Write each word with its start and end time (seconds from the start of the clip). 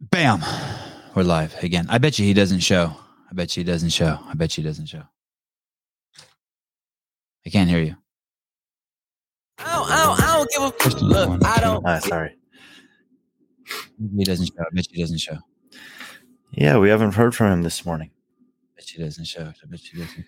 Bam. 0.00 0.42
We're 1.14 1.24
live 1.24 1.54
again. 1.62 1.86
I 1.88 1.98
bet 1.98 2.18
you 2.18 2.24
he 2.24 2.32
doesn't 2.32 2.60
show. 2.60 2.94
I 3.30 3.34
bet 3.34 3.56
you 3.56 3.64
he 3.64 3.70
doesn't 3.70 3.90
show. 3.90 4.18
I 4.26 4.34
bet 4.34 4.56
you 4.56 4.62
he 4.62 4.68
doesn't 4.68 4.86
show. 4.86 5.02
I 7.44 7.50
can't 7.50 7.68
hear 7.68 7.80
you. 7.80 7.96
I 9.58 9.74
don't, 9.74 9.90
I 9.90 10.04
don't, 10.04 10.22
I 10.22 10.36
don't 10.36 10.50
give 10.50 10.62
a 10.62 10.70
fuck. 10.90 11.02
Look, 11.02 11.44
I 11.44 11.60
don't. 11.60 11.84
Ah, 11.84 11.98
sorry. 11.98 12.36
He 14.16 14.24
doesn't 14.24 14.46
show. 14.46 14.60
I 14.60 14.66
bet 14.72 14.86
you 14.86 14.94
he 14.94 15.02
doesn't 15.02 15.18
show. 15.18 15.38
Yeah, 16.52 16.78
we 16.78 16.88
haven't 16.90 17.14
heard 17.14 17.34
from 17.34 17.52
him 17.52 17.62
this 17.62 17.84
morning. 17.84 18.10
I 18.40 18.76
bet 18.76 18.92
you 18.92 18.98
he 18.98 19.04
doesn't 19.04 19.26
show. 19.26 19.42
I 19.42 19.66
bet 19.66 19.92
you 19.92 19.98
he 19.98 20.04
doesn't. 20.04 20.24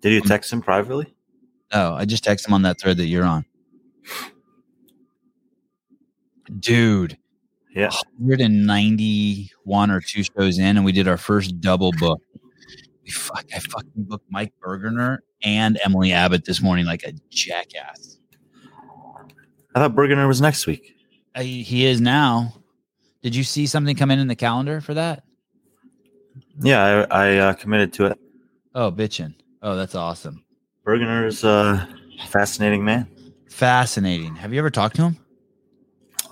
Did 0.00 0.12
you 0.12 0.20
text 0.22 0.52
him 0.52 0.62
privately? 0.62 1.14
No, 1.72 1.94
I 1.94 2.06
just 2.06 2.24
texted 2.24 2.48
him 2.48 2.54
on 2.54 2.62
that 2.62 2.80
thread 2.80 2.96
that 2.96 3.06
you're 3.06 3.24
on. 3.24 3.44
Dude, 6.58 7.18
Yeah. 7.74 7.90
191 8.18 9.90
or 9.90 10.00
two 10.00 10.22
shows 10.22 10.58
in, 10.58 10.76
and 10.76 10.84
we 10.84 10.92
did 10.92 11.08
our 11.08 11.16
first 11.16 11.60
double 11.60 11.92
book. 11.92 12.20
We 13.04 13.10
fuck, 13.10 13.46
I 13.54 13.58
fucking 13.58 13.90
booked 13.96 14.26
Mike 14.30 14.52
Bergener 14.62 15.18
and 15.42 15.78
Emily 15.84 16.12
Abbott 16.12 16.44
this 16.44 16.62
morning 16.62 16.84
like 16.84 17.02
a 17.02 17.12
jackass. 17.30 18.18
I 19.74 19.80
thought 19.80 19.94
Bergener 19.94 20.28
was 20.28 20.40
next 20.40 20.66
week. 20.66 20.96
I, 21.34 21.42
he 21.44 21.86
is 21.86 22.00
now. 22.00 22.54
Did 23.22 23.34
you 23.34 23.42
see 23.42 23.66
something 23.66 23.96
come 23.96 24.10
in 24.10 24.18
in 24.18 24.28
the 24.28 24.36
calendar 24.36 24.80
for 24.80 24.94
that? 24.94 25.24
Yeah, 26.60 27.06
I, 27.10 27.30
I 27.30 27.36
uh, 27.38 27.52
committed 27.54 27.92
to 27.94 28.06
it. 28.06 28.18
Oh, 28.74 28.90
bitchin'. 28.92 29.34
Oh, 29.62 29.76
that's 29.76 29.94
awesome. 29.94 30.44
Bergener 30.86 31.26
is 31.26 31.44
a 31.44 31.88
fascinating 32.28 32.84
man. 32.84 33.08
Fascinating. 33.48 34.34
Have 34.36 34.52
you 34.52 34.58
ever 34.58 34.70
talked 34.70 34.96
to 34.96 35.02
him? 35.02 35.18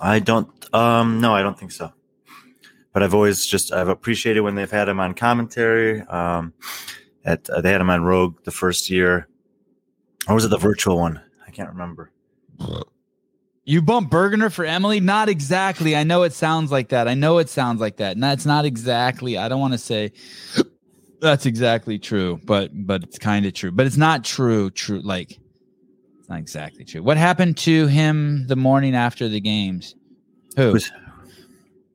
I 0.01 0.19
don't. 0.19 0.49
Um, 0.73 1.21
no, 1.21 1.33
I 1.33 1.43
don't 1.43 1.57
think 1.57 1.71
so. 1.71 1.93
But 2.91 3.03
I've 3.03 3.13
always 3.13 3.45
just 3.45 3.71
I've 3.71 3.87
appreciated 3.87 4.41
when 4.41 4.55
they've 4.55 4.69
had 4.69 4.89
him 4.89 4.99
on 4.99 5.13
commentary. 5.13 6.01
Um, 6.01 6.53
at 7.23 7.49
uh, 7.49 7.61
they 7.61 7.71
had 7.71 7.79
him 7.79 7.89
on 7.89 8.03
Rogue 8.03 8.43
the 8.43 8.51
first 8.51 8.89
year, 8.89 9.27
or 10.27 10.35
was 10.35 10.43
it 10.43 10.49
the 10.49 10.57
virtual 10.57 10.97
one? 10.97 11.21
I 11.47 11.51
can't 11.51 11.69
remember. 11.69 12.11
You 13.63 13.81
bump 13.81 14.09
Bergener 14.11 14.51
for 14.51 14.65
Emily? 14.65 14.99
Not 14.99 15.29
exactly. 15.29 15.95
I 15.95 16.03
know 16.03 16.23
it 16.23 16.33
sounds 16.33 16.71
like 16.71 16.89
that. 16.89 17.07
I 17.07 17.13
know 17.13 17.37
it 17.37 17.47
sounds 17.47 17.79
like 17.79 17.97
that. 17.97 18.13
And 18.13 18.23
that's 18.23 18.45
not 18.45 18.65
exactly. 18.65 19.37
I 19.37 19.47
don't 19.49 19.59
want 19.59 19.73
to 19.73 19.77
say 19.77 20.13
that's 21.21 21.45
exactly 21.45 21.99
true, 21.99 22.39
but 22.43 22.71
but 22.73 23.03
it's 23.03 23.19
kind 23.19 23.45
of 23.45 23.53
true. 23.53 23.71
But 23.71 23.85
it's 23.85 23.97
not 23.97 24.23
true. 24.23 24.71
True, 24.71 25.01
like 25.01 25.39
not 26.31 26.39
exactly 26.39 26.83
true. 26.85 27.03
What 27.03 27.17
happened 27.17 27.57
to 27.57 27.87
him 27.87 28.47
the 28.47 28.55
morning 28.55 28.95
after 28.95 29.27
the 29.29 29.39
games? 29.41 29.95
Who? 30.55 30.71
Who's- 30.71 30.91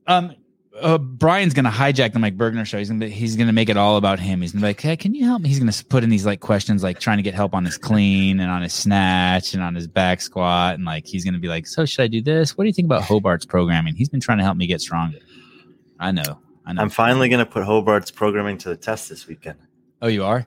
Um, 0.07 0.35
uh, 0.81 0.99
Brian's 0.99 1.55
gonna 1.55 1.71
hijack 1.71 2.13
the 2.13 2.19
Mike 2.19 2.37
Bergener 2.37 2.65
show. 2.67 2.79
He's 2.79 2.91
gonna 2.91 3.09
he's 3.09 3.35
gonna 3.35 3.53
make 3.53 3.69
it 3.69 3.77
all 3.77 3.97
about 3.97 4.21
him. 4.21 4.41
He's 4.43 4.53
gonna 4.53 4.61
be 4.61 4.69
like, 4.69 4.81
"Hey, 4.81 4.97
can 4.97 5.15
you 5.15 5.25
help 5.25 5.43
me?" 5.43 5.49
He's 5.49 5.59
gonna 5.59 5.73
put 5.89 6.05
in 6.05 6.11
these 6.11 6.25
like 6.27 6.41
questions, 6.41 6.83
like 6.83 7.01
trying 7.01 7.17
to 7.17 7.23
get 7.23 7.35
help 7.35 7.55
on 7.55 7.65
his 7.65 7.77
clean 7.79 8.39
and 8.41 8.51
on 8.51 8.63
his 8.63 8.73
snatch 8.75 9.55
and 9.55 9.63
on 9.63 9.75
his 9.75 9.89
back 9.89 10.21
squat, 10.21 10.75
and 10.75 10.85
like 10.85 11.07
he's 11.07 11.25
gonna 11.25 11.39
be 11.39 11.49
like, 11.49 11.67
"So 11.67 11.85
should 11.87 12.03
I 12.03 12.07
do 12.09 12.21
this? 12.21 12.57
What 12.57 12.65
do 12.65 12.69
you 12.69 12.75
think 12.75 12.87
about 12.87 13.03
Hobart's 13.03 13.47
programming?" 13.47 13.95
He's 13.97 14.09
been 14.11 14.21
trying 14.21 14.39
to 14.39 14.45
help 14.45 14.57
me 14.59 14.67
get 14.67 14.81
stronger. 14.81 15.19
I 15.99 16.13
know. 16.13 16.39
I 16.67 16.73
know. 16.75 16.83
I'm 16.83 16.91
finally 16.91 17.29
going 17.29 17.39
to 17.45 17.51
put 17.51 17.63
Hobart's 17.65 18.11
programming 18.11 18.59
to 18.59 18.69
the 18.69 18.77
test 18.77 19.09
this 19.09 19.27
weekend. 19.29 19.57
oh, 20.03 20.09
you 20.09 20.25
are? 20.25 20.45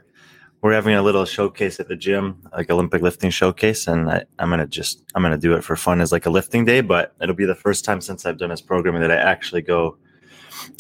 We're 0.62 0.74
having 0.74 0.94
a 0.94 1.02
little 1.02 1.24
showcase 1.24 1.80
at 1.80 1.88
the 1.88 1.96
gym, 1.96 2.46
like 2.52 2.70
Olympic 2.70 3.02
lifting 3.02 3.30
showcase, 3.30 3.88
and 3.88 4.10
I, 4.10 4.26
I'm 4.40 4.50
gonna 4.50 4.68
just 4.68 5.04
I'm 5.16 5.22
gonna 5.22 5.38
do 5.38 5.54
it 5.54 5.64
for 5.64 5.78
fun 5.78 6.02
as 6.02 6.12
like 6.12 6.26
a 6.26 6.30
lifting 6.30 6.66
day. 6.66 6.82
But 6.82 7.16
it'll 7.22 7.36
be 7.36 7.46
the 7.46 7.56
first 7.56 7.86
time 7.86 8.02
since 8.02 8.26
I've 8.26 8.38
done 8.38 8.50
this 8.50 8.60
programming 8.60 9.02
that 9.02 9.12
I 9.12 9.16
actually 9.16 9.62
go, 9.62 9.98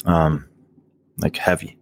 um, 0.03 0.49
like 1.17 1.37
heavy. 1.37 1.77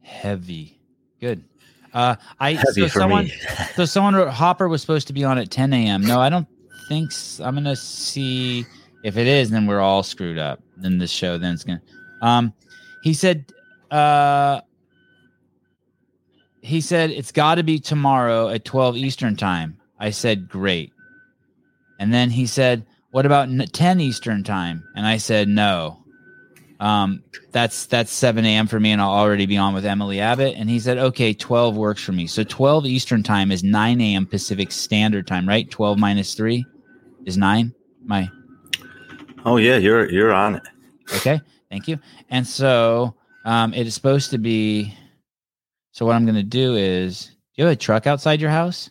Heavy. 0.00 0.80
Good. 1.20 1.44
Uh, 1.92 2.16
I 2.40 2.54
Heavy 2.54 2.88
so 2.88 3.00
someone 3.00 3.24
me. 3.26 3.34
so 3.74 3.84
someone 3.84 4.14
wrote 4.14 4.30
Hopper 4.30 4.68
was 4.68 4.80
supposed 4.80 5.06
to 5.08 5.12
be 5.12 5.22
on 5.22 5.36
at 5.36 5.50
10 5.50 5.72
a.m. 5.74 6.02
No, 6.02 6.18
I 6.20 6.30
don't 6.30 6.48
think 6.88 7.12
so. 7.12 7.44
I'm 7.44 7.54
gonna 7.54 7.76
see 7.76 8.64
if 9.04 9.18
it 9.18 9.26
is. 9.26 9.50
Then 9.50 9.66
we're 9.66 9.80
all 9.80 10.02
screwed 10.02 10.38
up. 10.38 10.60
Then 10.78 10.96
this 10.96 11.10
show 11.10 11.36
then 11.36 11.52
it's 11.52 11.64
gonna. 11.64 11.82
Um, 12.22 12.54
he 13.02 13.12
said. 13.12 13.52
Uh, 13.90 14.60
he 16.68 16.80
said 16.80 17.10
it's 17.10 17.32
got 17.32 17.56
to 17.56 17.62
be 17.62 17.78
tomorrow 17.78 18.48
at 18.48 18.64
12 18.64 18.96
Eastern 18.96 19.36
time. 19.36 19.78
I 19.98 20.10
said 20.10 20.48
great, 20.48 20.92
and 21.98 22.12
then 22.12 22.30
he 22.30 22.46
said, 22.46 22.84
"What 23.10 23.26
about 23.26 23.48
10 23.72 24.00
Eastern 24.00 24.44
time?" 24.44 24.84
And 24.94 25.06
I 25.06 25.16
said 25.16 25.48
no. 25.48 26.04
Um, 26.80 27.24
that's 27.50 27.86
that's 27.86 28.12
7 28.12 28.44
a.m. 28.44 28.68
for 28.68 28.78
me, 28.78 28.92
and 28.92 29.00
I'll 29.00 29.10
already 29.10 29.46
be 29.46 29.56
on 29.56 29.74
with 29.74 29.84
Emily 29.84 30.20
Abbott. 30.20 30.54
And 30.56 30.70
he 30.70 30.78
said, 30.78 30.96
okay, 30.98 31.34
12 31.34 31.76
works 31.76 32.04
for 32.04 32.12
me. 32.12 32.28
So 32.28 32.44
12 32.44 32.86
Eastern 32.86 33.24
time 33.24 33.50
is 33.50 33.64
9 33.64 34.00
a.m. 34.00 34.26
Pacific 34.26 34.70
Standard 34.70 35.26
Time, 35.26 35.48
right? 35.48 35.68
12 35.68 35.98
minus 35.98 36.34
three 36.34 36.64
is 37.24 37.36
nine. 37.36 37.74
My 38.04 38.30
Oh 39.44 39.56
yeah, 39.56 39.76
you're 39.76 40.08
you're 40.10 40.32
on 40.32 40.56
it. 40.56 40.62
okay, 41.16 41.40
thank 41.70 41.88
you. 41.88 41.98
And 42.30 42.46
so 42.46 43.14
um, 43.44 43.72
it 43.74 43.86
is 43.86 43.94
supposed 43.94 44.30
to 44.30 44.38
be. 44.38 44.94
So 45.98 46.06
what 46.06 46.14
I'm 46.14 46.24
going 46.24 46.36
to 46.36 46.44
do 46.44 46.76
is, 46.76 47.24
do 47.24 47.32
you 47.56 47.64
have 47.64 47.72
a 47.72 47.76
truck 47.76 48.06
outside 48.06 48.40
your 48.40 48.52
house? 48.52 48.88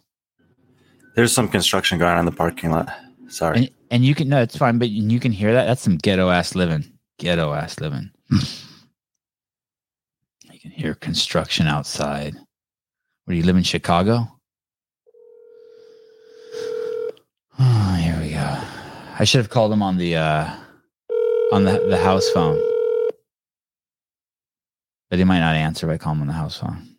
There's 1.16 1.32
some 1.32 1.48
construction 1.48 1.98
going 1.98 2.12
on 2.12 2.20
in 2.20 2.26
the 2.26 2.34
parking 2.34 2.70
lot. 2.70 2.94
Sorry. 3.30 3.60
And, 3.60 3.70
and 3.92 4.06
you 4.06 4.14
can 4.14 4.28
no, 4.28 4.42
it's 4.42 4.58
fine, 4.58 4.78
but 4.78 4.90
you 4.90 5.18
can 5.22 5.32
hear 5.32 5.54
that. 5.54 5.68
That's 5.68 5.82
some 5.82 5.96
ghetto 5.96 6.30
ass 6.30 6.54
living. 6.54 6.84
Ghetto 7.18 7.54
ass 7.54 7.80
living. 7.80 8.12
you 8.30 8.40
can 10.60 10.72
hear 10.72 10.96
construction 10.96 11.66
outside. 11.66 12.36
Where 13.24 13.36
do 13.36 13.36
you 13.36 13.44
live 13.44 13.56
in 13.56 13.64
Chicago? 13.64 14.28
Oh, 17.58 17.96
here 18.02 18.20
we 18.20 18.32
go. 18.32 18.60
I 19.18 19.24
should 19.24 19.40
have 19.40 19.50
called 19.50 19.72
him 19.72 19.82
on 19.82 19.96
the 19.96 20.18
uh 20.18 20.54
on 21.54 21.64
the 21.64 21.88
the 21.90 22.04
house 22.04 22.30
phone. 22.32 22.62
But 25.10 25.20
he 25.20 25.24
might 25.24 25.40
not 25.40 25.56
answer 25.56 25.90
if 25.90 25.96
I 25.96 26.04
call 26.04 26.12
him 26.12 26.20
on 26.20 26.28
the 26.28 26.34
house 26.34 26.58
phone. 26.58 26.97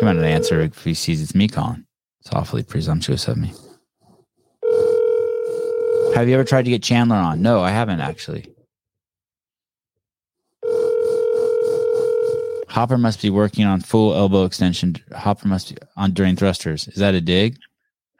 He 0.00 0.06
might 0.06 0.16
not 0.16 0.24
answer 0.24 0.62
if 0.62 0.82
he 0.82 0.94
sees 0.94 1.20
it's 1.20 1.34
me 1.34 1.46
calling. 1.46 1.84
It's 2.20 2.32
awfully 2.32 2.62
presumptuous 2.62 3.28
of 3.28 3.36
me. 3.36 3.52
Have 6.14 6.26
you 6.26 6.34
ever 6.34 6.44
tried 6.44 6.64
to 6.64 6.70
get 6.70 6.82
Chandler 6.82 7.16
on? 7.16 7.42
No, 7.42 7.60
I 7.60 7.68
haven't 7.70 8.00
actually. 8.00 8.50
Hopper 12.70 12.96
must 12.96 13.20
be 13.20 13.28
working 13.28 13.66
on 13.66 13.82
full 13.82 14.14
elbow 14.14 14.46
extension. 14.46 14.96
Hopper 15.14 15.46
must 15.46 15.74
be 15.74 15.76
on 15.98 16.12
during 16.12 16.34
thrusters. 16.34 16.88
Is 16.88 16.96
that 16.96 17.14
a 17.14 17.20
dig? 17.20 17.58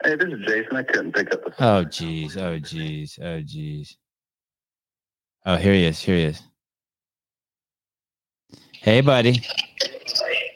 Hey, 0.03 0.15
this 0.15 0.27
is 0.27 0.45
Jayson. 0.45 0.75
I 0.75 0.83
couldn't 0.83 1.15
pick 1.15 1.33
up 1.33 1.43
the 1.43 1.53
Oh 1.57 1.83
geez. 1.83 2.37
Oh 2.37 2.59
geez. 2.59 3.17
Oh 3.19 3.41
geez. 3.41 3.97
Oh, 5.47 5.55
here 5.55 5.73
he 5.73 5.85
is. 5.85 5.99
Here 5.99 6.15
he 6.15 6.23
is. 6.25 6.43
Hey, 8.73 9.01
buddy. 9.01 9.41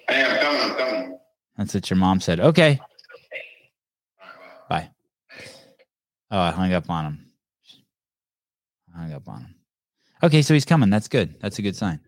Hey, 0.07 0.23
I'm 0.23 0.39
coming. 0.39 0.61
I'm 0.61 0.75
coming. 0.77 1.14
That's 1.57 1.73
what 1.73 1.89
your 1.89 1.97
mom 1.97 2.19
said. 2.19 2.39
Okay. 2.39 2.79
Bye. 4.69 4.89
Oh, 6.31 6.39
I 6.39 6.51
hung 6.51 6.73
up 6.73 6.89
on 6.89 7.05
him. 7.05 7.25
I 8.95 9.01
hung 9.01 9.13
up 9.13 9.27
on 9.27 9.41
him. 9.41 9.55
Okay, 10.23 10.41
so 10.41 10.53
he's 10.53 10.65
coming. 10.65 10.89
That's 10.89 11.07
good. 11.07 11.39
That's 11.39 11.59
a 11.59 11.61
good 11.61 11.75
sign. 11.75 11.99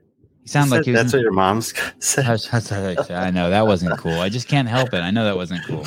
He 0.41 0.47
sounded 0.49 0.75
like 0.75 0.85
he 0.85 0.91
was 0.91 1.01
that's 1.01 1.13
in- 1.13 1.19
what 1.19 1.23
your 1.23 1.33
mom's 1.33 1.73
said. 1.99 2.25
I 2.25 3.31
know 3.31 3.49
that 3.49 3.67
wasn't 3.67 3.97
cool. 3.99 4.19
I 4.19 4.29
just 4.29 4.47
can't 4.47 4.67
help 4.67 4.93
it. 4.93 4.99
I 4.99 5.11
know 5.11 5.25
that 5.25 5.35
wasn't 5.35 5.63
cool. 5.65 5.85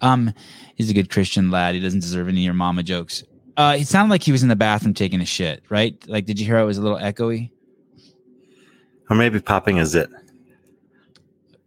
Um, 0.00 0.32
he's 0.76 0.88
a 0.90 0.94
good 0.94 1.10
Christian 1.10 1.50
lad. 1.50 1.74
He 1.74 1.80
doesn't 1.80 2.00
deserve 2.00 2.28
any 2.28 2.40
of 2.42 2.44
your 2.44 2.54
mama 2.54 2.82
jokes. 2.82 3.24
Uh, 3.56 3.76
it 3.80 3.88
sounded 3.88 4.10
like 4.10 4.22
he 4.22 4.30
was 4.30 4.44
in 4.44 4.48
the 4.48 4.54
bathroom 4.56 4.94
taking 4.94 5.20
a 5.20 5.24
shit, 5.24 5.64
right? 5.68 5.96
Like, 6.08 6.26
did 6.26 6.38
you 6.38 6.46
hear 6.46 6.58
it 6.58 6.64
was 6.64 6.78
a 6.78 6.82
little 6.82 6.98
echoey? 6.98 7.50
Or 9.10 9.16
maybe 9.16 9.40
popping 9.40 9.80
a 9.80 9.86
zit. 9.86 10.08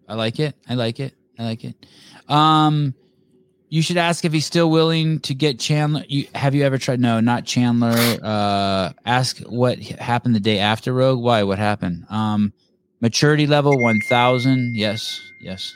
I 0.07 0.13
like 0.15 0.39
it. 0.39 0.55
I 0.69 0.75
like 0.75 1.01
it. 1.01 1.13
I 1.41 1.43
like 1.45 1.63
it. 1.63 1.75
Um, 2.29 2.93
you 3.69 3.81
should 3.81 3.97
ask 3.97 4.25
if 4.25 4.31
he's 4.31 4.45
still 4.45 4.69
willing 4.69 5.21
to 5.21 5.33
get 5.33 5.59
Chandler. 5.59 6.03
You 6.07 6.27
have 6.35 6.53
you 6.53 6.63
ever 6.63 6.77
tried? 6.77 6.99
No, 6.99 7.19
not 7.19 7.45
Chandler. 7.45 7.95
Uh, 8.21 8.91
ask 9.05 9.39
what 9.39 9.79
happened 9.79 10.35
the 10.35 10.39
day 10.39 10.59
after 10.59 10.93
Rogue. 10.93 11.19
Why? 11.19 11.41
What 11.41 11.57
happened? 11.57 12.05
Um, 12.09 12.53
maturity 12.99 13.47
level 13.47 13.81
one 13.81 13.99
thousand. 14.07 14.75
Yes, 14.75 15.19
yes, 15.41 15.73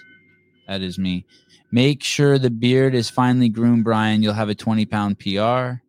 that 0.68 0.82
is 0.82 1.00
me. 1.00 1.26
Make 1.72 2.04
sure 2.04 2.38
the 2.38 2.52
beard 2.52 2.94
is 2.94 3.10
finely 3.10 3.50
groomed, 3.50 3.86
Brian. 3.86 4.22
You'll 4.22 4.34
have 4.34 4.50
a 4.50 4.56
twenty 4.56 4.86
pound 4.86 5.18
PR. 5.18 5.82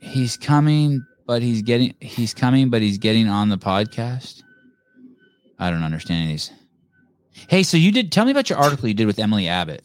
He's 0.00 0.38
coming, 0.38 1.04
but 1.26 1.42
he's 1.42 1.60
getting. 1.60 1.94
He's 2.00 2.32
coming, 2.32 2.70
but 2.70 2.80
he's 2.80 2.96
getting 2.96 3.28
on 3.28 3.50
the 3.50 3.58
podcast. 3.58 4.42
I 5.58 5.70
don't 5.70 5.82
understand 5.82 6.22
any 6.22 6.30
of 6.32 6.34
these. 6.34 6.50
Hey, 7.48 7.62
so 7.62 7.76
you 7.76 7.92
did 7.92 8.10
tell 8.12 8.24
me 8.24 8.30
about 8.30 8.48
your 8.50 8.58
article 8.58 8.88
you 8.88 8.94
did 8.94 9.06
with 9.06 9.18
Emily 9.18 9.48
Abbott. 9.48 9.82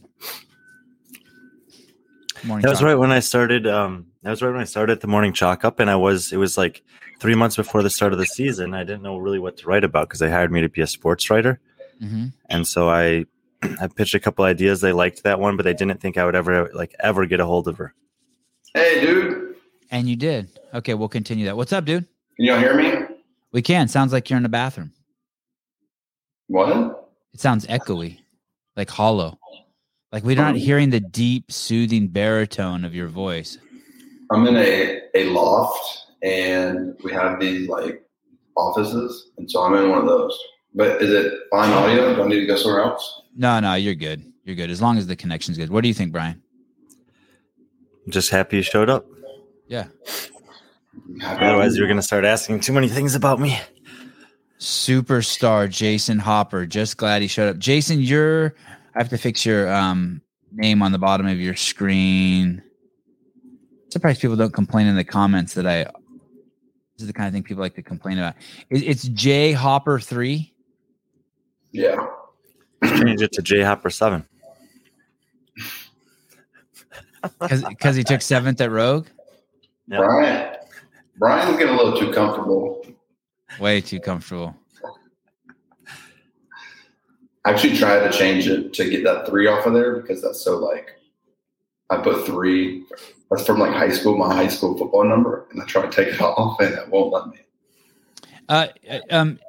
Morning 2.43 2.63
That 2.63 2.69
was 2.71 2.79
Chalk. 2.79 2.87
right 2.87 2.95
when 2.95 3.11
I 3.11 3.19
started. 3.19 3.67
Um, 3.67 4.07
that 4.23 4.29
was 4.31 4.41
right 4.41 4.51
when 4.51 4.59
I 4.61 4.65
started 4.65 4.99
the 4.99 5.07
morning 5.07 5.31
chalk 5.33 5.63
up, 5.63 5.79
and 5.79 5.89
I 5.89 5.95
was. 5.95 6.33
It 6.33 6.37
was 6.37 6.57
like 6.57 6.83
three 7.19 7.35
months 7.35 7.55
before 7.55 7.81
the 7.83 7.89
start 7.89 8.11
of 8.11 8.19
the 8.19 8.25
season. 8.25 8.73
I 8.73 8.83
didn't 8.83 9.01
know 9.01 9.17
really 9.17 9.39
what 9.39 9.55
to 9.57 9.67
write 9.67 9.83
about 9.85 10.09
because 10.09 10.19
they 10.19 10.29
hired 10.29 10.51
me 10.51 10.59
to 10.61 10.67
be 10.69 10.81
a 10.81 10.87
sports 10.87 11.29
writer, 11.29 11.61
Mhm. 12.01 12.33
and 12.49 12.67
so 12.67 12.89
I, 12.89 13.25
I 13.79 13.87
pitched 13.87 14.13
a 14.13 14.19
couple 14.19 14.43
ideas. 14.43 14.81
They 14.81 14.91
liked 14.91 15.23
that 15.23 15.39
one, 15.39 15.55
but 15.55 15.63
they 15.63 15.73
didn't 15.73 16.01
think 16.01 16.17
I 16.17 16.25
would 16.25 16.35
ever 16.35 16.69
like 16.73 16.93
ever 16.99 17.25
get 17.25 17.39
a 17.39 17.45
hold 17.45 17.67
of 17.69 17.77
her. 17.77 17.93
Hey, 18.73 18.99
dude. 18.99 19.55
And 19.89 20.09
you 20.09 20.15
did. 20.17 20.49
Okay, 20.73 20.95
we'll 20.95 21.07
continue 21.07 21.45
that. 21.45 21.55
What's 21.55 21.71
up, 21.71 21.85
dude? 21.85 22.07
Can 22.35 22.45
y'all 22.45 22.57
hear 22.59 22.75
me? 22.75 23.05
We 23.53 23.61
can. 23.61 23.87
Sounds 23.87 24.11
like 24.11 24.29
you're 24.29 24.37
in 24.37 24.43
the 24.43 24.49
bathroom. 24.49 24.91
What? 26.53 27.09
It 27.33 27.39
sounds 27.39 27.65
echoey, 27.65 28.19
like 28.77 28.87
hollow. 28.87 29.39
Like 30.11 30.23
we're 30.23 30.35
not 30.35 30.51
um, 30.51 30.55
hearing 30.55 30.91
the 30.91 30.99
deep, 30.99 31.51
soothing 31.51 32.09
baritone 32.09 32.85
of 32.85 32.93
your 32.93 33.07
voice. 33.07 33.57
I'm 34.31 34.45
in 34.45 34.55
a, 34.57 35.01
a 35.15 35.29
loft 35.29 35.81
and 36.21 36.95
we 37.03 37.11
have 37.11 37.39
these 37.39 37.67
like 37.67 38.05
offices, 38.55 39.31
and 39.39 39.49
so 39.49 39.63
I'm 39.63 39.73
in 39.73 39.89
one 39.89 40.01
of 40.01 40.05
those. 40.05 40.39
But 40.75 41.01
is 41.01 41.09
it 41.09 41.33
fine 41.49 41.71
audio? 41.71 42.13
Do 42.15 42.21
I 42.21 42.27
need 42.27 42.41
to 42.41 42.45
go 42.45 42.55
somewhere 42.55 42.83
else? 42.83 43.23
No, 43.35 43.59
no, 43.59 43.73
you're 43.73 43.95
good. 43.95 44.23
You're 44.43 44.55
good. 44.55 44.69
As 44.69 44.79
long 44.79 44.99
as 44.99 45.07
the 45.07 45.15
connection's 45.15 45.57
good. 45.57 45.71
What 45.71 45.81
do 45.81 45.87
you 45.87 45.95
think, 45.95 46.11
Brian? 46.11 46.39
I'm 48.05 48.11
just 48.11 48.29
happy 48.29 48.57
you 48.57 48.61
showed 48.61 48.91
up. 48.91 49.07
Yeah. 49.67 49.87
Otherwise, 51.23 51.77
you're 51.77 51.87
going 51.87 51.97
to 51.97 52.03
start 52.03 52.25
asking 52.25 52.59
too 52.59 52.73
many 52.73 52.89
things 52.89 53.15
about 53.15 53.39
me. 53.39 53.59
Superstar 54.63 55.67
Jayson 55.67 56.19
Hopper. 56.19 56.65
Just 56.65 56.95
glad 56.95 57.21
he 57.21 57.27
showed 57.27 57.49
up. 57.49 57.57
Jayson, 57.57 58.01
you're 58.01 58.55
I 58.95 58.99
have 58.99 59.09
to 59.09 59.17
fix 59.17 59.45
your 59.45 59.71
um 59.71 60.21
name 60.53 60.81
on 60.81 60.93
the 60.93 60.97
bottom 60.97 61.27
of 61.27 61.37
your 61.37 61.55
screen. 61.55 62.63
Surprised 63.89 64.21
people 64.21 64.37
don't 64.37 64.53
complain 64.53 64.87
in 64.87 64.95
the 64.95 65.03
comments 65.03 65.55
that 65.55 65.67
I 65.67 65.83
this 65.83 67.01
is 67.01 67.07
the 67.07 67.13
kind 67.13 67.27
of 67.27 67.33
thing 67.33 67.43
people 67.43 67.61
like 67.61 67.75
to 67.75 67.81
complain 67.83 68.17
about. 68.17 68.35
It, 68.69 68.83
it's 68.83 69.03
J 69.09 69.51
Hopper 69.51 69.99
three. 69.99 70.53
Yeah. 71.73 71.97
Change 72.85 73.21
it 73.21 73.33
to 73.33 73.41
J 73.41 73.63
Hopper 73.63 73.89
Seven. 73.89 74.25
because 77.39 77.97
he 77.97 78.03
took 78.05 78.21
seventh 78.21 78.61
at 78.61 78.71
Rogue. 78.71 79.07
Yeah. 79.87 79.97
Brian. 79.97 80.55
Brian's 81.17 81.57
getting 81.57 81.73
a 81.73 81.77
little 81.77 81.99
too 81.99 82.13
comfortable. 82.13 82.72
Way 83.59 83.81
too 83.81 83.99
comfortable. 83.99 84.55
I 87.45 87.51
actually 87.51 87.75
tried 87.75 88.09
to 88.09 88.17
change 88.17 88.47
it 88.47 88.73
to 88.73 88.89
get 88.89 89.03
that 89.03 89.27
three 89.27 89.47
off 89.47 89.65
of 89.65 89.73
there 89.73 89.97
because 89.97 90.21
that's 90.21 90.41
so 90.41 90.57
like 90.57 90.99
I 91.89 91.97
put 91.97 92.25
three. 92.25 92.85
That's 93.29 93.45
from 93.45 93.59
like 93.59 93.73
high 93.73 93.89
school, 93.89 94.17
my 94.17 94.33
high 94.33 94.47
school 94.47 94.77
football 94.77 95.03
number, 95.03 95.45
and 95.51 95.61
I 95.61 95.65
try 95.65 95.81
to 95.85 95.91
take 95.91 96.13
it 96.13 96.21
off, 96.21 96.59
and 96.59 96.73
it 96.73 96.89
won't 96.89 97.11
let 97.11 97.27
me. 97.27 97.39
Uh, 98.47 98.67
um, 99.09 99.39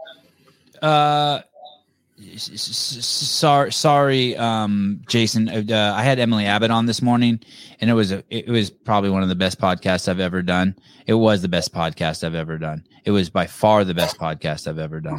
uh, 0.83 1.41
sorry, 2.37 3.73
sorry, 3.73 4.37
um, 4.37 5.01
Jayson. 5.07 5.71
Uh, 5.71 5.95
I 5.95 6.03
had 6.03 6.19
Emily 6.19 6.47
Abbott 6.47 6.71
on 6.71 6.87
this 6.87 7.03
morning, 7.03 7.41
and 7.81 7.91
it 7.91 7.95
was 7.95 8.13
a, 8.13 8.25
it 8.31 8.49
was 8.49 8.71
probably 8.71 9.11
one 9.11 9.23
of 9.23 9.29
the 9.29 9.35
best 9.35 9.61
podcasts 9.61 10.09
I've 10.09 10.21
ever 10.21 10.43
done. 10.43 10.77
It 11.07 11.15
was 11.15 11.43
the 11.43 11.49
best 11.49 11.75
podcast 11.75 12.25
I've 12.25 12.35
ever 12.35 12.59
done. 12.59 12.85
It 13.05 13.11
was 13.11 13.31
by 13.31 13.47
far 13.47 13.85
the 13.85 13.95
best 13.95 14.19
podcast 14.19 14.67
I've 14.67 14.79
ever 14.79 15.01
done. 15.01 15.19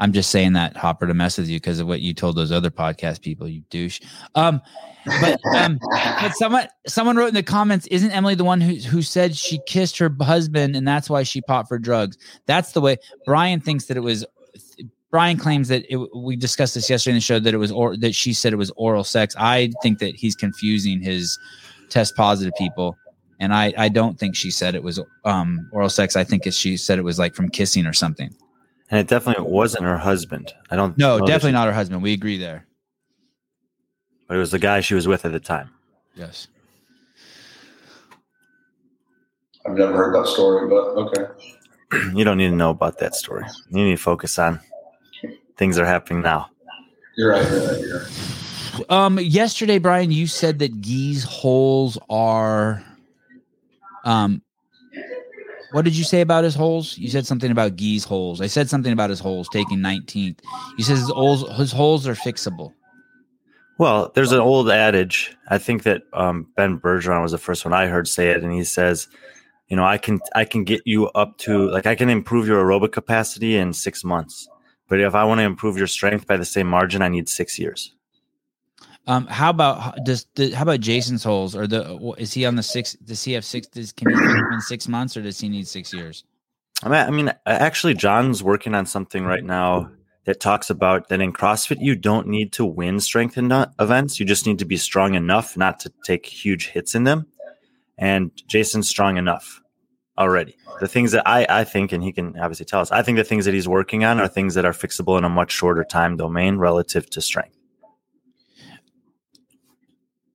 I'm 0.00 0.12
just 0.12 0.30
saying 0.30 0.52
that 0.52 0.76
Hopper 0.76 1.06
to 1.06 1.14
mess 1.14 1.38
with 1.38 1.48
you 1.48 1.56
because 1.56 1.80
of 1.80 1.88
what 1.88 2.00
you 2.00 2.14
told 2.14 2.36
those 2.36 2.52
other 2.52 2.70
podcast 2.70 3.20
people, 3.20 3.48
you 3.48 3.62
douche. 3.70 4.00
Um, 4.34 4.60
but 5.20 5.40
um, 5.56 5.78
but 6.20 6.34
someone 6.34 6.68
someone 6.86 7.16
wrote 7.16 7.28
in 7.28 7.34
the 7.34 7.42
comments, 7.42 7.86
isn't 7.88 8.10
Emily 8.10 8.34
the 8.34 8.44
one 8.44 8.60
who 8.60 8.74
who 8.76 9.02
said 9.02 9.36
she 9.36 9.58
kissed 9.66 9.98
her 9.98 10.14
husband 10.20 10.76
and 10.76 10.86
that's 10.86 11.10
why 11.10 11.22
she 11.22 11.40
popped 11.40 11.68
for 11.68 11.78
drugs? 11.78 12.16
That's 12.46 12.72
the 12.72 12.80
way 12.80 12.98
Brian 13.24 13.60
thinks 13.60 13.86
that 13.86 13.96
it 13.96 14.00
was. 14.00 14.24
Brian 15.10 15.38
claims 15.38 15.68
that 15.68 15.84
it, 15.90 15.96
we 16.14 16.36
discussed 16.36 16.74
this 16.74 16.90
yesterday 16.90 17.12
in 17.12 17.16
the 17.16 17.20
show 17.22 17.38
that 17.38 17.54
it 17.54 17.58
was 17.58 17.72
or 17.72 17.96
that 17.96 18.14
she 18.14 18.32
said 18.32 18.52
it 18.52 18.56
was 18.56 18.70
oral 18.76 19.04
sex. 19.04 19.34
I 19.38 19.70
think 19.82 19.98
that 20.00 20.14
he's 20.14 20.34
confusing 20.34 21.00
his 21.00 21.38
test 21.88 22.14
positive 22.14 22.52
people, 22.58 22.96
and 23.40 23.54
I 23.54 23.72
I 23.78 23.88
don't 23.88 24.18
think 24.18 24.36
she 24.36 24.50
said 24.50 24.74
it 24.74 24.82
was 24.82 25.00
um 25.24 25.68
oral 25.72 25.88
sex. 25.88 26.14
I 26.14 26.24
think 26.24 26.46
it, 26.46 26.52
she 26.52 26.76
said 26.76 26.98
it 26.98 27.02
was 27.02 27.18
like 27.18 27.34
from 27.34 27.48
kissing 27.48 27.86
or 27.86 27.94
something. 27.94 28.34
And 28.90 28.98
it 29.00 29.06
definitely 29.06 29.44
wasn't 29.44 29.84
her 29.84 29.98
husband. 29.98 30.52
I 30.70 30.76
don't. 30.76 30.96
No, 30.98 31.18
know 31.18 31.26
definitely 31.26 31.50
she- 31.50 31.54
not 31.54 31.66
her 31.66 31.72
husband. 31.72 32.02
We 32.02 32.12
agree 32.12 32.38
there. 32.38 32.66
But 34.26 34.36
it 34.36 34.40
was 34.40 34.50
the 34.50 34.58
guy 34.58 34.80
she 34.80 34.94
was 34.94 35.08
with 35.08 35.24
at 35.24 35.32
the 35.32 35.40
time. 35.40 35.70
Yes. 36.14 36.48
I've 39.66 39.74
never 39.74 39.92
heard 39.94 40.14
that 40.14 40.26
story, 40.28 40.68
but 40.68 40.76
okay. 40.76 41.24
You 42.14 42.24
don't 42.24 42.36
need 42.36 42.50
to 42.50 42.54
know 42.54 42.68
about 42.68 42.98
that 42.98 43.14
story. 43.14 43.46
You 43.70 43.84
need 43.84 43.92
to 43.92 44.02
focus 44.02 44.38
on 44.38 44.60
things 45.58 45.78
are 45.78 45.84
happening 45.84 46.22
now. 46.22 46.48
You're 47.16 47.32
right. 47.32 47.50
You're 47.50 47.68
right. 47.68 47.80
You're 47.80 47.98
right. 47.98 48.90
Um, 48.90 49.18
yesterday, 49.18 49.78
Brian, 49.78 50.12
you 50.12 50.26
said 50.26 50.60
that 50.60 50.80
Gee's 50.80 51.24
holes 51.24 51.98
are. 52.08 52.82
Um, 54.04 54.40
what 55.72 55.84
did 55.84 55.96
you 55.96 56.04
say 56.04 56.22
about 56.22 56.44
his 56.44 56.54
holes? 56.54 56.96
You 56.96 57.10
said 57.10 57.26
something 57.26 57.50
about 57.50 57.76
Gee's 57.76 58.04
holes. 58.04 58.40
I 58.40 58.46
said 58.46 58.70
something 58.70 58.92
about 58.92 59.10
his 59.10 59.20
holes 59.20 59.48
taking 59.52 59.78
19th. 59.78 60.38
You 60.78 60.84
said 60.84 60.96
his 60.96 61.10
holes, 61.10 61.46
his 61.58 61.72
holes 61.72 62.06
are 62.06 62.14
fixable. 62.14 62.72
Well, 63.76 64.10
there's 64.14 64.32
an 64.32 64.40
old 64.40 64.70
adage. 64.70 65.36
I 65.48 65.58
think 65.58 65.82
that 65.82 66.02
um, 66.12 66.46
Ben 66.56 66.80
Bergeron 66.80 67.22
was 67.22 67.32
the 67.32 67.38
first 67.38 67.64
one 67.64 67.74
I 67.74 67.86
heard 67.86 68.08
say 68.08 68.30
it, 68.30 68.42
and 68.42 68.52
he 68.52 68.64
says, 68.64 69.08
"You 69.68 69.76
know, 69.76 69.84
I 69.84 69.98
can 69.98 70.20
I 70.34 70.44
can 70.44 70.64
get 70.64 70.82
you 70.84 71.08
up 71.10 71.38
to 71.38 71.70
like 71.70 71.86
I 71.86 71.94
can 71.94 72.08
improve 72.08 72.48
your 72.48 72.64
aerobic 72.64 72.90
capacity 72.90 73.56
in 73.56 73.72
six 73.72 74.02
months, 74.02 74.48
but 74.88 75.00
if 75.00 75.14
I 75.14 75.24
want 75.24 75.38
to 75.38 75.44
improve 75.44 75.76
your 75.76 75.86
strength 75.86 76.26
by 76.26 76.36
the 76.36 76.44
same 76.44 76.66
margin, 76.66 77.02
I 77.02 77.08
need 77.08 77.28
six 77.28 77.58
years." 77.58 77.94
Um, 79.06 79.26
how 79.26 79.48
about 79.50 80.04
does 80.04 80.26
the, 80.34 80.50
how 80.50 80.64
about 80.64 80.80
Jayson's 80.80 81.24
holes? 81.24 81.56
Or 81.56 81.66
the 81.66 82.14
is 82.18 82.34
he 82.34 82.44
on 82.44 82.56
the 82.56 82.62
six? 82.62 82.92
Does 82.94 83.24
he 83.24 83.32
have 83.32 83.44
six? 83.44 83.66
Does 83.66 83.92
can 83.92 84.10
he 84.10 84.16
in 84.16 84.60
six 84.60 84.86
months, 84.86 85.16
or 85.16 85.22
does 85.22 85.40
he 85.40 85.48
need 85.48 85.66
six 85.66 85.94
years? 85.94 86.24
I 86.82 86.88
mean, 86.88 87.00
I 87.00 87.10
mean, 87.10 87.32
actually, 87.46 87.94
John's 87.94 88.42
working 88.42 88.74
on 88.74 88.86
something 88.86 89.24
right 89.24 89.42
now 89.42 89.90
that 90.26 90.40
talks 90.40 90.68
about 90.68 91.08
that 91.08 91.22
in 91.22 91.32
CrossFit, 91.32 91.78
you 91.80 91.96
don't 91.96 92.26
need 92.26 92.52
to 92.52 92.64
win 92.64 93.00
strength 93.00 93.38
in 93.38 93.50
events. 93.80 94.20
You 94.20 94.26
just 94.26 94.46
need 94.46 94.58
to 94.58 94.66
be 94.66 94.76
strong 94.76 95.14
enough 95.14 95.56
not 95.56 95.80
to 95.80 95.92
take 96.04 96.26
huge 96.26 96.68
hits 96.68 96.94
in 96.94 97.04
them. 97.04 97.26
And 97.96 98.30
Jayson's 98.46 98.90
strong 98.90 99.16
enough 99.16 99.62
already. 100.18 100.56
The 100.80 100.88
things 100.88 101.12
that 101.12 101.26
I, 101.26 101.46
I 101.48 101.64
think, 101.64 101.92
and 101.92 102.02
he 102.02 102.12
can 102.12 102.38
obviously 102.38 102.66
tell 102.66 102.80
us, 102.80 102.90
I 102.90 103.02
think 103.02 103.16
the 103.16 103.24
things 103.24 103.44
that 103.44 103.54
he's 103.54 103.68
working 103.68 104.04
on 104.04 104.20
are 104.20 104.28
things 104.28 104.54
that 104.54 104.64
are 104.64 104.72
fixable 104.72 105.16
in 105.16 105.24
a 105.24 105.28
much 105.28 105.52
shorter 105.52 105.84
time 105.84 106.16
domain 106.16 106.56
relative 106.56 107.08
to 107.10 107.20
strength. 107.20 107.56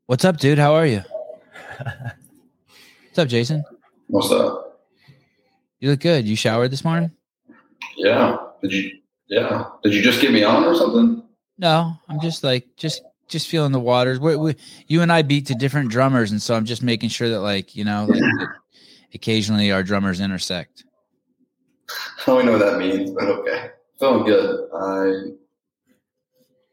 What's 0.08 0.26
up, 0.26 0.38
dude? 0.38 0.58
How 0.58 0.74
are 0.74 0.86
you? 0.86 1.04
What's 1.78 3.20
up, 3.20 3.28
Jayson? 3.28 3.64
What's 4.08 4.32
up? 4.32 4.82
You 5.80 5.92
look 5.92 6.00
good. 6.00 6.26
You 6.26 6.36
showered 6.36 6.72
this 6.72 6.84
morning? 6.84 7.12
Yeah. 7.98 8.38
Did 8.62 8.74
you? 8.74 8.92
Yeah. 9.28 9.66
Did 9.84 9.94
you 9.94 10.02
just 10.02 10.22
get 10.22 10.32
me 10.32 10.44
on 10.44 10.64
or 10.64 10.76
something? 10.76 11.24
No, 11.58 11.94
I'm 12.10 12.20
just 12.22 12.44
like 12.44 12.68
just 12.78 13.04
just 13.28 13.48
feeling 13.48 13.72
the 13.72 13.80
waters. 13.80 14.20
We, 14.20 14.36
we, 14.36 14.56
you 14.88 15.02
and 15.02 15.12
I 15.12 15.22
beat 15.22 15.48
to 15.48 15.56
different 15.56 15.90
drummers, 15.90 16.32
and 16.32 16.42
so 16.42 16.56
I'm 16.56 16.66
just 16.66 16.84
making 16.84 17.10
sure 17.10 17.30
that 17.30 17.42
like 17.42 17.76
you 17.76 17.84
know, 17.86 18.06
like 18.10 18.20
that 18.20 18.48
occasionally 19.14 19.72
our 19.72 19.84
drummers 19.84 20.20
intersect. 20.20 20.86
I 21.90 22.26
don't 22.26 22.46
know 22.46 22.54
what 22.54 22.60
that 22.60 22.78
means, 22.80 23.12
but 23.12 23.26
okay. 23.26 23.70
Feeling 24.00 24.26
good. 24.26 24.70
I'm 24.74 25.38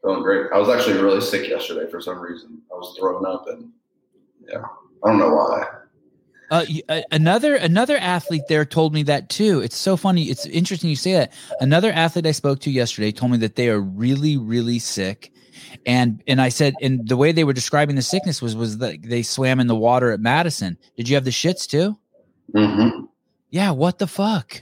feeling 0.01 0.23
great. 0.23 0.47
I 0.53 0.57
was 0.57 0.69
actually 0.69 1.01
really 1.01 1.21
sick 1.21 1.47
yesterday 1.47 1.89
for 1.89 2.01
some 2.01 2.19
reason. 2.19 2.61
I 2.71 2.75
was 2.75 2.95
throwing 2.97 3.25
up, 3.25 3.45
and 3.47 3.69
yeah, 4.47 4.63
I 5.03 5.09
don't 5.09 5.19
know 5.19 5.33
why. 5.33 5.65
Uh, 6.49 6.65
uh, 6.89 7.01
another 7.11 7.55
another 7.55 7.95
athlete 7.97 8.43
there 8.49 8.65
told 8.65 8.93
me 8.93 9.03
that 9.03 9.29
too. 9.29 9.61
It's 9.61 9.77
so 9.77 9.95
funny. 9.95 10.23
It's 10.23 10.45
interesting 10.47 10.89
you 10.89 10.97
say 10.97 11.13
that. 11.13 11.31
Another 11.61 11.91
athlete 11.91 12.25
I 12.25 12.31
spoke 12.31 12.59
to 12.61 12.71
yesterday 12.71 13.11
told 13.11 13.31
me 13.31 13.37
that 13.37 13.55
they 13.55 13.69
are 13.69 13.79
really 13.79 14.37
really 14.37 14.79
sick, 14.79 15.31
and 15.85 16.21
and 16.27 16.41
I 16.41 16.49
said, 16.49 16.73
and 16.81 17.07
the 17.07 17.15
way 17.17 17.31
they 17.31 17.45
were 17.45 17.53
describing 17.53 17.95
the 17.95 18.01
sickness 18.01 18.41
was 18.41 18.55
was 18.55 18.79
that 18.79 19.01
they 19.03 19.23
swam 19.23 19.61
in 19.61 19.67
the 19.67 19.75
water 19.75 20.11
at 20.11 20.19
Madison. 20.19 20.77
Did 20.97 21.07
you 21.07 21.15
have 21.15 21.23
the 21.23 21.31
shits 21.31 21.67
too? 21.67 21.97
Mm-hmm. 22.55 23.05
Yeah. 23.49 23.71
What 23.71 23.99
the 23.99 24.07
fuck? 24.07 24.59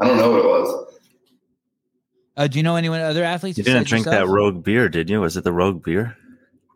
I 0.00 0.06
don't 0.08 0.16
know 0.16 0.30
what 0.30 0.38
it 0.40 0.44
was. 0.44 0.94
Uh, 2.36 2.46
do 2.48 2.58
you 2.58 2.62
know 2.64 2.76
anyone 2.76 3.00
other 3.00 3.22
athletes? 3.22 3.58
You 3.58 3.64
didn't 3.64 3.86
drink 3.86 4.06
that 4.06 4.26
rogue 4.26 4.64
beer, 4.64 4.88
did 4.88 5.08
you? 5.08 5.20
Was 5.20 5.36
it 5.36 5.44
the 5.44 5.52
rogue 5.52 5.84
beer? 5.84 6.16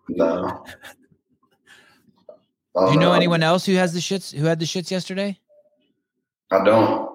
No. 0.09 0.65
Do 2.77 2.93
you 2.93 2.99
know 2.99 3.11
Uh, 3.13 3.17
anyone 3.17 3.43
else 3.43 3.67
who 3.67 3.75
has 3.75 3.93
the 3.93 3.99
shits? 3.99 4.33
Who 4.33 4.45
had 4.47 4.61
the 4.61 4.65
shits 4.67 4.91
yesterday? 4.91 5.39
I 6.53 6.63
don't. 6.63 7.11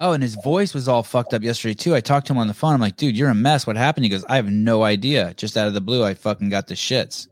Oh, 0.00 0.12
and 0.12 0.22
his 0.22 0.34
voice 0.36 0.72
was 0.74 0.88
all 0.88 1.02
fucked 1.02 1.34
up 1.34 1.42
yesterday 1.42 1.74
too. 1.74 1.94
I 1.94 2.00
talked 2.00 2.26
to 2.28 2.32
him 2.32 2.38
on 2.38 2.48
the 2.48 2.54
phone. 2.54 2.72
I'm 2.74 2.80
like, 2.80 2.96
dude, 2.96 3.16
you're 3.16 3.28
a 3.30 3.34
mess. 3.34 3.66
What 3.66 3.76
happened? 3.76 4.04
He 4.04 4.10
goes, 4.10 4.24
I 4.24 4.36
have 4.36 4.50
no 4.50 4.82
idea. 4.82 5.34
Just 5.36 5.56
out 5.56 5.68
of 5.68 5.74
the 5.74 5.80
blue, 5.82 6.02
I 6.02 6.14
fucking 6.14 6.48
got 6.48 6.66
the 6.66 6.74
shits. 6.74 7.28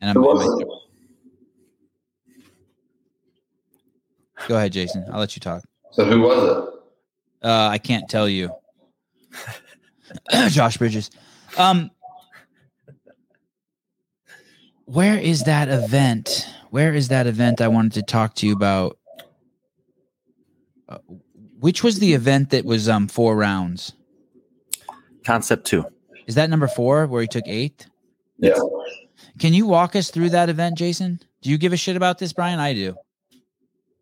And 0.00 0.10
I'm, 0.10 0.16
Who 0.16 0.28
I'm- 0.28 0.36
was 0.38 0.60
it? 0.60 0.68
Go 4.48 4.56
ahead, 4.56 4.72
Jayson. 4.72 5.08
I'll 5.12 5.20
let 5.20 5.36
you 5.36 5.40
talk. 5.40 5.62
So 5.92 6.04
who 6.04 6.20
was 6.22 6.44
it? 6.44 7.46
Uh, 7.46 7.68
I 7.68 7.78
can't 7.78 8.08
tell 8.08 8.28
you. 8.28 8.50
Josh 10.48 10.76
Bridges. 10.76 11.10
Um, 11.56 11.90
where 14.84 15.18
is 15.18 15.44
that 15.44 15.68
event? 15.68 16.48
Where 16.70 16.92
is 16.94 17.08
that 17.08 17.26
event 17.26 17.60
I 17.60 17.68
wanted 17.68 17.92
to 17.94 18.02
talk 18.02 18.34
to 18.36 18.46
you 18.46 18.52
about? 18.54 18.98
Uh, 20.88 20.98
which 21.58 21.84
was 21.84 21.98
the 21.98 22.14
event 22.14 22.50
that 22.50 22.64
was 22.64 22.88
um 22.88 23.08
four 23.08 23.36
rounds? 23.36 23.92
Concept 25.24 25.66
two. 25.66 25.84
Is 26.26 26.34
that 26.34 26.50
number 26.50 26.68
four 26.68 27.06
where 27.06 27.22
he 27.22 27.28
took 27.28 27.46
eighth? 27.46 27.86
Yeah. 28.38 28.58
Can 29.38 29.52
you 29.52 29.66
walk 29.66 29.94
us 29.96 30.10
through 30.10 30.30
that 30.30 30.48
event, 30.48 30.78
Jayson? 30.78 31.20
Do 31.42 31.50
you 31.50 31.58
give 31.58 31.72
a 31.72 31.76
shit 31.76 31.96
about 31.96 32.18
this, 32.18 32.32
Brian? 32.32 32.58
I 32.58 32.74
do. 32.74 32.96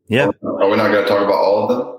Yeah. 0.08 0.30
Are 0.42 0.68
we 0.68 0.76
not 0.76 0.90
going 0.90 1.04
to 1.04 1.08
talk 1.08 1.22
about 1.22 1.34
all 1.34 1.70
of 1.70 1.76
them? 1.76 1.98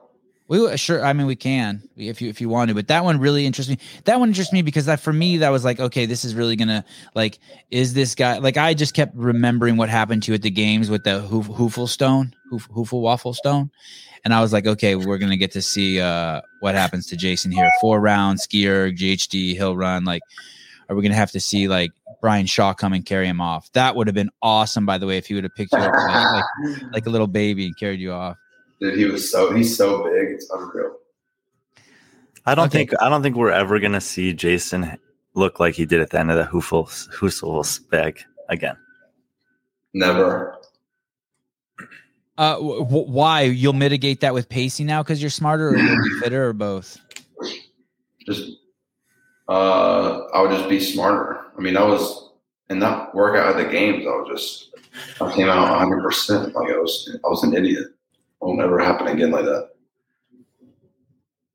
We 0.50 0.76
sure. 0.78 1.06
I 1.06 1.14
mean, 1.14 1.28
we 1.28 1.36
can 1.36 1.88
if 1.96 2.24
you 2.24 2.30
if 2.30 2.42
you 2.42 2.50
want 2.50 2.70
to, 2.70 2.76
but 2.76 2.88
that 2.88 3.04
one 3.04 3.20
really 3.20 3.46
interests 3.46 3.70
me. 3.70 3.78
That 4.06 4.20
one 4.20 4.30
interests 4.30 4.52
me 4.52 4.64
because 4.64 4.88
that 4.88 5.00
for 5.00 5.14
me 5.14 5.38
that 5.38 5.50
was 5.50 5.64
like, 5.64 5.80
okay, 5.80 6.08
this 6.08 6.26
is 6.26 6.34
really 6.34 6.56
gonna 6.56 6.84
like, 7.14 7.38
is 7.70 7.94
this 7.94 8.16
guy 8.16 8.40
like? 8.40 8.58
I 8.58 8.74
just 8.74 8.96
kept 8.96 9.16
remembering 9.16 9.78
what 9.78 9.90
happened 9.90 10.24
to 10.24 10.32
you 10.32 10.36
at 10.36 10.42
the 10.42 10.50
games 10.50 10.90
with 10.90 11.04
the 11.04 11.20
hoof, 11.22 11.48
hoofle 11.48 11.88
stone, 11.88 12.34
hoof, 12.50 12.68
hoofle 12.70 13.00
waffle 13.00 13.36
stone, 13.36 13.70
and 14.26 14.34
I 14.34 14.42
was 14.42 14.52
like, 14.52 14.66
okay, 14.66 14.96
we're 14.96 15.20
gonna 15.20 15.38
get 15.38 15.52
to 15.52 15.62
see 15.62 16.02
uh 16.02 16.42
what 16.62 16.74
happens 16.74 17.06
to 17.08 17.16
Jayson 17.16 17.52
here. 17.52 17.70
Four 17.80 18.00
rounds, 18.02 18.48
skier, 18.48 18.92
GHD, 18.92 19.56
hill 19.56 19.78
run. 19.78 20.04
Like, 20.04 20.24
are 20.90 20.96
we 20.96 21.04
gonna 21.04 21.14
have 21.14 21.32
to 21.34 21.40
see 21.40 21.68
like 21.68 21.92
Brian 22.22 22.46
Shaw 22.46 22.74
come 22.74 22.94
and 22.94 23.06
carry 23.06 23.28
him 23.28 23.40
off? 23.42 23.72
That 23.74 23.96
would 23.96 24.08
have 24.08 24.14
been 24.16 24.30
awesome, 24.42 24.86
by 24.86 24.98
the 24.98 25.06
way, 25.08 25.18
if 25.18 25.28
he 25.28 25.36
would 25.36 25.44
have 25.44 25.56
picked 25.56 25.76
you 25.78 25.84
up 25.84 25.94
like, 26.04 26.30
like 26.30 26.46
like 26.94 27.06
a 27.06 27.10
little 27.10 27.28
baby 27.28 27.66
and 27.66 27.78
carried 27.78 28.00
you 28.00 28.12
off. 28.12 28.38
Dude, 28.82 28.98
he 28.98 29.06
was 29.06 29.30
so 29.32 29.54
he's 29.54 29.76
so 29.76 30.04
big, 30.04 30.30
it's 30.30 30.50
unreal. 30.52 30.96
I 32.46 32.56
don't 32.56 32.68
Okay. 32.68 32.80
think 32.80 32.94
I 33.02 33.10
don't 33.10 33.22
think 33.22 33.36
we're 33.36 33.52
ever 33.52 33.80
gonna 33.80 34.02
see 34.02 34.34
Jayson 34.34 34.98
look 35.36 35.60
like 35.60 35.76
he 35.76 35.86
did 35.86 36.02
at 36.02 36.10
the 36.10 36.20
end 36.20 36.32
of 36.32 36.38
the 36.38 36.46
Hoofle 36.46 36.88
Hoofle 37.14 37.66
spec 37.66 38.24
again. 38.50 38.78
Never. 39.94 40.56
Uh, 42.38 42.54
w- 42.56 42.80
w- 42.86 43.12
why? 43.12 43.42
You'll 43.42 43.74
mitigate 43.74 44.22
that 44.22 44.34
with 44.34 44.48
pacing 44.48 44.86
now 44.86 45.04
because 45.04 45.22
you're 45.22 45.30
smarter, 45.30 45.68
or 45.70 45.78
you'll 45.78 45.98
be 45.98 46.10
fitter, 46.10 46.48
or 46.48 46.54
both. 46.54 46.98
Just 48.26 48.50
uh 49.50 50.20
I 50.34 50.42
would 50.42 50.52
just 50.52 50.70
be 50.70 50.80
smarter. 50.80 51.42
I 51.60 51.62
mean, 51.62 51.76
I 51.76 51.84
was 51.84 52.32
in 52.70 52.80
that 52.80 53.14
workout 53.14 53.58
at 53.58 53.64
the 53.64 53.70
games, 53.70 54.06
I 54.08 54.12
was 54.12 54.30
just 54.30 55.22
I 55.22 55.36
came 55.36 55.50
out 55.50 55.70
100 55.70 56.02
percent 56.02 56.56
like 56.56 56.70
I 56.70 56.78
was 56.78 57.18
I 57.24 57.28
was 57.28 57.44
an 57.44 57.54
idiot. 57.54 57.88
Will 58.40 58.56
never 58.56 58.80
happen 58.80 59.08
again 59.08 59.32
like 59.32 59.44
that. 59.44 59.70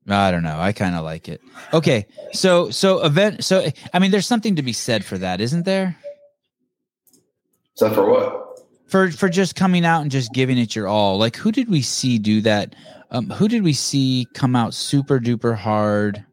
I 0.07 0.29
don't 0.29 0.43
know. 0.43 0.59
I 0.59 0.71
kind 0.71 0.95
of 0.95 1.03
like 1.03 1.27
it. 1.27 1.41
Okay, 1.73 2.05
so 2.31 2.69
so 2.69 3.03
event. 3.03 3.43
So 3.43 3.67
I 3.91 3.97
mean, 3.97 4.11
there's 4.11 4.27
something 4.27 4.55
to 4.57 4.61
be 4.61 4.73
said 4.73 5.03
for 5.03 5.17
that, 5.17 5.41
isn't 5.41 5.65
there? 5.65 5.97
Except 7.73 7.95
for 7.95 8.07
what? 8.07 8.59
For 8.85 9.09
for 9.09 9.27
just 9.27 9.55
coming 9.55 9.83
out 9.83 10.03
and 10.03 10.11
just 10.11 10.31
giving 10.31 10.59
it 10.59 10.75
your 10.75 10.87
all. 10.87 11.17
Like, 11.17 11.35
who 11.35 11.51
did 11.51 11.67
we 11.67 11.81
see 11.81 12.19
do 12.19 12.41
that? 12.41 12.75
Um, 13.09 13.31
who 13.31 13.47
did 13.47 13.63
we 13.63 13.73
see 13.73 14.27
come 14.35 14.55
out 14.55 14.75
super 14.75 15.19
duper 15.19 15.55
hard? 15.55 16.23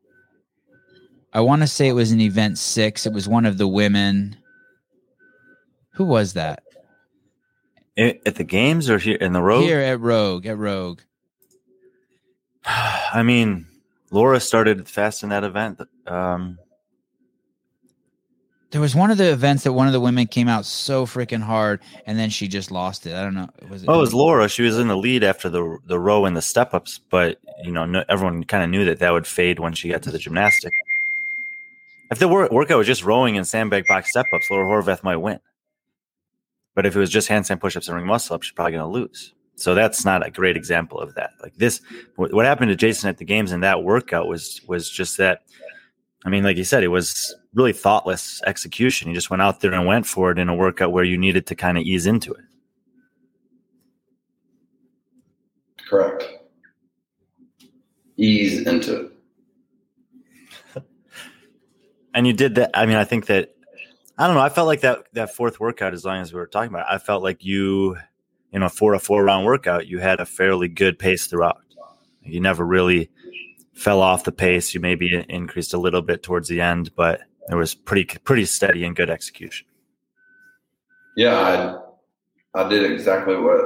I 1.33 1.41
want 1.41 1.63
to 1.63 1.67
say 1.69 1.89
it 1.89 1.93
was 1.95 2.13
an 2.13 2.21
event 2.21 2.59
six. 2.59 3.07
It 3.07 3.13
was 3.13 3.29
one 3.29 3.47
of 3.47 3.59
the 3.59 3.69
women. 3.69 4.37
Who 5.95 6.05
was 6.05 6.35
that? 6.35 6.63
At 7.97 8.37
the 8.37 8.45
games 8.45 8.89
or 8.89 8.99
here 8.99 9.17
in 9.17 9.33
the 9.33 9.43
road? 9.43 9.63
Here 9.63 9.81
at 9.81 10.01
Rogue. 10.01 10.47
At 10.47 10.57
Rogue. 10.59 11.01
I 12.65 13.23
mean, 13.23 13.67
Laura 14.11 14.41
started 14.41 14.89
fast 14.89 15.23
in 15.23 15.29
that 15.31 15.45
event. 15.45 15.81
Um, 16.07 16.59
There 18.71 18.81
was 18.81 18.95
one 18.95 19.11
of 19.11 19.19
the 19.19 19.31
events 19.31 19.65
that 19.65 19.73
one 19.75 19.87
of 19.87 19.93
the 19.93 20.01
women 20.01 20.27
came 20.27 20.49
out 20.49 20.65
so 20.65 21.05
freaking 21.05 21.43
hard, 21.43 21.81
and 22.07 22.19
then 22.19 22.31
she 22.31 22.49
just 22.49 22.71
lost 22.71 23.07
it. 23.07 23.15
I 23.15 23.23
don't 23.23 23.35
know. 23.35 23.49
Was 23.69 23.83
it? 23.83 23.89
oh, 23.89 23.95
it 23.95 23.99
was 23.99 24.15
Laura. 24.15 24.49
She 24.49 24.63
was 24.63 24.79
in 24.79 24.89
the 24.89 24.97
lead 24.97 25.23
after 25.25 25.51
the 25.51 25.79
the 25.87 25.99
row 25.99 26.25
and 26.25 26.35
the 26.37 26.43
step 26.43 26.73
ups, 26.73 26.99
but 27.11 27.39
you 27.63 27.73
know, 27.73 27.85
no, 27.85 28.05
everyone 28.09 28.45
kind 28.45 28.65
of 28.65 28.71
knew 28.71 28.85
that 28.87 28.99
that 29.01 29.13
would 29.13 29.27
fade 29.27 29.59
when 29.59 29.75
she 29.75 29.91
got 29.91 30.03
to 30.05 30.11
the 30.11 30.19
gymnastic. 30.19 30.73
If 32.13 32.19
the 32.19 32.29
wor- 32.29 32.49
workout 32.53 32.77
was 32.77 32.87
just 32.87 33.05
rowing 33.05 33.39
and 33.39 33.47
sandbag 33.47 33.87
box 33.89 34.11
step 34.11 34.27
ups, 34.35 34.51
Laura 34.51 34.67
Horvath 34.67 35.03
might 35.03 35.17
win. 35.17 35.41
But 36.75 36.85
if 36.85 36.95
it 36.95 36.99
was 36.99 37.09
just 37.09 37.27
handstand 37.27 37.61
push 37.61 37.75
ups 37.75 37.89
and 37.89 37.97
ring 37.97 38.07
muscle 38.07 38.35
ups, 38.35 38.47
she's 38.47 38.53
probably 38.53 38.73
going 38.73 38.85
to 38.85 39.01
lose. 39.01 39.33
So 39.55 39.75
that's 39.75 40.05
not 40.05 40.27
a 40.27 40.31
great 40.31 40.55
example 40.55 40.99
of 40.99 41.15
that. 41.15 41.31
Like 41.43 41.57
this, 41.57 41.81
what 42.17 42.45
happened 42.45 42.69
to 42.69 42.77
Jayson 42.77 43.09
at 43.09 43.17
the 43.17 43.25
games 43.25 43.51
in 43.51 43.61
that 43.61 43.83
workout 43.83 44.29
was 44.29 44.61
was 44.67 44.91
just 44.91 45.17
that. 45.17 45.41
I 46.25 46.29
mean, 46.29 46.45
like 46.45 46.59
you 46.59 46.65
said, 46.65 46.85
it 46.85 46.89
was 46.89 47.35
really 47.55 47.73
thoughtless 47.73 48.43
execution. 48.47 49.09
He 49.09 49.15
just 49.15 49.31
went 49.31 49.43
out 49.43 49.61
there 49.61 49.73
and 49.73 49.87
went 49.87 50.07
for 50.07 50.31
it 50.31 50.39
in 50.39 50.51
a 50.51 50.55
workout 50.55 50.93
where 50.93 51.05
you 51.05 51.17
needed 51.17 51.47
to 51.47 51.55
kind 51.55 51.79
of 51.79 51.85
ease 51.85 52.07
into 52.07 52.33
it. 52.33 52.45
Correct. 55.89 56.25
Ease 58.19 58.67
into 58.67 59.07
it. 59.07 59.12
And 62.15 62.27
you 62.27 62.33
did 62.33 62.57
that. 62.57 62.71
I 62.75 62.87
mean, 62.87 62.97
I 62.97 63.05
think 63.05 63.27
that 63.27 63.55
I 64.19 64.27
don't 64.27 64.37
know. 64.37 64.43
I 64.43 64.51
felt 64.51 64.67
like 64.67 64.81
that 64.83 65.07
that 65.15 65.35
fourth 65.35 65.61
workout, 65.61 65.95
as 65.95 66.05
long 66.05 66.21
as 66.21 66.33
we 66.33 66.39
were 66.39 66.47
talking 66.47 66.71
about, 66.71 66.87
it, 66.91 66.95
I 66.95 66.99
felt 66.99 67.23
like 67.23 67.45
you, 67.45 67.97
you 68.53 68.59
know, 68.59 68.69
for 68.69 68.95
a 68.95 68.99
four 68.99 69.25
round 69.25 69.47
workout, 69.47 69.87
you 69.87 69.99
had 69.99 70.21
a 70.21 70.27
fairly 70.27 70.69
good 70.69 70.99
pace 70.99 71.27
throughout. 71.27 71.61
You 72.23 72.41
never 72.41 72.65
really 72.65 73.11
fell 73.73 74.01
off 74.01 74.25
the 74.25 74.33
pace. 74.33 74.75
You 74.75 74.81
maybe 74.81 75.25
increased 75.29 75.75
a 75.75 75.79
little 75.79 76.03
bit 76.03 76.23
towards 76.23 76.49
the 76.49 76.61
end, 76.61 76.95
but 76.95 77.23
it 77.51 77.55
was 77.55 77.75
pretty 77.75 78.05
pretty 78.25 78.45
steady 78.45 78.85
and 78.85 78.95
good 78.95 79.11
execution. 79.11 79.67
Yeah, 81.17 81.81
I 82.55 82.63
I 82.63 82.69
did 82.69 82.91
exactly 82.91 83.37
what 83.37 83.61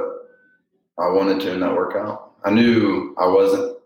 I 0.97 1.09
wanted 1.09 1.41
to 1.41 1.53
in 1.53 1.59
that 1.59 1.75
workout. 1.75 2.33
I 2.43 2.51
knew 2.51 3.13
I 3.19 3.27
wasn't. 3.27 3.77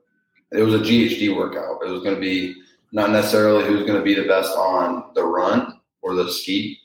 It 0.52 0.62
was 0.62 0.76
a 0.76 0.80
GHD 0.80 1.36
workout. 1.36 1.82
It 1.86 1.90
was 1.90 2.04
going 2.04 2.16
to 2.16 2.22
be 2.22 2.61
not 2.92 3.12
necessarily 3.12 3.66
who's 3.66 3.86
going 3.86 3.98
to 3.98 4.04
be 4.04 4.14
the 4.14 4.28
best 4.28 4.52
on 4.52 5.12
the 5.16 5.24
run 5.24 5.80
or 6.02 6.16
the 6.16 6.30
ski. 6.32 6.78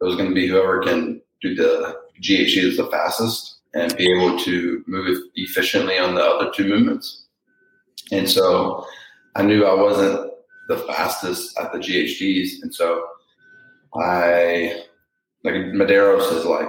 It 0.00 0.04
was 0.04 0.16
going 0.16 0.28
to 0.28 0.34
be 0.34 0.46
whoever 0.46 0.82
can 0.82 1.20
do 1.40 1.54
the 1.54 1.96
GHD 2.22 2.64
that's 2.64 2.76
the 2.76 2.88
fastest 2.90 3.58
and 3.74 3.96
be 3.96 4.10
able 4.12 4.38
to 4.40 4.84
move 4.86 5.18
efficiently 5.34 5.98
on 5.98 6.14
the 6.14 6.22
other 6.22 6.50
two 6.54 6.68
movements. 6.68 7.26
And 8.12 8.28
so 8.28 8.86
I 9.34 9.42
knew 9.42 9.64
I 9.64 9.74
wasn't 9.74 10.30
the 10.68 10.78
fastest 10.78 11.58
at 11.58 11.72
the 11.72 11.78
GHDs, 11.78 12.62
and 12.62 12.74
so 12.74 13.04
I 13.94 14.82
like 15.42 15.54
Medeiros 15.54 16.32
is 16.32 16.44
like 16.44 16.68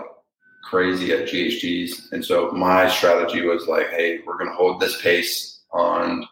crazy 0.64 1.12
at 1.12 1.28
GHDs. 1.28 2.12
And 2.12 2.26
so 2.26 2.52
my 2.52 2.90
strategy 2.90 3.42
was 3.42 3.68
like, 3.68 3.90
hey, 3.90 4.20
we're 4.26 4.38
going 4.38 4.50
to 4.50 4.56
hold 4.56 4.80
this 4.80 5.02
pace 5.02 5.62
on 5.72 6.28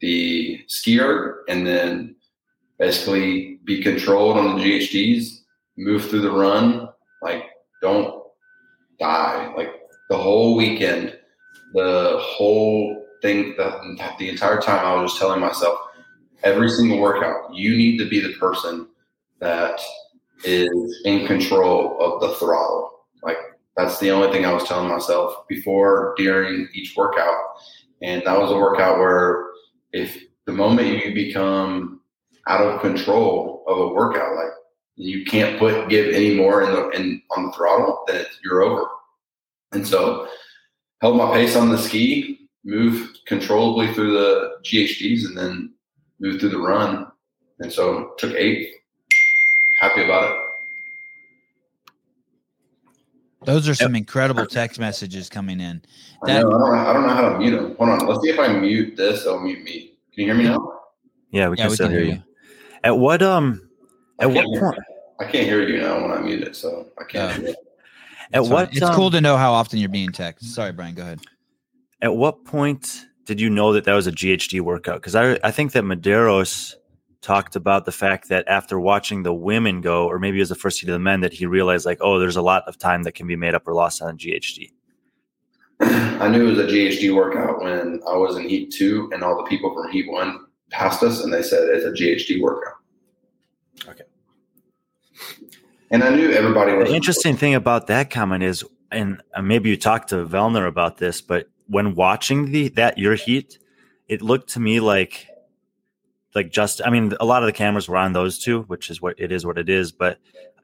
the 0.00 0.60
skier 0.68 1.38
and 1.48 1.66
then 1.66 2.16
basically 2.78 3.58
be 3.64 3.82
controlled 3.82 4.38
on 4.38 4.56
the 4.56 4.64
GHDs, 4.64 5.40
move 5.76 6.08
through 6.08 6.22
the 6.22 6.30
run, 6.30 6.88
like 7.22 7.44
don't 7.82 8.22
die. 8.98 9.52
Like 9.56 9.74
the 10.08 10.16
whole 10.16 10.56
weekend, 10.56 11.16
the 11.74 12.16
whole 12.20 13.06
thing, 13.22 13.54
the, 13.56 13.98
the 14.18 14.28
entire 14.28 14.60
time 14.60 14.84
I 14.84 15.00
was 15.00 15.12
just 15.12 15.20
telling 15.20 15.40
myself, 15.40 15.78
every 16.42 16.70
single 16.70 16.98
workout, 16.98 17.54
you 17.54 17.76
need 17.76 17.98
to 17.98 18.08
be 18.08 18.20
the 18.20 18.32
person 18.38 18.88
that 19.40 19.80
is 20.44 21.02
in 21.04 21.26
control 21.26 21.98
of 22.00 22.20
the 22.20 22.34
throttle. 22.36 23.00
Like 23.22 23.36
that's 23.76 23.98
the 24.00 24.10
only 24.10 24.32
thing 24.32 24.46
I 24.46 24.52
was 24.52 24.64
telling 24.64 24.88
myself 24.88 25.46
before, 25.48 26.14
during 26.16 26.68
each 26.74 26.96
workout. 26.96 27.36
And 28.02 28.22
that 28.24 28.38
was 28.38 28.50
a 28.50 28.56
workout 28.56 28.98
where 28.98 29.49
if 29.92 30.22
the 30.46 30.52
moment 30.52 31.04
you 31.04 31.14
become 31.14 32.00
out 32.46 32.62
of 32.62 32.80
control 32.80 33.64
of 33.66 33.78
a 33.78 33.88
workout, 33.88 34.34
like 34.34 34.52
you 34.96 35.24
can't 35.24 35.58
put 35.58 35.88
give 35.88 36.14
any 36.14 36.34
more 36.34 36.62
in 36.62 36.70
the 36.72 36.88
in 36.90 37.22
on 37.36 37.46
the 37.46 37.52
throttle, 37.52 38.04
then 38.06 38.24
you're 38.44 38.62
over. 38.62 38.86
And 39.72 39.86
so 39.86 40.28
held 41.00 41.16
my 41.16 41.32
pace 41.32 41.56
on 41.56 41.70
the 41.70 41.78
ski, 41.78 42.48
move 42.64 43.10
controllably 43.26 43.92
through 43.94 44.12
the 44.12 44.58
GHDs, 44.64 45.26
and 45.26 45.36
then 45.36 45.74
move 46.18 46.40
through 46.40 46.50
the 46.50 46.58
run. 46.58 47.06
And 47.60 47.72
so 47.72 48.14
took 48.18 48.34
eight. 48.34 48.68
Happy 49.80 50.02
about 50.04 50.30
it. 50.30 50.49
Those 53.44 53.68
are 53.68 53.74
some 53.74 53.94
incredible 53.94 54.46
text 54.46 54.78
messages 54.78 55.28
coming 55.28 55.60
in. 55.60 55.82
I, 56.24 56.40
know, 56.40 56.48
I, 56.48 56.58
don't, 56.58 56.74
I 56.74 56.92
don't 56.92 57.06
know 57.06 57.14
how 57.14 57.28
to 57.30 57.38
mute 57.38 57.50
them. 57.52 57.74
Hold 57.76 57.90
on. 57.90 58.06
Let's 58.06 58.22
see 58.22 58.30
if 58.30 58.38
I 58.38 58.48
mute 58.48 58.96
this. 58.96 59.26
I'll 59.26 59.40
mute 59.40 59.64
me. 59.64 59.94
Can 60.14 60.24
you 60.24 60.26
hear 60.26 60.34
me 60.34 60.44
now? 60.44 60.80
Yeah, 61.30 61.48
we 61.48 61.56
Yeah, 61.56 61.62
can 61.64 61.70
we 61.70 61.74
still 61.74 61.86
can 61.86 61.96
hear 61.96 62.04
hear 62.04 62.14
you. 62.16 62.22
At 62.84 62.98
what 62.98 63.22
um 63.22 63.68
at 64.18 64.30
what 64.30 64.44
hear- 64.44 64.60
point 64.60 64.78
I 65.20 65.24
can't 65.24 65.46
hear 65.46 65.66
you 65.66 65.80
now 65.80 66.00
when 66.02 66.10
I 66.10 66.20
mute 66.20 66.42
it, 66.42 66.56
so 66.56 66.86
I 66.98 67.04
can't. 67.04 67.40
Hear 67.40 67.48
it. 67.50 67.56
At 68.32 68.40
It's 68.40 68.48
what? 68.48 68.72
It's 68.72 68.82
um, 68.82 68.94
cool 68.94 69.10
to 69.10 69.20
know 69.20 69.36
how 69.36 69.52
often 69.52 69.78
you're 69.78 69.88
being 69.88 70.10
texted. 70.10 70.44
Sorry, 70.44 70.72
Brian. 70.72 70.94
Go 70.94 71.02
ahead. 71.02 71.20
At 72.00 72.14
what 72.16 72.44
point 72.44 73.06
did 73.26 73.40
you 73.40 73.50
know 73.50 73.72
that 73.74 73.84
that 73.84 73.92
was 73.94 74.06
a 74.06 74.12
GHD 74.12 74.60
workout? 74.60 74.96
Because 74.96 75.14
I 75.14 75.38
I 75.44 75.50
think 75.50 75.72
that 75.72 75.84
Medeiros 75.84 76.74
talked 77.22 77.54
about 77.54 77.84
the 77.84 77.92
fact 77.92 78.28
that 78.28 78.46
after 78.48 78.80
watching 78.80 79.22
the 79.22 79.34
women 79.34 79.80
go, 79.80 80.06
or 80.06 80.18
maybe 80.18 80.38
it 80.38 80.42
was 80.42 80.48
the 80.48 80.54
first 80.54 80.80
heat 80.80 80.88
of 80.88 80.94
the 80.94 80.98
men, 80.98 81.20
that 81.20 81.32
he 81.32 81.46
realized 81.46 81.84
like, 81.84 81.98
oh, 82.00 82.18
there's 82.18 82.36
a 82.36 82.42
lot 82.42 82.64
of 82.66 82.78
time 82.78 83.02
that 83.02 83.12
can 83.12 83.26
be 83.26 83.36
made 83.36 83.54
up 83.54 83.66
or 83.68 83.74
lost 83.74 84.00
on 84.02 84.16
GHD. 84.16 84.72
I 85.80 86.28
knew 86.28 86.46
it 86.46 86.50
was 86.50 86.58
a 86.58 86.66
GHD 86.66 87.14
workout 87.14 87.62
when 87.62 88.00
I 88.06 88.14
was 88.16 88.36
in 88.36 88.46
Heat 88.48 88.70
Two, 88.70 89.10
and 89.12 89.22
all 89.22 89.36
the 89.36 89.48
people 89.48 89.74
from 89.74 89.90
Heat 89.90 90.10
One 90.10 90.46
passed 90.70 91.02
us, 91.02 91.22
and 91.22 91.32
they 91.32 91.42
said 91.42 91.68
it's 91.70 91.84
a 91.84 91.90
GHD 91.90 92.42
workout. 92.42 92.74
Okay. 93.88 94.04
And 95.90 96.04
I 96.04 96.10
knew 96.14 96.30
everybody 96.30 96.72
was 96.74 96.88
The 96.88 96.94
interesting 96.94 97.36
thing 97.36 97.54
about 97.54 97.86
that 97.86 98.10
comment 98.10 98.42
is, 98.42 98.64
and 98.92 99.22
maybe 99.42 99.70
you 99.70 99.76
talked 99.76 100.10
to 100.10 100.26
Vellner 100.26 100.68
about 100.68 100.98
this, 100.98 101.20
but 101.20 101.48
when 101.66 101.94
watching 101.94 102.52
the 102.52 102.68
that 102.70 102.98
your 102.98 103.14
heat, 103.14 103.58
it 104.08 104.20
looked 104.20 104.50
to 104.50 104.60
me 104.60 104.80
like 104.80 105.28
like 106.34 106.50
just 106.50 106.80
I 106.84 106.90
mean 106.90 107.14
a 107.20 107.24
lot 107.24 107.42
of 107.42 107.46
the 107.46 107.52
cameras 107.52 107.88
were 107.88 107.96
on 107.96 108.12
those 108.12 108.38
two, 108.38 108.62
which 108.62 108.90
is 108.90 109.02
what 109.02 109.18
it 109.18 109.32
is 109.32 109.44
what 109.44 109.58
it 109.58 109.68
is, 109.68 109.92
but 109.92 110.18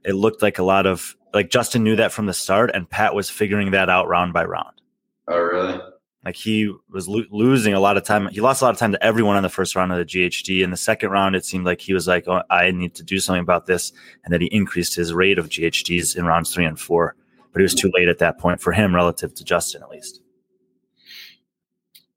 it 0.05 0.13
looked 0.13 0.43
like 0.43 0.59
a 0.59 0.63
lot 0.63 0.87
of 0.87 1.17
like 1.35 1.51
Justin 1.51 1.83
knew 1.83 1.97
that 1.97 2.13
from 2.13 2.27
the 2.27 2.33
start, 2.33 2.71
and 2.73 2.89
Pat 2.89 3.15
was 3.15 3.29
figuring 3.29 3.73
that 3.73 3.91
out 3.91 4.09
round 4.09 4.33
by 4.33 4.45
round. 4.45 4.81
Oh, 5.29 5.39
really? 5.39 5.81
Like 6.25 6.37
he 6.37 6.73
was 6.91 7.09
lo- 7.09 7.25
losing 7.31 7.75
a 7.75 7.81
lot 7.81 7.97
of 7.97 8.05
time. 8.05 8.29
He 8.29 8.41
lost 8.41 8.63
a 8.63 8.65
lot 8.65 8.73
of 8.73 8.79
time 8.79 8.93
to 8.93 9.05
everyone 9.05 9.37
on 9.37 9.43
the 9.43 9.49
first 9.49 9.77
round 9.77 9.93
of 9.93 9.99
the 9.99 10.05
GHD. 10.05 10.63
In 10.63 10.71
the 10.71 10.77
second 10.77 11.11
round, 11.11 11.37
it 11.37 11.45
seemed 11.45 11.65
like 11.65 11.81
he 11.81 11.93
was 11.93 12.09
like, 12.09 12.27
"Oh, 12.27 12.43
I 12.51 12.71
need 12.71 12.95
to 12.97 13.05
do 13.05 13.19
something 13.19 13.43
about 13.43 13.67
this," 13.67 13.93
and 14.25 14.33
that 14.33 14.41
he 14.41 14.49
increased 14.49 14.95
his 14.95 15.13
rate 15.13 15.39
of 15.39 15.49
GHDs 15.49 16.17
in 16.17 16.25
rounds 16.25 16.53
three 16.53 16.65
and 16.65 16.79
four. 16.79 17.15
But 17.53 17.61
he 17.61 17.63
was 17.63 17.75
too 17.75 17.91
late 17.95 18.09
at 18.09 18.19
that 18.19 18.39
point 18.39 18.61
for 18.61 18.73
him, 18.73 18.95
relative 18.95 19.35
to 19.35 19.45
Justin, 19.45 19.83
at 19.83 19.89
least. 19.89 20.21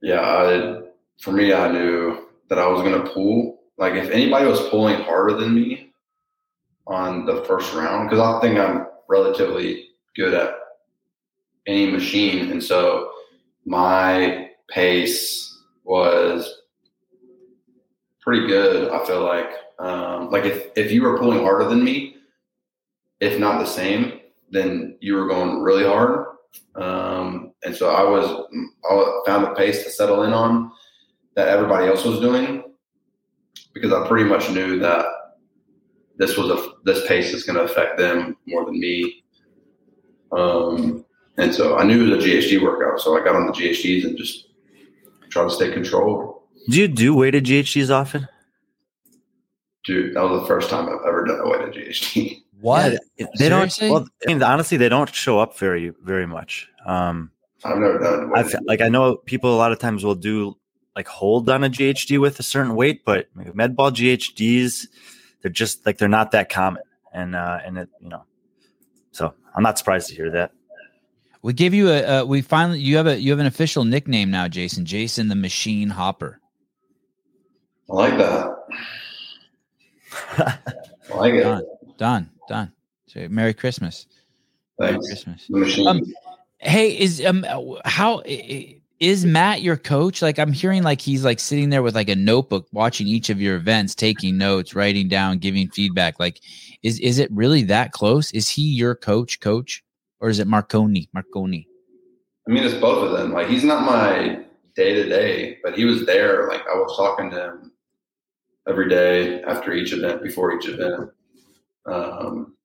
Yeah, 0.01 0.21
I, 0.21 0.81
for 1.19 1.31
me, 1.31 1.53
I 1.53 1.71
knew 1.71 2.28
that 2.49 2.59
I 2.59 2.67
was 2.67 2.81
going 2.81 3.01
to 3.01 3.09
pull. 3.11 3.61
Like, 3.77 3.93
if 3.93 4.09
anybody 4.09 4.45
was 4.45 4.67
pulling 4.69 5.01
harder 5.01 5.35
than 5.37 5.55
me 5.55 5.93
on 6.87 7.25
the 7.25 7.43
first 7.45 7.73
round, 7.73 8.09
because 8.09 8.19
I 8.19 8.41
think 8.41 8.59
I'm 8.59 8.87
relatively 9.07 9.89
good 10.15 10.33
at 10.33 10.53
any 11.67 11.89
machine, 11.89 12.51
and 12.51 12.63
so 12.63 13.11
my 13.65 14.49
pace 14.69 15.57
was 15.83 16.61
pretty 18.21 18.47
good. 18.47 18.91
I 18.91 19.05
feel 19.05 19.23
like, 19.23 19.49
um, 19.79 20.29
like 20.29 20.45
if 20.45 20.67
if 20.75 20.91
you 20.91 21.03
were 21.03 21.17
pulling 21.17 21.41
harder 21.41 21.69
than 21.69 21.83
me, 21.83 22.17
if 23.19 23.39
not 23.39 23.59
the 23.59 23.65
same, 23.65 24.19
then 24.49 24.97
you 24.99 25.15
were 25.15 25.27
going 25.27 25.61
really 25.61 25.85
hard. 25.85 26.25
Um, 26.75 27.53
and 27.63 27.75
so 27.75 27.91
I 27.91 28.03
was, 28.03 28.25
I 28.89 29.21
found 29.25 29.45
the 29.45 29.53
pace 29.55 29.83
to 29.83 29.89
settle 29.89 30.23
in 30.23 30.33
on 30.33 30.71
that 31.39 31.47
everybody 31.47 31.87
else 31.87 32.03
was 32.03 32.19
doing 32.19 32.61
because 33.73 33.93
I 33.93 34.05
pretty 34.09 34.29
much 34.29 34.49
knew 34.49 34.77
that 34.79 35.05
this 36.17 36.35
was 36.35 36.49
a, 36.49 36.71
this 36.83 37.07
pace 37.07 37.33
is 37.33 37.45
going 37.45 37.55
to 37.55 37.63
affect 37.63 37.97
them 37.97 38.35
more 38.45 38.65
than 38.65 38.77
me. 38.77 39.23
Um, 40.33 41.05
and 41.37 41.55
so 41.55 41.77
I 41.77 41.85
knew 41.85 42.05
it 42.05 42.17
was 42.17 42.25
a 42.25 42.27
GHD 42.27 42.61
workout. 42.61 42.99
So 42.99 43.17
I 43.17 43.23
got 43.23 43.37
on 43.37 43.45
the 43.45 43.53
GHDs 43.53 44.03
and 44.03 44.17
just 44.17 44.49
tried 45.29 45.45
to 45.45 45.49
stay 45.49 45.71
controlled. 45.71 46.41
Do 46.67 46.77
you 46.77 46.89
do 46.89 47.15
weighted 47.15 47.45
GHDs 47.45 47.89
often? 47.89 48.27
Dude, 49.85 50.13
that 50.15 50.21
was 50.21 50.41
the 50.41 50.47
first 50.47 50.69
time 50.69 50.89
I've 50.89 51.07
ever 51.07 51.23
done 51.23 51.39
a 51.39 51.47
weighted 51.47 51.73
GHD. 51.73 52.41
What? 52.61 52.99
Yeah, 53.15 53.27
they 53.37 53.47
don't. 53.47 53.71
Seriously? 53.71 53.89
Well, 53.89 54.05
I 54.27 54.33
mean, 54.33 54.43
honestly, 54.43 54.75
they 54.75 54.89
don't 54.89 55.07
show 55.15 55.39
up 55.39 55.57
very, 55.57 55.93
very 56.03 56.27
much. 56.27 56.67
Um, 56.85 57.31
I've 57.63 57.77
never 57.77 57.99
done 57.99 58.31
I've 58.35 58.53
like 58.65 58.81
I 58.81 58.89
know 58.89 59.17
people 59.17 59.53
a 59.53 59.57
lot 59.57 59.71
of 59.71 59.79
times 59.79 60.03
will 60.03 60.15
do 60.15 60.58
like 60.99 61.07
hold 61.07 61.49
on 61.49 61.63
a 61.63 61.69
GHD 61.69 62.19
with 62.19 62.37
a 62.41 62.43
certain 62.43 62.75
weight, 62.75 63.05
but 63.05 63.29
like, 63.33 63.53
medball 63.53 63.89
GHDs, 63.89 64.87
they're 65.41 65.49
just 65.49 65.85
like 65.85 65.97
they're 65.97 66.09
not 66.09 66.31
that 66.31 66.49
common, 66.49 66.83
and 67.13 67.37
uh, 67.37 67.59
and 67.65 67.77
it 67.77 67.87
you 68.01 68.09
know, 68.09 68.23
so 69.13 69.33
I'm 69.55 69.63
not 69.63 69.77
surprised 69.77 70.09
to 70.09 70.15
hear 70.15 70.29
that. 70.31 70.51
We 71.41 71.53
give 71.53 71.73
you 71.73 71.87
a. 71.89 72.03
Uh, 72.03 72.25
we 72.25 72.41
finally 72.41 72.81
you 72.81 72.97
have 72.97 73.07
a 73.07 73.17
you 73.17 73.31
have 73.31 73.39
an 73.39 73.45
official 73.45 73.85
nickname 73.85 74.29
now, 74.29 74.49
Jayson. 74.49 74.83
Jayson 74.83 75.29
the 75.29 75.35
Machine 75.35 75.89
Hopper. 75.89 76.41
I 77.89 77.93
like 77.93 78.17
that. 78.17 78.55
I 81.13 81.15
like 81.15 81.33
it. 81.33 81.43
Done. 81.43 81.63
Done. 81.97 82.29
Done. 82.49 82.71
So, 83.07 83.25
Merry 83.29 83.53
Christmas. 83.53 84.05
Merry 84.77 84.97
Christmas. 84.97 85.49
Um, 85.87 86.01
Hey, 86.61 86.99
is 86.99 87.25
um 87.25 87.45
how 87.85 88.19
i- 88.19 88.23
i- 88.27 88.78
is 88.99 89.25
Matt 89.25 89.61
your 89.61 89.77
coach? 89.77 90.21
Like 90.21 90.39
I'm 90.39 90.51
hearing 90.51 90.83
like 90.83 90.99
he's 90.99 91.23
like 91.23 91.39
sitting 91.39 91.69
there 91.69 91.81
with 91.81 91.95
like 91.95 92.09
a 92.09 92.15
notebook 92.15 92.67
watching 92.71 93.07
each 93.07 93.29
of 93.29 93.41
your 93.41 93.55
events, 93.55 93.95
taking 93.95 94.37
notes, 94.37 94.75
writing 94.75 95.07
down, 95.07 95.37
giving 95.37 95.69
feedback. 95.69 96.19
Like 96.19 96.41
is 96.83 96.99
is 96.99 97.19
it 97.19 97.31
really 97.31 97.63
that 97.63 97.91
close? 97.91 98.31
Is 98.31 98.49
he 98.49 98.63
your 98.63 98.95
coach 98.95 99.39
coach 99.39 99.83
or 100.19 100.29
is 100.29 100.39
it 100.39 100.47
Marconi? 100.47 101.09
Marconi. 101.13 101.67
I 102.47 102.51
mean, 102.51 102.63
it's 102.63 102.79
both 102.79 103.03
of 103.03 103.17
them. 103.17 103.31
Like 103.31 103.47
he's 103.47 103.63
not 103.63 103.85
my 103.85 104.43
day 104.75 104.93
to 104.93 105.07
day, 105.07 105.57
but 105.63 105.75
he 105.77 105.85
was 105.85 106.05
there. 106.05 106.47
Like 106.47 106.61
I 106.61 106.75
was 106.75 106.95
talking 106.97 107.29
to 107.31 107.43
him 107.43 107.71
every 108.67 108.89
day 108.89 109.41
after 109.43 109.71
each 109.73 109.93
event, 109.93 110.21
before 110.21 110.53
each 110.53 110.67
event. 110.67 111.09
Um, 111.85 112.55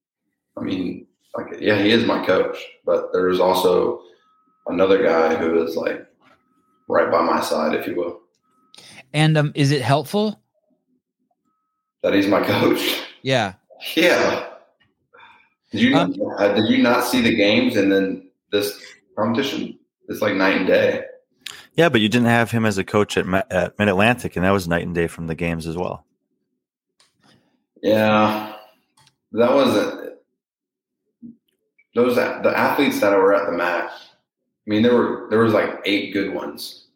I 0.57 0.61
mean, 0.61 1.07
like 1.35 1.59
yeah, 1.59 1.81
he 1.81 1.91
is 1.91 2.05
my 2.05 2.25
coach, 2.25 2.57
but 2.85 3.13
there's 3.13 3.39
also 3.39 4.01
another 4.67 5.01
guy 5.01 5.35
who 5.35 5.63
is 5.63 5.75
like 5.77 6.05
right 6.87 7.11
by 7.11 7.21
my 7.21 7.41
side, 7.41 7.75
if 7.75 7.87
you 7.87 7.95
will. 7.95 8.21
And 9.13 9.37
um 9.37 9.51
is 9.55 9.71
it 9.71 9.81
helpful? 9.81 10.41
That 12.03 12.13
he's 12.13 12.27
my 12.27 12.45
coach. 12.45 13.03
Yeah. 13.21 13.53
Yeah. 13.95 14.49
Did 15.71 15.81
you 15.81 15.95
Um, 15.95 16.15
uh, 16.37 16.53
did 16.53 16.69
you 16.69 16.81
not 16.81 17.03
see 17.03 17.21
the 17.21 17.35
games 17.35 17.75
and 17.75 17.91
then 17.91 18.29
this 18.51 18.79
competition? 19.17 19.77
It's 20.07 20.21
like 20.21 20.35
night 20.35 20.57
and 20.57 20.67
day. 20.67 21.03
Yeah, 21.73 21.89
but 21.89 21.99
you 21.99 22.07
didn't 22.07 22.27
have 22.27 22.51
him 22.51 22.65
as 22.65 22.77
a 22.77 22.83
coach 22.83 23.17
at, 23.17 23.25
at 23.51 23.77
Mid 23.77 23.89
Atlantic, 23.89 24.35
and 24.35 24.45
that 24.45 24.51
was 24.51 24.67
night 24.67 24.85
and 24.85 24.95
day 24.95 25.07
from 25.07 25.27
the 25.27 25.35
games 25.35 25.67
as 25.67 25.75
well. 25.75 26.05
Yeah, 27.81 28.53
that 29.33 29.53
wasn't 29.53 30.13
those 31.95 32.15
the 32.15 32.53
athletes 32.55 32.99
that 33.01 33.11
were 33.17 33.33
at 33.33 33.49
the 33.49 33.57
match. 33.57 33.91
I 34.67 34.69
mean, 34.69 34.81
there 34.81 34.95
were 34.95 35.27
there 35.29 35.39
was 35.39 35.53
like 35.53 35.79
eight 35.85 36.11
good 36.13 36.33
ones, 36.33 36.87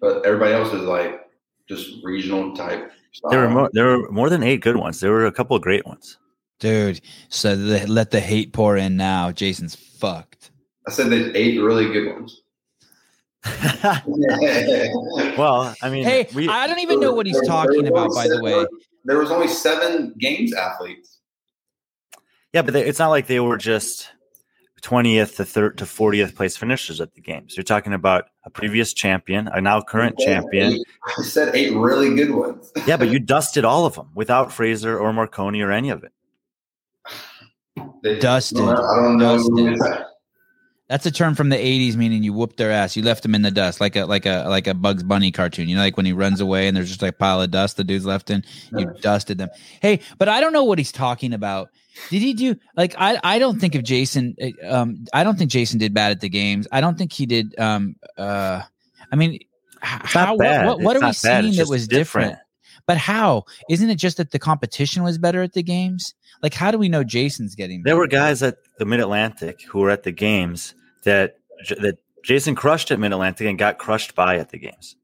but 0.00 0.24
everybody 0.26 0.52
else 0.52 0.72
is 0.72 0.82
like 0.82 1.20
just 1.68 1.90
regional 2.02 2.54
type. 2.54 2.90
Style. 3.12 3.30
There 3.30 3.40
were 3.42 3.50
more, 3.50 3.70
there 3.72 3.86
were 3.98 4.10
more 4.10 4.28
than 4.28 4.42
eight 4.42 4.60
good 4.60 4.76
ones. 4.76 5.00
There 5.00 5.12
were 5.12 5.26
a 5.26 5.32
couple 5.32 5.56
of 5.56 5.62
great 5.62 5.86
ones. 5.86 6.18
Dude. 6.60 7.00
So 7.28 7.56
the, 7.56 7.86
let 7.86 8.10
the 8.10 8.20
hate 8.20 8.52
pour 8.52 8.76
in 8.76 8.96
now. 8.96 9.30
Jayson's 9.30 9.74
fucked. 9.74 10.50
I 10.86 10.90
said 10.90 11.10
there's 11.10 11.34
eight 11.34 11.58
really 11.58 11.92
good 11.92 12.12
ones. 12.12 12.42
well, 15.36 15.74
I 15.82 15.90
mean, 15.90 16.04
Hey, 16.04 16.26
we, 16.34 16.48
I 16.48 16.66
don't 16.66 16.78
even 16.80 17.00
know 17.00 17.12
what 17.12 17.26
he's 17.26 17.34
There- 17.34 17.42
there 17.42 17.50
talking 17.50 17.82
was 17.82 17.90
about, 17.90 18.10
only 18.10 18.14
by 18.14 18.28
the 18.28 18.42
way. 18.42 18.66
There 19.04 19.18
was 19.18 19.30
only 19.30 19.48
seven 19.48 20.14
games 20.18 20.54
athletes. 20.54 21.20
Yeah, 22.54 22.62
but 22.62 22.72
they, 22.72 22.84
it's 22.86 22.98
not 22.98 23.08
like 23.08 23.26
they 23.26 23.40
were 23.40 23.58
just 23.58 24.10
20th 24.84 25.36
to 25.36 25.44
third 25.44 25.78
to 25.78 25.84
40th 25.84 26.34
place 26.36 26.56
finishers 26.56 27.00
at 27.00 27.14
the 27.14 27.20
games. 27.20 27.56
You're 27.56 27.64
talking 27.64 27.94
about 27.94 28.26
a 28.44 28.50
previous 28.50 28.92
champion, 28.92 29.48
a 29.48 29.60
now 29.60 29.80
current 29.80 30.18
champion. 30.18 30.74
Eight- 30.74 30.86
I 31.18 31.22
said 31.22 31.54
eight 31.56 31.74
really 31.74 32.14
good 32.14 32.30
ones. 32.30 32.70
Yeah, 32.86 32.98
but 32.98 33.08
you 33.08 33.18
dusted 33.18 33.64
all 33.64 33.86
of 33.86 33.94
them 33.94 34.10
without 34.14 34.52
Fraser 34.52 34.98
or 34.98 35.12
Marconi 35.12 35.62
or 35.62 35.72
any 35.72 35.88
of 35.90 36.04
it. 36.04 36.12
They- 38.02 38.18
Dusted. 38.18 38.60
I 38.60 38.74
don't 38.74 39.16
know. 39.16 39.38
Dusted. 39.38 40.04
That's 40.94 41.06
a 41.06 41.10
term 41.10 41.34
from 41.34 41.48
the 41.48 41.56
'80s, 41.56 41.96
meaning 41.96 42.22
you 42.22 42.32
whooped 42.32 42.56
their 42.56 42.70
ass. 42.70 42.94
You 42.94 43.02
left 43.02 43.24
them 43.24 43.34
in 43.34 43.42
the 43.42 43.50
dust, 43.50 43.80
like 43.80 43.96
a 43.96 44.04
like 44.04 44.26
a 44.26 44.44
like 44.48 44.68
a 44.68 44.74
Bugs 44.74 45.02
Bunny 45.02 45.32
cartoon. 45.32 45.68
You 45.68 45.74
know, 45.74 45.82
like 45.82 45.96
when 45.96 46.06
he 46.06 46.12
runs 46.12 46.40
away 46.40 46.68
and 46.68 46.76
there's 46.76 46.86
just 46.86 47.02
like 47.02 47.14
a 47.14 47.16
pile 47.16 47.42
of 47.42 47.50
dust 47.50 47.76
the 47.76 47.82
dude's 47.82 48.06
left 48.06 48.30
in. 48.30 48.44
You 48.70 48.86
dusted 49.00 49.36
them. 49.38 49.48
Hey, 49.82 49.98
but 50.18 50.28
I 50.28 50.40
don't 50.40 50.52
know 50.52 50.62
what 50.62 50.78
he's 50.78 50.92
talking 50.92 51.32
about. 51.32 51.70
Did 52.10 52.22
he 52.22 52.32
do 52.32 52.54
like 52.76 52.94
I? 52.96 53.18
I 53.24 53.40
don't 53.40 53.58
think 53.58 53.74
of 53.74 53.82
Jayson. 53.82 54.36
uh, 54.40 54.72
Um, 54.72 55.04
I 55.12 55.24
don't 55.24 55.36
think 55.36 55.50
Jayson 55.50 55.78
did 55.80 55.94
bad 55.94 56.12
at 56.12 56.20
the 56.20 56.28
games. 56.28 56.68
I 56.70 56.80
don't 56.80 56.96
think 56.96 57.12
he 57.12 57.26
did. 57.26 57.58
Um, 57.58 57.96
uh, 58.16 58.62
I 59.10 59.16
mean, 59.16 59.40
how? 59.80 60.36
What, 60.36 60.64
what, 60.64 60.80
what 60.80 60.96
are 60.96 61.04
we 61.04 61.12
seeing 61.12 61.56
that 61.56 61.66
was 61.68 61.88
different? 61.88 62.38
But 62.86 62.98
how? 62.98 63.46
Isn't 63.68 63.90
it 63.90 63.96
just 63.96 64.18
that 64.18 64.30
the 64.30 64.38
competition 64.38 65.02
was 65.02 65.18
better 65.18 65.42
at 65.42 65.54
the 65.54 65.62
games? 65.64 66.14
Like, 66.40 66.54
how 66.54 66.70
do 66.70 66.78
we 66.78 66.88
know 66.88 67.02
Jayson's 67.02 67.56
getting? 67.56 67.82
There 67.82 67.94
better? 67.94 67.98
were 67.98 68.06
guys 68.06 68.44
at 68.44 68.58
the 68.78 68.84
Mid 68.84 69.00
Atlantic 69.00 69.62
who 69.62 69.80
were 69.80 69.90
at 69.90 70.04
the 70.04 70.12
games 70.12 70.72
that 71.04 71.38
that 71.80 71.98
Jayson 72.24 72.54
crushed 72.54 72.90
at 72.90 72.98
Mid 72.98 73.12
Atlantic 73.12 73.46
and 73.46 73.58
got 73.58 73.78
crushed 73.78 74.14
by 74.14 74.36
at 74.38 74.50
the 74.50 74.58
games. 74.58 74.96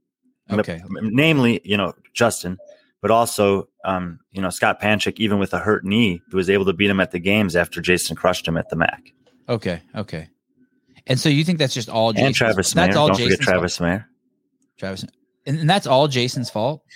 Okay. 0.51 0.83
Namely, 1.01 1.61
you 1.65 1.77
know, 1.77 1.93
Justin, 2.13 2.59
but 3.03 3.11
also, 3.13 3.69
um, 3.85 4.19
you 4.33 4.43
know, 4.43 4.51
Scott 4.51 4.81
Panchik, 4.81 5.19
even 5.21 5.39
with 5.39 5.55
a 5.55 5.59
hurt 5.59 5.85
knee, 5.85 6.21
who 6.31 6.37
was 6.39 6.51
able 6.51 6.65
to 6.65 6.73
beat 6.73 6.91
him 6.91 6.99
at 6.99 7.13
the 7.13 7.21
games 7.21 7.55
after 7.55 7.81
Jayson 7.81 8.17
crushed 8.17 8.49
him 8.49 8.57
at 8.57 8.69
the 8.69 8.77
MAC. 8.77 9.13
Okay, 9.49 9.81
okay. 9.95 10.29
And 11.07 11.19
so 11.21 11.29
you 11.29 11.45
think 11.45 11.59
that's 11.59 11.75
just 11.75 11.89
all 11.89 12.13
Jayson's, 12.13 12.27
and 12.27 12.35
Travis 12.35 12.75
Mayer. 12.75 12.87
that's 12.87 12.97
all 12.97 13.09
Don't 13.09 13.17
Jayson's 13.19 13.35
forget 13.37 13.45
Travis 13.49 13.81
Mayer. 13.81 14.07
Travis. 14.79 15.05
And, 15.47 15.59
and 15.61 15.71
that's 15.71 15.87
all 15.87 16.09
Jayson's 16.09 16.51
fault. 16.51 16.83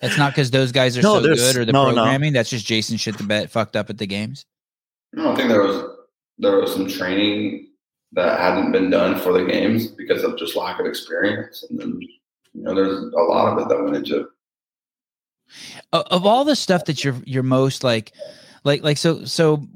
It's 0.00 0.18
not 0.18 0.32
because 0.32 0.50
those 0.50 0.70
guys 0.72 0.96
are 0.98 1.02
No, 1.02 1.20
so 1.22 1.34
good 1.34 1.56
or 1.56 1.64
the 1.64 1.72
no, 1.72 1.86
no. 1.88 1.94
programming. 1.94 2.32
That's 2.34 2.50
just 2.50 2.66
Jayson 2.66 2.98
shit 2.98 3.16
the 3.18 3.24
bed 3.24 3.50
fucked 3.50 3.74
up 3.76 3.88
at 3.90 3.96
the 3.98 4.06
games. 4.06 4.44
I 5.16 5.22
don't 5.22 5.36
think 5.36 5.48
there 5.48 5.62
was 5.62 5.93
there 6.38 6.56
was 6.58 6.72
some 6.72 6.88
training 6.88 7.68
that 8.12 8.38
hadn't 8.38 8.72
been 8.72 8.90
done 8.90 9.18
for 9.18 9.32
the 9.32 9.44
games 9.44 9.88
because 9.88 10.22
of 10.22 10.38
just 10.38 10.56
lack 10.56 10.80
of 10.80 10.86
experience, 10.86 11.64
and 11.68 11.78
then 11.78 12.00
you 12.00 12.62
know 12.62 12.74
there's 12.74 12.98
a 12.98 13.22
lot 13.22 13.52
of 13.52 13.58
it 13.58 13.68
that 13.68 13.82
went 13.82 13.96
into 13.96 14.28
of, 15.92 16.26
all 16.26 16.44
the 16.44 16.56
stuff 16.56 16.84
that 16.86 17.04
you're 17.04 17.20
you're 17.24 17.42
most 17.42 17.84
like 17.84 18.12
like 18.64 18.82
like 18.82 18.96
so 18.96 19.24
so 19.24 19.68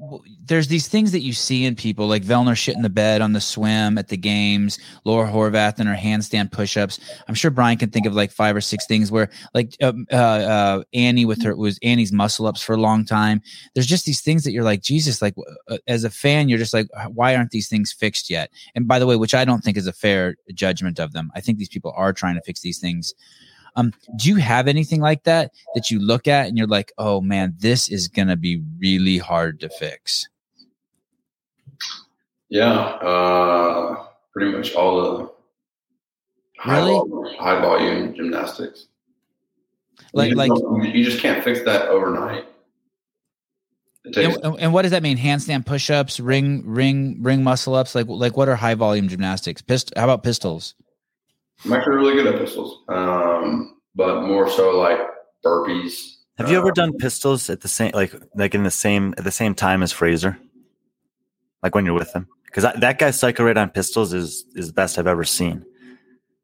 there's 0.45 0.67
these 0.67 0.87
things 0.87 1.11
that 1.11 1.21
you 1.21 1.31
see 1.31 1.63
in 1.63 1.75
people 1.75 2.07
like 2.07 2.23
Vellner 2.23 2.57
shit 2.57 2.75
in 2.75 2.81
the 2.81 2.89
bed 2.89 3.21
on 3.21 3.33
the 3.33 3.39
swim 3.39 3.99
at 3.99 4.07
the 4.07 4.17
games, 4.17 4.79
Laura 5.05 5.31
Horvath 5.31 5.77
and 5.77 5.87
her 5.87 5.95
handstand 5.95 6.51
push-ups. 6.51 6.99
I'm 7.27 7.35
sure 7.35 7.51
Brian 7.51 7.77
can 7.77 7.91
think 7.91 8.07
of 8.07 8.15
like 8.15 8.31
five 8.31 8.55
or 8.55 8.61
six 8.61 8.87
things 8.87 9.11
where 9.11 9.29
like 9.53 9.77
um, 9.81 10.07
uh, 10.11 10.15
uh, 10.15 10.83
Annie 10.91 11.25
with 11.25 11.43
her 11.43 11.55
was 11.55 11.77
Annie's 11.83 12.11
muscle 12.11 12.47
ups 12.47 12.63
for 12.63 12.73
a 12.73 12.81
long 12.81 13.05
time. 13.05 13.41
There's 13.75 13.85
just 13.85 14.05
these 14.05 14.21
things 14.21 14.43
that 14.43 14.51
you're 14.51 14.63
like 14.63 14.81
Jesus, 14.81 15.21
like 15.21 15.35
uh, 15.67 15.77
as 15.87 16.03
a 16.03 16.09
fan, 16.09 16.49
you're 16.49 16.57
just 16.57 16.73
like, 16.73 16.87
why 17.13 17.35
aren't 17.35 17.51
these 17.51 17.69
things 17.69 17.93
fixed 17.93 18.29
yet? 18.29 18.49
And 18.73 18.87
by 18.87 18.97
the 18.97 19.05
way, 19.05 19.15
which 19.15 19.35
I 19.35 19.45
don't 19.45 19.61
think 19.61 19.77
is 19.77 19.87
a 19.87 19.93
fair 19.93 20.35
judgment 20.55 20.99
of 20.99 21.13
them. 21.13 21.31
I 21.35 21.41
think 21.41 21.59
these 21.59 21.69
people 21.69 21.93
are 21.95 22.11
trying 22.11 22.35
to 22.35 22.41
fix 22.41 22.61
these 22.61 22.79
things. 22.79 23.13
Um, 23.79 23.93
do 24.17 24.29
you 24.29 24.35
have 24.35 24.67
anything 24.67 24.99
like 24.99 25.23
that 25.23 25.53
that 25.73 25.89
you 25.89 25.99
look 25.99 26.27
at 26.27 26.47
and 26.47 26.57
you're 26.57 26.67
like, 26.67 26.91
oh 26.97 27.21
man, 27.21 27.55
this 27.59 27.89
is 27.89 28.07
gonna 28.07 28.35
be 28.35 28.61
really 28.77 29.17
hard 29.17 29.59
to 29.61 29.69
fix? 29.69 30.27
yeah, 32.49 32.71
uh, 32.71 34.05
pretty 34.33 34.51
much 34.51 34.73
all 34.73 35.01
the 35.01 35.31
high, 36.57 36.77
Really? 36.79 36.91
volume, 36.91 37.35
high 37.39 37.61
volume 37.61 38.15
gymnastics. 38.15 38.87
Like 40.13 40.31
you 40.31 40.35
like 40.35 40.49
just 40.49 40.95
you 40.95 41.03
just 41.05 41.19
can't 41.19 41.43
fix 41.43 41.61
that 41.65 41.87
overnight. 41.89 42.45
Takes 44.11 44.37
and, 44.37 44.59
and 44.59 44.73
what 44.73 44.81
does 44.81 44.91
that 44.91 45.03
mean? 45.03 45.17
Handstand 45.17 45.65
push-ups, 45.67 46.19
ring 46.19 46.63
ring 46.65 47.21
ring 47.21 47.43
muscle 47.43 47.75
ups, 47.75 47.93
like 47.93 48.07
like 48.07 48.35
what 48.35 48.49
are 48.49 48.55
high 48.55 48.73
volume 48.73 49.07
gymnastics? 49.07 49.61
Pist- 49.61 49.93
how 49.95 50.05
about 50.05 50.23
pistols? 50.23 50.73
I'm 51.65 51.73
actually 51.73 51.95
really 51.95 52.13
good 52.13 52.27
at 52.27 52.39
pistols, 52.39 52.83
um, 52.87 53.77
but 53.95 54.23
more 54.23 54.49
so 54.49 54.77
like 54.77 54.99
burpees. 55.45 56.15
Have 56.37 56.49
you 56.49 56.57
ever 56.57 56.69
Um, 56.69 56.73
done 56.73 56.97
pistols 56.97 57.49
at 57.49 57.61
the 57.61 57.67
same 57.67 57.91
like 57.93 58.13
like 58.35 58.55
in 58.55 58.63
the 58.63 58.71
same 58.71 59.13
at 59.17 59.23
the 59.23 59.31
same 59.31 59.53
time 59.53 59.83
as 59.83 59.91
Fraser? 59.91 60.37
Like 61.61 61.75
when 61.75 61.85
you're 61.85 61.93
with 61.95 62.13
him? 62.15 62.27
Because 62.45 62.63
that 62.63 62.97
guy's 62.97 63.19
cycle 63.19 63.45
rate 63.45 63.57
on 63.57 63.69
pistols 63.69 64.13
is 64.13 64.45
is 64.55 64.67
the 64.67 64.73
best 64.73 64.97
I've 64.97 65.07
ever 65.07 65.25
seen. 65.25 65.65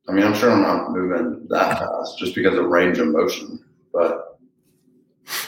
I 0.08 0.12
mean, 0.12 0.24
I'm 0.26 0.36
sure 0.36 0.52
I'm 0.52 0.62
not 0.62 0.92
moving 0.92 1.48
that 1.50 1.80
fast 1.80 2.20
just 2.20 2.36
because 2.36 2.58
of 2.58 2.66
range 2.66 3.00
of 3.00 3.08
motion, 3.08 3.64
but 3.94 4.38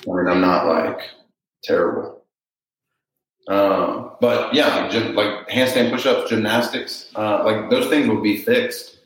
I 0.08 0.12
mean, 0.12 0.28
I'm 0.28 0.42
not 0.42 0.66
like 0.66 1.02
terrible. 1.64 2.24
Um, 3.50 4.12
but 4.20 4.54
yeah, 4.54 4.76
like, 4.76 4.92
gym, 4.92 5.16
like 5.16 5.48
handstand 5.48 5.92
push-ups, 5.92 6.30
gymnastics, 6.30 7.12
uh, 7.16 7.44
like 7.46 7.70
those 7.70 7.88
things 7.88 8.08
will 8.08 8.22
be 8.22 8.38
fixed. 8.42 8.97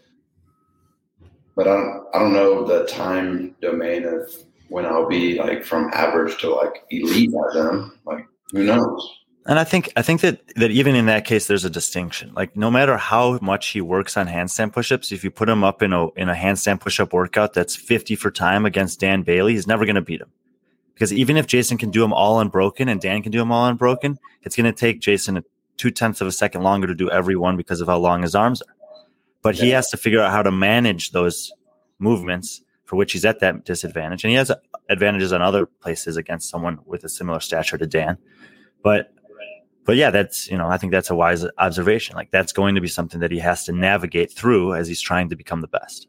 But 1.56 1.68
I 1.68 1.76
don't, 1.76 2.08
I 2.14 2.20
don't 2.20 2.34
know 2.34 2.66
the 2.66 2.86
time 2.86 3.56
domain 3.62 4.06
of 4.06 4.34
when 4.70 4.86
I'll 4.86 5.08
be 5.08 5.38
like 5.38 5.64
from 5.64 5.90
average 5.94 6.40
to 6.42 6.54
like 6.54 6.84
elite 6.90 7.34
at 7.34 7.54
them. 7.54 8.00
Like, 8.06 8.26
who 8.52 8.64
knows? 8.64 9.10
And 9.48 9.58
I 9.58 9.64
think 9.64 9.92
I 9.96 10.04
think 10.04 10.22
that 10.22 10.40
that 10.56 10.72
even 10.72 10.96
in 10.96 11.08
that 11.08 11.26
case, 11.26 11.48
there's 11.48 11.66
a 11.66 11.70
distinction. 11.70 12.32
Like 12.34 12.56
no 12.56 12.70
matter 12.70 12.96
how 12.96 13.40
much 13.42 13.70
he 13.70 13.82
works 13.82 14.16
on 14.16 14.28
handstand 14.28 14.72
pushups, 14.72 15.12
if 15.12 15.24
you 15.24 15.32
put 15.32 15.50
him 15.50 15.64
up 15.64 15.82
in 15.82 15.94
a 15.94 16.10
in 16.12 16.30
a 16.30 16.36
handstand 16.36 16.80
pushup 16.80 17.12
workout 17.12 17.54
that's 17.54 17.76
50 17.76 18.16
for 18.16 18.30
time 18.30 18.66
against 18.66 19.00
Dan 19.00 19.24
Bailey, 19.24 19.54
he's 19.54 19.68
never 19.68 19.86
going 19.86 19.96
to 19.96 20.02
beat 20.02 20.22
him. 20.22 20.32
Because 20.94 21.12
even 21.12 21.38
if 21.38 21.48
Jayson 21.48 21.80
can 21.80 21.90
do 21.90 22.02
them 22.02 22.14
all 22.14 22.40
unbroken 22.40 22.88
and 22.88 23.02
Dan 23.02 23.24
can 23.24 23.32
do 23.32 23.40
them 23.40 23.52
all 23.52 23.66
unbroken, 23.66 24.20
it's 24.44 24.56
going 24.56 24.72
to 24.72 24.74
take 24.74 25.02
Jayson 25.02 25.44
two 25.78 25.90
tenths 25.90 26.22
of 26.22 26.28
a 26.28 26.32
second 26.32 26.62
longer 26.62 26.86
to 26.86 26.94
do 26.94 27.10
every 27.10 27.36
one 27.36 27.58
because 27.58 27.82
of 27.82 27.88
how 27.88 27.98
long 27.98 28.22
his 28.22 28.36
arms 28.36 28.62
are. 28.62 28.76
But 29.42 29.56
he 29.56 29.70
has 29.70 29.90
to 29.90 29.98
figure 29.98 30.22
out 30.22 30.32
how 30.32 30.44
to 30.44 30.52
manage 30.52 31.12
those 31.12 31.52
movements 32.00 32.62
for 32.86 32.96
which 32.96 33.14
he's 33.14 33.26
at 33.26 33.40
that 33.40 33.66
disadvantage, 33.66 34.24
and 34.24 34.32
he 34.32 34.38
has 34.38 34.52
advantages 34.90 35.32
on 35.32 35.42
other 35.42 35.66
places 35.66 36.18
against 36.18 36.50
someone 36.50 36.80
with 36.86 37.04
a 37.04 37.10
similar 37.10 37.40
stature 37.40 37.78
to 37.78 37.88
Dan. 37.88 38.18
But 38.84 39.14
but 39.86 39.96
yeah, 39.96 40.10
that's 40.12 40.50
you 40.50 40.58
know 40.58 40.68
I 40.68 40.78
think 40.78 40.92
that's 40.92 41.10
a 41.10 41.16
wise 41.16 41.46
observation. 41.58 42.16
Like 42.16 42.32
that's 42.32 42.52
going 42.52 42.76
to 42.76 42.82
be 42.82 42.88
something 42.88 43.20
that 43.22 43.32
he 43.32 43.40
has 43.40 43.64
to 43.66 43.72
navigate 43.72 44.32
through 44.32 44.76
as 44.76 44.88
he's 44.88 45.02
trying 45.02 45.30
to 45.30 45.36
become 45.36 45.62
the 45.62 45.68
best. 45.68 46.08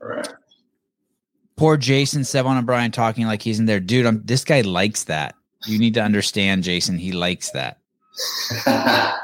All 0.00 0.08
right. 0.08 0.28
Poor 1.56 1.76
Jayson 1.76 2.22
Sevan 2.22 2.56
and 2.58 2.66
Brian 2.66 2.90
talking 2.90 3.26
like 3.26 3.42
he's 3.42 3.60
in 3.60 3.66
there. 3.66 3.80
Dude, 3.80 4.06
I'm, 4.06 4.22
this 4.24 4.44
guy 4.44 4.62
likes 4.62 5.04
that. 5.04 5.34
You 5.66 5.78
need 5.78 5.94
to 5.94 6.02
understand, 6.02 6.64
Jayson. 6.64 6.98
He 6.98 7.12
likes 7.12 7.50
that. 7.50 7.78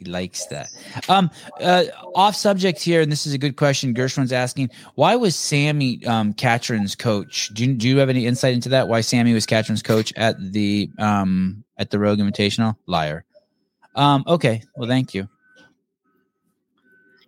He 0.00 0.06
likes 0.06 0.46
that. 0.46 0.70
Um, 1.10 1.30
uh, 1.60 1.84
off 2.14 2.34
subject 2.34 2.80
here, 2.80 3.02
and 3.02 3.12
this 3.12 3.26
is 3.26 3.34
a 3.34 3.38
good 3.38 3.56
question. 3.56 3.92
Gershwin's 3.94 4.32
asking, 4.32 4.70
why 4.94 5.14
was 5.14 5.36
Sammy 5.36 6.02
um, 6.06 6.32
Catron's 6.32 6.94
coach? 6.94 7.50
Do 7.52 7.66
you, 7.66 7.74
do 7.74 7.86
you 7.86 7.98
have 7.98 8.08
any 8.08 8.26
insight 8.26 8.54
into 8.54 8.70
that? 8.70 8.88
Why 8.88 9.02
Sammy 9.02 9.34
was 9.34 9.44
Catron's 9.44 9.82
coach 9.82 10.10
at 10.16 10.36
the 10.52 10.88
um, 10.98 11.62
at 11.76 11.90
the 11.90 11.98
Rogue 11.98 12.18
Invitational? 12.18 12.76
Liar. 12.86 13.26
Um, 13.94 14.24
okay, 14.26 14.62
well, 14.74 14.88
thank 14.88 15.12
you. 15.12 15.28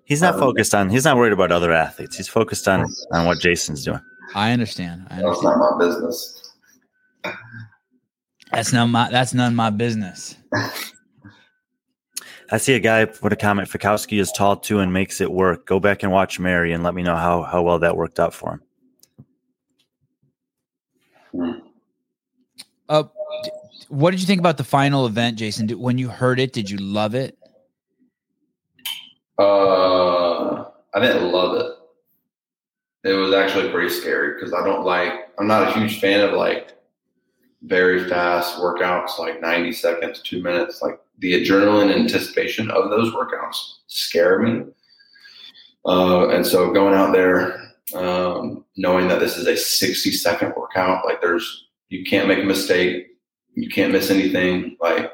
He's 0.04 0.22
not 0.22 0.38
focused 0.38 0.74
on. 0.74 0.88
He's 0.88 1.04
not 1.04 1.18
worried 1.18 1.34
about 1.34 1.52
other 1.52 1.72
athletes. 1.72 2.16
He's 2.16 2.28
focused 2.28 2.66
on 2.68 2.86
on 3.12 3.26
what 3.26 3.38
Jayson's 3.40 3.84
doing. 3.84 4.00
I 4.34 4.52
understand. 4.52 5.08
I 5.10 5.16
That's 5.16 5.26
understand. 5.26 5.60
not 5.60 5.78
my 5.78 5.86
business. 5.86 6.54
That's 8.50 8.72
none 8.72 8.90
my 8.90 9.10
that's 9.10 9.34
none 9.34 9.52
of 9.52 9.56
my 9.56 9.68
business. 9.68 10.36
I 12.52 12.58
see 12.58 12.74
a 12.74 12.80
guy 12.80 13.06
put 13.06 13.32
a 13.32 13.36
comment. 13.36 13.70
Fikowski 13.70 14.20
is 14.20 14.30
tall 14.30 14.56
too 14.56 14.80
and 14.80 14.92
makes 14.92 15.22
it 15.22 15.32
work. 15.32 15.64
Go 15.64 15.80
back 15.80 16.02
and 16.02 16.12
watch 16.12 16.38
Mary 16.38 16.72
and 16.72 16.84
let 16.84 16.94
me 16.94 17.02
know 17.02 17.16
how 17.16 17.42
how 17.42 17.62
well 17.62 17.78
that 17.78 17.96
worked 17.96 18.20
out 18.20 18.34
for 18.34 18.60
him. 21.32 21.62
Uh, 22.90 23.04
what 23.88 24.10
did 24.10 24.20
you 24.20 24.26
think 24.26 24.38
about 24.38 24.58
the 24.58 24.64
final 24.64 25.06
event, 25.06 25.38
Jayson? 25.38 25.66
Did, 25.66 25.78
when 25.78 25.96
you 25.96 26.08
heard 26.08 26.38
it, 26.38 26.52
did 26.52 26.68
you 26.68 26.76
love 26.76 27.14
it? 27.14 27.38
Uh, 29.38 30.64
I 30.94 31.00
didn't 31.00 31.32
love 31.32 31.56
it. 31.56 33.08
It 33.08 33.14
was 33.14 33.32
actually 33.32 33.70
pretty 33.70 33.88
scary 33.88 34.34
because 34.34 34.52
I 34.52 34.62
don't 34.62 34.84
like. 34.84 35.12
I'm 35.38 35.46
not 35.46 35.68
a 35.68 35.80
huge 35.80 36.00
fan 36.00 36.20
of 36.20 36.34
like 36.34 36.74
very 37.62 38.08
fast 38.08 38.56
workouts, 38.58 39.18
like 39.18 39.40
90 39.40 39.72
seconds, 39.72 40.20
two 40.22 40.42
minutes. 40.42 40.82
Like 40.82 40.98
the 41.18 41.34
adrenaline 41.34 41.94
anticipation 41.94 42.70
of 42.70 42.90
those 42.90 43.12
workouts 43.12 43.56
scare 43.86 44.40
me. 44.40 44.64
Uh, 45.84 46.28
and 46.28 46.46
so 46.46 46.72
going 46.72 46.94
out 46.94 47.12
there, 47.12 47.72
um, 47.94 48.64
knowing 48.76 49.08
that 49.08 49.20
this 49.20 49.36
is 49.36 49.46
a 49.46 49.56
60 49.56 50.12
second 50.12 50.54
workout, 50.56 51.04
like 51.04 51.20
there's 51.20 51.68
you 51.88 52.04
can't 52.04 52.26
make 52.28 52.38
a 52.38 52.46
mistake, 52.46 53.08
you 53.54 53.68
can't 53.68 53.92
miss 53.92 54.10
anything. 54.10 54.76
Like 54.80 55.12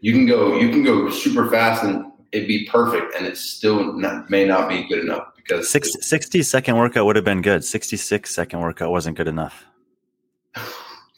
you 0.00 0.12
can 0.12 0.26
go, 0.26 0.58
you 0.58 0.70
can 0.70 0.84
go 0.84 1.10
super 1.10 1.50
fast 1.50 1.82
and 1.84 2.12
it'd 2.32 2.48
be 2.48 2.66
perfect, 2.66 3.14
and 3.16 3.26
it 3.26 3.36
still 3.36 3.92
not, 3.94 4.30
may 4.30 4.44
not 4.44 4.68
be 4.68 4.86
good 4.88 5.00
enough 5.00 5.28
because 5.36 5.68
60, 5.70 6.00
60 6.00 6.42
second 6.42 6.76
workout 6.76 7.04
would 7.06 7.16
have 7.16 7.24
been 7.24 7.42
good. 7.42 7.64
66 7.64 8.34
second 8.34 8.60
workout 8.60 8.90
wasn't 8.90 9.16
good 9.16 9.28
enough. 9.28 9.66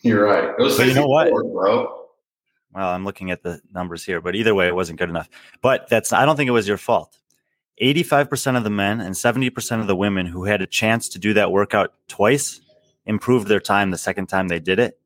You're 0.05 0.25
right. 0.25 0.45
It 0.45 0.62
was 0.62 0.77
But 0.77 0.87
you 0.87 0.95
know 0.95 1.07
what? 1.07 1.31
bro. 1.31 2.01
Well, 2.75 2.88
I'm 2.88 3.05
looking 3.05 3.31
at 3.31 3.43
the 3.43 3.61
numbers 3.73 4.05
here, 4.05 4.21
but 4.21 4.35
either 4.35 4.55
way, 4.55 4.67
it 4.67 4.75
wasn't 4.75 4.99
good 4.99 5.09
enough. 5.09 5.29
But 5.62 5.88
that's 5.88 6.12
I 6.12 6.25
don't 6.25 6.37
think 6.37 6.49
it 6.49 6.53
was 6.53 6.69
your 6.69 6.77
fault. 6.77 7.19
85% 7.83 8.57
of 8.57 8.64
the 8.64 8.71
men 8.71 9.01
and 9.01 9.14
70% 9.14 9.81
of 9.81 9.87
the 9.87 9.97
women 9.97 10.27
who 10.27 10.45
had 10.45 10.62
a 10.62 10.67
chance 10.67 11.09
to 11.11 11.19
do 11.19 11.35
that 11.35 11.51
workout 11.51 11.95
twice 12.07 12.61
improved 13.07 13.49
their 13.49 13.61
time 13.61 13.90
the 13.90 13.99
second 13.99 14.27
time 14.27 14.49
they 14.49 14.61
did 14.61 14.79
it. 14.79 14.99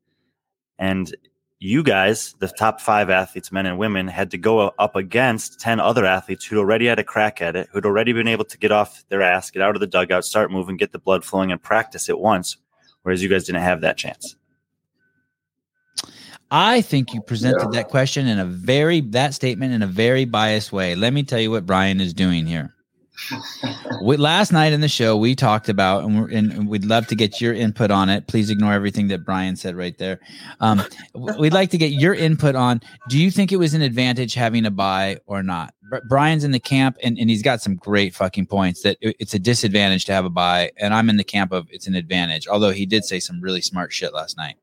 And 0.77 1.15
you 1.59 1.83
guys, 1.83 2.35
the 2.39 2.47
top 2.47 2.79
five 2.79 3.09
athletes, 3.09 3.51
men 3.51 3.65
and 3.65 3.77
women, 3.77 4.07
had 4.07 4.31
to 4.31 4.37
go 4.37 4.71
up 4.79 4.95
against 4.95 5.59
10 5.59 5.79
other 5.79 6.05
athletes 6.05 6.45
who'd 6.45 6.59
already 6.59 6.85
had 6.85 6.99
a 6.99 7.03
crack 7.03 7.41
at 7.41 7.55
it, 7.55 7.67
who'd 7.71 7.85
already 7.85 8.13
been 8.13 8.27
able 8.27 8.45
to 8.45 8.57
get 8.57 8.71
off 8.71 9.03
their 9.09 9.21
ass, 9.21 9.51
get 9.51 9.61
out 9.61 9.75
of 9.75 9.79
the 9.81 9.87
dugout, 9.87 10.23
start 10.23 10.51
moving, 10.51 10.77
get 10.77 10.91
the 10.91 10.99
blood 10.99 11.25
flowing, 11.25 11.51
and 11.51 11.61
practice 11.61 12.07
it 12.07 12.19
once, 12.19 12.57
whereas 13.01 13.21
you 13.21 13.29
guys 13.29 13.45
didn't 13.45 13.61
have 13.61 13.81
that 13.81 13.97
chance. 13.97 14.35
I 16.51 16.81
think 16.81 17.13
you 17.13 17.21
presented 17.21 17.61
Yeah. 17.73 17.81
that 17.81 17.89
question 17.89 18.27
in 18.27 18.39
a 18.39 18.45
very 18.45 19.01
that 19.01 19.33
statement 19.33 19.73
in 19.73 19.81
a 19.81 19.87
very 19.87 20.25
biased 20.25 20.71
way. 20.71 20.95
Let 20.95 21.13
me 21.13 21.23
tell 21.23 21.39
you 21.39 21.51
what 21.51 21.65
Brian 21.65 22.01
is 22.01 22.13
doing 22.13 22.45
here. 22.45 22.73
we, 24.03 24.15
last 24.15 24.51
night 24.53 24.71
in 24.71 24.79
the 24.79 24.87
show, 24.87 25.17
we 25.17 25.35
talked 25.35 25.67
about, 25.67 26.05
and, 26.05 26.21
we're, 26.21 26.29
and 26.29 26.67
we'd 26.69 26.85
love 26.85 27.05
to 27.07 27.15
get 27.15 27.41
your 27.41 27.53
input 27.53 27.91
on 27.91 28.07
it. 28.09 28.27
Please 28.27 28.49
ignore 28.49 28.71
everything 28.71 29.09
that 29.09 29.25
Brian 29.25 29.57
said 29.57 29.75
right 29.75 29.97
there. 29.97 30.21
Um, 30.61 30.81
we'd 31.37 31.51
like 31.53 31.69
to 31.71 31.77
get 31.77 31.91
your 31.91 32.13
input 32.13 32.55
on. 32.55 32.79
Do 33.09 33.19
you 33.19 33.29
think 33.29 33.51
it 33.51 33.57
was 33.57 33.73
an 33.73 33.81
advantage 33.81 34.35
having 34.35 34.65
a 34.65 34.71
buy 34.71 35.17
or 35.25 35.43
not? 35.43 35.73
Br- 35.89 35.97
Brian's 36.07 36.45
in 36.45 36.51
the 36.51 36.61
camp, 36.61 36.97
and, 37.03 37.17
and 37.17 37.29
he's 37.29 37.43
got 37.43 37.61
some 37.61 37.75
great 37.75 38.15
fucking 38.15 38.45
points 38.47 38.83
that 38.83 38.97
it- 39.01 39.17
it's 39.19 39.33
a 39.33 39.39
disadvantage 39.39 40.05
to 40.05 40.13
have 40.13 40.23
a 40.23 40.29
buy, 40.29 40.71
and 40.77 40.93
I'm 40.93 41.09
in 41.09 41.17
the 41.17 41.23
camp 41.25 41.51
of 41.51 41.67
it's 41.71 41.87
an 41.87 41.95
advantage. 41.95 42.47
Although 42.47 42.71
he 42.71 42.85
did 42.85 43.03
say 43.03 43.19
some 43.19 43.41
really 43.41 43.61
smart 43.61 43.91
shit 43.91 44.13
last 44.13 44.37
night. 44.37 44.55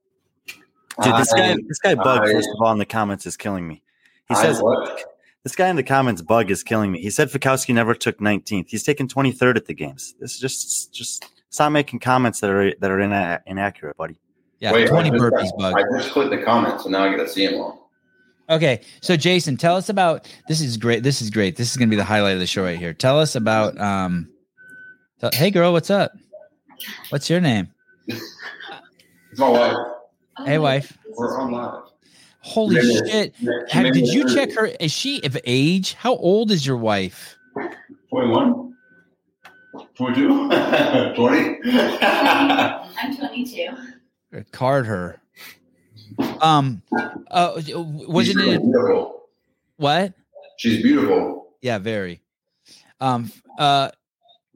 Dude, 1.03 1.15
this 1.17 1.33
guy, 1.33 1.53
I- 1.53 1.57
this 1.69 1.79
guy 1.79 1.95
bug. 1.95 2.23
I- 2.23 2.33
first 2.33 2.49
of 2.55 2.61
all, 2.61 2.73
in 2.73 2.79
the 2.79 2.87
comments 2.87 3.27
is 3.27 3.37
killing 3.37 3.67
me. 3.69 3.83
He 4.29 4.35
I 4.35 4.43
says 4.43 4.61
what? 4.63 5.05
this 5.45 5.55
guy 5.55 5.69
in 5.69 5.77
the 5.77 5.83
comments 5.83 6.23
bug 6.23 6.51
is 6.51 6.63
killing 6.63 6.91
me. 6.93 7.01
He 7.01 7.11
said 7.11 7.29
Fikowski 7.31 7.73
never 7.75 7.95
took 7.95 8.19
19th. 8.19 8.69
He's 8.69 8.83
taken 8.83 9.07
23rd 9.09 9.57
at 9.57 9.67
the 9.67 9.75
games. 9.75 10.15
This 10.21 10.35
is 10.35 10.41
just 10.41 10.93
just 10.95 11.25
stop 11.51 11.71
making 11.73 12.01
comments 12.01 12.41
that 12.41 12.51
are 12.51 12.75
that 12.81 12.91
are 12.91 13.01
ina- 13.01 13.43
inaccurate, 13.47 13.97
buddy. 13.97 14.19
Yeah, 14.59 14.73
Wait, 14.73 14.89
20 14.89 15.11
just- 15.11 15.23
burpees 15.23 15.59
bug. 15.59 15.75
I 15.77 15.83
just 15.99 16.11
clicked 16.13 16.31
the 16.31 16.43
comments, 16.43 16.85
and 16.85 16.93
now 16.93 17.05
I 17.05 17.11
get 17.11 17.19
to 17.19 17.29
see 17.29 17.47
them 17.47 17.61
all. 17.61 17.91
Okay, 18.49 18.81
so 19.03 19.17
Jayson, 19.17 19.57
tell 19.59 19.77
us 19.77 19.89
about 19.89 20.27
this. 20.49 20.61
Is 20.61 20.77
great. 20.77 21.03
This 21.03 21.21
is 21.21 21.31
great. 21.31 21.57
This 21.57 21.71
is 21.71 21.77
going 21.77 21.89
to 21.89 21.91
be 21.91 21.97
the 21.97 22.05
highlight 22.05 22.35
of 22.35 22.39
the 22.41 22.47
show 22.47 22.63
right 22.63 22.79
here. 22.79 22.95
Tell 22.95 23.19
us 23.21 23.35
about. 23.35 23.79
Um, 23.79 24.29
tell- 25.21 25.31
hey, 25.35 25.51
girl, 25.51 25.73
what's 25.73 25.91
up? 25.91 26.13
What's 27.11 27.29
your 27.29 27.41
name? 27.41 27.69
It's 29.33 29.41
my 29.41 29.49
wife. 29.51 29.77
Hey, 30.45 30.59
wife. 30.59 30.97
We're 31.17 31.39
on 31.41 31.51
live. 31.53 31.83
Holy 32.41 32.77
Yeah. 32.77 32.83
shit! 33.05 33.35
She 33.41 33.47
Have, 33.71 33.93
did 33.93 34.07
you 34.07 34.29
check 34.33 34.53
her? 34.53 34.67
Is 34.67 34.93
she 34.93 35.23
of 35.25 35.37
age? 35.45 35.95
How 35.95 36.15
old 36.17 36.51
is 36.51 36.65
your 36.65 36.77
wife? 36.77 37.37
21? 38.11 38.75
22? 39.95 40.49
20? 41.17 41.59
I'm 42.03 43.17
22. 43.17 43.67
Or 44.33 44.45
Card 44.53 44.87
her. 44.87 45.21
Um, 46.41 46.83
uh, 47.31 47.53
was 47.57 47.65
She's 48.27 48.37
it 48.37 48.39
really 48.39 48.59
beautiful. 48.59 49.29
what? 49.77 50.13
She's 50.59 50.83
beautiful. 50.83 51.49
Yeah, 51.63 51.79
very. 51.79 52.21
Um, 53.01 53.33
uh, 53.59 53.91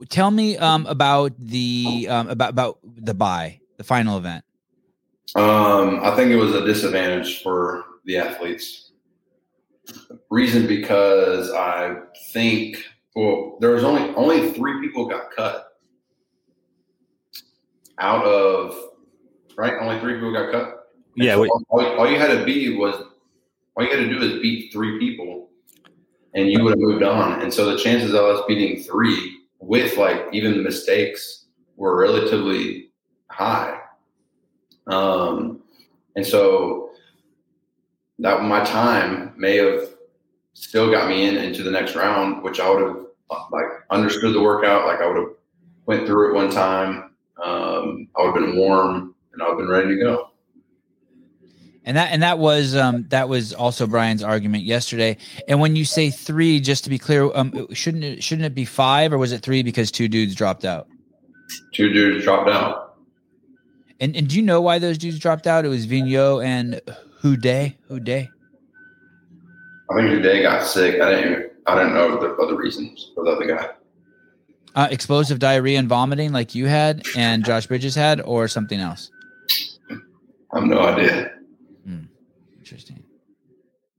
tell 0.08 0.30
me 0.30 0.56
um 0.56 0.86
about 0.86 1.32
the 1.38 2.06
um 2.08 2.28
about 2.28 2.50
about 2.50 2.78
the 2.84 3.14
buy, 3.14 3.60
the 3.78 3.84
final 3.84 4.16
event. 4.16 4.44
Um, 5.36 6.00
I 6.02 6.14
think 6.16 6.30
it 6.30 6.36
was 6.36 6.54
a 6.54 6.64
disadvantage 6.64 7.42
for 7.42 7.84
the 8.04 8.18
athletes. 8.18 8.92
Reason 10.30 10.66
because 10.66 11.50
I 11.52 11.96
think 12.32 12.84
well, 13.16 13.58
there 13.60 13.70
was 13.70 13.84
only 13.84 14.14
only 14.14 14.52
three 14.52 14.80
people 14.80 15.06
got 15.06 15.30
cut 15.34 15.68
out 17.98 18.24
of 18.24 18.76
right. 19.56 19.74
Only 19.80 20.00
three 20.00 20.14
people 20.14 20.32
got 20.32 20.52
cut. 20.52 20.90
And 21.16 21.24
Yeah, 21.24 21.34
so 21.34 21.42
wait. 21.42 21.50
all, 21.68 21.98
all 21.98 22.10
you 22.10 22.18
had 22.18 22.36
to 22.38 22.44
be 22.44 22.76
was 22.76 22.94
all 23.76 23.84
you 23.84 23.90
had 23.90 23.98
to 23.98 24.08
do 24.08 24.22
is 24.22 24.40
beat 24.40 24.72
three 24.72 24.98
people, 24.98 25.50
and 26.34 26.48
you 26.50 26.62
would 26.62 26.70
have 26.70 26.78
moved 26.78 27.02
on. 27.02 27.42
And 27.42 27.52
so 27.52 27.70
the 27.70 27.78
chances 27.78 28.14
of 28.14 28.24
us 28.24 28.42
beating 28.46 28.82
three 28.82 29.38
with 29.58 29.96
like 29.96 30.22
even 30.32 30.56
the 30.56 30.62
mistakes 30.62 31.46
were 31.76 31.98
relatively 31.98 32.90
high. 33.28 33.79
Um, 34.86 35.62
and 36.16 36.26
so 36.26 36.90
that 38.18 38.42
my 38.42 38.64
time 38.64 39.32
may 39.36 39.56
have 39.56 39.88
still 40.54 40.90
got 40.90 41.08
me 41.08 41.26
in 41.26 41.36
into 41.36 41.62
the 41.62 41.70
next 41.70 41.94
round, 41.94 42.42
which 42.42 42.60
I 42.60 42.70
would 42.70 42.82
have 42.82 43.06
like 43.50 43.64
understood 43.90 44.34
the 44.34 44.42
workout, 44.42 44.86
like 44.86 45.00
I 45.00 45.06
would 45.06 45.16
have 45.16 45.34
went 45.86 46.06
through 46.06 46.30
it 46.30 46.34
one 46.34 46.50
time. 46.50 47.14
Um, 47.42 48.08
I 48.16 48.22
would 48.22 48.34
have 48.34 48.34
been 48.34 48.56
warm 48.56 49.14
and 49.32 49.42
I 49.42 49.48
would 49.48 49.52
have 49.52 49.58
been 49.58 49.68
ready 49.68 49.88
to 49.88 50.00
go. 50.00 50.26
And 51.84 51.96
that 51.96 52.12
and 52.12 52.22
that 52.22 52.38
was 52.38 52.76
um 52.76 53.06
that 53.08 53.28
was 53.28 53.54
also 53.54 53.86
Brian's 53.86 54.22
argument 54.22 54.64
yesterday. 54.64 55.16
And 55.48 55.60
when 55.60 55.76
you 55.76 55.86
say 55.86 56.10
three, 56.10 56.60
just 56.60 56.84
to 56.84 56.90
be 56.90 56.98
clear, 56.98 57.30
um 57.34 57.72
shouldn't 57.72 58.04
it 58.04 58.22
shouldn't 58.22 58.44
it 58.44 58.54
be 58.54 58.66
five 58.66 59.12
or 59.12 59.18
was 59.18 59.32
it 59.32 59.40
three 59.42 59.62
because 59.62 59.90
two 59.90 60.06
dudes 60.06 60.34
dropped 60.34 60.66
out? 60.66 60.88
Two 61.72 61.90
dudes 61.92 62.22
dropped 62.22 62.50
out. 62.50 62.89
And 64.00 64.16
and 64.16 64.28
do 64.28 64.36
you 64.36 64.42
know 64.42 64.60
why 64.60 64.78
those 64.78 64.98
dudes 64.98 65.18
dropped 65.18 65.46
out? 65.46 65.64
It 65.64 65.68
was 65.68 65.86
Vigneault 65.86 66.44
and 66.44 66.80
Houdet. 67.22 67.76
Houdet. 67.90 68.28
I 69.90 69.94
think 69.96 70.10
today 70.10 70.42
got 70.42 70.64
sick. 70.64 71.00
I 71.00 71.10
didn't. 71.14 71.52
I 71.66 71.74
didn't 71.76 71.94
know 71.94 72.18
the 72.18 72.34
other 72.42 72.56
reasons 72.56 73.12
for 73.14 73.24
the 73.24 73.30
other 73.30 73.46
guy. 73.46 73.68
Uh, 74.74 74.88
explosive 74.90 75.38
diarrhea 75.38 75.78
and 75.78 75.88
vomiting 75.88 76.32
like 76.32 76.54
you 76.54 76.66
had 76.66 77.04
and 77.16 77.44
Josh 77.44 77.66
Bridges 77.66 77.94
had, 77.94 78.20
or 78.20 78.48
something 78.48 78.78
else? 78.78 79.10
I 79.90 80.58
have 80.60 80.64
no 80.64 80.80
idea. 80.80 81.32
Interesting. 82.70 83.02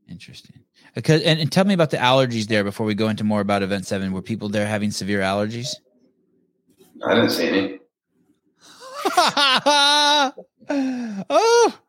Interesting. 0.08 0.64
Because 0.96 1.22
and, 1.24 1.42
and 1.42 1.52
tell 1.52 1.66
me 1.66 1.74
about 1.74 1.90
the 1.90 1.98
allergies 1.98 2.48
there 2.48 2.64
before 2.64 2.86
we 2.86 2.96
go 2.96 3.10
into 3.10 3.26
more 3.26 3.42
about 3.42 3.64
event 3.64 3.86
seven. 3.86 4.14
Were 4.14 4.22
people 4.22 4.48
there 4.48 4.66
having 4.66 4.92
severe 4.92 5.20
allergies? 5.20 5.76
I 7.06 7.16
didn't 7.16 7.32
see 7.32 7.48
any. 7.50 7.80
oh, 11.30 11.80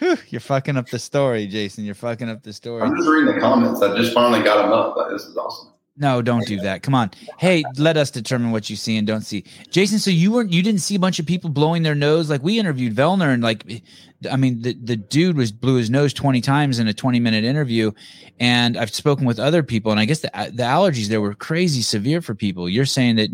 Whew, 0.00 0.16
you're 0.28 0.40
fucking 0.40 0.78
up 0.78 0.88
the 0.88 0.98
story, 0.98 1.46
Jayson. 1.46 1.84
You're 1.84 1.94
fucking 1.94 2.28
up 2.30 2.42
the 2.42 2.54
story. 2.54 2.82
I'm 2.82 2.96
just 2.96 3.08
reading 3.08 3.34
the 3.34 3.40
comments. 3.40 3.82
I 3.82 3.94
just 3.96 4.14
finally 4.14 4.42
got 4.42 4.62
them 4.62 4.72
up. 4.72 4.96
Like, 4.96 5.10
this 5.10 5.24
is 5.24 5.36
awesome. 5.36 5.72
No, 6.00 6.22
don't 6.22 6.46
do 6.46 6.58
that. 6.60 6.82
Come 6.82 6.94
on. 6.94 7.10
Hey, 7.38 7.62
let 7.76 7.98
us 7.98 8.10
determine 8.10 8.52
what 8.52 8.70
you 8.70 8.76
see 8.76 8.96
and 8.96 9.06
don't 9.06 9.20
see. 9.20 9.42
Jayson, 9.70 9.98
so 9.98 10.10
you 10.10 10.32
weren't 10.32 10.50
you 10.50 10.62
didn't 10.62 10.80
see 10.80 10.94
a 10.94 10.98
bunch 10.98 11.18
of 11.18 11.26
people 11.26 11.50
blowing 11.50 11.82
their 11.82 11.94
nose 11.94 12.30
like 12.30 12.42
we 12.42 12.58
interviewed 12.58 12.94
Vellner 12.94 13.34
and 13.34 13.42
like 13.42 13.82
I 14.30 14.36
mean 14.36 14.62
the 14.62 14.74
the 14.82 14.96
dude 14.96 15.36
was 15.36 15.52
blew 15.52 15.74
his 15.74 15.90
nose 15.90 16.14
20 16.14 16.40
times 16.40 16.78
in 16.78 16.88
a 16.88 16.94
20 16.94 17.20
minute 17.20 17.44
interview 17.44 17.92
and 18.38 18.78
I've 18.78 18.94
spoken 18.94 19.26
with 19.26 19.38
other 19.38 19.62
people 19.62 19.90
and 19.90 20.00
I 20.00 20.06
guess 20.06 20.20
the 20.20 20.30
the 20.54 20.62
allergies 20.62 21.08
there 21.08 21.20
were 21.20 21.34
crazy 21.34 21.82
severe 21.82 22.22
for 22.22 22.34
people. 22.34 22.66
You're 22.66 22.86
saying 22.86 23.16
that 23.16 23.28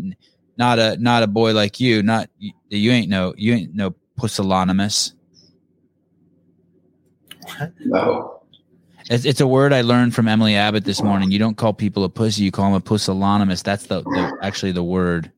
not 0.57 0.77
a 0.77 0.97
not 0.97 1.23
a 1.23 1.27
boy 1.27 1.53
like 1.53 1.79
you, 1.79 2.03
not 2.03 2.29
you 2.69 2.91
ain't 2.91 3.09
no 3.09 3.33
you 3.37 3.53
ain't 3.53 3.75
no 3.75 3.95
pusillanimous. 4.17 5.13
No. 7.85 8.41
It's, 9.09 9.23
it's 9.23 9.39
a 9.39 9.47
word 9.47 9.71
I 9.71 9.81
learned 9.81 10.13
from 10.13 10.27
Emily 10.27 10.55
Abbott 10.55 10.83
this 10.83 11.01
morning. 11.01 11.31
You 11.31 11.39
don't 11.39 11.55
call 11.55 11.73
people 11.73 12.03
a 12.03 12.09
pussy; 12.09 12.43
you 12.43 12.51
call 12.51 12.65
them 12.65 12.73
a 12.73 12.81
pusillanimous. 12.81 13.63
That's 13.63 13.87
the, 13.87 14.01
the 14.01 14.37
actually 14.41 14.73
the 14.73 14.83
word. 14.83 15.31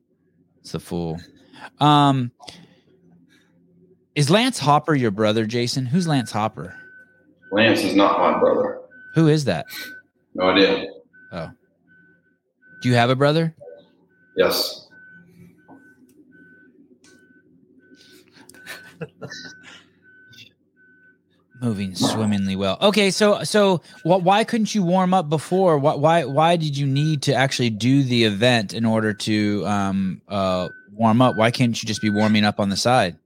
It's 0.60 0.72
the 0.72 0.80
fool. 0.80 1.20
Um, 1.78 2.32
is 4.14 4.28
Lance 4.28 4.58
Hopper 4.58 4.94
your 4.94 5.12
brother, 5.12 5.46
Jayson? 5.46 5.86
Who's 5.86 6.08
Lance 6.08 6.32
Hopper? 6.32 6.74
Lance 7.52 7.82
is 7.82 7.94
not 7.94 8.18
my 8.18 8.38
brother. 8.38 8.80
Who 9.14 9.28
is 9.28 9.44
that? 9.44 9.66
No 10.34 10.50
idea. 10.50 10.86
Oh. 11.32 11.50
Do 12.82 12.88
you 12.88 12.94
have 12.94 13.10
a 13.10 13.16
brother? 13.16 13.54
Yes. 14.36 14.79
Moving 21.60 21.94
swimmingly 21.94 22.56
well. 22.56 22.78
Okay, 22.80 23.10
so 23.10 23.42
so 23.44 23.82
wh- 24.02 24.24
why 24.24 24.44
couldn't 24.44 24.74
you 24.74 24.82
warm 24.82 25.12
up 25.12 25.28
before? 25.28 25.76
Why 25.76 25.94
why 25.94 26.24
why 26.24 26.56
did 26.56 26.74
you 26.76 26.86
need 26.86 27.20
to 27.22 27.34
actually 27.34 27.68
do 27.68 28.02
the 28.02 28.24
event 28.24 28.72
in 28.72 28.86
order 28.86 29.12
to 29.12 29.66
um 29.66 30.22
uh 30.28 30.68
warm 30.94 31.20
up? 31.20 31.36
Why 31.36 31.50
can't 31.50 31.80
you 31.82 31.86
just 31.86 32.00
be 32.00 32.08
warming 32.08 32.44
up 32.44 32.60
on 32.60 32.70
the 32.70 32.78
side? 32.78 33.18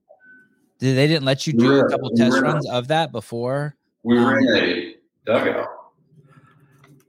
Did 0.80 0.96
they 0.96 1.06
didn't 1.06 1.24
let 1.24 1.46
you 1.46 1.52
do 1.52 1.78
a 1.78 1.88
couple 1.88 2.10
test 2.10 2.40
runs 2.40 2.68
of 2.68 2.88
that 2.88 3.12
before? 3.12 3.76
We 4.02 4.18
were 4.18 4.38
in 4.40 4.48
a 4.56 4.94
dugout. 5.24 5.68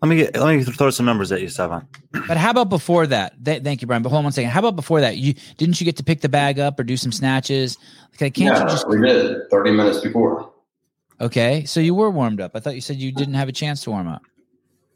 Let 0.05 0.09
me 0.09 0.15
get, 0.17 0.37
let 0.37 0.55
me 0.55 0.63
throw 0.63 0.91
some 0.91 1.07
numbers 1.07 1.31
at 1.31 1.41
you, 1.41 1.47
Sevan. 1.47 1.87
But 2.27 2.37
how 2.37 2.51
about 2.51 2.69
before 2.69 3.07
that? 3.07 3.43
Th- 3.43 3.63
thank 3.63 3.81
you, 3.81 3.87
Brian. 3.87 4.03
But 4.03 4.09
hold 4.09 4.19
on 4.19 4.25
one 4.25 4.33
second. 4.33 4.51
How 4.51 4.59
about 4.59 4.75
before 4.75 5.01
that? 5.01 5.17
You 5.17 5.33
didn't 5.57 5.81
you 5.81 5.85
get 5.85 5.97
to 5.97 6.03
pick 6.03 6.21
the 6.21 6.29
bag 6.29 6.59
up 6.59 6.79
or 6.79 6.83
do 6.83 6.95
some 6.95 7.11
snatches? 7.11 7.75
Like, 8.21 8.35
can't 8.35 8.53
yeah, 8.55 8.61
you 8.61 8.69
just 8.69 8.87
we 8.87 9.01
did 9.01 9.49
30 9.49 9.71
minutes 9.71 10.01
before. 10.01 10.53
okay? 11.19 11.65
So 11.65 11.79
you 11.79 11.95
were 11.95 12.11
warmed 12.11 12.39
up. 12.39 12.51
I 12.53 12.59
thought 12.59 12.75
you 12.75 12.81
said 12.81 12.97
you 12.97 13.11
didn't 13.11 13.33
have 13.33 13.49
a 13.49 13.51
chance 13.51 13.81
to 13.85 13.89
warm 13.89 14.07
up, 14.07 14.21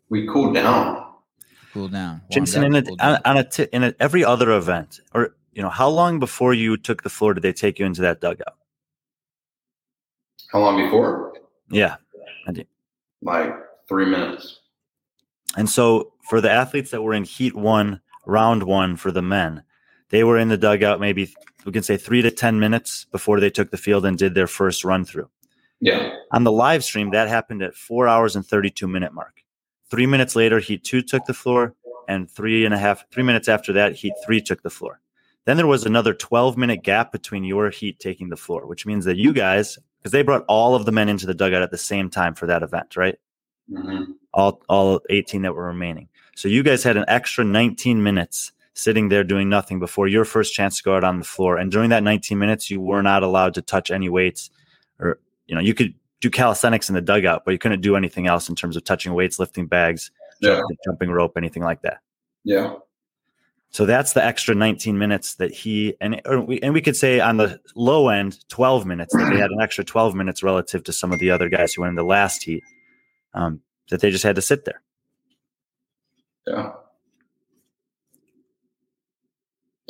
We 0.10 0.28
cooled 0.28 0.54
down. 0.54 1.04
cool 1.74 1.88
down. 1.88 2.22
Warmed 2.30 2.48
Jayson, 2.48 2.60
up, 2.60 2.66
in 2.68 2.76
a, 2.76 2.84
cooled 2.84 3.00
down. 3.00 3.16
on, 3.16 3.22
on 3.26 3.38
a 3.38 3.44
t- 3.46 3.68
in 3.74 3.84
a, 3.86 3.96
every 4.00 4.24
other 4.24 4.52
event, 4.52 5.00
or 5.16 5.36
you 5.54 5.64
know, 5.64 5.70
how 5.70 5.90
long 5.90 6.20
before 6.20 6.54
you 6.54 6.78
took 6.78 7.02
the 7.02 7.10
floor 7.10 7.34
did 7.34 7.42
they 7.42 7.52
take 7.52 7.80
you 7.80 7.86
into 7.88 8.02
that 8.02 8.22
dugout? 8.22 8.54
How 10.52 10.60
long 10.60 10.78
before? 10.86 11.34
Yeah, 11.72 11.96
Like 13.24 13.52
three 13.88 14.06
minutes. 14.06 14.59
And 15.58 15.70
so 15.70 16.14
for 16.30 16.42
the 16.42 16.52
athletes 16.52 16.92
that 16.92 17.02
were 17.02 17.14
in 17.14 17.24
Heat 17.24 17.56
One, 17.56 18.02
Round 18.26 18.64
One 18.64 18.96
for 18.96 19.12
the 19.12 19.22
men, 19.22 19.64
they 20.10 20.24
were 20.24 20.38
in 20.38 20.50
the 20.50 20.58
dugout 20.58 21.00
maybe 21.00 21.34
we 21.66 21.72
can 21.72 21.84
say 21.84 21.98
three 21.98 22.22
to 22.22 22.32
ten 22.32 22.60
minutes 22.60 23.06
before 23.12 23.40
they 23.40 23.50
took 23.50 23.72
the 23.72 23.78
field 23.78 24.06
and 24.06 24.18
did 24.18 24.34
their 24.34 24.48
first 24.48 24.84
run 24.84 25.06
through. 25.06 25.30
Yeah. 25.82 26.16
On 26.32 26.44
the 26.44 26.52
live 26.52 26.84
stream, 26.84 27.12
that 27.12 27.28
happened 27.28 27.62
at 27.62 27.76
four 27.76 28.08
hours 28.08 28.36
and 28.36 28.46
32 28.46 28.88
minute 28.88 29.14
mark. 29.14 29.44
Three 29.90 30.06
minutes 30.06 30.36
later, 30.36 30.60
Heat 30.60 30.84
Two 30.84 31.02
took 31.02 31.26
the 31.26 31.34
floor, 31.34 31.74
and 32.08 32.30
three 32.30 32.66
and 32.66 32.74
a 32.74 32.78
half, 32.78 33.06
three 33.12 33.24
minutes 33.24 33.48
after 33.48 33.74
that, 33.74 33.94
Heat 33.94 34.14
three 34.26 34.42
took 34.42 34.62
the 34.62 34.70
floor. 34.70 35.00
Then 35.46 35.58
there 35.58 35.68
was 35.68 35.86
another 35.86 36.14
12 36.14 36.58
minute 36.58 36.84
gap 36.84 37.12
between 37.12 37.44
your 37.44 37.70
Heat 37.70 38.00
taking 38.00 38.30
the 38.30 38.38
floor, 38.38 38.68
which 38.68 38.86
means 38.86 39.06
that 39.06 39.18
you 39.18 39.34
guys, 39.34 39.80
because 40.00 40.12
they 40.12 40.22
brought 40.22 40.46
all 40.48 40.76
of 40.76 40.86
the 40.86 40.92
men 40.92 41.10
into 41.10 41.26
the 41.26 41.34
dugout 41.34 41.62
at 41.62 41.72
the 41.72 41.78
same 41.78 42.10
time 42.10 42.36
for 42.36 42.46
that 42.46 42.62
event, 42.64 42.96
right? 42.96 43.18
Mhm. 43.72 44.16
All 44.40 44.62
all 44.70 45.02
18 45.10 45.42
that 45.44 45.54
were 45.54 45.66
remaining. 45.66 46.08
So 46.36 46.48
you 46.48 46.64
guys 46.64 46.84
had 46.84 46.98
an 46.98 47.06
extra 47.08 47.44
19 47.44 48.02
minutes 48.02 48.52
sitting 48.74 49.10
there 49.10 49.24
doing 49.26 49.50
nothing 49.50 49.80
before 49.80 50.08
your 50.08 50.24
first 50.24 50.54
chance 50.54 50.78
to 50.78 50.84
go 50.84 50.96
out 50.96 51.04
on 51.04 51.20
the 51.20 51.26
floor. 51.26 51.58
And 51.58 51.70
during 51.70 51.90
that 51.90 52.02
19 52.04 52.40
minutes, 52.40 52.72
you 52.72 52.80
were 52.80 53.02
not 53.04 53.24
allowed 53.24 53.54
to 53.56 53.62
touch 53.62 53.92
any 53.92 54.08
weights 54.08 54.50
or, 55.00 55.20
you 55.48 55.56
know, 55.56 55.62
you 55.62 55.74
could 55.74 55.94
do 56.22 56.30
calisthenics 56.30 56.88
in 56.90 56.96
the 56.96 57.02
dugout, 57.02 57.44
but 57.44 57.52
you 57.52 57.58
couldn't 57.58 57.82
do 57.82 57.96
anything 57.98 58.28
else 58.28 58.48
in 58.48 58.56
terms 58.56 58.78
of 58.78 58.84
touching 58.86 59.14
weights, 59.14 59.40
lifting 59.40 59.68
bags, 59.68 60.12
Yeah. 60.40 60.62
jumping, 60.86 61.12
rope, 61.12 61.34
anything 61.36 61.64
like 61.64 61.82
that. 61.82 62.00
Yeah. 62.46 62.76
So 63.72 63.86
that's 63.86 64.14
the 64.14 64.24
extra 64.24 64.56
19 64.56 64.98
minutes 64.98 65.36
that 65.36 65.52
he 65.52 65.94
and 66.02 66.22
or 66.26 66.42
we, 66.42 66.60
and 66.62 66.74
we 66.74 66.82
could 66.82 66.96
say 66.96 67.20
on 67.20 67.38
the 67.38 67.60
low 67.76 68.10
end 68.10 68.48
12 68.50 68.86
minutes 68.86 69.14
that 69.16 69.30
they 69.32 69.38
had 69.38 69.52
an 69.52 69.62
extra 69.62 69.84
12 69.84 70.16
minutes 70.16 70.42
relative 70.42 70.84
to 70.86 70.94
some 70.94 71.12
of 71.12 71.20
the 71.20 71.30
other 71.30 71.50
guys 71.50 71.74
who 71.74 71.82
went 71.82 71.90
in 71.92 71.96
the 71.96 72.04
last 72.04 72.44
heat 72.44 72.64
um, 73.36 73.62
that 73.90 74.02
they 74.02 74.12
just 74.12 74.24
had 74.24 74.36
to 74.36 74.42
sit 74.42 74.66
there. 74.66 74.82
Yeah. 76.48 76.72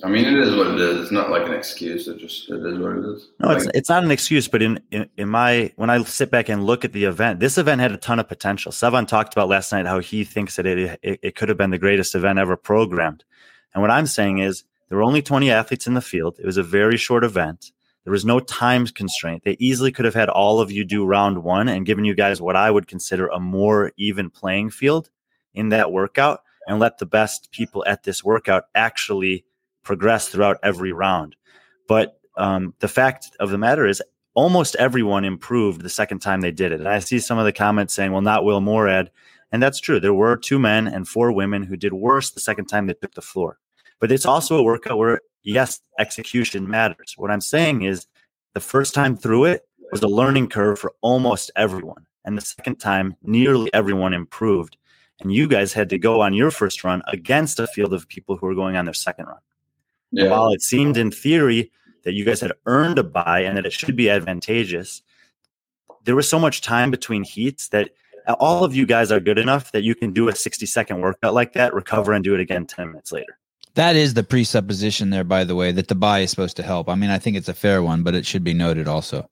I 0.03 0.07
mean, 0.07 0.25
it 0.25 0.37
is 0.37 0.55
what 0.55 0.67
it 0.67 0.79
is. 0.79 1.01
It's 1.01 1.11
not 1.11 1.29
like 1.29 1.45
an 1.45 1.53
excuse. 1.53 2.07
It 2.07 2.19
just 2.19 2.49
it 2.49 2.65
is 2.65 2.79
what 2.79 2.97
it 2.97 3.05
is. 3.05 3.29
No, 3.39 3.51
it's 3.51 3.65
Like, 3.65 3.75
it's 3.75 3.89
not 3.89 4.03
an 4.03 4.11
excuse, 4.11 4.47
but 4.47 4.61
in, 4.61 4.79
in 4.91 5.09
in 5.17 5.27
my 5.27 5.73
when 5.75 5.89
I 5.89 6.01
sit 6.03 6.31
back 6.31 6.47
and 6.47 6.63
look 6.63 6.85
at 6.85 6.93
the 6.93 7.03
event, 7.03 7.39
this 7.39 7.57
event 7.57 7.81
had 7.81 7.91
a 7.91 7.97
ton 7.97 8.19
of 8.19 8.27
potential. 8.27 8.71
Sevan 8.71 9.07
talked 9.07 9.33
about 9.33 9.49
last 9.49 9.71
night 9.71 9.85
how 9.85 9.99
he 9.99 10.23
thinks 10.23 10.55
that 10.55 10.65
it, 10.65 10.99
it 11.01 11.19
it 11.21 11.35
could 11.35 11.49
have 11.49 11.57
been 11.57 11.71
the 11.71 11.77
greatest 11.77 12.15
event 12.15 12.39
ever 12.39 12.55
programmed, 12.55 13.25
and 13.73 13.81
what 13.81 13.91
I'm 13.91 14.05
saying 14.05 14.37
is 14.37 14.63
there 14.87 14.97
were 14.97 15.03
only 15.03 15.21
20 15.21 15.51
athletes 15.51 15.85
in 15.85 15.93
the 15.93 16.01
field. 16.01 16.37
It 16.39 16.45
was 16.45 16.57
a 16.57 16.63
very 16.63 16.97
short 16.97 17.23
event. 17.23 17.71
There 18.03 18.11
was 18.11 18.25
no 18.25 18.39
time 18.39 18.87
constraint. 18.87 19.43
They 19.43 19.57
easily 19.59 19.91
could 19.91 20.05
have 20.05 20.15
had 20.15 20.29
all 20.29 20.59
of 20.59 20.71
you 20.71 20.83
do 20.83 21.05
round 21.05 21.43
one 21.43 21.67
and 21.67 21.85
given 21.85 22.05
you 22.05 22.15
guys 22.15 22.41
what 22.41 22.55
I 22.55 22.71
would 22.71 22.87
consider 22.87 23.27
a 23.27 23.39
more 23.39 23.91
even 23.97 24.29
playing 24.29 24.71
field 24.71 25.09
in 25.53 25.69
that 25.69 25.91
workout, 25.91 26.41
and 26.67 26.79
let 26.79 26.97
the 26.97 27.05
best 27.05 27.51
people 27.51 27.83
at 27.87 28.03
this 28.03 28.23
workout 28.23 28.65
actually 28.75 29.45
progress 29.83 30.27
throughout 30.27 30.57
every 30.63 30.93
round. 30.93 31.35
But 31.87 32.19
um, 32.37 32.73
the 32.79 32.87
fact 32.87 33.35
of 33.39 33.49
the 33.49 33.57
matter 33.57 33.87
is, 33.87 34.01
almost 34.35 34.75
everyone 34.75 35.25
improved 35.25 35.81
the 35.81 35.89
second 35.89 36.19
time 36.19 36.39
they 36.39 36.51
did 36.51 36.71
it. 36.71 36.79
And 36.79 36.87
I 36.87 36.99
see 36.99 37.19
some 37.19 37.37
of 37.37 37.45
the 37.45 37.51
comments 37.51 37.93
saying, 37.93 38.11
well, 38.11 38.21
not 38.21 38.45
Will 38.45 38.61
Moorad. 38.61 39.09
And 39.51 39.61
that's 39.61 39.79
true. 39.79 39.99
There 39.99 40.13
were 40.13 40.37
two 40.37 40.59
men 40.59 40.87
and 40.87 41.07
four 41.07 41.31
women 41.31 41.63
who 41.63 41.75
did 41.75 41.91
worse 41.91 42.29
the 42.29 42.39
second 42.39 42.67
time 42.67 42.87
they 42.87 42.93
took 42.93 43.15
the 43.15 43.21
floor. 43.21 43.57
But 43.99 44.11
it's 44.11 44.25
also 44.25 44.55
a 44.55 44.63
workout 44.63 44.97
where, 44.97 45.19
yes, 45.43 45.79
execution 45.97 46.69
matters. 46.69 47.15
What 47.17 47.31
I'm 47.31 47.41
saying 47.41 47.83
is 47.83 48.07
the 48.53 48.59
first 48.59 48.93
time 48.93 49.15
through 49.15 49.45
it 49.45 49.67
was 49.91 50.01
a 50.01 50.07
learning 50.07 50.49
curve 50.49 50.79
for 50.79 50.93
almost 51.01 51.51
everyone. 51.55 52.05
And 52.25 52.37
the 52.37 52.41
second 52.41 52.75
time, 52.75 53.15
nearly 53.23 53.73
everyone 53.73 54.13
improved. 54.13 54.77
And 55.21 55.33
you 55.33 55.47
guys 55.47 55.73
had 55.73 55.89
to 55.89 55.97
go 55.97 56.21
on 56.21 56.33
your 56.33 56.51
first 56.51 56.83
run 56.83 57.01
against 57.07 57.59
a 57.59 57.67
field 57.67 57.93
of 57.93 58.07
people 58.07 58.37
who 58.37 58.45
were 58.45 58.55
going 58.55 58.75
on 58.75 58.85
their 58.85 58.93
second 58.93 59.25
run. 59.25 59.39
Yeah. 60.11 60.29
While 60.29 60.53
it 60.53 60.61
seemed 60.61 60.97
in 60.97 61.11
theory 61.11 61.71
that 62.03 62.13
you 62.13 62.25
guys 62.25 62.41
had 62.41 62.53
earned 62.65 62.99
a 62.99 63.03
buy 63.03 63.41
and 63.41 63.57
that 63.57 63.65
it 63.65 63.73
should 63.73 63.95
be 63.95 64.09
advantageous, 64.09 65.01
there 66.03 66.15
was 66.15 66.29
so 66.29 66.39
much 66.39 66.61
time 66.61 66.91
between 66.91 67.23
heats 67.23 67.69
that 67.69 67.91
all 68.39 68.63
of 68.63 68.75
you 68.75 68.85
guys 68.85 69.11
are 69.11 69.19
good 69.19 69.39
enough 69.39 69.71
that 69.71 69.83
you 69.83 69.95
can 69.95 70.13
do 70.13 70.29
a 70.29 70.35
60 70.35 70.65
second 70.67 71.01
workout 71.01 71.33
like 71.33 71.53
that, 71.53 71.73
recover, 71.73 72.13
and 72.13 72.23
do 72.23 72.35
it 72.35 72.39
again 72.39 72.67
10 72.67 72.89
minutes 72.89 73.11
later. 73.11 73.38
That 73.79 73.95
is 73.95 74.13
the 74.13 74.23
presupposition 74.23 75.09
there, 75.09 75.23
by 75.23 75.45
the 75.45 75.55
way, 75.55 75.71
that 75.71 75.87
the 75.87 75.95
buy 75.95 76.19
is 76.19 76.31
supposed 76.31 76.57
to 76.57 76.63
help. 76.63 76.89
I 76.89 76.95
mean, 76.95 77.09
I 77.09 77.17
think 77.17 77.37
it's 77.37 77.47
a 77.47 77.53
fair 77.53 77.81
one, 77.81 78.03
but 78.03 78.13
it 78.13 78.25
should 78.25 78.43
be 78.43 78.53
noted 78.53 78.89
also. 78.89 79.29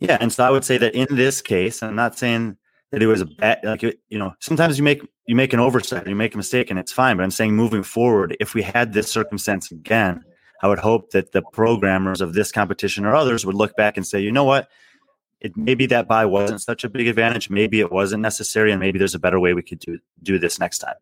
Yeah. 0.00 0.18
And 0.20 0.30
so 0.30 0.44
I 0.44 0.50
would 0.50 0.66
say 0.66 0.76
that 0.76 0.94
in 0.94 1.06
this 1.10 1.40
case, 1.40 1.82
I'm 1.82 1.96
not 1.96 2.18
saying 2.18 2.58
that 2.92 3.02
it 3.02 3.06
was 3.06 3.22
a 3.22 3.24
bad, 3.24 3.60
like, 3.64 3.80
you 3.80 4.18
know, 4.18 4.34
sometimes 4.40 4.76
you 4.76 4.84
make, 4.84 5.00
you 5.26 5.34
make 5.34 5.54
an 5.54 5.60
oversight 5.60 6.06
you 6.06 6.14
make 6.14 6.34
a 6.34 6.36
mistake 6.36 6.68
and 6.68 6.78
it's 6.78 6.92
fine. 6.92 7.16
But 7.16 7.22
I'm 7.22 7.30
saying 7.30 7.56
moving 7.56 7.82
forward, 7.82 8.36
if 8.38 8.52
we 8.52 8.60
had 8.60 8.92
this 8.92 9.10
circumstance 9.10 9.70
again, 9.70 10.22
I 10.62 10.68
would 10.68 10.78
hope 10.78 11.12
that 11.12 11.32
the 11.32 11.40
programmers 11.54 12.20
of 12.20 12.34
this 12.34 12.52
competition 12.52 13.06
or 13.06 13.14
others 13.14 13.46
would 13.46 13.54
look 13.54 13.74
back 13.76 13.96
and 13.96 14.06
say, 14.06 14.20
you 14.20 14.30
know 14.30 14.44
what? 14.44 14.68
It 15.40 15.56
maybe 15.56 15.86
that 15.86 16.06
buy 16.06 16.26
wasn't 16.26 16.60
such 16.60 16.84
a 16.84 16.90
big 16.90 17.08
advantage. 17.08 17.48
Maybe 17.48 17.80
it 17.80 17.90
wasn't 17.90 18.20
necessary, 18.20 18.72
and 18.72 18.80
maybe 18.80 18.98
there's 18.98 19.14
a 19.14 19.18
better 19.18 19.40
way 19.40 19.54
we 19.54 19.62
could 19.62 19.78
do 19.78 20.00
do 20.22 20.38
this 20.38 20.58
next 20.58 20.80
time. 20.80 20.96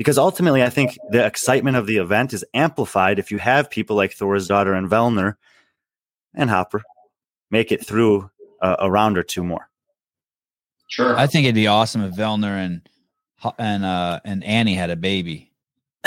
Because 0.00 0.16
ultimately, 0.16 0.62
I 0.62 0.70
think 0.70 0.96
the 1.10 1.26
excitement 1.26 1.76
of 1.76 1.86
the 1.86 1.98
event 1.98 2.32
is 2.32 2.42
amplified 2.54 3.18
if 3.18 3.30
you 3.30 3.36
have 3.36 3.68
people 3.68 3.96
like 3.96 4.16
Thorisdottir 4.16 4.74
and 4.74 4.88
Vellner 4.88 5.34
and 6.34 6.48
Hopper 6.48 6.80
make 7.50 7.70
it 7.70 7.84
through 7.84 8.30
a, 8.62 8.76
a 8.78 8.90
round 8.90 9.18
or 9.18 9.22
two 9.22 9.44
more. 9.44 9.68
Sure. 10.88 11.14
I 11.18 11.26
think 11.26 11.44
it'd 11.44 11.54
be 11.54 11.66
awesome 11.66 12.02
if 12.02 12.14
Vellner 12.14 12.64
and 12.64 12.88
and 13.58 13.84
uh 13.84 14.20
and 14.24 14.42
Annie 14.42 14.72
had 14.72 14.88
a 14.88 14.96
baby. 14.96 15.52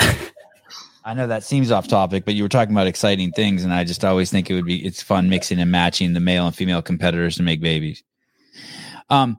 I 1.04 1.14
know 1.14 1.28
that 1.28 1.44
seems 1.44 1.70
off 1.70 1.86
topic, 1.86 2.24
but 2.24 2.34
you 2.34 2.42
were 2.42 2.48
talking 2.48 2.74
about 2.74 2.88
exciting 2.88 3.30
things, 3.30 3.62
and 3.62 3.72
I 3.72 3.84
just 3.84 4.04
always 4.04 4.28
think 4.28 4.50
it 4.50 4.54
would 4.54 4.66
be 4.66 4.84
it's 4.84 5.02
fun 5.02 5.28
mixing 5.28 5.60
and 5.60 5.70
matching 5.70 6.14
the 6.14 6.20
male 6.20 6.48
and 6.48 6.56
female 6.56 6.82
competitors 6.82 7.36
to 7.36 7.44
make 7.44 7.60
babies. 7.60 8.02
Um, 9.08 9.38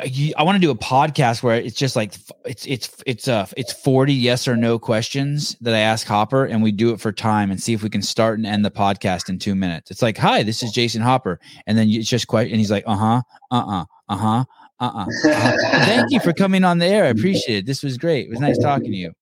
I, 0.00 0.32
I 0.36 0.42
want 0.42 0.56
to 0.56 0.60
do 0.60 0.70
a 0.70 0.76
podcast 0.76 1.42
where 1.42 1.56
it's 1.56 1.76
just 1.76 1.96
like 1.96 2.14
it's 2.44 2.66
it's 2.66 3.02
it's 3.06 3.28
uh 3.28 3.46
it's 3.56 3.72
forty 3.72 4.12
yes 4.12 4.48
or 4.48 4.56
no 4.56 4.78
questions 4.78 5.56
that 5.60 5.74
I 5.74 5.78
ask 5.78 6.06
Hopper, 6.06 6.44
and 6.44 6.62
we 6.62 6.72
do 6.72 6.92
it 6.92 7.00
for 7.00 7.12
time 7.12 7.50
and 7.50 7.62
see 7.62 7.72
if 7.72 7.82
we 7.82 7.90
can 7.90 8.02
start 8.02 8.38
and 8.38 8.46
end 8.46 8.64
the 8.64 8.70
podcast 8.70 9.28
in 9.28 9.38
two 9.38 9.54
minutes. 9.54 9.90
It's 9.90 10.02
like, 10.02 10.18
hi, 10.18 10.42
this 10.42 10.62
is 10.62 10.72
Jayson 10.72 11.02
Hopper, 11.02 11.40
and 11.66 11.78
then 11.78 11.88
it's 11.88 12.08
just 12.08 12.26
quite, 12.26 12.50
and 12.50 12.56
he's 12.56 12.70
like, 12.70 12.84
uh 12.86 12.96
huh, 12.96 13.22
uh 13.50 13.64
uh, 13.66 13.84
uh 14.08 14.16
huh, 14.16 14.44
uh 14.80 14.90
uh. 14.94 15.06
Thank 15.84 16.10
you 16.10 16.20
for 16.20 16.32
coming 16.32 16.64
on 16.64 16.78
the 16.78 16.86
air. 16.86 17.04
I 17.04 17.08
appreciate 17.08 17.58
it. 17.58 17.66
This 17.66 17.82
was 17.82 17.98
great. 17.98 18.26
It 18.26 18.30
was 18.30 18.40
nice 18.40 18.58
talking 18.58 18.90
to 18.90 18.96
you. 18.96 19.12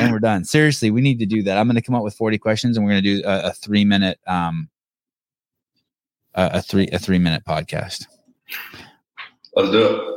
And 0.00 0.12
we're 0.12 0.18
done. 0.18 0.44
Seriously, 0.44 0.90
we 0.90 1.02
need 1.02 1.18
to 1.18 1.26
do 1.26 1.42
that. 1.42 1.58
I'm 1.58 1.66
going 1.66 1.76
to 1.76 1.82
come 1.82 1.94
up 1.94 2.04
with 2.04 2.14
40 2.14 2.38
questions, 2.38 2.76
and 2.76 2.86
we're 2.86 2.92
going 2.92 3.02
to 3.02 3.16
do 3.20 3.28
a, 3.28 3.48
a 3.48 3.52
three 3.52 3.84
minute 3.84 4.18
um 4.26 4.70
a, 6.34 6.50
a 6.54 6.62
three 6.62 6.88
a 6.92 6.98
three 6.98 7.18
minute 7.18 7.44
podcast. 7.46 8.06
Let's 9.56 9.70
do 9.70 9.86
it. 9.86 10.14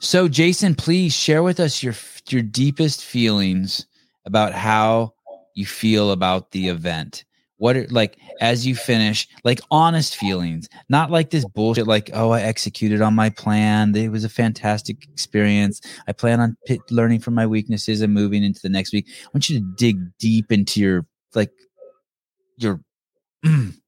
So, 0.00 0.28
Jayson, 0.28 0.76
please 0.76 1.14
share 1.14 1.42
with 1.42 1.60
us 1.60 1.82
your 1.82 1.94
your 2.30 2.42
deepest 2.42 3.02
feelings 3.02 3.86
about 4.24 4.52
how 4.52 5.14
you 5.54 5.66
feel 5.66 6.12
about 6.12 6.52
the 6.52 6.68
event. 6.68 7.24
What 7.56 7.76
are 7.76 7.88
like 7.88 8.16
as 8.40 8.64
you 8.64 8.76
finish, 8.76 9.26
like 9.42 9.60
honest 9.72 10.14
feelings, 10.14 10.68
not 10.88 11.10
like 11.10 11.30
this 11.30 11.44
bullshit. 11.44 11.88
Like, 11.88 12.10
oh, 12.14 12.30
I 12.30 12.42
executed 12.42 13.02
on 13.02 13.14
my 13.14 13.30
plan. 13.30 13.96
It 13.96 14.10
was 14.10 14.22
a 14.22 14.28
fantastic 14.28 15.02
experience. 15.10 15.80
I 16.06 16.12
plan 16.12 16.38
on 16.38 16.56
pit, 16.66 16.80
learning 16.90 17.18
from 17.18 17.34
my 17.34 17.46
weaknesses 17.46 18.00
and 18.00 18.14
moving 18.14 18.44
into 18.44 18.60
the 18.62 18.68
next 18.68 18.92
week. 18.92 19.06
I 19.08 19.28
want 19.34 19.50
you 19.50 19.58
to 19.58 19.74
dig 19.76 19.98
deep 20.18 20.52
into 20.52 20.80
your 20.80 21.06
like 21.34 21.50
your. 22.56 22.80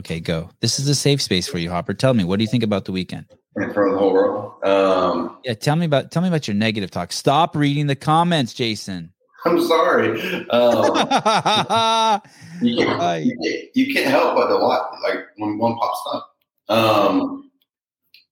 okay, 0.00 0.20
go. 0.20 0.50
This 0.60 0.78
is 0.78 0.88
a 0.88 0.94
safe 0.94 1.22
space 1.22 1.46
for 1.46 1.58
you, 1.58 1.70
Hopper. 1.70 1.94
Tell 1.94 2.14
me, 2.14 2.24
what 2.24 2.38
do 2.38 2.44
you 2.44 2.48
think 2.48 2.62
about 2.62 2.84
the 2.84 2.92
weekend? 2.92 3.26
In 3.56 3.72
front 3.72 3.88
of 3.88 3.94
the 3.94 3.98
whole 3.98 4.12
world. 4.12 4.52
Um, 4.64 5.38
Yeah, 5.44 5.54
tell 5.54 5.76
me 5.76 5.86
about 5.86 6.10
tell 6.10 6.22
me 6.22 6.28
about 6.28 6.46
your 6.48 6.54
negative 6.54 6.90
talk. 6.90 7.12
Stop 7.12 7.56
reading 7.56 7.86
the 7.86 7.96
comments, 7.96 8.54
Jayson. 8.54 9.10
I'm 9.44 9.60
sorry. 9.66 10.20
Um, 10.50 10.84
you, 12.62 12.84
can't, 12.84 13.24
you, 13.24 13.38
can't, 13.42 13.64
you 13.74 13.94
can't 13.94 14.10
help 14.10 14.36
but 14.36 14.48
to 14.48 14.56
watch 14.56 14.82
like 15.02 15.24
when 15.36 15.58
one 15.58 15.76
pops 15.76 16.02
up. 16.12 16.36
Um, 16.68 17.50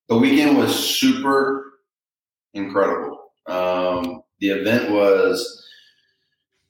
the 0.08 0.16
weekend 0.18 0.58
was 0.58 0.74
super 0.74 1.80
incredible. 2.54 3.32
Um, 3.46 4.22
the 4.40 4.50
event 4.50 4.90
was 4.92 5.66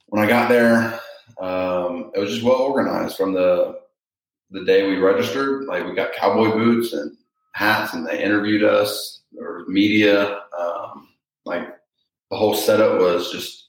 when 0.07 0.23
I 0.23 0.27
got 0.27 0.49
there. 0.49 0.99
Um, 1.41 2.11
it 2.15 2.19
was 2.19 2.31
just 2.31 2.43
well 2.43 2.55
organized 2.55 3.17
from 3.17 3.33
the 3.33 3.78
the 4.51 4.65
day 4.65 4.87
we 4.87 4.97
registered. 4.97 5.65
Like 5.65 5.85
we 5.85 5.93
got 5.93 6.13
cowboy 6.13 6.51
boots 6.51 6.93
and 6.93 7.15
hats, 7.53 7.93
and 7.93 8.05
they 8.05 8.23
interviewed 8.23 8.63
us. 8.63 9.21
or 9.37 9.65
media. 9.67 10.41
Um, 10.59 11.09
like 11.45 11.67
the 12.31 12.37
whole 12.37 12.53
setup 12.55 12.99
was 12.99 13.31
just. 13.31 13.67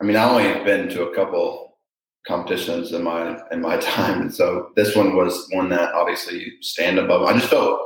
I 0.00 0.04
mean, 0.04 0.16
I 0.16 0.24
only 0.28 0.64
been 0.64 0.88
to 0.90 1.04
a 1.04 1.14
couple 1.14 1.78
competitions 2.26 2.92
in 2.92 3.02
my 3.02 3.38
in 3.52 3.60
my 3.60 3.76
time, 3.80 4.20
and 4.22 4.34
so 4.34 4.70
this 4.76 4.96
one 4.96 5.16
was 5.16 5.48
one 5.52 5.68
that 5.70 5.94
obviously 5.94 6.40
you 6.44 6.62
stand 6.62 6.98
above. 6.98 7.22
I 7.22 7.34
just 7.34 7.50
felt, 7.50 7.80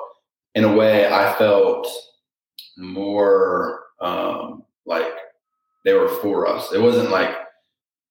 in 0.54 0.64
a 0.64 0.74
way, 0.74 1.12
I 1.12 1.34
felt 1.34 1.86
more 2.76 3.80
um, 4.00 4.62
like 4.86 5.06
they 5.84 5.92
were 5.92 6.08
for 6.08 6.46
us. 6.46 6.72
It 6.72 6.80
wasn't 6.80 7.10
like 7.10 7.34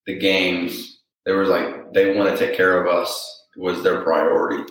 the 0.05 0.17
games. 0.17 1.01
They 1.25 1.33
were 1.33 1.45
like 1.45 1.93
they 1.93 2.15
want 2.15 2.29
to 2.29 2.37
take 2.37 2.55
care 2.55 2.81
of 2.81 2.87
us 2.87 3.36
was 3.57 3.83
their 3.83 4.01
priority, 4.03 4.63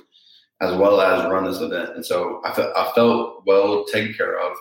as 0.62 0.74
well 0.76 1.00
as 1.02 1.30
run 1.30 1.44
this 1.44 1.60
event. 1.60 1.90
And 1.96 2.06
so 2.06 2.40
I 2.44 2.52
felt 2.54 2.76
I 2.76 2.90
felt 2.94 3.42
well 3.46 3.84
taken 3.86 4.14
care 4.14 4.38
of. 4.40 4.56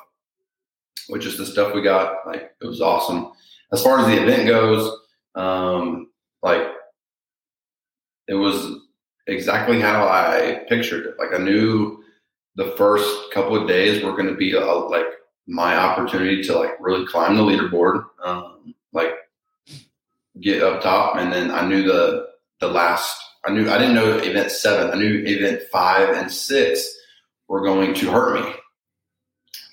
with 1.09 1.21
just 1.21 1.38
the 1.38 1.45
stuff 1.45 1.73
we 1.73 1.82
got. 1.82 2.26
Like 2.26 2.51
it 2.61 2.65
was 2.65 2.82
awesome. 2.82 3.32
As 3.71 3.84
far 3.84 3.99
as 3.99 4.07
the 4.07 4.21
event 4.21 4.47
goes, 4.47 4.91
um, 5.36 6.09
like 6.43 6.67
it 8.28 8.34
was 8.36 8.80
exactly 9.28 9.80
how 9.82 10.07
I 10.07 10.65
pictured 10.69 11.05
it. 11.05 11.15
Like 11.19 11.34
I 11.34 11.43
knew 11.43 12.03
the 12.55 12.73
first 12.78 13.32
couple 13.34 13.55
of 13.55 13.67
days 13.67 14.03
were 14.03 14.13
going 14.13 14.28
to 14.28 14.36
be 14.36 14.53
a, 14.53 14.65
like 14.65 15.05
my 15.47 15.76
opportunity 15.78 16.41
to 16.43 16.57
like 16.57 16.71
really 16.80 17.05
climb 17.05 17.36
the 17.36 17.43
leaderboard, 17.43 18.05
um, 18.23 18.73
like 18.93 19.11
get 20.41 20.63
up 20.63 20.82
top, 20.82 21.17
and 21.17 21.32
then 21.32 21.51
I 21.51 21.67
knew 21.67 21.84
the 21.84 22.28
the 22.59 22.67
last. 22.67 23.21
I 23.47 23.51
knew 23.51 23.69
I 23.69 23.77
didn't 23.77 23.95
know 23.95 24.17
event 24.17 24.51
seven. 24.51 24.91
I 24.91 24.95
knew 24.95 25.23
event 25.25 25.61
five 25.71 26.09
and 26.15 26.31
six 26.31 26.87
were 27.47 27.63
going 27.63 27.93
to 27.93 28.11
hurt 28.11 28.43
me 28.43 28.53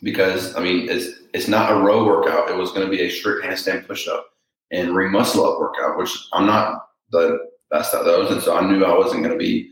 because 0.03 0.55
I 0.57 0.61
mean 0.61 0.89
it's 0.89 1.21
it's 1.33 1.49
not 1.49 1.73
a 1.73 1.77
row 1.77 2.05
workout. 2.05 2.51
It 2.51 2.57
was 2.57 2.73
going 2.73 2.87
to 2.87 2.91
be 2.91 3.03
a 3.03 3.11
strict 3.11 3.45
handstand 3.45 3.87
push 3.87 4.09
up 4.09 4.27
and 4.71 4.95
ring 4.95 5.13
muscle 5.13 5.47
up 5.47 5.59
workout, 5.59 5.99
which 5.99 6.11
I'm 6.33 6.47
not 6.47 6.87
the 7.11 7.39
best 7.71 7.95
at 7.95 8.05
those, 8.05 8.31
and 8.31 8.43
so 8.43 8.57
I 8.57 8.71
knew 8.71 8.85
I 8.85 8.97
wasn't 8.97 9.23
going 9.23 9.33
to 9.33 9.43
be 9.43 9.71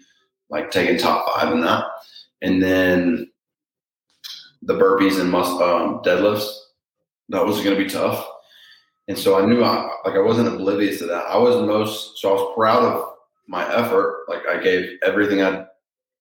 like 0.48 0.70
taking 0.70 0.98
top 0.98 1.26
five 1.26 1.52
in 1.52 1.60
that. 1.60 1.84
And 2.42 2.62
then 2.62 3.30
the 4.62 4.74
burpees 4.74 5.20
and 5.20 5.34
um, 5.34 6.02
deadlifts, 6.02 6.50
that 7.28 7.44
was 7.44 7.62
going 7.62 7.76
to 7.76 7.82
be 7.82 7.88
tough. 7.88 8.26
And 9.08 9.18
so 9.18 9.38
I 9.38 9.46
knew 9.46 9.62
I 9.62 9.90
like 10.04 10.14
I 10.14 10.20
wasn't 10.20 10.48
oblivious 10.48 10.98
to 10.98 11.06
that. 11.06 11.26
I 11.26 11.36
was 11.36 11.56
most 11.66 12.18
so 12.18 12.30
I 12.30 12.32
was 12.34 12.54
proud 12.54 12.82
of 12.84 13.09
my 13.50 13.66
effort. 13.74 14.24
Like 14.28 14.46
I 14.48 14.62
gave 14.62 14.98
everything 15.04 15.42
I 15.42 15.66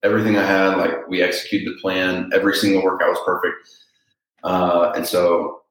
everything 0.04 0.36
I 0.38 0.46
had. 0.46 0.78
Like 0.78 1.08
we 1.08 1.22
executed 1.22 1.74
the 1.74 1.80
plan. 1.80 2.30
Every 2.34 2.56
single 2.56 2.84
workout 2.84 3.10
was 3.10 3.20
perfect. 3.26 3.56
Uh, 4.44 4.92
and 4.96 5.06
so 5.06 5.62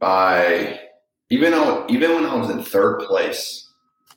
by 0.00 0.80
even 1.30 1.52
though 1.52 1.86
even 1.88 2.14
when 2.14 2.26
I 2.26 2.34
was 2.34 2.50
in 2.50 2.62
third 2.62 3.00
place, 3.00 3.70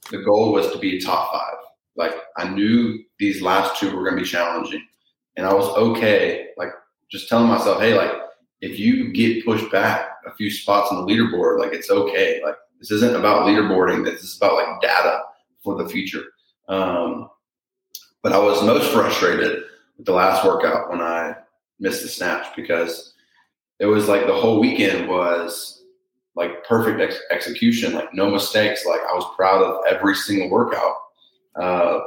the 0.10 0.24
goal 0.24 0.52
was 0.52 0.72
to 0.72 0.80
be 0.80 1.00
top 1.00 1.32
five. 1.32 1.58
Like 1.96 2.16
I 2.36 2.50
knew 2.50 3.00
these 3.20 3.42
last 3.42 3.80
two 3.80 3.96
were 3.96 4.04
going 4.04 4.16
to 4.16 4.24
be 4.24 4.28
challenging, 4.28 4.84
and 5.38 5.46
I 5.46 5.54
was 5.54 5.68
okay. 5.78 6.48
Like 6.58 6.72
just 7.12 7.30
telling 7.30 7.48
myself, 7.48 7.80
hey, 7.80 7.96
like 7.96 8.12
if 8.62 8.80
you 8.80 9.14
get 9.14 9.46
pushed 9.46 9.72
back 9.72 10.10
a 10.26 10.34
few 10.34 10.50
spots 10.50 10.92
on 10.92 11.06
the 11.06 11.14
leaderboard, 11.14 11.60
like 11.60 11.74
it's 11.74 11.92
okay. 11.92 12.42
Like 12.44 12.56
this 12.80 12.90
isn't 12.90 13.16
about 13.16 13.46
leaderboarding. 13.46 14.04
This 14.04 14.24
is 14.24 14.36
about 14.36 14.56
like 14.56 14.82
data 14.82 15.22
for 15.64 15.82
the 15.82 15.90
future. 15.90 16.24
Um, 16.68 17.30
but 18.22 18.34
I 18.34 18.40
was 18.40 18.64
most 18.64 18.92
frustrated 18.92 19.64
with 19.98 20.06
the 20.06 20.14
last 20.14 20.46
workout 20.46 20.90
when 20.90 21.02
I 21.02 21.36
missed 21.80 22.02
the 22.02 22.08
snatch 22.08 22.56
because 22.56 23.14
it 23.80 23.86
was 23.86 24.08
like 24.08 24.26
the 24.26 24.34
whole 24.34 24.60
weekend 24.60 25.10
was 25.10 25.84
like 26.36 26.66
perfect 26.66 27.00
ex- 27.02 27.22
execution, 27.32 27.94
like 27.94 28.14
no 28.14 28.30
mistakes. 28.30 28.86
Like 28.86 29.02
I 29.02 29.14
was 29.14 29.36
proud 29.36 29.62
of 29.62 29.84
every 29.90 30.16
single 30.16 30.50
workout. 30.50 30.96
Uh, 31.56 32.00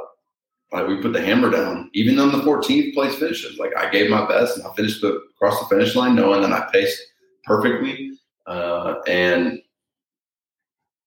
like 0.73 0.87
we 0.87 1.01
put 1.01 1.13
the 1.13 1.21
hammer 1.21 1.49
down, 1.49 1.89
even 1.93 2.19
on 2.19 2.31
the 2.31 2.39
14th 2.39 2.93
place 2.93 3.15
finishes. 3.15 3.57
Like 3.57 3.75
I 3.77 3.89
gave 3.89 4.09
my 4.09 4.27
best 4.27 4.57
and 4.57 4.67
I 4.67 4.73
finished 4.73 5.01
the, 5.01 5.21
across 5.35 5.59
the 5.59 5.67
finish 5.67 5.95
line 5.95 6.15
knowing 6.15 6.41
that 6.41 6.51
I 6.51 6.69
paced 6.71 7.01
perfectly. 7.45 8.11
Uh, 8.45 8.95
and 9.07 9.61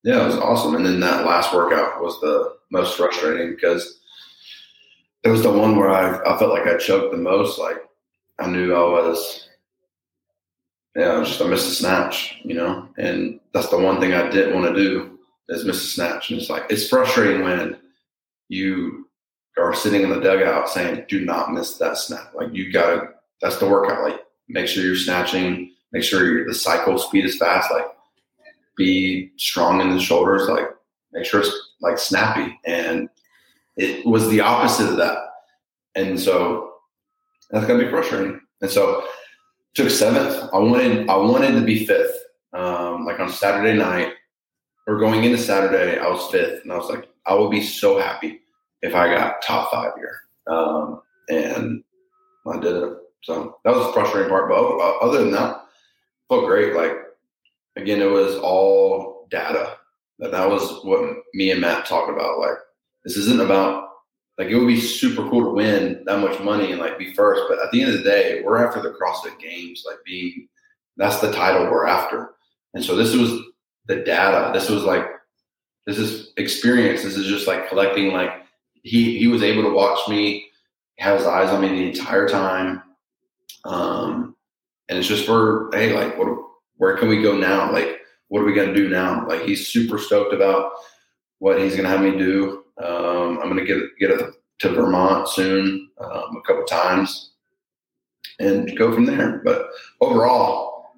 yeah, 0.02 0.22
it 0.22 0.26
was 0.26 0.36
awesome. 0.36 0.74
And 0.74 0.84
then 0.84 1.00
that 1.00 1.26
last 1.26 1.54
workout 1.54 2.02
was 2.02 2.18
the 2.20 2.56
most 2.70 2.96
frustrating 2.96 3.54
because 3.54 4.00
it 5.24 5.28
was 5.28 5.42
the 5.42 5.52
one 5.52 5.76
where 5.76 5.90
I, 5.90 6.18
I 6.20 6.38
felt 6.38 6.52
like 6.52 6.66
I 6.66 6.78
choked 6.78 7.12
the 7.12 7.18
most. 7.18 7.58
Like 7.58 7.76
I 8.38 8.46
knew 8.46 8.74
I 8.74 8.82
was, 8.82 9.48
yeah, 10.96 11.08
I 11.08 11.18
was 11.18 11.28
just, 11.28 11.42
I 11.42 11.46
missed 11.46 11.70
a 11.70 11.74
snatch, 11.74 12.40
you 12.42 12.54
know, 12.54 12.88
and 12.98 13.40
that's 13.52 13.68
the 13.68 13.78
one 13.78 14.00
thing 14.00 14.14
I 14.14 14.30
didn't 14.30 14.54
want 14.54 14.74
to 14.74 14.82
do 14.82 15.18
is 15.48 15.64
miss 15.64 15.82
a 15.82 15.86
snatch. 15.86 16.30
And 16.30 16.40
it's 16.40 16.48
like, 16.48 16.64
it's 16.70 16.88
frustrating 16.88 17.42
when 17.42 17.76
you 18.48 19.06
are 19.58 19.74
sitting 19.74 20.02
in 20.02 20.10
the 20.10 20.20
dugout 20.20 20.68
saying, 20.68 21.04
do 21.08 21.24
not 21.24 21.52
miss 21.52 21.76
that 21.76 21.98
snap. 21.98 22.32
Like 22.34 22.48
you 22.52 22.72
gotta, 22.72 23.10
that's 23.42 23.58
the 23.58 23.68
workout. 23.68 24.02
Like 24.02 24.20
make 24.48 24.66
sure 24.66 24.82
you're 24.82 24.96
snatching, 24.96 25.72
make 25.92 26.02
sure 26.02 26.46
the 26.46 26.54
cycle 26.54 26.98
speed 26.98 27.26
is 27.26 27.36
fast. 27.36 27.70
Like 27.70 27.86
be 28.76 29.30
strong 29.36 29.80
in 29.80 29.90
the 29.90 30.00
shoulders. 30.00 30.48
Like 30.48 30.68
make 31.12 31.24
sure 31.24 31.40
it's 31.40 31.52
like 31.80 31.98
snappy. 31.98 32.58
And 32.64 33.08
it 33.76 34.04
was 34.06 34.28
the 34.28 34.40
opposite 34.40 34.90
of 34.90 34.96
that. 34.98 35.18
And 35.94 36.18
so 36.18 36.74
that's 37.50 37.66
gonna 37.66 37.84
be 37.84 37.90
frustrating. 37.90 38.40
And 38.60 38.70
so 38.70 39.04
took 39.74 39.90
seventh. 39.90 40.50
I 40.52 40.58
wanted 40.58 41.08
I 41.08 41.16
wanted 41.16 41.52
to 41.52 41.62
be 41.62 41.84
fifth. 41.84 42.16
Um, 42.52 43.04
like 43.04 43.20
on 43.20 43.30
Saturday 43.30 43.78
night 43.78 44.14
or 44.86 44.98
going 44.98 45.22
into 45.22 45.38
Saturday, 45.38 45.98
I 45.98 46.08
was 46.08 46.30
fifth, 46.32 46.62
and 46.64 46.72
I 46.72 46.76
was 46.76 46.90
like, 46.90 47.08
I 47.26 47.34
would 47.34 47.50
be 47.50 47.62
so 47.62 47.98
happy 48.00 48.40
if 48.82 48.94
I 48.94 49.14
got 49.14 49.40
top 49.42 49.70
five 49.70 49.92
here. 49.96 50.16
Um, 50.48 51.00
and 51.28 51.84
I 52.52 52.58
did 52.58 52.74
it. 52.74 52.92
So 53.22 53.58
that 53.64 53.74
was 53.74 53.86
the 53.86 53.92
frustrating 53.92 54.30
part. 54.30 54.48
But 54.48 54.56
other 54.56 55.20
than 55.20 55.30
that, 55.32 55.64
felt 56.28 56.46
great. 56.46 56.74
Like 56.74 56.92
again, 57.76 58.00
it 58.00 58.10
was 58.10 58.36
all 58.36 59.26
data. 59.30 59.76
That 60.18 60.32
that 60.32 60.48
was 60.48 60.84
what 60.84 61.16
me 61.34 61.50
and 61.50 61.60
Mat 61.60 61.86
talked 61.86 62.10
about. 62.10 62.38
Like 62.38 62.58
this 63.04 63.16
isn't 63.16 63.40
about 63.40 63.88
like 64.38 64.48
it 64.48 64.56
would 64.56 64.66
be 64.66 64.80
super 64.80 65.28
cool 65.28 65.44
to 65.44 65.50
win 65.50 66.02
that 66.06 66.18
much 66.18 66.40
money 66.40 66.72
and 66.72 66.80
like 66.80 66.98
be 66.98 67.14
first, 67.14 67.42
but 67.48 67.58
at 67.58 67.70
the 67.72 67.82
end 67.82 67.92
of 67.92 67.98
the 67.98 68.04
day, 68.04 68.42
we're 68.42 68.64
after 68.64 68.80
the 68.80 68.90
CrossFit 68.90 69.38
Games. 69.38 69.84
Like 69.86 69.98
being 70.04 70.48
that's 70.96 71.20
the 71.20 71.32
title 71.32 71.70
we're 71.70 71.86
after. 71.86 72.34
And 72.74 72.84
so 72.84 72.96
this 72.96 73.14
was 73.14 73.40
the 73.86 73.96
data. 73.96 74.50
This 74.52 74.68
was 74.68 74.84
like 74.84 75.06
this 75.86 75.98
is 75.98 76.32
experience. 76.36 77.02
This 77.02 77.16
is 77.16 77.26
just 77.26 77.46
like 77.46 77.68
collecting 77.68 78.12
like 78.12 78.30
he 78.82 79.18
he 79.18 79.26
was 79.26 79.42
able 79.42 79.62
to 79.62 79.70
watch 79.70 80.08
me, 80.08 80.46
have 80.98 81.18
his 81.18 81.26
eyes 81.26 81.50
on 81.50 81.62
me 81.62 81.68
the 81.68 81.88
entire 81.88 82.28
time. 82.28 82.82
Um, 83.64 84.36
and 84.88 84.98
it's 84.98 85.08
just 85.08 85.26
for 85.26 85.70
hey, 85.72 85.92
like 85.92 86.18
what 86.18 86.28
where 86.80 86.96
can 86.96 87.08
we 87.08 87.20
go 87.20 87.36
now? 87.36 87.70
Like 87.70 88.00
what 88.28 88.40
are 88.40 88.46
we 88.46 88.54
gonna 88.54 88.74
do 88.74 88.88
now? 88.88 89.28
Like 89.28 89.42
he's 89.42 89.68
super 89.68 89.98
stoked 89.98 90.32
about 90.32 90.72
what 91.38 91.60
he's 91.60 91.76
gonna 91.76 91.90
have 91.90 92.00
me 92.00 92.16
do. 92.16 92.64
Um, 92.82 93.38
I'm 93.38 93.48
gonna 93.48 93.66
get 93.66 93.82
get 93.98 94.10
it 94.10 94.34
to 94.60 94.68
Vermont 94.70 95.28
soon, 95.28 95.90
um, 95.98 96.36
a 96.36 96.42
couple 96.46 96.64
times, 96.64 97.32
and 98.38 98.74
go 98.78 98.94
from 98.94 99.04
there. 99.04 99.42
But 99.44 99.66
overall, 100.00 100.94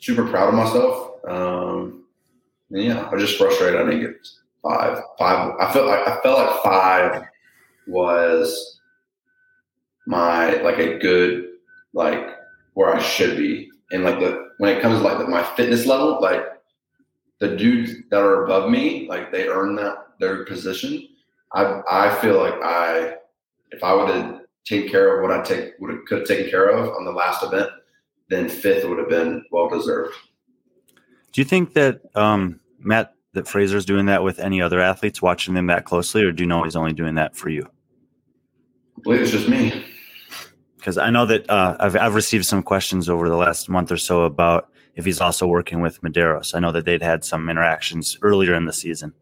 super 0.00 0.26
proud 0.26 0.48
of 0.48 0.54
myself. 0.54 1.24
Um, 1.28 2.04
yeah, 2.70 3.02
I 3.02 3.14
was 3.14 3.22
just 3.22 3.36
frustrated 3.36 3.78
I 3.78 3.84
didn't 3.84 4.00
get 4.00 4.28
five. 4.62 5.02
Five. 5.18 5.52
I 5.60 5.70
felt 5.70 5.86
like 5.86 6.08
I 6.08 6.18
felt 6.22 6.38
like 6.38 6.62
five 6.62 7.22
was 7.86 8.80
my 10.06 10.62
like 10.62 10.78
a 10.78 10.98
good 10.98 11.50
like 11.92 12.26
where 12.72 12.94
I 12.94 13.02
should 13.02 13.36
be. 13.36 13.70
And 13.92 14.02
like 14.02 14.18
the 14.18 14.45
when 14.58 14.76
it 14.76 14.82
comes 14.82 14.98
to 14.98 15.04
like 15.04 15.28
my 15.28 15.42
fitness 15.42 15.86
level, 15.86 16.20
like 16.20 16.44
the 17.38 17.56
dudes 17.56 17.92
that 18.10 18.20
are 18.20 18.44
above 18.44 18.70
me, 18.70 19.06
like 19.08 19.32
they 19.32 19.48
earn 19.48 19.76
that 19.76 20.06
their 20.18 20.44
position. 20.44 21.08
I 21.52 21.82
I 21.90 22.14
feel 22.20 22.38
like 22.38 22.54
I 22.62 23.16
if 23.70 23.82
I 23.84 23.94
would 23.94 24.08
have 24.08 24.40
taken 24.64 24.90
care 24.90 25.16
of 25.16 25.22
what 25.22 25.38
I 25.38 25.42
take 25.42 25.74
would 25.78 25.90
have 25.90 26.04
could 26.06 26.18
have 26.20 26.28
taken 26.28 26.50
care 26.50 26.68
of 26.68 26.94
on 26.94 27.04
the 27.04 27.12
last 27.12 27.42
event, 27.42 27.70
then 28.28 28.48
fifth 28.48 28.84
would 28.84 28.98
have 28.98 29.08
been 29.08 29.44
well 29.50 29.68
deserved. 29.68 30.14
Do 31.32 31.40
you 31.40 31.44
think 31.44 31.74
that 31.74 32.00
um, 32.14 32.60
Mat 32.78 33.12
that 33.34 33.46
Fraser's 33.46 33.84
doing 33.84 34.06
that 34.06 34.22
with 34.22 34.38
any 34.38 34.62
other 34.62 34.80
athletes, 34.80 35.20
watching 35.20 35.52
them 35.52 35.66
that 35.66 35.84
closely, 35.84 36.24
or 36.24 36.32
do 36.32 36.42
you 36.42 36.48
know 36.48 36.64
he's 36.64 36.76
only 36.76 36.94
doing 36.94 37.16
that 37.16 37.36
for 37.36 37.50
you? 37.50 37.68
I 38.96 39.00
believe 39.02 39.20
it's 39.20 39.30
just 39.30 39.48
me. 39.48 39.84
Because 40.86 40.98
I 40.98 41.10
know 41.10 41.26
that 41.26 41.50
uh, 41.50 41.76
I've 41.80 41.96
I've 41.96 42.14
received 42.14 42.46
some 42.46 42.62
questions 42.62 43.08
over 43.08 43.28
the 43.28 43.34
last 43.34 43.68
month 43.68 43.90
or 43.90 43.96
so 43.96 44.22
about 44.22 44.68
if 44.94 45.04
he's 45.04 45.20
also 45.20 45.44
working 45.44 45.80
with 45.80 46.00
Medeiros. 46.00 46.54
I 46.54 46.60
know 46.60 46.70
that 46.70 46.84
they'd 46.84 47.02
had 47.02 47.24
some 47.24 47.50
interactions 47.50 48.16
earlier 48.22 48.54
in 48.54 48.66
the 48.66 48.72
season. 48.72 49.12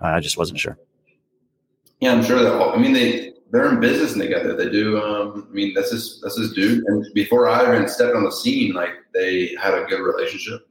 Uh, 0.00 0.06
I 0.06 0.20
just 0.20 0.38
wasn't 0.38 0.60
sure. 0.60 0.78
Yeah, 2.00 2.12
I'm 2.12 2.24
sure 2.24 2.42
that. 2.42 2.54
I 2.54 2.78
mean, 2.78 2.94
they 2.94 3.34
they're 3.50 3.68
in 3.68 3.80
business 3.80 4.14
together. 4.14 4.56
They 4.56 4.70
do. 4.70 4.98
Um, 4.98 5.46
I 5.50 5.52
mean, 5.52 5.74
that's 5.74 5.90
his 5.90 6.22
that's 6.22 6.38
his 6.38 6.54
dude. 6.54 6.82
And 6.86 7.04
before 7.12 7.50
I 7.50 7.70
even 7.70 7.86
stepped 7.86 8.16
on 8.16 8.24
the 8.24 8.32
scene, 8.32 8.72
like 8.72 8.92
they 9.12 9.54
had 9.60 9.74
a 9.74 9.84
good 9.84 10.00
relationship, 10.00 10.66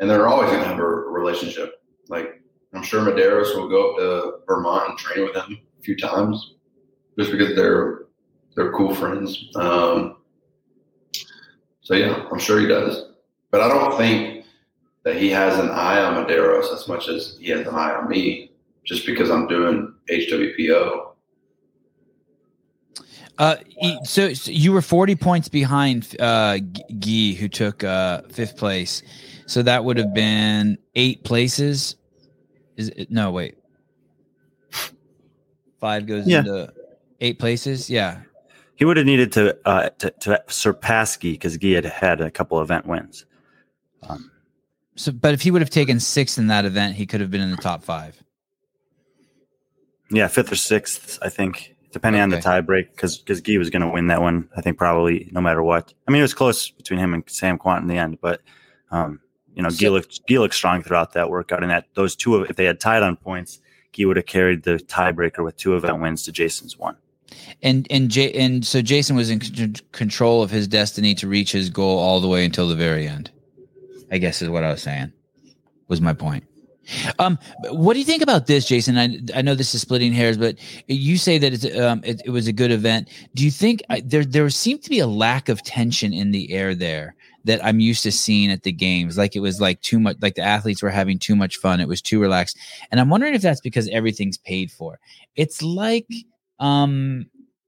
and 0.00 0.10
they're 0.10 0.26
always 0.26 0.50
to 0.50 0.64
have 0.64 0.80
a 0.80 0.84
relationship. 0.84 1.80
Like 2.08 2.42
I'm 2.74 2.82
sure 2.82 3.02
Medeiros 3.02 3.54
will 3.54 3.68
go 3.68 3.92
up 3.92 3.98
to 3.98 4.32
Vermont 4.48 4.88
and 4.88 4.98
train 4.98 5.26
with 5.26 5.36
him 5.36 5.60
a 5.78 5.82
few 5.82 5.96
times, 5.96 6.56
just 7.16 7.30
because 7.30 7.54
they're 7.54 8.09
they're 8.56 8.72
cool 8.72 8.94
friends. 8.94 9.48
Um, 9.56 10.16
so 11.80 11.94
yeah, 11.94 12.26
I'm 12.30 12.38
sure 12.38 12.60
he 12.60 12.66
does. 12.66 13.06
But 13.50 13.60
I 13.62 13.68
don't 13.68 13.96
think 13.96 14.44
that 15.04 15.16
he 15.16 15.30
has 15.30 15.58
an 15.58 15.70
eye 15.70 16.00
on 16.02 16.24
Medeiros 16.24 16.72
as 16.74 16.86
much 16.86 17.08
as 17.08 17.36
he 17.40 17.48
has 17.50 17.66
an 17.66 17.74
eye 17.74 17.92
on 17.94 18.08
me, 18.08 18.52
just 18.84 19.06
because 19.06 19.30
I'm 19.30 19.46
doing 19.48 19.92
HWPO. 20.10 21.06
Uh, 23.38 23.56
e- 23.82 23.96
so, 24.04 24.34
so 24.34 24.50
you 24.50 24.70
were 24.72 24.82
40 24.82 25.16
points 25.16 25.48
behind 25.48 26.14
uh 26.20 26.58
Guy, 26.58 27.32
who 27.32 27.48
took 27.48 27.82
uh 27.82 28.22
fifth 28.30 28.56
place. 28.56 29.02
So 29.46 29.62
that 29.62 29.84
would 29.84 29.96
have 29.96 30.12
been 30.12 30.76
eight 30.94 31.24
places. 31.24 31.96
Is 32.76 32.90
it 32.90 33.10
no 33.10 33.30
wait. 33.30 33.56
Five 35.80 36.06
goes 36.06 36.26
Yeah. 36.26 36.40
into 36.40 36.72
eight 37.20 37.38
places. 37.38 37.88
Yeah. 37.88 38.20
He 38.80 38.86
would 38.86 38.96
have 38.96 39.04
needed 39.04 39.30
to 39.32 39.56
uh, 39.68 39.90
to, 39.98 40.10
to 40.22 40.42
surpass 40.48 41.14
Guy 41.18 41.32
because 41.32 41.58
Guy 41.58 41.72
had 41.72 41.84
had 41.84 42.22
a 42.22 42.30
couple 42.30 42.60
event 42.62 42.86
wins. 42.86 43.26
Um, 44.08 44.30
So, 44.96 45.12
but 45.12 45.34
if 45.34 45.42
he 45.42 45.50
would 45.50 45.60
have 45.60 45.68
taken 45.70 46.00
sixth 46.00 46.38
in 46.38 46.46
that 46.46 46.64
event, 46.64 46.96
he 46.96 47.04
could 47.04 47.20
have 47.20 47.30
been 47.30 47.42
in 47.42 47.50
the 47.50 47.58
top 47.58 47.84
five. 47.84 48.22
yeah, 50.10 50.28
fifth 50.28 50.50
or 50.50 50.56
sixth, 50.56 51.18
I 51.22 51.28
think, 51.28 51.76
depending 51.92 52.22
on 52.22 52.30
the 52.30 52.38
Okay. 52.38 52.42
tie 52.42 52.60
break, 52.62 52.90
because 52.92 53.18
because 53.18 53.42
Guy 53.42 53.58
was 53.58 53.68
going 53.68 53.82
to 53.82 53.88
win 53.88 54.06
that 54.06 54.22
one. 54.22 54.48
I 54.56 54.62
think 54.62 54.78
probably 54.78 55.28
no 55.30 55.42
matter 55.42 55.62
what. 55.62 55.92
I 56.08 56.10
mean, 56.10 56.20
it 56.20 56.22
was 56.22 56.34
close 56.34 56.70
between 56.70 56.98
him 56.98 57.12
and 57.12 57.22
Sam 57.28 57.58
Kwant 57.58 57.82
in 57.82 57.86
the 57.86 57.98
end, 57.98 58.18
but 58.22 58.40
um, 58.90 59.20
you 59.54 59.62
know, 59.62 59.68
Guy 59.68 59.88
looked 59.88 60.26
Guy 60.26 60.38
looked 60.38 60.54
strong 60.54 60.82
throughout 60.82 61.12
that 61.12 61.28
workout, 61.28 61.62
and 61.62 61.70
that 61.70 61.84
those 61.92 62.16
two, 62.16 62.42
if 62.44 62.56
they 62.56 62.64
had 62.64 62.80
tied 62.80 63.02
on 63.02 63.16
points, 63.16 63.60
Guy 63.94 64.06
would 64.06 64.16
have 64.16 64.24
carried 64.26 64.62
the 64.62 64.76
tiebreaker 64.78 65.44
with 65.44 65.58
two 65.58 65.76
event 65.76 66.00
wins 66.00 66.22
to 66.24 66.32
Jayson's 66.32 66.78
one. 66.78 66.96
And 67.62 67.86
and 67.90 68.10
J- 68.10 68.32
and 68.32 68.64
so 68.66 68.80
Jayson 68.80 69.16
was 69.16 69.30
in 69.30 69.40
c- 69.40 69.72
control 69.92 70.42
of 70.42 70.50
his 70.50 70.66
destiny 70.66 71.14
to 71.16 71.28
reach 71.28 71.52
his 71.52 71.70
goal 71.70 71.98
all 71.98 72.20
the 72.20 72.28
way 72.28 72.44
until 72.44 72.68
the 72.68 72.76
very 72.76 73.06
end. 73.06 73.30
I 74.10 74.18
guess 74.18 74.42
is 74.42 74.48
what 74.48 74.64
I 74.64 74.70
was 74.72 74.82
saying. 74.82 75.12
Was 75.88 76.00
my 76.00 76.12
point. 76.12 76.44
Um, 77.18 77.38
what 77.70 77.94
do 77.94 78.00
you 78.00 78.04
think 78.04 78.22
about 78.22 78.46
this, 78.46 78.66
Jayson? 78.66 78.98
I 78.98 79.38
I 79.38 79.42
know 79.42 79.54
this 79.54 79.74
is 79.74 79.80
splitting 79.80 80.12
hairs, 80.12 80.36
but 80.36 80.56
you 80.88 81.16
say 81.18 81.38
that 81.38 81.52
it's 81.52 81.76
um 81.76 82.00
it, 82.04 82.20
it 82.24 82.30
was 82.30 82.48
a 82.48 82.52
good 82.52 82.70
event. 82.70 83.08
Do 83.34 83.44
you 83.44 83.50
think 83.50 83.82
I, 83.90 84.00
there 84.00 84.24
there 84.24 84.48
seemed 84.50 84.82
to 84.82 84.90
be 84.90 84.98
a 84.98 85.06
lack 85.06 85.48
of 85.48 85.62
tension 85.62 86.12
in 86.12 86.30
the 86.32 86.52
air 86.52 86.74
there 86.74 87.14
that 87.44 87.64
I'm 87.64 87.80
used 87.80 88.02
to 88.02 88.12
seeing 88.12 88.50
at 88.50 88.62
the 88.64 88.72
games? 88.72 89.16
Like 89.16 89.36
it 89.36 89.40
was 89.40 89.60
like 89.60 89.80
too 89.82 90.00
much, 90.00 90.16
like 90.20 90.34
the 90.34 90.42
athletes 90.42 90.82
were 90.82 90.90
having 90.90 91.18
too 91.18 91.36
much 91.36 91.56
fun. 91.58 91.80
It 91.80 91.88
was 91.88 92.02
too 92.02 92.20
relaxed, 92.20 92.58
and 92.90 93.00
I'm 93.00 93.08
wondering 93.10 93.34
if 93.34 93.42
that's 93.42 93.60
because 93.60 93.88
everything's 93.88 94.38
paid 94.38 94.70
for. 94.72 94.98
It's 95.36 95.62
like 95.62 96.06
um 96.60 97.26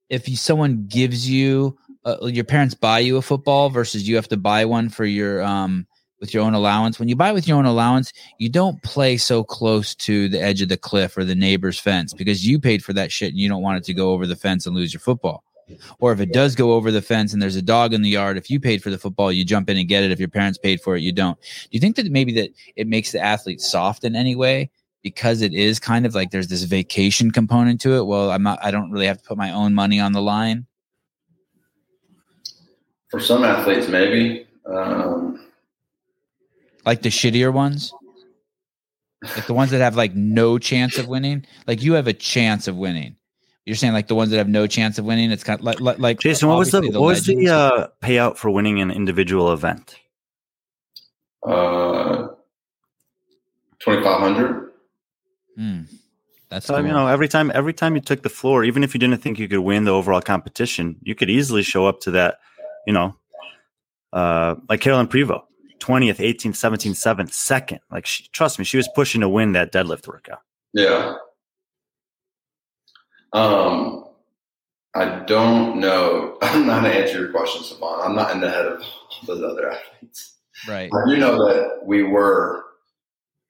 if 0.08 0.28
you, 0.28 0.36
someone 0.36 0.86
gives 0.86 1.28
you 1.28 1.76
uh, 2.04 2.26
your 2.26 2.44
parents 2.44 2.74
buy 2.74 2.98
you 2.98 3.16
a 3.16 3.22
football 3.22 3.70
versus 3.70 4.08
you 4.08 4.14
have 4.16 4.28
to 4.28 4.36
buy 4.36 4.64
one 4.64 4.88
for 4.88 5.04
your 5.04 5.42
um 5.42 5.86
with 6.20 6.32
your 6.32 6.44
own 6.44 6.54
allowance 6.54 7.00
when 7.00 7.08
you 7.08 7.16
buy 7.16 7.32
with 7.32 7.48
your 7.48 7.58
own 7.58 7.66
allowance 7.66 8.12
you 8.38 8.48
don't 8.48 8.80
play 8.84 9.16
so 9.16 9.42
close 9.42 9.92
to 9.94 10.28
the 10.28 10.40
edge 10.40 10.62
of 10.62 10.68
the 10.68 10.76
cliff 10.76 11.16
or 11.16 11.24
the 11.24 11.34
neighbor's 11.34 11.80
fence 11.80 12.14
because 12.14 12.46
you 12.46 12.60
paid 12.60 12.84
for 12.84 12.92
that 12.92 13.10
shit 13.10 13.30
and 13.30 13.38
you 13.38 13.48
don't 13.48 13.62
want 13.62 13.76
it 13.76 13.84
to 13.84 13.92
go 13.92 14.12
over 14.12 14.24
the 14.24 14.36
fence 14.36 14.64
and 14.64 14.76
lose 14.76 14.94
your 14.94 15.00
football. 15.00 15.42
Or 15.98 16.12
if 16.12 16.20
it 16.20 16.32
does 16.32 16.54
go 16.54 16.72
over 16.72 16.90
the 16.90 17.02
fence 17.02 17.32
and 17.32 17.42
there's 17.42 17.56
a 17.56 17.62
dog 17.62 17.92
in 17.92 18.02
the 18.02 18.10
yard 18.10 18.36
if 18.36 18.50
you 18.50 18.60
paid 18.60 18.82
for 18.82 18.90
the 18.90 18.98
football 18.98 19.32
you 19.32 19.44
jump 19.44 19.68
in 19.68 19.76
and 19.76 19.88
get 19.88 20.04
it. 20.04 20.12
If 20.12 20.20
your 20.20 20.28
parents 20.28 20.58
paid 20.58 20.80
for 20.80 20.94
it 20.96 21.00
you 21.00 21.12
don't. 21.12 21.40
Do 21.40 21.68
you 21.70 21.80
think 21.80 21.96
that 21.96 22.06
maybe 22.10 22.32
that 22.34 22.50
it 22.76 22.86
makes 22.86 23.10
the 23.10 23.20
athlete 23.20 23.60
soft 23.60 24.04
in 24.04 24.14
any 24.14 24.36
way 24.36 24.70
because 25.02 25.42
it 25.42 25.52
is 25.52 25.78
kind 25.78 26.06
of 26.06 26.14
like 26.14 26.30
there's 26.30 26.48
this 26.48 26.62
vacation 26.64 27.30
component 27.30 27.80
to 27.82 27.94
it. 27.96 28.06
Well, 28.06 28.30
I'm 28.30 28.42
not, 28.42 28.58
I 28.62 28.70
don't 28.70 28.90
really 28.90 29.06
have 29.06 29.18
to 29.18 29.24
put 29.24 29.36
my 29.36 29.50
own 29.52 29.74
money 29.74 30.00
on 30.00 30.12
the 30.12 30.22
line. 30.22 30.66
For 33.10 33.20
some 33.20 33.44
athletes, 33.44 33.88
maybe. 33.88 34.46
Um, 34.66 35.44
Like 36.86 37.02
the 37.02 37.08
shittier 37.10 37.52
ones, 37.52 37.92
like 39.22 39.46
the 39.46 39.54
ones 39.54 39.70
that 39.70 39.80
have 39.80 39.96
like 39.96 40.14
no 40.14 40.58
chance 40.58 40.98
of 40.98 41.08
winning. 41.08 41.44
Like 41.66 41.82
you 41.82 41.92
have 41.94 42.06
a 42.06 42.12
chance 42.12 42.68
of 42.68 42.76
winning. 42.76 43.16
You're 43.66 43.76
saying 43.76 43.92
like 43.92 44.08
the 44.08 44.14
ones 44.14 44.30
that 44.30 44.38
have 44.38 44.48
no 44.48 44.66
chance 44.66 44.98
of 44.98 45.04
winning. 45.04 45.30
It's 45.30 45.44
kind 45.44 45.60
of 45.60 45.64
like, 45.64 45.80
like, 45.80 45.98
like 45.98 46.18
Jayson, 46.20 46.48
what 46.48 46.58
was 46.58 46.70
the, 46.70 46.78
obviously 46.78 46.98
what 46.98 47.06
was 47.06 47.26
the 47.26 47.48
uh, 47.48 47.86
payout 48.02 48.36
for 48.36 48.50
winning 48.50 48.80
an 48.80 48.90
individual 48.90 49.52
event? 49.52 49.96
uh, 51.46 52.28
2,500. 53.80 54.61
Hmm. 55.56 55.82
That's 56.48 56.66
So 56.66 56.74
cool. 56.76 56.86
you 56.86 56.92
know, 56.92 57.06
every 57.06 57.28
time 57.28 57.50
every 57.54 57.72
time 57.72 57.94
you 57.94 58.00
took 58.00 58.22
the 58.22 58.28
floor, 58.28 58.62
even 58.64 58.84
if 58.84 58.94
you 58.94 59.00
didn't 59.00 59.18
think 59.22 59.38
you 59.38 59.48
could 59.48 59.60
win 59.60 59.84
the 59.84 59.90
overall 59.92 60.20
competition, 60.20 60.96
you 61.02 61.14
could 61.14 61.30
easily 61.30 61.62
show 61.62 61.86
up 61.86 62.00
to 62.00 62.10
that. 62.12 62.38
You 62.86 62.92
know, 62.92 63.16
uh, 64.12 64.56
like 64.68 64.80
Carolyn 64.80 65.06
Prevost, 65.08 65.44
twentieth, 65.78 66.20
eighteenth, 66.20 66.56
seventeenth, 66.56 66.96
seventh, 66.98 67.32
second. 67.32 67.80
Like, 67.90 68.04
she, 68.06 68.24
trust 68.32 68.58
me, 68.58 68.64
she 68.64 68.76
was 68.76 68.88
pushing 68.94 69.20
to 69.22 69.28
win 69.28 69.52
that 69.52 69.72
deadlift 69.72 70.06
workout. 70.08 70.40
Yeah. 70.74 71.14
Um, 73.32 74.04
I 74.94 75.20
don't 75.26 75.80
know. 75.80 76.36
I'm 76.42 76.66
not 76.66 76.82
going 76.82 76.92
to 76.92 76.98
answer 77.00 77.20
your 77.20 77.30
question, 77.30 77.62
Sevan. 77.62 78.04
I'm 78.04 78.14
not 78.14 78.32
in 78.32 78.40
the 78.40 78.50
head 78.50 78.66
of 78.66 78.82
those 79.26 79.42
other 79.42 79.70
athletes. 79.70 80.36
right. 80.68 80.90
I 80.92 81.08
do 81.10 81.16
know 81.16 81.36
that 81.48 81.80
we 81.84 82.02
were, 82.02 82.64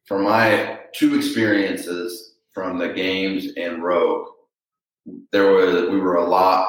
for 0.06 0.18
my 0.20 0.78
two 0.94 1.16
experiences 1.16 2.34
from 2.52 2.78
the 2.78 2.88
games 2.88 3.48
and 3.56 3.82
Rogue, 3.82 4.28
there 5.32 5.52
was 5.52 5.90
we 5.90 5.98
were 5.98 6.16
a 6.16 6.28
lot 6.28 6.68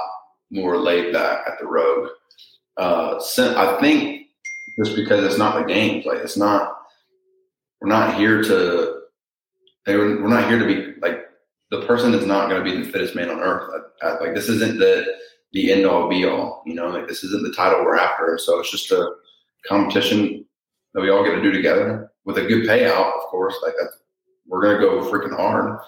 more 0.52 0.78
laid 0.78 1.14
back 1.14 1.46
at 1.48 1.60
the 1.60 1.66
Rogue. 1.66 2.10
Uh, 2.78 3.22
I 3.38 3.78
think 3.80 4.28
just 4.84 4.96
because 4.96 5.24
it's 5.24 5.38
not 5.38 5.56
the 5.60 5.72
games, 5.72 6.06
like 6.06 6.20
it's 6.20 6.38
not, 6.38 6.76
we're 7.82 7.90
not 7.90 8.16
here 8.16 8.42
to, 8.42 9.02
were, 9.88 10.28
not 10.30 10.48
here 10.50 10.58
to 10.60 10.66
be 10.66 11.00
like 11.02 11.20
the 11.70 11.82
person 11.86 12.14
is 12.14 12.26
not 12.26 12.50
going 12.50 12.64
to 12.64 12.72
be 12.72 12.82
the 12.84 12.90
fittest 12.92 13.16
man 13.16 13.30
on 13.30 13.40
earth. 13.40 13.70
I- 14.02 14.20
like 14.20 14.36
this 14.36 14.50
isn't 14.50 14.80
the 14.80 15.06
the 15.54 15.72
end 15.72 15.86
all 15.86 16.10
be 16.10 16.26
all. 16.26 16.64
You 16.66 16.74
know, 16.74 16.88
like 16.88 17.08
this 17.08 17.24
isn't 17.24 17.44
the 17.44 17.54
title 17.54 17.84
we're 17.84 17.96
after. 17.98 18.38
So 18.38 18.60
it's 18.60 18.72
just 18.72 18.92
a 18.92 19.14
competition 19.68 20.46
that 20.94 21.02
we 21.02 21.10
all 21.10 21.24
get 21.24 21.36
to 21.36 21.42
do 21.42 21.52
together 21.52 22.12
with 22.26 22.38
a 22.38 22.46
good 22.46 22.68
payout, 22.68 23.14
of 23.16 23.24
course. 23.30 23.56
Like 23.64 23.74
that, 23.80 23.92
we're 24.48 24.62
gonna 24.62 24.80
go 24.80 25.10
freaking 25.12 25.36
hard. 25.36 25.80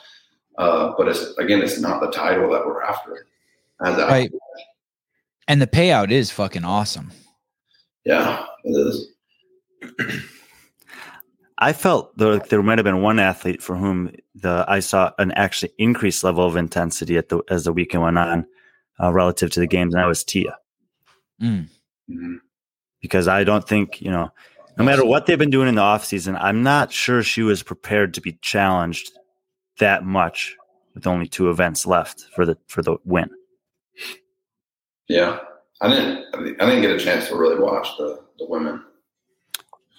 Uh, 0.57 0.93
but 0.97 1.07
it's 1.07 1.37
again, 1.37 1.61
it's 1.61 1.79
not 1.79 2.01
the 2.01 2.11
title 2.11 2.49
that 2.51 2.65
we're 2.65 2.81
after. 2.83 3.27
As 3.83 3.97
Right. 3.97 4.31
And 5.47 5.61
the 5.61 5.67
payout 5.67 6.11
is 6.11 6.31
fucking 6.31 6.63
awesome. 6.63 7.11
Yeah, 8.05 8.45
it 8.63 8.71
is. 8.71 9.07
I 11.57 11.71
felt 11.73 12.17
there, 12.17 12.39
there 12.39 12.61
might 12.63 12.77
have 12.77 12.85
been 12.85 13.01
one 13.01 13.19
athlete 13.19 13.61
for 13.61 13.75
whom 13.75 14.11
the 14.33 14.65
I 14.67 14.79
saw 14.79 15.11
an 15.19 15.31
actually 15.33 15.71
increased 15.77 16.23
level 16.23 16.45
of 16.45 16.55
intensity 16.55 17.17
at 17.17 17.29
the 17.29 17.41
as 17.49 17.63
the 17.65 17.73
weekend 17.73 18.03
went 18.03 18.17
on 18.17 18.45
uh, 19.01 19.11
relative 19.13 19.51
to 19.51 19.59
the 19.59 19.67
games, 19.67 19.93
and 19.93 20.01
that 20.01 20.07
was 20.07 20.23
Tia. 20.23 20.57
Mm. 21.41 21.67
Mhm. 22.09 22.37
because 23.01 23.27
I 23.27 23.43
don't 23.43 23.67
think, 23.67 24.01
you 24.01 24.09
know, 24.09 24.31
no 24.77 24.83
matter 24.83 25.05
what 25.05 25.25
they've 25.25 25.39
been 25.39 25.49
doing 25.49 25.67
in 25.67 25.75
the 25.75 25.81
offseason, 25.81 26.37
I'm 26.39 26.63
not 26.63 26.91
sure 26.91 27.23
she 27.23 27.41
was 27.41 27.63
prepared 27.63 28.13
to 28.15 28.21
be 28.21 28.33
challenged 28.41 29.11
that 29.79 30.03
much 30.03 30.55
with 30.93 31.07
only 31.07 31.27
two 31.27 31.49
events 31.49 31.85
left 31.85 32.25
for 32.35 32.45
the 32.45 32.57
for 32.67 32.81
the 32.81 32.97
win. 33.05 33.29
Yeah, 35.07 35.39
I 35.81 35.89
didn't. 35.89 36.25
I 36.33 36.65
didn't 36.65 36.81
get 36.81 36.91
a 36.91 36.99
chance 36.99 37.27
to 37.29 37.35
really 37.35 37.59
watch 37.59 37.87
the 37.97 38.19
the 38.39 38.45
women. 38.47 38.83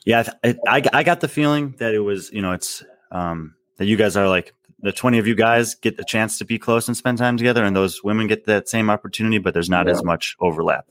Yeah, 0.04 0.28
I, 0.44 0.56
I 0.68 0.82
I 0.92 1.02
got 1.02 1.20
the 1.20 1.28
feeling 1.28 1.74
that 1.78 1.94
it 1.94 2.00
was, 2.00 2.30
you 2.32 2.42
know, 2.42 2.52
it's 2.52 2.82
um 3.10 3.54
that 3.78 3.86
you 3.86 3.96
guys 3.96 4.16
are 4.16 4.28
like 4.28 4.52
the 4.80 4.92
20 4.92 5.18
of 5.18 5.26
you 5.26 5.34
guys 5.34 5.74
get 5.74 5.96
the 5.96 6.04
chance 6.04 6.38
to 6.38 6.44
be 6.44 6.58
close 6.58 6.86
and 6.86 6.96
spend 6.96 7.18
time 7.18 7.36
together 7.36 7.64
and 7.64 7.74
those 7.74 8.04
women 8.04 8.26
get 8.26 8.44
that 8.44 8.68
same 8.68 8.90
opportunity 8.90 9.38
but 9.38 9.54
there's 9.54 9.70
not 9.70 9.86
Yeah. 9.86 9.92
as 9.92 10.04
much 10.04 10.36
overlap. 10.38 10.86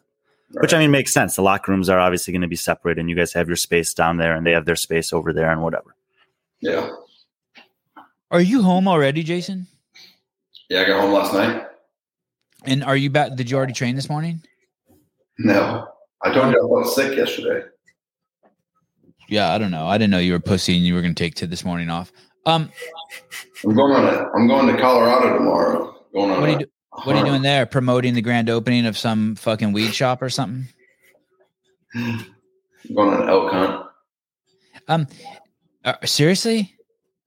Which 0.62 0.74
I 0.74 0.80
mean 0.80 0.92
makes 0.92 1.14
sense. 1.14 1.36
The 1.36 1.42
locker 1.42 1.72
rooms 1.72 1.90
are 1.90 2.00
obviously 2.00 2.32
going 2.32 2.42
to 2.42 2.48
be 2.48 2.56
separate 2.56 2.98
and 3.00 3.10
you 3.10 3.16
guys 3.16 3.34
have 3.34 3.48
your 3.48 3.58
space 3.58 3.94
down 3.94 4.18
there 4.18 4.36
and 4.36 4.46
they 4.46 4.52
have 4.52 4.66
their 4.66 4.76
space 4.76 5.12
over 5.14 5.34
there 5.34 5.52
and 5.52 5.62
whatever. 5.62 5.96
Yeah, 6.62 6.90
Are 8.32 8.42
you 8.42 8.62
home 8.64 8.88
already, 8.88 9.24
Jayson? 9.24 9.68
yeah. 10.70 10.82
I 10.82 10.86
got 10.86 11.02
home 11.02 11.12
last 11.12 11.34
night. 11.34 11.68
And 12.64 12.84
are 12.84 12.96
you 12.98 13.10
back? 13.10 13.36
Did 13.36 13.52
you 13.52 13.58
already 13.58 13.74
train 13.74 13.96
this 13.96 14.10
morning? 14.10 14.42
No, 15.38 15.88
I 16.24 16.34
told 16.34 16.52
you 16.54 16.60
I 16.60 16.66
was 16.66 16.96
sick 16.96 17.16
yesterday. 17.18 17.68
Yeah, 19.28 19.52
I 19.54 19.58
don't 19.58 19.72
know. 19.72 19.86
I 19.86 19.98
didn't 19.98 20.12
know 20.12 20.20
you 20.20 20.34
were 20.34 20.40
pussy 20.40 20.76
and 20.78 20.86
you 20.86 20.94
were 20.96 21.02
going 21.02 21.14
to 21.14 21.24
take 21.24 21.36
to 21.36 21.48
this 21.48 21.66
morning 21.66 21.90
off. 21.90 22.12
Um, 22.46 22.72
I'm 23.64 23.76
going 23.76 23.94
on 23.94 24.06
a. 24.06 24.30
I'm 24.36 24.48
going 24.48 24.68
to 24.74 24.80
Colorado 24.82 25.34
tomorrow. 25.38 25.96
Going 26.14 26.32
on. 26.32 26.40
what 26.42 26.50
are 26.50 26.54
you 26.54 26.60
do- 26.60 26.66
What 27.04 27.16
are 27.16 27.20
you 27.20 27.26
doing 27.26 27.42
there? 27.42 27.66
Promoting 27.66 28.14
the 28.14 28.22
grand 28.22 28.50
opening 28.50 28.86
of 28.86 28.98
some 28.98 29.36
fucking 29.36 29.74
weed 29.74 29.94
shop 29.94 30.22
or 30.22 30.30
something? 30.30 30.68
I'm 31.96 32.26
going 32.94 33.14
on 33.14 33.22
an 33.24 33.30
elk 33.30 33.52
hunt. 33.52 33.86
Um, 34.88 35.08
uh, 35.84 35.96
seriously? 36.06 36.76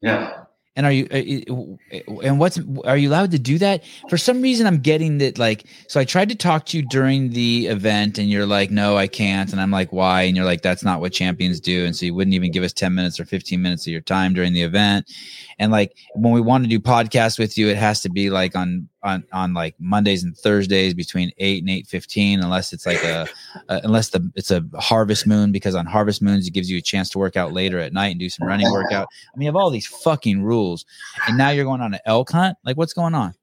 Yeah. 0.00 0.44
And 0.76 0.86
are 0.86 0.92
you, 0.92 1.08
uh, 1.12 1.16
you- 1.16 1.78
and 2.22 2.38
what's, 2.38 2.60
are 2.84 2.96
you 2.96 3.08
allowed 3.08 3.32
to 3.32 3.38
do 3.40 3.58
that? 3.58 3.82
For 4.08 4.16
some 4.16 4.40
reason, 4.42 4.64
I'm 4.64 4.78
getting 4.78 5.18
that 5.18 5.36
like, 5.36 5.64
so 5.88 5.98
I 5.98 6.04
tried 6.04 6.28
to 6.28 6.36
talk 6.36 6.66
to 6.66 6.76
you 6.76 6.86
during 6.86 7.30
the 7.30 7.66
event 7.66 8.16
and 8.16 8.30
you're 8.30 8.46
like, 8.46 8.70
no, 8.70 8.96
I 8.96 9.08
can't. 9.08 9.50
And 9.50 9.60
I'm 9.60 9.72
like, 9.72 9.92
why? 9.92 10.22
And 10.22 10.36
you're 10.36 10.46
like, 10.46 10.62
that's 10.62 10.84
not 10.84 11.00
what 11.00 11.12
champions 11.12 11.58
do. 11.58 11.84
And 11.84 11.96
so 11.96 12.06
you 12.06 12.14
wouldn't 12.14 12.34
even 12.34 12.52
give 12.52 12.62
us 12.62 12.72
10 12.72 12.94
minutes 12.94 13.18
or 13.18 13.24
15 13.24 13.60
minutes 13.60 13.88
of 13.88 13.92
your 13.92 14.00
time 14.02 14.34
during 14.34 14.52
the 14.52 14.62
event. 14.62 15.10
And 15.58 15.72
like, 15.72 15.96
when 16.14 16.32
we 16.32 16.40
want 16.40 16.62
to 16.62 16.70
do 16.70 16.78
podcasts 16.78 17.40
with 17.40 17.58
you, 17.58 17.68
it 17.68 17.76
has 17.76 18.00
to 18.02 18.08
be 18.08 18.30
like 18.30 18.54
on 18.54 18.88
on 19.02 19.24
on 19.32 19.54
like 19.54 19.74
Mondays 19.78 20.24
and 20.24 20.36
Thursdays 20.36 20.94
between 20.94 21.32
eight 21.38 21.62
and 21.62 21.70
eight 21.70 21.86
fifteen, 21.86 22.40
unless 22.40 22.72
it's 22.72 22.86
like 22.86 23.02
a, 23.04 23.28
a 23.68 23.80
unless 23.84 24.10
the 24.10 24.30
it's 24.34 24.50
a 24.50 24.64
harvest 24.78 25.26
moon 25.26 25.52
because 25.52 25.74
on 25.74 25.86
harvest 25.86 26.22
moons 26.22 26.46
it 26.46 26.52
gives 26.52 26.70
you 26.70 26.78
a 26.78 26.82
chance 26.82 27.08
to 27.10 27.18
work 27.18 27.36
out 27.36 27.52
later 27.52 27.78
at 27.78 27.92
night 27.92 28.08
and 28.08 28.20
do 28.20 28.28
some 28.28 28.46
running 28.46 28.70
workout. 28.70 29.08
I 29.32 29.36
mean, 29.36 29.44
you 29.44 29.48
have 29.48 29.56
all 29.56 29.70
these 29.70 29.86
fucking 29.86 30.42
rules, 30.42 30.84
and 31.26 31.38
now 31.38 31.50
you're 31.50 31.64
going 31.64 31.80
on 31.80 31.94
an 31.94 32.00
elk 32.04 32.30
hunt. 32.30 32.56
Like, 32.64 32.76
what's 32.76 32.92
going 32.92 33.14
on? 33.14 33.34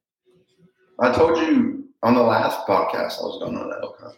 I 1.00 1.12
told 1.12 1.38
you 1.38 1.86
on 2.04 2.14
the 2.14 2.24
last 2.24 2.66
podcast 2.68 3.20
I 3.20 3.26
was 3.26 3.40
going 3.40 3.58
on 3.58 3.72
an 3.72 3.80
elk 3.82 4.00
hunt. 4.00 4.16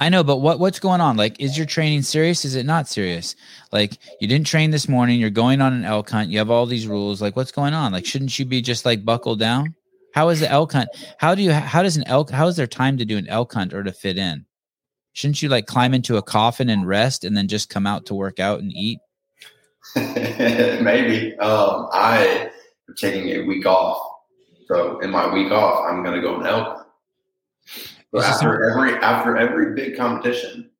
I 0.00 0.08
know, 0.08 0.24
but 0.24 0.38
what 0.38 0.58
what's 0.58 0.80
going 0.80 1.00
on? 1.00 1.16
Like, 1.16 1.38
is 1.40 1.56
your 1.56 1.66
training 1.66 2.02
serious? 2.02 2.44
Is 2.44 2.54
it 2.54 2.66
not 2.66 2.88
serious? 2.88 3.36
Like, 3.72 3.98
you 4.20 4.26
didn't 4.26 4.46
train 4.46 4.70
this 4.70 4.88
morning. 4.88 5.20
You're 5.20 5.30
going 5.30 5.60
on 5.60 5.72
an 5.72 5.84
elk 5.84 6.10
hunt. 6.10 6.30
You 6.30 6.38
have 6.38 6.50
all 6.50 6.66
these 6.66 6.86
rules. 6.86 7.20
Like, 7.20 7.36
what's 7.36 7.52
going 7.52 7.74
on? 7.74 7.92
Like, 7.92 8.06
shouldn't 8.06 8.36
you 8.38 8.44
be 8.44 8.62
just 8.62 8.84
like 8.84 9.04
buckled 9.04 9.38
down? 9.38 9.74
How 10.16 10.30
is 10.30 10.40
the 10.40 10.50
elk 10.50 10.72
hunt? 10.72 10.88
How 11.18 11.34
do 11.34 11.42
you? 11.42 11.52
How 11.52 11.82
does 11.82 11.98
an 11.98 12.04
elk? 12.06 12.30
How 12.30 12.46
is 12.46 12.56
there 12.56 12.66
time 12.66 12.96
to 12.96 13.04
do 13.04 13.18
an 13.18 13.28
elk 13.28 13.52
hunt 13.52 13.74
or 13.74 13.82
to 13.82 13.92
fit 13.92 14.16
in? 14.16 14.46
Shouldn't 15.12 15.42
you 15.42 15.50
like 15.50 15.66
climb 15.66 15.92
into 15.92 16.16
a 16.16 16.22
coffin 16.22 16.70
and 16.70 16.88
rest 16.88 17.22
and 17.22 17.36
then 17.36 17.48
just 17.48 17.68
come 17.68 17.86
out 17.86 18.06
to 18.06 18.14
work 18.14 18.40
out 18.40 18.60
and 18.60 18.72
eat? 18.72 18.98
Maybe. 19.94 21.36
Um, 21.36 21.88
I 21.92 22.50
am 22.88 22.94
taking 22.96 23.28
a 23.28 23.40
week 23.42 23.66
off. 23.66 24.00
So 24.68 25.00
in 25.00 25.10
my 25.10 25.30
week 25.32 25.52
off, 25.52 25.84
I'm 25.86 26.02
gonna 26.02 26.22
go 26.22 26.36
on 26.36 26.46
elk. 26.46 26.66
hunt. 26.66 26.88
So 28.14 28.20
Is 28.20 28.24
after 28.24 28.70
every 28.70 28.94
after 28.94 29.36
every 29.36 29.74
big 29.74 29.98
competition, 29.98 30.70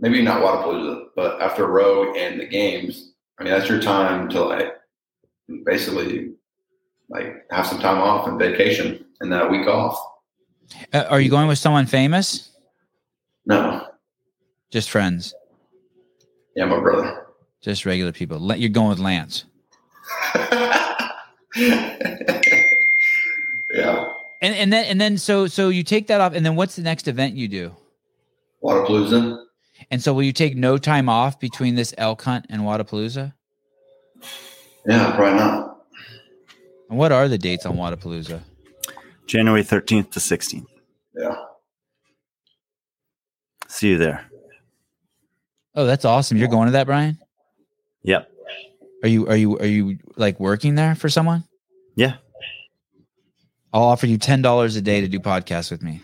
maybe 0.00 0.22
not 0.22 0.40
Wodapalooza, 0.40 1.08
but 1.14 1.42
after 1.42 1.66
Rogue 1.66 2.16
and 2.16 2.40
the 2.40 2.46
games, 2.46 3.12
I 3.38 3.44
mean 3.44 3.52
that's 3.52 3.68
your 3.68 3.82
time 3.82 4.30
to 4.30 4.42
like 4.42 4.72
basically 5.66 6.35
like 7.08 7.44
have 7.50 7.66
some 7.66 7.78
time 7.80 7.98
off 7.98 8.26
and 8.28 8.38
vacation 8.38 9.04
and 9.20 9.32
then 9.32 9.40
a 9.40 9.48
week 9.48 9.66
off. 9.66 9.98
Uh, 10.92 11.04
are 11.08 11.20
you 11.20 11.30
going 11.30 11.46
with 11.48 11.58
someone 11.58 11.86
famous? 11.86 12.50
No. 13.46 13.86
Just 14.70 14.90
friends, 14.90 15.32
Yeah, 16.56 16.64
my 16.66 16.80
brother. 16.80 17.26
just 17.62 17.86
regular 17.86 18.10
people. 18.12 18.54
You're 18.56 18.68
going 18.68 18.88
with 18.90 18.98
Lance. 18.98 19.44
yeah. 23.72 24.12
And 24.42 24.54
and 24.54 24.72
then 24.72 24.84
and 24.86 25.00
then 25.00 25.18
so 25.18 25.46
so 25.46 25.68
you 25.70 25.82
take 25.82 26.08
that 26.08 26.20
off, 26.20 26.34
and 26.34 26.44
then 26.44 26.56
what's 26.56 26.76
the 26.76 26.82
next 26.82 27.08
event 27.08 27.34
you 27.36 27.48
do? 27.48 27.74
Wodapalooza. 28.62 29.42
And 29.90 30.02
so 30.02 30.12
will 30.12 30.22
you 30.22 30.32
take 30.32 30.56
no 30.56 30.78
time 30.78 31.08
off 31.08 31.38
between 31.38 31.74
this 31.74 31.94
elk 31.98 32.22
hunt 32.22 32.46
and 32.50 32.62
Wodapalooza? 32.62 33.32
Yeah, 34.86 35.14
probably 35.14 35.38
not. 35.38 35.75
And 36.88 36.98
what 36.98 37.12
are 37.12 37.28
the 37.28 37.38
dates 37.38 37.66
on 37.66 37.76
Wodapalooza? 37.76 38.40
January 39.26 39.62
13th 39.64 40.12
to 40.12 40.20
16th. 40.20 40.66
Yeah. 41.16 41.34
See 43.68 43.88
you 43.90 43.98
there. 43.98 44.30
Oh, 45.74 45.84
that's 45.84 46.04
awesome. 46.04 46.36
You're 46.38 46.48
going 46.48 46.66
to 46.66 46.72
that, 46.72 46.86
Brian? 46.86 47.18
Yep. 48.02 48.30
Are 49.02 49.08
you 49.08 49.26
are 49.28 49.36
you 49.36 49.58
are 49.58 49.66
you 49.66 49.98
like 50.16 50.40
working 50.40 50.74
there 50.74 50.94
for 50.94 51.08
someone? 51.10 51.44
Yeah. 51.96 52.14
I'll 53.72 53.82
offer 53.84 54.06
you 54.06 54.16
ten 54.16 54.40
dollars 54.40 54.74
a 54.76 54.80
day 54.80 55.02
to 55.02 55.08
do 55.08 55.18
podcasts 55.20 55.70
with 55.70 55.82
me. 55.82 56.00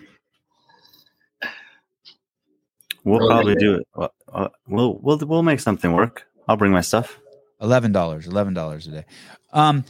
We'll 3.04 3.18
Really? 3.20 3.28
probably 3.30 3.54
do 3.56 3.74
it. 3.76 3.86
Well, 3.94 4.12
uh, 4.32 4.48
We'll 4.68 4.98
we'll 5.02 5.18
we'll 5.18 5.42
make 5.42 5.60
something 5.60 5.92
work. 5.92 6.26
I'll 6.48 6.56
bring 6.56 6.72
my 6.72 6.80
stuff. 6.82 7.18
Eleven 7.60 7.92
dollars. 7.92 8.26
Eleven 8.26 8.52
dollars 8.54 8.86
a 8.86 8.90
day. 8.90 9.04
Um, 9.52 9.84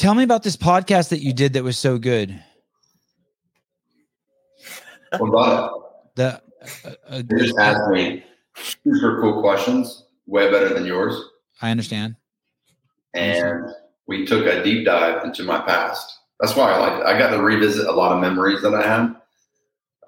tell 0.00 0.14
me 0.14 0.22
about 0.22 0.42
this 0.42 0.56
podcast 0.56 1.10
that 1.10 1.20
you 1.20 1.34
did 1.34 1.52
that 1.52 1.62
was 1.62 1.76
so 1.76 1.98
good. 1.98 2.42
What 5.18 5.28
about 5.28 6.14
The 6.16 6.40
uh, 6.84 6.88
uh, 6.88 7.16
it? 7.16 7.26
You 7.30 7.38
just 7.38 7.58
asked 7.58 7.90
me 7.90 8.24
super 8.54 9.20
cool 9.20 9.42
questions, 9.42 10.06
way 10.26 10.50
better 10.50 10.72
than 10.72 10.86
yours. 10.86 11.20
I 11.60 11.70
understand. 11.70 12.16
And 13.12 13.66
we 14.06 14.24
took 14.24 14.46
a 14.46 14.62
deep 14.62 14.86
dive 14.86 15.24
into 15.24 15.42
my 15.42 15.60
past. 15.60 16.18
That's 16.40 16.56
why 16.56 16.72
I 16.72 16.78
like 16.78 17.06
I 17.06 17.18
got 17.18 17.30
to 17.30 17.42
revisit 17.42 17.86
a 17.86 17.92
lot 17.92 18.12
of 18.12 18.20
memories 18.20 18.62
that 18.62 18.74
I 18.74 18.82
had 18.82 19.14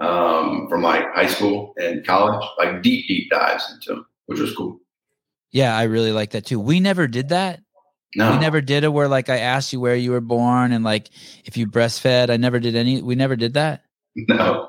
um, 0.00 0.68
from 0.70 0.82
like 0.82 1.04
high 1.14 1.26
school 1.26 1.74
and 1.76 2.06
college, 2.06 2.42
like 2.58 2.82
deep, 2.82 3.06
deep 3.08 3.30
dives 3.30 3.70
into 3.70 3.94
them, 3.94 4.06
which 4.26 4.40
was 4.40 4.54
cool. 4.56 4.80
Yeah, 5.50 5.76
I 5.76 5.82
really 5.82 6.12
like 6.12 6.30
that 6.30 6.46
too. 6.46 6.58
We 6.58 6.80
never 6.80 7.06
did 7.06 7.28
that. 7.28 7.60
No, 8.14 8.32
We 8.32 8.38
never 8.38 8.60
did 8.60 8.84
it 8.84 8.92
where 8.92 9.08
like 9.08 9.28
I 9.30 9.38
asked 9.38 9.72
you 9.72 9.80
where 9.80 9.96
you 9.96 10.10
were 10.10 10.20
born 10.20 10.72
and 10.72 10.84
like 10.84 11.08
if 11.44 11.56
you 11.56 11.66
breastfed. 11.66 12.28
I 12.30 12.36
never 12.36 12.60
did 12.60 12.74
any. 12.76 13.00
We 13.02 13.14
never 13.14 13.36
did 13.36 13.54
that. 13.54 13.84
no. 14.14 14.68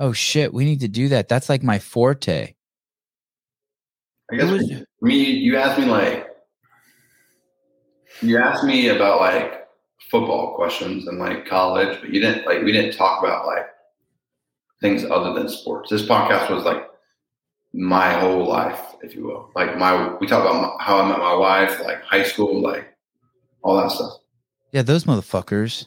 Oh 0.00 0.12
shit, 0.12 0.52
we 0.52 0.64
need 0.64 0.80
to 0.80 0.88
do 0.88 1.10
that. 1.10 1.28
That's 1.28 1.48
like 1.48 1.62
my 1.62 1.78
forte. 1.78 2.54
I 4.32 4.36
guess 4.36 4.48
It 4.48 4.52
was- 4.52 4.72
me, 5.00 5.14
you 5.30 5.56
asked 5.56 5.78
me 5.78 5.84
like, 5.84 6.26
you 8.22 8.38
asked 8.38 8.64
me 8.64 8.88
about 8.88 9.20
like 9.20 9.66
football 10.10 10.54
questions 10.56 11.06
and 11.06 11.18
like 11.18 11.46
college, 11.46 12.00
but 12.00 12.10
you 12.10 12.20
didn't 12.20 12.46
like 12.46 12.62
we 12.62 12.72
didn't 12.72 12.96
talk 12.96 13.22
about 13.22 13.46
like 13.46 13.66
things 14.80 15.04
other 15.04 15.32
than 15.32 15.48
sports. 15.48 15.90
This 15.90 16.02
podcast 16.06 16.50
was 16.50 16.64
like 16.64 16.82
my 17.74 18.12
whole 18.20 18.46
life, 18.46 18.80
if 19.02 19.14
you 19.14 19.24
will. 19.24 19.50
Like 19.56 19.76
my, 19.76 20.14
we 20.18 20.26
talk 20.26 20.42
about 20.48 20.80
how 20.80 21.00
I 21.00 21.08
met 21.08 21.18
my 21.18 21.34
wife, 21.34 21.80
like 21.80 22.02
high 22.02 22.22
school, 22.22 22.62
like 22.62 22.96
all 23.62 23.76
that 23.76 23.90
stuff. 23.90 24.12
Yeah, 24.72 24.82
those 24.82 25.04
motherfuckers. 25.04 25.86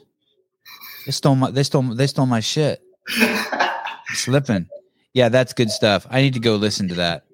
They 1.06 1.12
stole 1.12 1.34
my. 1.34 1.50
They 1.50 1.62
stole. 1.62 1.82
They 1.82 2.06
stole 2.06 2.26
my 2.26 2.40
shit. 2.40 2.82
Slipping. 4.12 4.68
Yeah, 5.14 5.30
that's 5.30 5.54
good 5.54 5.70
stuff. 5.70 6.06
I 6.10 6.20
need 6.20 6.34
to 6.34 6.40
go 6.40 6.56
listen 6.56 6.88
to 6.88 6.94
that. 6.96 7.24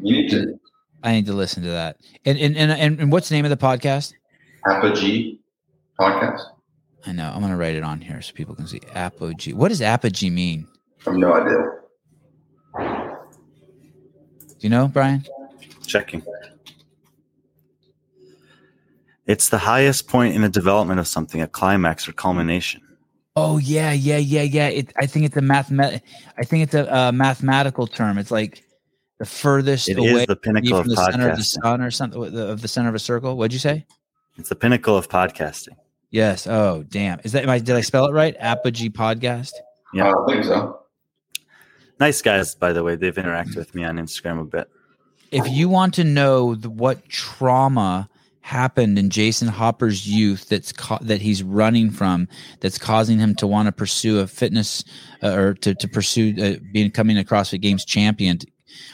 you 0.00 0.22
need 0.22 0.30
to 0.30 0.58
I 1.04 1.12
need 1.12 1.26
to 1.26 1.34
listen 1.34 1.62
to 1.64 1.70
that. 1.70 1.98
And 2.24 2.38
and 2.38 2.56
and, 2.56 2.72
and, 2.72 3.00
and 3.00 3.12
what's 3.12 3.28
the 3.28 3.34
name 3.34 3.44
of 3.44 3.50
the 3.50 3.56
podcast? 3.58 4.14
Apogee 4.66 5.38
podcast. 6.00 6.40
I 7.06 7.12
know. 7.12 7.30
I'm 7.32 7.42
gonna 7.42 7.58
write 7.58 7.74
it 7.74 7.82
on 7.82 8.00
here 8.00 8.22
so 8.22 8.32
people 8.32 8.54
can 8.54 8.66
see. 8.66 8.80
Apogee. 8.94 9.52
What 9.52 9.68
does 9.68 9.82
apogee 9.82 10.30
mean? 10.30 10.66
I 11.06 11.10
have 11.10 11.18
no 11.18 11.34
idea. 11.34 11.83
Do 14.64 14.68
you 14.68 14.70
know, 14.70 14.88
Brian? 14.88 15.22
Checking. 15.86 16.22
It's 19.26 19.50
the 19.50 19.58
highest 19.58 20.08
point 20.08 20.34
in 20.34 20.40
the 20.40 20.48
development 20.48 20.98
of 20.98 21.06
something, 21.06 21.42
a 21.42 21.46
climax 21.46 22.08
or 22.08 22.14
culmination. 22.14 22.80
Oh 23.36 23.58
yeah, 23.58 23.92
yeah, 23.92 24.16
yeah, 24.16 24.40
yeah. 24.40 24.68
It, 24.68 24.90
I 24.96 25.04
think 25.04 25.26
it's 25.26 25.36
a 25.36 25.42
mathemat. 25.42 26.00
I 26.38 26.44
think 26.44 26.62
it's 26.62 26.72
a 26.72 26.96
uh, 26.96 27.12
mathematical 27.12 27.86
term. 27.86 28.16
It's 28.16 28.30
like 28.30 28.64
the 29.18 29.26
furthest 29.26 29.90
It 29.90 29.98
away 29.98 30.22
is 30.22 30.26
the 30.28 30.36
pinnacle 30.36 30.80
from 30.80 30.90
of 30.90 30.96
the 30.96 31.12
center 31.12 31.28
of 31.28 31.36
the 31.36 31.44
sun 31.44 31.82
or 31.82 31.90
something 31.90 32.24
of 32.34 32.62
the- 32.62 32.68
center 32.68 32.88
of 32.88 32.94
a 32.94 32.98
circle. 32.98 33.36
What'd 33.36 33.52
you 33.52 33.58
say? 33.58 33.84
It's 34.38 34.48
the 34.48 34.56
pinnacle 34.56 34.96
of 34.96 35.10
podcasting. 35.10 35.76
Yes. 36.10 36.46
Oh, 36.46 36.84
damn. 36.88 37.20
Is 37.22 37.32
that? 37.32 37.42
Am 37.42 37.50
I, 37.50 37.58
did 37.58 37.76
I 37.76 37.82
spell 37.82 38.06
it 38.06 38.12
right? 38.12 38.34
Apogee 38.38 38.88
podcast. 38.88 39.52
Yeah. 39.92 40.10
I 40.10 40.32
think 40.32 40.44
so. 40.44 40.83
Nice 42.00 42.22
guys, 42.22 42.54
by 42.54 42.72
the 42.72 42.82
way. 42.82 42.96
They've 42.96 43.14
interacted 43.14 43.56
with 43.56 43.74
me 43.74 43.84
on 43.84 43.96
Instagram 43.96 44.40
a 44.40 44.44
bit. 44.44 44.70
If 45.30 45.48
you 45.48 45.68
want 45.68 45.94
to 45.94 46.04
know 46.04 46.54
the, 46.54 46.70
what 46.70 47.08
trauma 47.08 48.08
happened 48.40 48.98
in 48.98 49.08
Jayson 49.08 49.48
Hopper's 49.48 50.06
youth 50.06 50.48
that's 50.48 50.72
ca- 50.72 50.98
that 51.00 51.22
he's 51.22 51.42
running 51.42 51.90
from 51.90 52.28
that's 52.60 52.76
causing 52.76 53.18
him 53.18 53.34
to 53.36 53.46
want 53.46 53.66
to 53.66 53.72
pursue 53.72 54.20
a 54.20 54.26
fitness 54.26 54.84
uh, 55.22 55.32
or 55.32 55.54
to, 55.54 55.74
to 55.74 55.88
pursue 55.88 56.34
uh, 56.38 56.62
becoming 56.72 57.18
a 57.18 57.24
CrossFit 57.24 57.62
Games 57.62 57.86
champion 57.86 58.38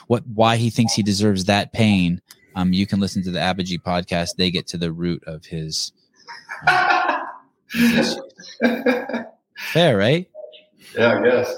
what 0.06 0.24
why 0.28 0.56
he 0.56 0.70
thinks 0.70 0.92
he 0.92 1.02
deserves 1.02 1.46
that 1.46 1.72
pain 1.72 2.22
um 2.54 2.72
you 2.72 2.86
can 2.86 3.00
listen 3.00 3.24
to 3.24 3.32
the 3.32 3.40
Apogee 3.40 3.78
podcast 3.78 4.36
they 4.36 4.52
get 4.52 4.68
to 4.68 4.78
the 4.78 4.92
root 4.92 5.24
of 5.26 5.44
his 5.44 5.90
um, 6.68 7.26
his 7.72 8.20
fair 9.72 9.96
right 9.96 10.30
yeah, 10.96 11.18
I 11.18 11.22
guess. 11.22 11.56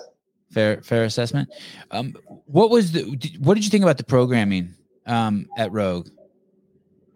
Fair 0.53 0.83
fair 0.83 1.05
assessment 1.05 1.49
um 1.91 2.15
what 2.47 2.71
was 2.71 2.93
the 2.93 3.03
what 3.41 3.55
did 3.55 3.65
you 3.65 3.71
think 3.71 3.83
about 3.83 3.97
the 3.99 4.05
programming 4.05 4.75
um 5.07 5.47
at 5.57 5.73
Rogue 5.73 6.09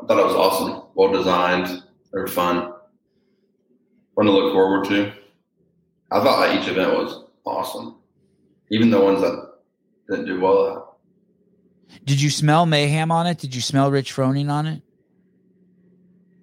I 0.00 0.06
thought 0.06 0.18
it 0.18 0.26
was 0.26 0.34
awesome. 0.34 0.82
Well 0.94 1.12
designed. 1.12 1.82
They 2.12 2.20
were 2.20 2.28
fun. 2.28 2.72
Fun 4.14 4.26
to 4.26 4.30
look 4.30 4.52
forward 4.52 4.84
to. 4.88 5.12
I 6.10 6.22
thought 6.22 6.46
that 6.46 6.60
each 6.60 6.68
event 6.68 6.92
was 6.92 7.24
awesome. 7.44 7.96
Even 8.70 8.90
the 8.90 9.00
ones 9.00 9.20
that 9.20 9.54
didn't 10.08 10.26
do 10.26 10.40
well. 10.40 10.98
Did 12.04 12.20
you 12.20 12.30
smell 12.30 12.66
mayhem 12.66 13.10
on 13.10 13.26
it? 13.26 13.38
Did 13.38 13.54
you 13.54 13.60
smell 13.60 13.90
Rich 13.90 14.14
Froning 14.14 14.50
on 14.50 14.66
it? 14.66 14.82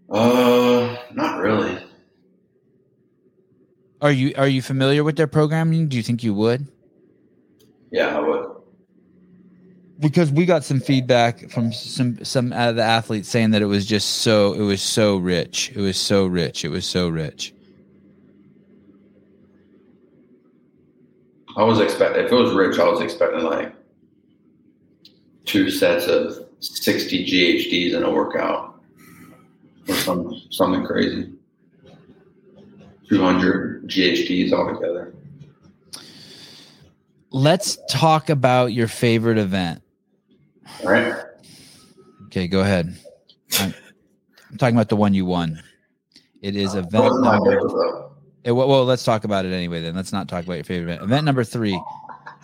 Uh, 0.09 0.97
not 1.13 1.39
really. 1.39 1.81
Are 4.01 4.11
you 4.11 4.33
are 4.35 4.47
you 4.47 4.61
familiar 4.61 5.03
with 5.03 5.15
their 5.15 5.27
programming? 5.27 5.87
Do 5.87 5.95
you 5.95 6.03
think 6.03 6.23
you 6.23 6.33
would? 6.33 6.67
Yeah, 7.93 8.17
I 8.17 8.19
would. 8.19 8.49
because 9.99 10.31
we 10.31 10.45
got 10.47 10.63
some 10.63 10.79
feedback 10.79 11.51
from 11.51 11.71
some 11.71 12.25
some 12.25 12.51
of 12.51 12.75
the 12.75 12.81
athletes 12.81 13.29
saying 13.29 13.51
that 13.51 13.61
it 13.61 13.67
was 13.67 13.85
just 13.85 14.09
so 14.23 14.53
it 14.53 14.61
was 14.61 14.81
so 14.81 15.17
rich. 15.17 15.71
It 15.75 15.79
was 15.79 15.95
so 15.95 16.25
rich. 16.25 16.65
It 16.65 16.69
was 16.69 16.85
so 16.87 17.07
rich. 17.07 17.53
I 21.55 21.63
was 21.63 21.79
expecting 21.79 22.25
if 22.25 22.31
it 22.31 22.35
was 22.35 22.51
rich, 22.53 22.79
I 22.79 22.89
was 22.89 22.99
expecting 22.99 23.43
like 23.43 23.75
two 25.45 25.69
sets 25.69 26.07
of 26.07 26.33
sixty 26.61 27.23
GHDs 27.23 27.93
in 27.95 28.01
a 28.01 28.11
workout 28.11 28.81
or 29.87 29.93
some 29.93 30.41
something 30.49 30.83
crazy. 30.83 31.31
Two 33.07 33.21
hundred 33.21 33.87
GHDs 33.87 34.51
altogether. 34.51 35.13
Let's 37.33 37.77
talk 37.89 38.29
about 38.29 38.73
your 38.73 38.87
favorite 38.87 39.37
event. 39.39 39.81
All 40.83 40.91
right. 40.91 41.15
Okay, 42.27 42.47
go 42.47 42.61
ahead. 42.61 42.95
I'm, 43.59 43.73
I'm 44.51 44.57
talking 44.57 44.75
about 44.75 44.89
the 44.89 44.95
one 44.95 45.13
you 45.13 45.25
won. 45.25 45.61
It 46.41 46.55
is 46.55 46.75
event 46.75 47.21
number. 47.21 47.59
though. 47.59 48.11
eh, 48.45 48.51
well, 48.51 48.67
well, 48.67 48.85
let's 48.85 49.03
talk 49.03 49.23
about 49.23 49.45
it 49.45 49.51
anyway. 49.51 49.81
Then 49.81 49.95
let's 49.95 50.11
not 50.11 50.27
talk 50.27 50.43
about 50.43 50.55
your 50.55 50.63
favorite 50.63 50.91
event. 50.93 51.03
Event 51.03 51.25
number 51.25 51.43
three. 51.43 51.81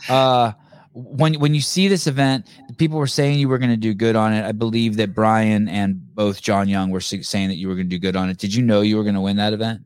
Uh, 0.08 0.54
when 0.94 1.36
when 1.36 1.54
you 1.54 1.62
see 1.62 1.88
this 1.88 2.08
event, 2.08 2.48
people 2.78 2.98
were 2.98 3.08
saying 3.08 3.38
you 3.40 3.48
were 3.48 3.60
going 3.60 3.70
to 3.70 3.78
do 3.78 3.94
good 3.94 4.16
on 4.16 4.34
it. 4.34 4.44
I 4.46 4.54
believe 4.54 4.96
that 4.98 5.14
Brian 5.14 5.68
and 5.70 6.16
both 6.16 6.42
John 6.42 6.68
Young 6.68 6.90
were 6.90 7.02
saying 7.02 7.50
that 7.50 7.56
you 7.58 7.68
were 7.68 7.76
going 7.76 7.88
to 7.90 7.96
do 7.96 8.00
good 8.00 8.16
on 8.16 8.30
it. 8.30 8.38
Did 8.38 8.54
you 8.56 8.64
know 8.64 8.82
you 8.82 8.98
were 8.98 9.04
going 9.04 9.16
to 9.16 9.22
win 9.22 9.38
that 9.38 9.54
event? 9.54 9.82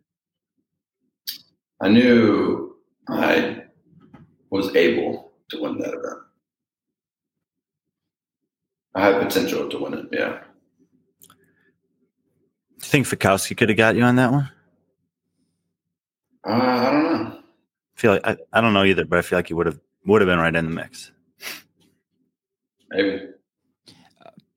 I 1.82 1.90
knew 1.90 2.78
I 3.10 3.63
was 4.54 4.76
able 4.76 5.32
to 5.50 5.62
win 5.62 5.80
that 5.80 5.96
event. 5.96 6.20
I 8.94 9.06
had 9.08 9.20
potential 9.20 9.68
to 9.68 9.80
win 9.80 9.96
it. 9.96 10.06
Yeah. 10.12 10.42
Do 11.22 11.28
you 12.76 12.82
think 12.82 13.08
Fikowski 13.08 13.58
could 13.58 13.70
have 13.70 13.78
got 13.80 13.96
you 13.96 14.04
on 14.04 14.16
that 14.18 14.32
one? 14.32 14.52
Uh, 16.48 16.52
I 16.52 16.92
don't 16.92 17.04
know. 17.04 17.40
I 17.40 18.00
feel 18.00 18.12
like 18.12 18.28
I, 18.28 18.38
I 18.54 18.62
don't 18.62 18.74
know 18.74 18.84
either, 18.84 19.06
but 19.06 19.18
I 19.18 19.24
feel 19.24 19.40
like 19.40 19.48
he 19.48 19.56
would 19.56 19.66
have 19.66 19.80
would 20.06 20.22
have 20.22 20.28
been 20.28 20.38
right 20.38 20.56
in 20.56 20.66
the 20.66 20.72
mix. 20.72 21.12
Maybe. 22.92 23.30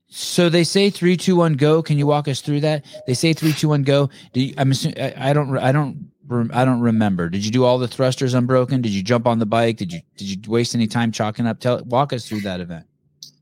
So 0.09 0.51
they 0.51 0.65
say 0.65 0.91
three, 0.91 1.17
two, 1.17 1.37
one, 1.37 1.55
go. 1.55 1.83
Can 1.83 1.97
you 1.97 2.07
walk 2.07 2.29
us 2.29 2.43
through 2.43 2.61
that? 2.61 2.85
They 3.07 3.15
say 3.15 3.33
three, 3.33 3.53
two, 3.53 3.69
one, 3.69 3.83
go. 3.83 4.11
Do 4.35 4.41
you, 4.41 4.55
I'm 4.59 4.73
assuming 4.73 5.01
I, 5.01 5.31
I 5.31 5.33
don't, 5.33 5.57
I 5.57 5.73
don't, 5.73 5.85
rem- 5.85 6.11
I 6.31 6.65
don't 6.65 6.81
remember. 6.81 7.29
Did 7.29 7.45
you 7.45 7.51
do 7.51 7.65
all 7.65 7.79
the 7.79 7.89
thrusters 7.89 8.35
unbroken? 8.35 8.83
Did 8.83 8.93
you 8.93 9.03
jump 9.03 9.27
on 9.27 9.39
the 9.39 9.47
bike? 9.47 9.77
Did 9.77 9.93
you, 9.93 10.01
did 10.17 10.29
you 10.29 10.51
waste 10.51 10.75
any 10.75 10.87
time 10.87 11.13
chalking 11.13 11.47
up? 11.47 11.61
Tell, 11.61 11.83
walk 11.85 12.13
us 12.13 12.29
through 12.29 12.41
that 12.41 12.61
event. 12.61 12.87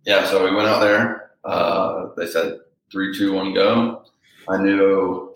Yeah, 0.04 0.26
so 0.26 0.44
we 0.44 0.54
went 0.54 0.68
out 0.68 0.80
there. 0.80 1.32
Uh, 1.44 2.08
they 2.16 2.26
said 2.26 2.58
three, 2.92 3.16
two, 3.16 3.32
one, 3.32 3.54
go. 3.54 4.04
I 4.48 4.58
knew. 4.58 5.34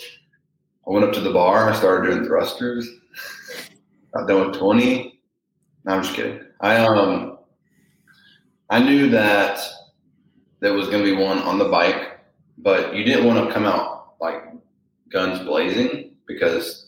I 0.87 0.91
went 0.91 1.05
up 1.05 1.13
to 1.15 1.21
the 1.21 1.33
bar. 1.33 1.67
And 1.67 1.75
I 1.75 1.79
started 1.79 2.11
doing 2.11 2.27
thrusters. 2.27 2.89
Got 4.15 4.29
done 4.29 4.51
with 4.51 4.59
twenty. 4.59 5.21
No, 5.85 5.95
I'm 5.95 6.03
just 6.03 6.15
kidding. 6.15 6.41
I 6.61 6.77
um, 6.77 7.39
I 8.71 8.81
knew 8.81 9.09
that 9.11 9.61
there 10.61 10.75
was 10.75 10.89
going 10.89 11.05
to 11.05 11.17
be 11.17 11.23
one 11.23 11.39
on 11.39 11.59
the 11.59 11.69
bike, 11.69 12.21
but 12.59 12.95
you 12.95 13.05
didn't 13.05 13.27
want 13.27 13.47
to 13.47 13.53
come 13.53 13.65
out 13.65 14.15
like 14.21 14.43
guns 15.11 15.39
blazing 15.47 16.17
because 16.27 16.88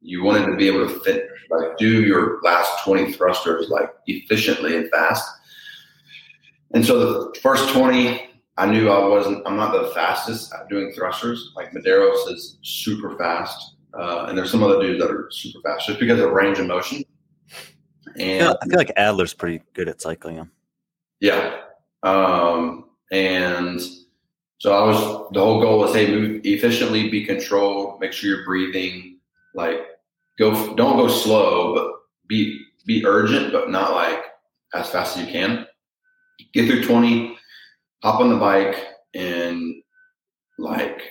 you 0.00 0.22
wanted 0.22 0.46
to 0.46 0.56
be 0.56 0.68
able 0.68 0.86
to 0.88 1.00
fit 1.00 1.28
like 1.50 1.76
do 1.78 2.02
your 2.02 2.40
last 2.42 2.84
twenty 2.84 3.12
thrusters 3.12 3.68
like 3.68 3.90
efficiently 4.06 4.76
and 4.76 4.90
fast. 4.90 5.28
And 6.72 6.84
so 6.84 6.98
the 7.32 7.40
first 7.40 7.72
20, 7.72 8.28
I 8.58 8.66
knew 8.66 8.90
I 8.90 9.06
wasn't, 9.06 9.46
I'm 9.46 9.56
not 9.56 9.72
the 9.72 9.88
fastest 9.94 10.52
at 10.52 10.68
doing 10.68 10.92
thrusters. 10.92 11.52
Like 11.56 11.72
Medeiros 11.72 12.30
is 12.30 12.58
super 12.62 13.16
fast. 13.16 13.76
Uh, 13.98 14.26
and 14.28 14.36
there's 14.36 14.50
some 14.50 14.62
other 14.62 14.80
dudes 14.80 15.00
that 15.00 15.10
are 15.10 15.30
super 15.30 15.60
fast 15.62 15.86
just 15.86 15.98
because 15.98 16.20
of 16.20 16.30
range 16.30 16.58
of 16.58 16.66
motion. 16.66 17.02
I 18.16 18.20
And 18.20 18.42
feel, 18.42 18.58
I 18.60 18.66
feel 18.66 18.78
like 18.78 18.92
Adler's 18.96 19.32
pretty 19.32 19.62
good 19.72 19.88
at 19.88 20.00
cycling 20.00 20.50
yeah. 21.20 21.60
Um, 22.02 22.90
and 23.10 23.80
so 24.58 24.72
I 24.72 24.86
was, 24.86 25.30
the 25.32 25.40
whole 25.40 25.60
goal 25.60 25.78
was, 25.78 25.94
hey, 25.94 26.10
move 26.10 26.42
efficiently, 26.44 27.08
be 27.08 27.24
controlled, 27.24 28.00
make 28.00 28.12
sure 28.12 28.36
you're 28.36 28.44
breathing, 28.44 29.17
like 29.58 29.80
go, 30.38 30.74
don't 30.76 30.96
go 30.96 31.08
slow, 31.08 31.74
but 31.74 31.90
be, 32.28 32.64
be 32.86 33.04
urgent, 33.04 33.52
but 33.52 33.70
not 33.70 33.92
like 33.92 34.22
as 34.72 34.88
fast 34.88 35.16
as 35.16 35.26
you 35.26 35.32
can. 35.32 35.66
Get 36.54 36.68
through 36.68 36.84
20, 36.84 37.36
hop 38.02 38.20
on 38.20 38.30
the 38.30 38.36
bike 38.36 38.86
and 39.14 39.82
like 40.58 41.02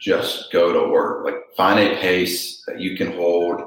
just 0.00 0.52
go 0.52 0.72
to 0.72 0.92
work. 0.92 1.24
Like 1.24 1.36
find 1.56 1.78
a 1.78 1.96
pace 1.96 2.62
that 2.66 2.80
you 2.80 2.96
can 2.96 3.12
hold 3.12 3.62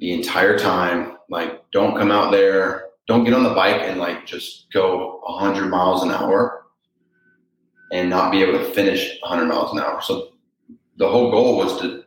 the 0.00 0.12
entire 0.12 0.58
time. 0.58 1.16
Like 1.30 1.62
don't 1.70 1.96
come 1.96 2.10
out 2.10 2.32
there, 2.32 2.86
don't 3.06 3.24
get 3.24 3.34
on 3.34 3.44
the 3.44 3.54
bike 3.54 3.82
and 3.82 4.00
like 4.00 4.26
just 4.26 4.66
go 4.72 5.20
100 5.24 5.68
miles 5.68 6.02
an 6.02 6.10
hour 6.10 6.64
and 7.92 8.10
not 8.10 8.32
be 8.32 8.42
able 8.42 8.58
to 8.58 8.64
finish 8.72 9.16
100 9.22 9.46
miles 9.46 9.72
an 9.72 9.78
hour. 9.78 10.00
So 10.02 10.32
the 10.96 11.08
whole 11.08 11.30
goal 11.30 11.56
was 11.56 11.80
to 11.80 12.03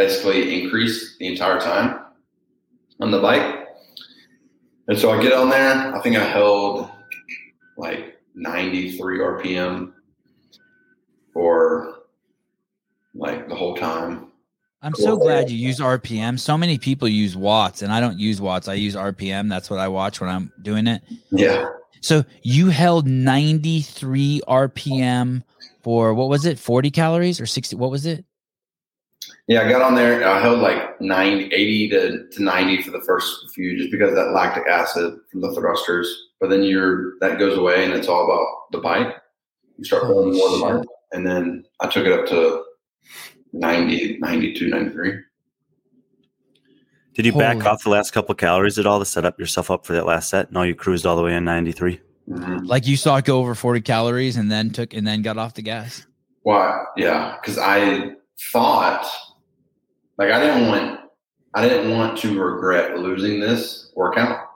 basically 0.00 0.62
increase 0.62 1.18
the 1.18 1.26
entire 1.26 1.60
time 1.60 2.00
on 3.00 3.10
the 3.10 3.20
bike. 3.20 3.66
And 4.88 4.98
so 4.98 5.10
I 5.10 5.22
get 5.22 5.34
on 5.34 5.50
there. 5.50 5.94
I 5.94 6.00
think 6.00 6.16
I 6.16 6.24
held 6.24 6.88
like 7.76 8.18
93 8.34 9.18
RPM 9.18 9.92
for 11.34 11.98
like 13.14 13.46
the 13.50 13.54
whole 13.54 13.76
time. 13.76 14.28
I'm 14.80 14.94
so 14.94 15.18
glad 15.18 15.50
you 15.50 15.58
use 15.58 15.80
RPM. 15.80 16.38
So 16.38 16.56
many 16.56 16.78
people 16.78 17.06
use 17.06 17.36
watts 17.36 17.82
and 17.82 17.92
I 17.92 18.00
don't 18.00 18.18
use 18.18 18.40
watts. 18.40 18.68
I 18.68 18.74
use 18.74 18.96
RPM. 18.96 19.50
That's 19.50 19.68
what 19.68 19.80
I 19.80 19.88
watch 19.88 20.18
when 20.22 20.30
I'm 20.30 20.50
doing 20.62 20.86
it. 20.86 21.02
Yeah. 21.30 21.66
So 22.00 22.24
you 22.40 22.70
held 22.70 23.06
93 23.06 24.40
RPM 24.48 25.42
for 25.82 26.14
what 26.14 26.30
was 26.30 26.46
it? 26.46 26.58
40 26.58 26.90
calories 26.90 27.38
or 27.38 27.44
60? 27.44 27.76
What 27.76 27.90
was 27.90 28.06
it? 28.06 28.24
Yeah, 29.50 29.62
I 29.62 29.68
got 29.68 29.82
on 29.82 29.96
there. 29.96 30.24
I 30.24 30.40
held 30.40 30.60
like 30.60 31.00
90, 31.00 31.52
80 31.52 31.88
to, 31.88 32.28
to 32.28 32.42
90 32.42 32.82
for 32.82 32.92
the 32.92 33.00
first 33.00 33.50
few 33.52 33.76
just 33.76 33.90
because 33.90 34.10
of 34.10 34.14
that 34.14 34.30
lactic 34.30 34.64
acid 34.68 35.18
from 35.28 35.40
the 35.40 35.52
thrusters. 35.52 36.28
But 36.38 36.50
then 36.50 36.62
you're 36.62 37.18
that 37.18 37.40
goes 37.40 37.58
away 37.58 37.84
and 37.84 37.92
it's 37.92 38.06
all 38.06 38.24
about 38.24 38.46
the 38.70 38.78
bike. 38.78 39.12
You 39.76 39.84
start 39.84 40.04
holding 40.04 40.38
more 40.38 40.46
of 40.46 40.52
the 40.52 40.64
bike. 40.64 40.86
And 41.10 41.26
then 41.26 41.64
I 41.80 41.88
took 41.88 42.06
it 42.06 42.12
up 42.12 42.26
to 42.28 42.62
90, 43.52 44.18
92, 44.18 44.68
93. 44.68 45.14
Did 47.14 47.26
you 47.26 47.32
back 47.32 47.64
off 47.64 47.82
the 47.82 47.90
last 47.90 48.12
couple 48.12 48.36
calories 48.36 48.78
at 48.78 48.86
all 48.86 49.00
to 49.00 49.04
set 49.04 49.24
up 49.24 49.40
yourself 49.40 49.68
up 49.68 49.84
for 49.84 49.94
that 49.94 50.06
last 50.06 50.28
set? 50.28 50.52
No, 50.52 50.62
you 50.62 50.76
cruised 50.76 51.06
all 51.06 51.16
the 51.16 51.24
way 51.24 51.34
in 51.34 51.44
93. 51.44 52.00
Mm-hmm. 52.28 52.66
Like 52.66 52.86
you 52.86 52.96
saw 52.96 53.16
it 53.16 53.24
go 53.24 53.40
over 53.40 53.56
40 53.56 53.80
calories 53.80 54.36
and 54.36 54.48
then 54.48 54.70
took 54.70 54.94
and 54.94 55.04
then 55.04 55.22
got 55.22 55.38
off 55.38 55.54
the 55.54 55.62
gas. 55.62 56.06
Why? 56.42 56.84
Yeah, 56.96 57.36
because 57.40 57.58
I 57.58 58.12
thought, 58.52 59.10
like, 60.20 60.32
I 60.32 60.38
didn't 60.38 60.68
want, 60.68 61.00
I 61.54 61.66
didn't 61.66 61.92
want 61.96 62.18
to 62.18 62.38
regret 62.38 62.98
losing 62.98 63.40
this 63.40 63.90
workout, 63.96 64.50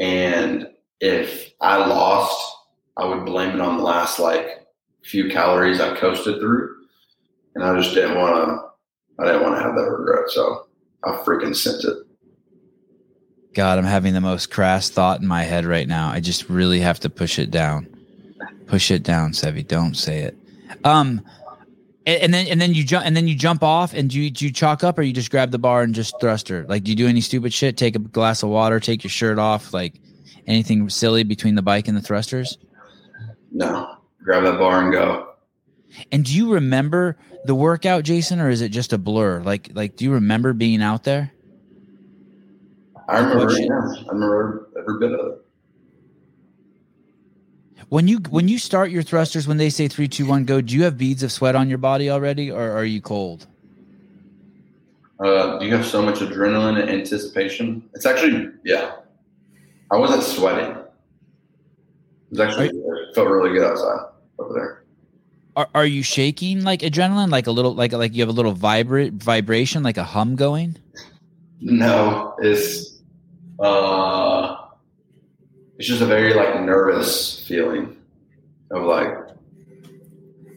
and 0.00 0.66
if 1.00 1.52
I 1.60 1.76
lost, 1.76 2.36
I 2.96 3.04
would 3.04 3.24
blame 3.24 3.50
it 3.50 3.60
on 3.60 3.76
the 3.76 3.84
last 3.84 4.18
like 4.18 4.66
few 5.04 5.28
calories 5.30 5.80
I 5.80 5.96
coasted 5.96 6.40
through, 6.40 6.74
and 7.54 7.62
I 7.62 7.80
just 7.80 7.94
didn't 7.94 8.18
want 8.18 8.34
to, 8.34 9.22
I 9.22 9.26
didn't 9.26 9.42
want 9.42 9.54
to 9.56 9.62
have 9.62 9.76
that 9.76 9.88
regret, 9.88 10.28
so 10.28 10.66
I 11.04 11.12
freaking 11.24 11.54
sent 11.54 11.84
it. 11.84 11.98
God, 13.54 13.78
I'm 13.78 13.84
having 13.84 14.12
the 14.12 14.20
most 14.20 14.50
crass 14.50 14.90
thought 14.90 15.20
in 15.20 15.28
my 15.28 15.44
head 15.44 15.64
right 15.66 15.86
now. 15.86 16.10
I 16.10 16.18
just 16.18 16.50
really 16.50 16.80
have 16.80 16.98
to 17.00 17.08
push 17.08 17.38
it 17.38 17.52
down. 17.52 17.86
Push 18.66 18.90
it 18.90 19.04
down, 19.04 19.30
Sevi. 19.30 19.66
Don't 19.66 19.94
say 19.94 20.22
it. 20.22 20.36
Um, 20.82 21.24
and, 22.06 22.22
and 22.22 22.34
then 22.34 22.46
and 22.46 22.60
then 22.60 22.74
you 22.74 22.84
jump 22.84 23.04
and 23.04 23.16
then 23.16 23.28
you 23.28 23.34
jump 23.34 23.62
off 23.62 23.92
and 23.92 24.08
do 24.08 24.20
you, 24.20 24.30
do 24.30 24.44
you 24.44 24.52
chalk 24.52 24.84
up 24.84 24.98
or 24.98 25.02
you 25.02 25.12
just 25.12 25.30
grab 25.30 25.50
the 25.50 25.58
bar 25.58 25.82
and 25.82 25.94
just 25.94 26.14
thruster? 26.20 26.64
Like, 26.68 26.84
do 26.84 26.92
you 26.92 26.96
do 26.96 27.08
any 27.08 27.20
stupid 27.20 27.52
shit? 27.52 27.76
Take 27.76 27.96
a 27.96 27.98
glass 27.98 28.42
of 28.42 28.48
water, 28.48 28.78
take 28.80 29.02
your 29.02 29.10
shirt 29.10 29.38
off, 29.38 29.74
like 29.74 30.00
anything 30.46 30.88
silly 30.88 31.24
between 31.24 31.56
the 31.56 31.62
bike 31.62 31.88
and 31.88 31.96
the 31.96 32.02
thrusters? 32.02 32.58
No, 33.52 33.96
grab 34.22 34.44
that 34.44 34.58
bar 34.58 34.82
and 34.82 34.92
go. 34.92 35.32
And 36.12 36.24
do 36.24 36.34
you 36.34 36.52
remember 36.52 37.16
the 37.44 37.54
workout, 37.54 38.04
Jayson, 38.04 38.40
or 38.40 38.50
is 38.50 38.60
it 38.60 38.68
just 38.68 38.92
a 38.92 38.98
blur? 38.98 39.40
Like, 39.42 39.70
like, 39.74 39.96
do 39.96 40.04
you 40.04 40.12
remember 40.12 40.52
being 40.52 40.82
out 40.82 41.04
there? 41.04 41.32
I 43.08 43.20
remember, 43.20 43.52
yeah, 43.52 43.68
I 43.68 44.12
remember 44.12 44.68
every 44.78 44.98
bit 44.98 45.12
of 45.12 45.26
it. 45.26 45.45
When 47.88 48.08
you 48.08 48.18
when 48.30 48.48
you 48.48 48.58
start 48.58 48.90
your 48.90 49.02
thrusters, 49.02 49.46
when 49.46 49.58
they 49.58 49.70
say 49.70 49.86
three, 49.86 50.08
two, 50.08 50.26
one, 50.26 50.44
go, 50.44 50.60
do 50.60 50.74
you 50.74 50.82
have 50.84 50.98
beads 50.98 51.22
of 51.22 51.30
sweat 51.30 51.54
on 51.54 51.68
your 51.68 51.78
body 51.78 52.10
already, 52.10 52.50
or 52.50 52.70
are 52.72 52.84
you 52.84 53.00
cold? 53.00 53.46
Uh, 55.20 55.58
you 55.60 55.72
have 55.72 55.86
so 55.86 56.02
much 56.02 56.16
adrenaline 56.16 56.80
and 56.80 56.90
anticipation. 56.90 57.88
It's 57.94 58.04
actually, 58.04 58.50
yeah. 58.64 58.96
I 59.90 59.96
wasn't 59.96 60.22
sweating. 60.22 60.76
was 62.30 62.40
actually 62.40 62.68
it 62.68 63.14
felt 63.14 63.28
really 63.28 63.50
good 63.50 63.64
outside 63.64 64.10
over 64.38 64.52
there. 64.52 64.82
Are, 65.54 65.68
are 65.74 65.86
you 65.86 66.02
shaking 66.02 66.64
like 66.64 66.80
adrenaline, 66.80 67.30
like 67.30 67.46
a 67.46 67.52
little, 67.52 67.74
like 67.74 67.92
like 67.92 68.14
you 68.14 68.20
have 68.20 68.28
a 68.28 68.32
little 68.32 68.52
vibrate 68.52 69.14
vibration, 69.14 69.82
like 69.82 69.96
a 69.96 70.04
hum 70.04 70.36
going? 70.36 70.76
No, 71.60 72.34
it's 72.40 73.00
uh, 73.60 74.65
it's 75.78 75.88
just 75.88 76.02
a 76.02 76.06
very 76.06 76.34
like 76.34 76.60
nervous 76.62 77.46
feeling 77.46 77.96
of 78.70 78.82
like 78.84 79.14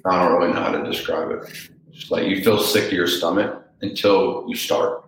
I 0.06 0.24
don't 0.24 0.40
really 0.40 0.54
know 0.54 0.62
how 0.62 0.72
to 0.72 0.84
describe 0.84 1.32
it. 1.32 1.70
Just 1.92 2.10
like 2.10 2.28
you 2.28 2.42
feel 2.44 2.60
sick 2.60 2.90
to 2.90 2.96
your 2.96 3.08
stomach 3.08 3.66
until 3.82 4.46
you 4.48 4.56
start. 4.56 5.04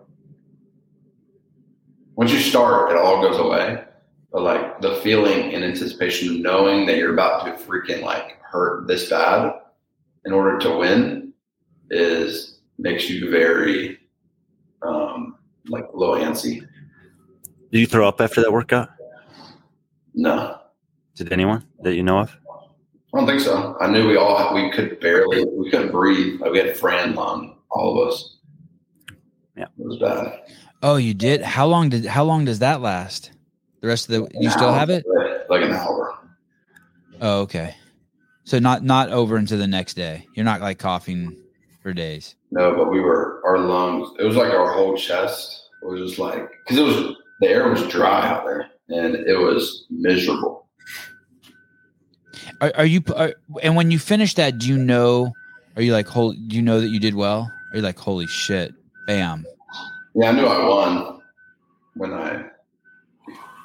Once 2.14 2.30
you 2.30 2.40
start, 2.40 2.90
it 2.90 2.98
all 2.98 3.22
goes 3.22 3.38
away. 3.38 3.82
But 4.30 4.42
like 4.42 4.80
the 4.80 4.96
feeling 4.96 5.54
and 5.54 5.64
anticipation 5.64 6.34
of 6.34 6.40
knowing 6.40 6.86
that 6.86 6.96
you're 6.96 7.14
about 7.14 7.44
to 7.46 7.64
freaking 7.64 8.02
like 8.02 8.38
hurt 8.42 8.86
this 8.86 9.08
bad 9.08 9.52
in 10.24 10.32
order 10.32 10.58
to 10.58 10.76
win 10.78 11.32
is 11.90 12.60
makes 12.78 13.08
you 13.08 13.30
very 13.30 13.98
um 14.82 15.36
like 15.68 15.86
low 15.94 16.18
antsy. 16.18 16.66
Did 17.70 17.78
you 17.78 17.86
throw 17.86 18.06
up 18.06 18.20
after 18.20 18.42
that 18.42 18.52
workout? 18.52 18.90
No, 20.14 20.58
Did 21.16 21.32
anyone 21.32 21.64
that 21.82 21.94
you 21.94 22.02
know 22.02 22.18
of? 22.18 22.36
I 23.14 23.18
don't 23.18 23.26
think 23.26 23.40
so. 23.40 23.76
I 23.80 23.86
knew 23.88 24.08
we 24.08 24.16
all 24.16 24.54
we 24.54 24.70
could 24.70 24.98
barely 25.00 25.44
we 25.44 25.70
couldn't 25.70 25.90
breathe. 25.92 26.40
Like 26.40 26.52
we 26.52 26.58
had 26.58 26.76
Fran 26.76 27.14
lung, 27.14 27.50
um, 27.50 27.56
all 27.70 28.00
of 28.02 28.08
us. 28.08 28.36
Yeah. 29.56 29.64
it 29.64 29.86
was 29.86 29.98
bad. 29.98 30.40
Oh, 30.82 30.96
you 30.96 31.14
did. 31.14 31.42
How 31.42 31.66
long 31.66 31.90
did? 31.90 32.06
How 32.06 32.24
long 32.24 32.44
does 32.44 32.58
that 32.60 32.80
last? 32.80 33.32
The 33.80 33.88
rest 33.88 34.08
of 34.08 34.12
the 34.12 34.38
you 34.38 34.46
An 34.46 34.50
still 34.50 34.68
hour, 34.68 34.78
have 34.78 34.90
it? 34.90 35.04
Like 35.48 35.62
an 35.62 35.72
hour. 35.72 36.18
Oh, 37.20 37.40
okay. 37.42 37.74
So 38.44 38.58
not 38.58 38.82
not 38.82 39.10
over 39.10 39.36
into 39.36 39.56
the 39.56 39.66
next 39.66 39.94
day. 39.94 40.26
You're 40.34 40.44
not 40.44 40.60
like 40.60 40.78
coughing 40.78 41.36
for 41.82 41.92
days. 41.92 42.34
No, 42.50 42.74
but 42.74 42.90
we 42.90 43.00
were 43.00 43.42
our 43.44 43.58
lungs. 43.58 44.08
It 44.18 44.24
was 44.24 44.36
like 44.36 44.52
our 44.52 44.72
whole 44.72 44.96
chest 44.96 45.68
It 45.82 45.86
was 45.86 46.00
just 46.00 46.18
like 46.18 46.48
because 46.66 46.78
it 46.78 46.82
was 46.82 47.16
the 47.40 47.48
air 47.48 47.68
was 47.68 47.86
dry 47.88 48.26
out 48.28 48.44
there 48.44 48.68
and 48.92 49.16
it 49.16 49.38
was 49.38 49.86
miserable. 49.90 50.66
Are, 52.60 52.72
are 52.76 52.84
you? 52.84 53.02
Are, 53.16 53.34
and 53.62 53.74
when 53.76 53.90
you 53.90 53.98
finish 53.98 54.34
that, 54.34 54.58
do 54.58 54.68
you 54.68 54.78
know? 54.78 55.32
Are 55.76 55.82
you 55.82 55.92
like, 55.92 56.06
holy? 56.06 56.36
Do 56.36 56.56
you 56.56 56.62
know 56.62 56.80
that 56.80 56.88
you 56.88 57.00
did 57.00 57.14
well? 57.14 57.50
Are 57.72 57.76
you 57.76 57.82
like, 57.82 57.98
holy 57.98 58.26
shit, 58.26 58.74
bam? 59.06 59.46
Yeah, 60.14 60.28
I 60.28 60.32
knew 60.32 60.46
I 60.46 60.68
won 60.68 61.22
when 61.94 62.12
I. 62.12 62.44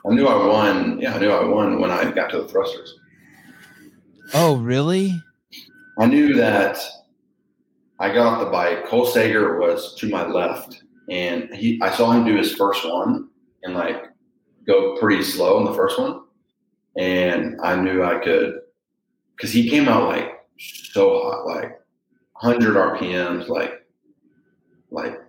I 0.09 0.13
knew 0.13 0.25
I 0.28 0.47
won. 0.47 0.99
Yeah, 1.01 1.15
I 1.15 1.19
knew 1.19 1.30
I 1.30 1.43
won 1.43 1.82
when 1.82 1.91
I 1.91 2.09
got 2.11 2.30
to 2.32 2.41
the 2.41 2.47
thrusters. 2.47 2.95
Oh, 4.34 4.57
really? 4.57 5.21
I 5.99 6.05
knew 6.05 6.36
that 6.36 6.80
I 7.99 8.13
got 8.13 8.28
off 8.28 8.39
the 8.45 8.51
bike. 8.51 8.86
Cole 8.86 9.05
Sager 9.05 9.59
was 9.59 9.95
to 9.95 10.09
my 10.09 10.25
left, 10.25 10.84
and 11.09 11.53
he 11.53 11.80
I 11.82 11.93
saw 11.93 12.11
him 12.11 12.25
do 12.25 12.36
his 12.38 12.53
first 12.53 12.88
one 12.88 13.30
and 13.63 13.73
like 13.73 14.05
go 14.68 14.97
pretty 14.97 15.24
slow 15.24 15.59
in 15.59 15.65
the 15.65 15.74
first 15.74 15.99
one, 15.99 16.22
and 16.97 17.59
I 17.61 17.76
knew 17.76 18.03
I 18.03 18.20
could 18.20 18.59
because 19.36 19.51
he 19.51 19.70
came 19.70 19.88
out 19.88 20.07
like 20.07 20.45
so 20.57 21.22
hot, 21.22 21.45
like 21.45 21.80
100 22.39 22.76
RPMs, 22.76 23.47
like 23.47 23.86
like 24.91 25.20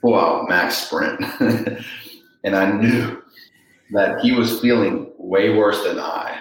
full 0.00 0.18
out 0.18 0.48
max 0.48 0.76
sprint, 0.76 1.20
and 2.44 2.56
I 2.56 2.72
knew 2.72 3.22
that 3.92 4.20
he 4.20 4.32
was 4.32 4.60
feeling 4.60 5.12
way 5.18 5.56
worse 5.56 5.82
than 5.84 5.98
I 5.98 6.40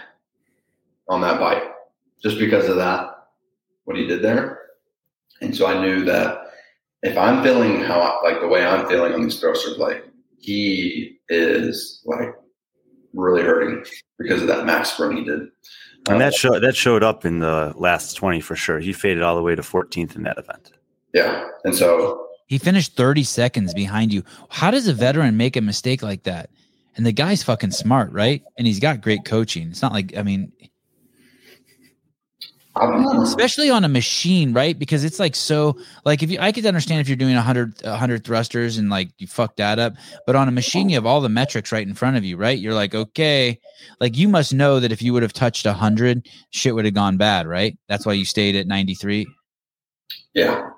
on 1.09 1.21
that 1.21 1.39
bike 1.39 1.63
just 2.21 2.39
because 2.39 2.67
of 2.67 2.77
that 2.77 3.27
what 3.83 3.97
he 3.97 4.07
did 4.07 4.21
there. 4.21 4.61
And 5.41 5.55
so 5.55 5.67
I 5.67 5.81
knew 5.81 6.03
that 6.05 6.51
if 7.03 7.17
I'm 7.17 7.43
feeling 7.43 7.81
how 7.81 8.19
like 8.23 8.41
the 8.41 8.47
way 8.47 8.65
I'm 8.65 8.87
feeling 8.87 9.13
on 9.13 9.23
these 9.23 9.39
thrusters, 9.39 9.77
like 9.77 10.05
he 10.45 11.17
is 11.29 12.01
like 12.05 12.29
really 13.13 13.41
hurting 13.41 13.83
because 14.19 14.41
of 14.41 14.47
that 14.47 14.65
max 14.65 14.91
sprint 14.93 15.17
he 15.19 15.23
did. 15.25 15.39
And 16.07 16.15
Uh, 16.15 16.17
that 16.19 16.33
show 16.35 16.59
that 16.59 16.75
showed 16.75 17.01
up 17.03 17.25
in 17.25 17.39
the 17.39 17.73
last 17.75 18.15
twenty 18.15 18.39
for 18.39 18.55
sure. 18.55 18.79
He 18.79 18.93
faded 18.93 19.23
all 19.23 19.35
the 19.35 19.41
way 19.41 19.55
to 19.55 19.61
14th 19.63 20.15
in 20.15 20.23
that 20.23 20.37
event. 20.37 20.71
yeah. 21.13 21.47
And 21.63 21.73
so 21.75 22.27
He 22.47 22.59
finished 22.59 22.95
30 22.95 23.23
seconds 23.23 23.73
behind 23.73 24.13
you. 24.13 24.23
How 24.49 24.69
does 24.69 24.87
a 24.87 24.93
veteran 24.93 25.35
make 25.35 25.55
a 25.57 25.61
mistake 25.61 26.03
like 26.03 26.23
that? 26.23 26.51
And 26.95 27.03
the 27.05 27.11
guy's 27.11 27.41
fucking 27.41 27.71
smart, 27.71 28.11
right? 28.11 28.43
And 28.57 28.67
he's 28.67 28.79
got 28.79 29.01
great 29.01 29.25
coaching. 29.25 29.69
It's 29.71 29.81
not 29.81 29.93
like 29.93 30.15
I 30.15 30.21
mean, 30.21 30.51
I 30.61 30.65
don't 30.65 30.67
know. 30.67 30.74
Especially 32.75 33.69
on 33.69 33.85
a 33.85 33.89
machine, 33.89 34.53
right? 34.53 34.77
Because 34.77 35.03
it's 35.03 35.19
like 35.19 35.35
so 35.35 35.77
like 36.03 36.21
if 36.23 36.29
you 36.29 36.39
I 36.39 36.51
could 36.51 36.65
understand 36.65 37.01
if 37.01 37.07
you're 37.07 37.15
doing 37.15 37.35
100 37.35 37.81
100 37.83 38.25
thrusters 38.25 38.77
and 38.77 38.89
like 38.89 39.09
you 39.17 39.27
fuck 39.27 39.55
that 39.57 39.79
up, 39.79 39.93
but 40.25 40.35
on 40.35 40.47
a 40.47 40.51
machine 40.51 40.89
you 40.89 40.95
have 40.95 41.05
all 41.05 41.21
the 41.21 41.29
metrics 41.29 41.71
right 41.71 41.87
in 41.87 41.93
front 41.93 42.17
of 42.17 42.25
you, 42.25 42.37
right? 42.37 42.57
You're 42.57 42.73
like, 42.73 42.93
"Okay, 42.93 43.59
like 43.99 44.17
you 44.17 44.27
must 44.27 44.53
know 44.53 44.79
that 44.79 44.91
if 44.91 45.01
you 45.01 45.13
would 45.13 45.23
have 45.23 45.33
touched 45.33 45.65
a 45.65 45.69
100, 45.69 46.27
shit 46.51 46.75
would 46.75 46.85
have 46.85 46.93
gone 46.93 47.17
bad, 47.17 47.47
right? 47.47 47.77
That's 47.87 48.05
why 48.05 48.13
you 48.13 48.25
stayed 48.25 48.55
at 48.55 48.67
93." 48.67 49.27
Yeah. 50.33 50.69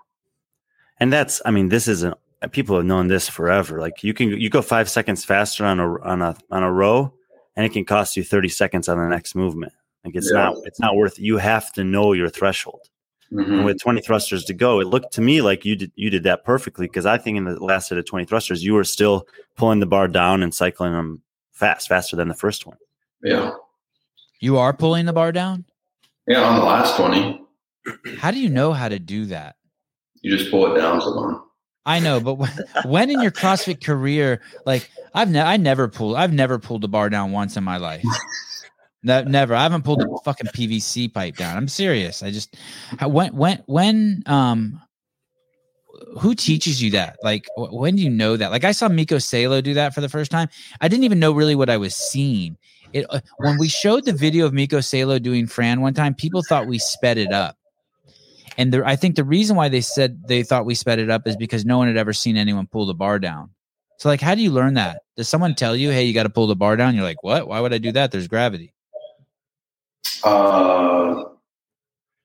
And 1.00 1.12
that's, 1.12 1.42
I 1.46 1.52
mean, 1.52 1.70
this 1.70 1.88
isn't. 1.88 2.16
People 2.52 2.76
have 2.76 2.86
known 2.86 3.08
this 3.08 3.28
forever. 3.28 3.80
Like 3.80 4.04
you 4.04 4.14
can, 4.14 4.30
you 4.30 4.50
go 4.50 4.62
five 4.62 4.90
seconds 4.90 5.26
faster 5.26 5.66
on 5.66 5.80
a 5.80 6.00
on 6.02 6.22
a 6.22 6.36
on 6.52 6.62
a 6.62 6.72
row, 6.72 7.14
and 7.56 7.66
it 7.66 7.74
can 7.74 7.86
cost 7.86 8.16
you 8.16 8.24
30 8.24 8.50
seconds 8.50 8.88
on 8.88 9.00
the 9.00 9.08
next 9.08 9.34
movement. 9.34 9.74
Like 10.08 10.16
it's 10.16 10.32
Yeah. 10.32 10.44
not, 10.46 10.56
it's 10.66 10.80
not 10.80 10.96
worth. 10.96 11.20
You 11.20 11.38
have 11.38 11.72
to 11.74 11.84
know 11.84 12.14
your 12.14 12.30
threshold. 12.30 12.82
Mhm. 13.32 13.46
And 13.58 13.66
with 13.66 13.80
20 13.82 14.02
thrusters 14.02 14.46
to 14.46 14.54
go, 14.54 14.80
it 14.80 14.88
looked 14.88 15.12
to 15.14 15.22
me 15.22 15.42
like 15.42 15.66
you 15.66 15.76
did 15.76 15.92
you 15.96 16.10
did 16.10 16.24
that 16.24 16.46
perfectly 16.46 16.88
because 16.88 17.06
I 17.06 17.18
think 17.18 17.38
in 17.38 17.44
the 17.44 17.62
last 17.64 17.90
set 17.90 17.98
of 17.98 18.06
20 18.06 18.24
thrusters, 18.26 18.64
you 18.64 18.74
were 18.74 18.86
still 18.86 19.28
pulling 19.58 19.80
the 19.82 19.86
bar 19.86 20.08
down 20.08 20.42
and 20.44 20.54
cycling 20.54 20.94
them 20.94 21.22
fast, 21.52 21.88
faster 21.90 22.16
than 22.16 22.30
the 22.30 22.34
first 22.34 22.66
one. 22.66 22.78
Yeah. 23.24 23.52
You 24.40 24.58
are 24.58 24.72
pulling 24.74 25.06
the 25.08 25.14
bar 25.14 25.32
down? 25.34 25.66
Yeah. 26.28 26.42
On 26.44 26.58
the 26.60 26.66
last 26.66 26.96
20, 26.96 27.42
How 28.18 28.32
do 28.32 28.40
you 28.40 28.50
know 28.50 28.72
how 28.74 28.88
to 28.90 29.00
do 29.00 29.26
that? 29.26 29.56
you 30.22 30.36
just 30.38 30.50
pull 30.52 30.74
it 30.74 30.80
down 30.80 31.00
some 31.02 31.16
more. 31.16 31.44
I 31.86 32.00
know, 32.00 32.20
but 32.20 32.34
when, 32.36 32.52
when 32.86 33.10
in 33.10 33.22
your 33.22 33.32
CrossFit 33.32 33.82
career, 33.84 34.42
like 34.66 34.90
I've 35.14 35.30
ne- 35.30 35.40
I 35.42 35.56
never 35.58 35.88
pulled, 35.88 36.16
I've 36.18 36.34
never 36.34 36.60
pulled 36.60 36.82
the 36.82 36.88
bar 36.90 37.10
down 37.10 37.32
once 37.32 37.56
in 37.58 37.64
my 37.64 37.78
life. 37.78 38.04
No, 39.08 39.24
never. 39.24 39.56
I 39.56 39.64
haven't 39.64 39.84
pulled 39.84 40.02
a 40.02 40.06
fucking 40.26 40.48
PVC 40.48 41.12
pipe 41.14 41.38
down. 41.38 41.56
I'm 41.56 41.70
serious. 41.70 42.22
I 42.22 42.30
just 42.30 42.58
how- 43.00 43.08
when 43.08 43.34
when 43.34 43.64
when 43.66 44.24
um 44.26 44.82
who 46.20 46.36
teaches 46.36 46.82
you 46.84 46.92
that? 46.92 47.18
Like 47.24 47.48
wh- 47.56 47.72
when 47.74 47.96
do 47.96 48.02
you 48.04 48.10
know 48.10 48.36
that? 48.38 48.52
Like 48.52 48.66
I 48.66 48.74
saw 48.74 48.90
Mikko 48.90 49.20
Salo 49.20 49.62
do 49.62 49.74
that 49.76 49.94
for 49.96 50.02
the 50.02 50.10
first 50.10 50.30
time. 50.30 50.50
I 50.82 50.90
didn't 50.90 51.06
even 51.06 51.20
know 51.20 51.32
really 51.32 51.56
what 51.56 51.70
I 51.70 51.78
was 51.78 51.96
seeing. 51.96 52.58
It 52.92 53.06
uh, 53.10 53.22
when 53.38 53.58
we 53.58 53.70
showed 53.70 54.04
the 54.06 54.14
video 54.14 54.46
of 54.46 54.54
Mikko 54.54 54.82
Salo 54.82 55.20
doing 55.20 55.48
Fran 55.48 55.80
one 55.80 55.94
time, 55.94 56.14
people 56.14 56.44
thought 56.44 56.68
we 56.68 56.78
sped 56.78 57.18
it 57.18 57.32
up. 57.32 57.56
And 58.58 58.74
the, 58.74 58.86
I 58.86 58.96
think 58.96 59.16
the 59.16 59.24
reason 59.24 59.56
why 59.56 59.70
they 59.70 59.82
said 59.82 60.22
they 60.28 60.44
thought 60.44 60.66
we 60.66 60.76
sped 60.76 61.00
it 61.00 61.10
up 61.10 61.28
is 61.28 61.38
because 61.38 61.64
no 61.64 61.78
one 61.78 61.88
had 61.88 61.98
ever 61.98 62.12
seen 62.12 62.36
anyone 62.36 62.68
pull 62.68 62.86
the 62.88 62.94
bar 62.94 63.20
down. 63.20 63.52
So, 64.00 64.10
like, 64.10 64.22
how 64.22 64.36
do 64.36 64.42
you 64.42 64.52
learn 64.52 64.74
that? 64.76 65.02
Does 65.16 65.28
someone 65.28 65.56
tell 65.56 65.76
you, 65.76 65.92
"Hey, 65.92 66.04
you 66.06 66.14
got 66.14 66.24
to 66.24 66.30
pull 66.30 66.48
the 66.48 66.56
bar 66.56 66.76
down"? 66.76 66.94
You're 66.96 67.04
like, 67.04 67.24
"What? 67.24 67.48
Why 67.48 67.60
would 67.60 67.74
I 67.74 67.78
do 67.80 67.92
that?" 67.94 68.12
There's 68.12 68.28
gravity. 68.28 68.74
Uh, 70.24 71.24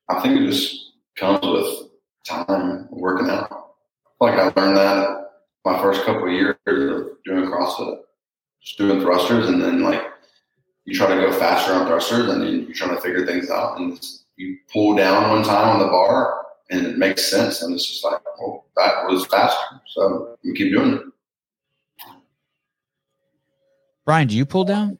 I 0.09 0.21
think 0.21 0.39
it 0.39 0.47
just 0.47 0.93
comes 1.15 1.45
with 1.45 1.89
time 2.25 2.87
working 2.89 3.29
out. 3.29 3.75
Like 4.19 4.35
I 4.35 4.51
learned 4.59 4.77
that 4.77 5.29
my 5.65 5.81
first 5.81 6.03
couple 6.03 6.27
of 6.27 6.33
years 6.33 6.55
of 6.67 7.07
doing 7.25 7.45
CrossFit, 7.45 7.99
just 8.61 8.77
doing 8.77 9.01
thrusters, 9.01 9.47
and 9.47 9.61
then 9.61 9.81
like 9.81 10.01
you 10.85 10.93
try 10.95 11.07
to 11.07 11.15
go 11.15 11.31
faster 11.31 11.73
on 11.73 11.87
thrusters, 11.87 12.29
and 12.29 12.41
then 12.41 12.63
you're 12.65 12.73
trying 12.73 12.95
to 12.95 13.01
figure 13.01 13.25
things 13.25 13.49
out, 13.49 13.79
and 13.79 13.99
you 14.35 14.57
pull 14.71 14.95
down 14.95 15.29
one 15.29 15.43
time 15.43 15.69
on 15.69 15.79
the 15.79 15.87
bar, 15.87 16.45
and 16.69 16.85
it 16.85 16.97
makes 16.97 17.25
sense, 17.29 17.61
and 17.61 17.73
it's 17.73 17.87
just 17.87 18.03
like, 18.03 18.21
well, 18.39 18.65
that 18.75 19.05
was 19.05 19.25
faster, 19.27 19.81
so 19.87 20.37
you 20.41 20.53
keep 20.53 20.73
doing 20.73 20.93
it. 20.93 21.01
Brian, 24.05 24.27
do 24.27 24.35
you 24.35 24.45
pull 24.45 24.65
down 24.65 24.99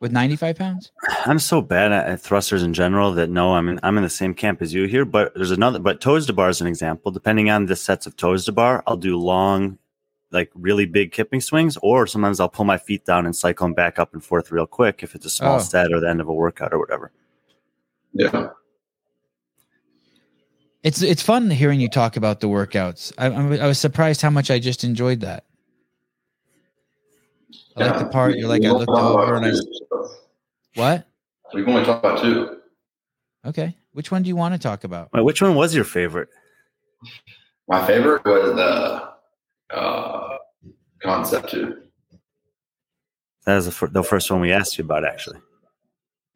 with 0.00 0.12
95 0.12 0.56
pounds? 0.56 0.92
I'm 1.26 1.38
so 1.38 1.60
bad 1.60 1.92
at, 1.92 2.06
at 2.06 2.20
thrusters 2.20 2.62
in 2.62 2.72
general 2.74 3.12
that 3.14 3.30
no, 3.30 3.54
I'm 3.54 3.68
in, 3.68 3.80
I'm 3.82 3.96
in 3.96 4.02
the 4.02 4.08
same 4.10 4.34
camp 4.34 4.62
as 4.62 4.72
you 4.72 4.84
here. 4.84 5.04
But 5.04 5.34
there's 5.34 5.50
another, 5.50 5.78
but 5.78 6.00
toes 6.00 6.26
to 6.26 6.32
bar 6.32 6.48
is 6.48 6.60
an 6.60 6.66
example. 6.66 7.10
Depending 7.10 7.50
on 7.50 7.66
the 7.66 7.76
sets 7.76 8.06
of 8.06 8.16
toes 8.16 8.44
to 8.46 8.52
bar, 8.52 8.82
I'll 8.86 8.96
do 8.96 9.16
long, 9.16 9.78
like 10.30 10.50
really 10.54 10.86
big 10.86 11.12
kipping 11.12 11.40
swings, 11.40 11.76
or 11.82 12.06
sometimes 12.06 12.38
I'll 12.40 12.48
pull 12.48 12.64
my 12.64 12.78
feet 12.78 13.04
down 13.04 13.26
and 13.26 13.34
cycle 13.34 13.66
them 13.66 13.74
back 13.74 13.98
up 13.98 14.12
and 14.14 14.22
forth 14.24 14.50
real 14.52 14.66
quick 14.66 15.02
if 15.02 15.14
it's 15.14 15.26
a 15.26 15.30
small 15.30 15.56
Oh. 15.56 15.60
set 15.60 15.92
or 15.92 16.00
the 16.00 16.08
end 16.08 16.20
of 16.20 16.28
a 16.28 16.34
workout 16.34 16.72
or 16.72 16.78
whatever. 16.78 17.10
Yeah, 18.12 18.48
It's 20.82 21.02
it's 21.02 21.22
fun 21.22 21.50
hearing 21.50 21.80
you 21.80 21.88
talk 21.88 22.16
about 22.16 22.40
the 22.40 22.46
workouts. 22.48 23.12
I, 23.18 23.26
I, 23.26 23.64
I 23.64 23.66
was 23.66 23.78
surprised 23.78 24.22
how 24.22 24.30
much 24.30 24.50
I 24.50 24.58
just 24.58 24.82
enjoyed 24.84 25.20
that. 25.20 25.44
I 27.80 27.86
like 27.90 27.98
the 27.98 28.06
part 28.06 28.36
you're 28.36 28.48
like 28.48 28.64
I 28.64 28.70
looked 28.70 28.90
over 28.90 29.34
and 29.36 29.46
I 29.46 29.50
s- 29.50 29.62
what? 30.74 31.06
We 31.54 31.62
can 31.62 31.72
only 31.72 31.84
talk 31.84 31.98
about 32.00 32.20
two. 32.20 32.58
Okay. 33.46 33.76
Which 33.92 34.10
one 34.10 34.22
do 34.22 34.28
you 34.28 34.36
want 34.36 34.54
to 34.54 34.58
talk 34.58 34.84
about? 34.84 35.10
Wait, 35.12 35.24
which 35.24 35.40
one 35.42 35.54
was 35.54 35.74
your 35.74 35.84
favorite? 35.84 36.28
My 37.68 37.84
favorite 37.86 38.24
was 38.24 38.54
the 38.54 39.76
uh, 39.76 40.36
concept 41.02 41.50
two. 41.50 41.82
That 43.46 43.56
was 43.56 43.64
the, 43.66 43.72
fir- 43.72 43.88
the 43.88 44.02
first 44.02 44.30
one 44.30 44.40
we 44.40 44.52
asked 44.52 44.76
you 44.78 44.84
about, 44.84 45.04
actually. 45.04 45.38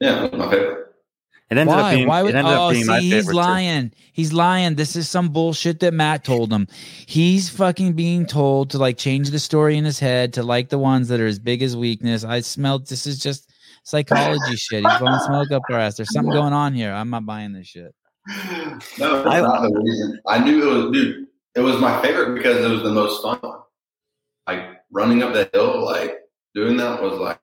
Yeah, 0.00 0.22
that 0.22 0.32
was 0.32 0.38
my 0.38 0.50
favorite. 0.50 0.81
It 1.52 1.58
ended 1.58 1.74
up 1.74 1.80
Why? 1.82 1.94
being. 1.94 2.08
Why 2.08 2.22
would? 2.22 2.34
it 2.34 2.38
ended 2.38 2.52
Oh, 2.54 2.66
up 2.66 2.72
being 2.72 2.84
see, 2.84 2.90
my 2.90 3.00
he's 3.00 3.12
favorite. 3.12 3.32
too. 3.32 3.38
lying. 3.38 3.92
He's 4.12 4.32
lying. 4.32 4.74
This 4.74 4.96
is 4.96 5.08
some 5.08 5.28
bullshit 5.28 5.80
that 5.80 5.94
Mat 5.94 6.24
told 6.24 6.52
him. 6.52 6.66
He's 7.06 7.48
fucking 7.48 7.92
being 7.94 8.26
told 8.26 8.70
to 8.70 8.78
like 8.78 8.98
change 8.98 9.30
the 9.30 9.38
story 9.38 9.76
in 9.78 9.84
his 9.84 9.98
head 9.98 10.32
to 10.34 10.42
like 10.42 10.68
the 10.70 10.78
ones 10.78 11.08
that 11.08 11.20
are 11.20 11.26
as 11.26 11.38
big 11.38 11.62
as 11.62 11.76
weakness. 11.76 12.24
I 12.24 12.40
smelled. 12.40 12.88
This 12.88 13.06
is 13.06 13.18
just 13.18 13.50
psychology 13.84 14.56
shit. 14.56 14.84
He's 14.84 14.98
blowing 14.98 15.18
smoke 15.20 15.50
up 15.52 15.62
our 15.70 15.78
ass. 15.78 15.96
There's 15.96 16.12
something 16.12 16.32
going 16.32 16.52
on 16.52 16.74
here. 16.74 16.92
I'm 16.92 17.10
not 17.10 17.24
buying 17.26 17.52
this 17.52 17.66
shit. 17.68 17.94
No, 18.98 19.24
I- 19.24 19.40
not 19.40 19.62
the 19.62 19.80
reason. 19.84 20.20
I 20.26 20.38
knew 20.42 20.62
it 20.70 20.74
was, 20.84 20.92
dude. 20.92 21.26
It 21.54 21.60
was 21.60 21.78
my 21.80 22.00
favorite 22.02 22.34
because 22.34 22.64
it 22.64 22.68
was 22.70 22.82
the 22.82 22.90
most 22.92 23.22
fun. 23.22 23.38
Like 24.46 24.80
running 24.90 25.22
up 25.22 25.32
the 25.34 25.50
hill, 25.52 25.84
like 25.84 26.18
doing 26.54 26.76
that 26.78 27.02
was 27.02 27.18
like 27.18 27.38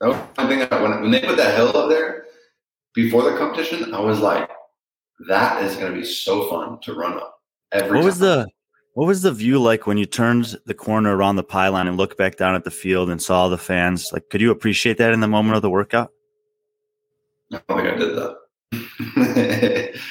that 0.00 0.08
was 0.10 0.16
one 0.36 0.48
thing. 0.48 0.62
I, 0.62 0.80
when 0.82 1.00
when 1.02 1.10
they 1.10 1.20
put 1.20 1.36
that 1.38 1.56
hill 1.56 1.76
up 1.76 1.88
there 1.88 2.25
before 2.96 3.30
the 3.30 3.36
competition, 3.36 3.94
I 3.94 4.00
was 4.00 4.18
like, 4.20 4.50
that 5.28 5.62
is 5.62 5.76
going 5.76 5.94
to 5.94 6.00
be 6.00 6.04
so 6.04 6.48
fun 6.48 6.80
to 6.80 6.94
run 6.94 7.18
up. 7.18 7.38
Every 7.70 7.98
What 7.98 8.04
was 8.04 8.18
the 8.18 8.48
What 8.94 9.06
was 9.06 9.22
the 9.22 9.32
view 9.32 9.60
like 9.60 9.86
when 9.86 9.98
you 9.98 10.06
turned 10.06 10.56
the 10.64 10.74
corner 10.74 11.14
around 11.14 11.36
the 11.36 11.44
pylon 11.44 11.86
and 11.86 11.96
looked 11.96 12.16
back 12.16 12.36
down 12.36 12.54
at 12.54 12.64
the 12.64 12.70
field 12.70 13.10
and 13.10 13.22
saw 13.22 13.48
the 13.48 13.58
fans? 13.58 14.08
Like, 14.12 14.30
could 14.30 14.40
you 14.40 14.50
appreciate 14.50 14.98
that 14.98 15.12
in 15.12 15.20
the 15.20 15.28
moment 15.28 15.56
of 15.56 15.62
the 15.62 15.70
workout? 15.70 16.10
I 17.52 17.60
don't 17.68 17.84
think 17.84 17.94
I 17.94 17.96
did 17.96 18.16
that. 18.16 20.00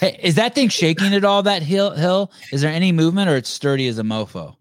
Hey, 0.00 0.18
is 0.22 0.36
that 0.36 0.54
thing 0.54 0.70
shaking 0.70 1.12
at 1.12 1.26
all? 1.26 1.42
That 1.42 1.62
hill? 1.62 1.90
Hill? 1.90 2.32
Is 2.52 2.62
there 2.62 2.72
any 2.72 2.90
movement, 2.90 3.28
or 3.28 3.36
it's 3.36 3.50
sturdy 3.50 3.86
as 3.86 3.98
a 3.98 4.02
mofo? 4.02 4.56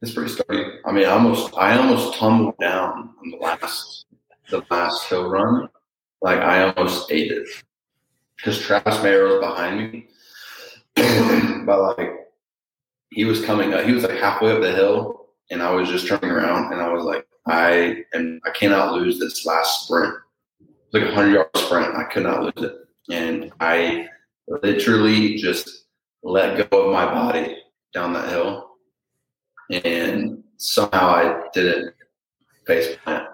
It's 0.00 0.14
pretty 0.14 0.30
sturdy. 0.32 0.64
I 0.86 0.92
mean, 0.92 1.04
I 1.04 1.10
almost, 1.10 1.52
I 1.58 1.76
almost 1.76 2.18
tumbled 2.18 2.54
down 2.58 3.10
on 3.22 3.30
the 3.30 3.36
last, 3.36 4.06
the 4.48 4.64
last 4.70 5.06
hill 5.10 5.28
run. 5.28 5.68
Like 6.22 6.38
I 6.38 6.62
almost 6.62 7.10
ate 7.10 7.30
it 7.30 7.48
because 8.36 8.58
Travis 8.60 9.02
Mayer 9.02 9.24
was 9.24 9.40
behind 9.40 9.92
me, 9.92 10.08
but 11.64 11.96
like 11.96 12.12
he 13.10 13.24
was 13.24 13.44
coming 13.44 13.74
up. 13.74 13.84
He 13.84 13.92
was 13.92 14.04
like 14.04 14.18
halfway 14.18 14.52
up 14.52 14.62
the 14.62 14.72
hill, 14.72 15.26
and 15.50 15.62
I 15.62 15.70
was 15.70 15.88
just 15.88 16.06
turning 16.06 16.30
around, 16.30 16.72
and 16.72 16.80
I 16.80 16.92
was 16.92 17.04
like, 17.04 17.26
I 17.46 18.04
am, 18.14 18.40
I 18.46 18.50
cannot 18.50 18.94
lose 18.94 19.18
this 19.18 19.46
last 19.46 19.84
sprint. 19.84 20.14
It's 20.60 20.94
like 20.94 21.04
a 21.04 21.14
hundred 21.14 21.34
yard 21.34 21.48
sprint. 21.56 21.94
I 21.96 22.04
could 22.04 22.24
not 22.24 22.42
lose 22.42 22.70
it, 22.70 22.76
and 23.10 23.52
I 23.60 24.08
literally 24.48 25.36
just 25.36 25.86
let 26.22 26.70
go 26.70 26.86
of 26.86 26.92
my 26.92 27.04
body 27.04 27.56
down 27.94 28.12
that 28.12 28.28
hill 28.28 28.68
and 29.70 30.42
somehow 30.56 31.08
I 31.08 31.42
didn't 31.52 31.94
face 32.66 32.96
plant. 33.04 33.28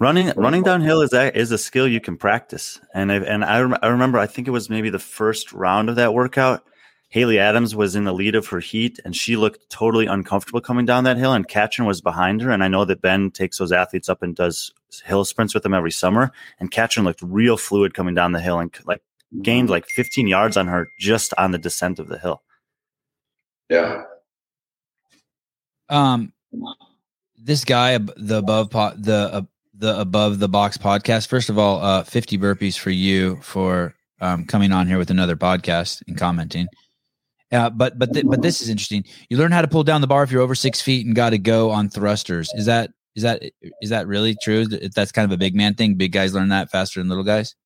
Running 0.00 0.32
running 0.34 0.62
downhill 0.62 1.02
is 1.02 1.12
a, 1.12 1.36
is 1.36 1.52
a 1.52 1.58
skill 1.58 1.86
you 1.86 2.00
can 2.00 2.16
practice, 2.16 2.80
and 2.94 3.12
I, 3.12 3.16
and 3.16 3.44
I, 3.44 3.60
rem- 3.60 3.78
I 3.82 3.88
remember 3.88 4.18
I 4.18 4.26
think 4.26 4.48
it 4.48 4.50
was 4.50 4.70
maybe 4.70 4.88
the 4.88 4.98
first 4.98 5.52
round 5.52 5.90
of 5.90 5.96
that 5.96 6.14
workout. 6.14 6.64
Haley 7.10 7.38
Adams 7.38 7.76
was 7.76 7.94
in 7.94 8.04
the 8.04 8.14
lead 8.14 8.34
of 8.34 8.46
her 8.46 8.60
heat, 8.60 8.98
and 9.04 9.14
she 9.14 9.36
looked 9.36 9.68
totally 9.68 10.06
uncomfortable 10.06 10.62
coming 10.62 10.86
down 10.86 11.04
that 11.04 11.18
hill. 11.18 11.34
And 11.34 11.46
Katrin 11.46 11.86
was 11.86 12.00
behind 12.00 12.40
her, 12.40 12.50
and 12.50 12.64
I 12.64 12.68
know 12.68 12.86
that 12.86 13.02
Ben 13.02 13.30
takes 13.30 13.58
those 13.58 13.72
athletes 13.72 14.08
up 14.08 14.22
and 14.22 14.34
does 14.34 14.72
hill 15.04 15.26
sprints 15.26 15.52
with 15.52 15.64
them 15.64 15.74
every 15.74 15.90
summer. 15.90 16.32
And 16.60 16.70
Katrin 16.70 17.04
looked 17.04 17.20
real 17.20 17.58
fluid 17.58 17.92
coming 17.92 18.14
down 18.14 18.32
the 18.32 18.40
hill, 18.40 18.58
and 18.58 18.74
like 18.86 19.02
gained 19.42 19.68
like 19.68 19.86
15 19.88 20.28
yards 20.28 20.56
on 20.56 20.66
her 20.68 20.88
just 20.98 21.34
on 21.36 21.50
the 21.50 21.58
descent 21.58 21.98
of 21.98 22.08
the 22.08 22.18
hill. 22.18 22.42
Yeah. 23.68 24.04
Um, 25.90 26.32
this 27.36 27.66
guy, 27.66 27.98
the 27.98 28.38
above 28.38 28.70
po- 28.70 28.94
the 28.96 29.30
uh, 29.34 29.42
the 29.80 29.98
above 29.98 30.38
the 30.38 30.48
box 30.48 30.78
podcast. 30.78 31.26
First 31.26 31.50
of 31.50 31.58
all, 31.58 31.82
uh, 31.82 32.04
fifty 32.04 32.38
burpees 32.38 32.78
for 32.78 32.90
you 32.90 33.36
for 33.42 33.94
um 34.20 34.44
coming 34.46 34.72
on 34.72 34.86
here 34.86 34.98
with 34.98 35.10
another 35.10 35.36
podcast 35.36 36.02
and 36.06 36.16
commenting. 36.16 36.68
Uh, 37.52 37.68
but 37.68 37.98
but 37.98 38.12
th- 38.12 38.26
but 38.26 38.42
this 38.42 38.62
is 38.62 38.68
interesting. 38.68 39.04
You 39.28 39.36
learn 39.36 39.50
how 39.52 39.62
to 39.62 39.68
pull 39.68 39.82
down 39.82 40.00
the 40.00 40.06
bar 40.06 40.22
if 40.22 40.30
you're 40.30 40.42
over 40.42 40.54
six 40.54 40.80
feet 40.80 41.04
and 41.04 41.16
got 41.16 41.30
to 41.30 41.38
go 41.38 41.70
on 41.70 41.88
thrusters. 41.88 42.48
Is 42.54 42.66
that 42.66 42.90
is 43.16 43.24
that 43.24 43.42
is 43.82 43.90
that 43.90 44.06
really 44.06 44.36
true? 44.42 44.66
That's 44.66 45.10
kind 45.10 45.24
of 45.24 45.32
a 45.32 45.38
big 45.38 45.56
man 45.56 45.74
thing. 45.74 45.96
Big 45.96 46.12
guys 46.12 46.32
learn 46.32 46.50
that 46.50 46.70
faster 46.70 47.00
than 47.00 47.08
little 47.08 47.24
guys. 47.24 47.56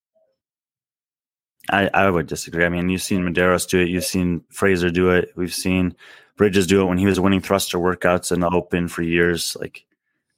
I, 1.70 1.88
I 1.94 2.10
would 2.10 2.26
disagree. 2.26 2.64
I 2.64 2.68
mean, 2.68 2.88
you've 2.88 3.02
seen 3.02 3.22
Medeiros 3.22 3.68
do 3.68 3.80
it. 3.80 3.88
You've 3.88 4.04
seen 4.04 4.42
Fraser 4.50 4.90
do 4.90 5.10
it. 5.10 5.32
We've 5.34 5.54
seen 5.54 5.94
Bridges 6.36 6.66
do 6.66 6.82
it 6.82 6.86
when 6.86 6.98
he 6.98 7.06
was 7.06 7.20
winning 7.20 7.40
thruster 7.40 7.78
workouts 7.78 8.32
in 8.32 8.40
the 8.40 8.50
open 8.50 8.88
for 8.88 9.02
years. 9.02 9.56
Like 9.58 9.84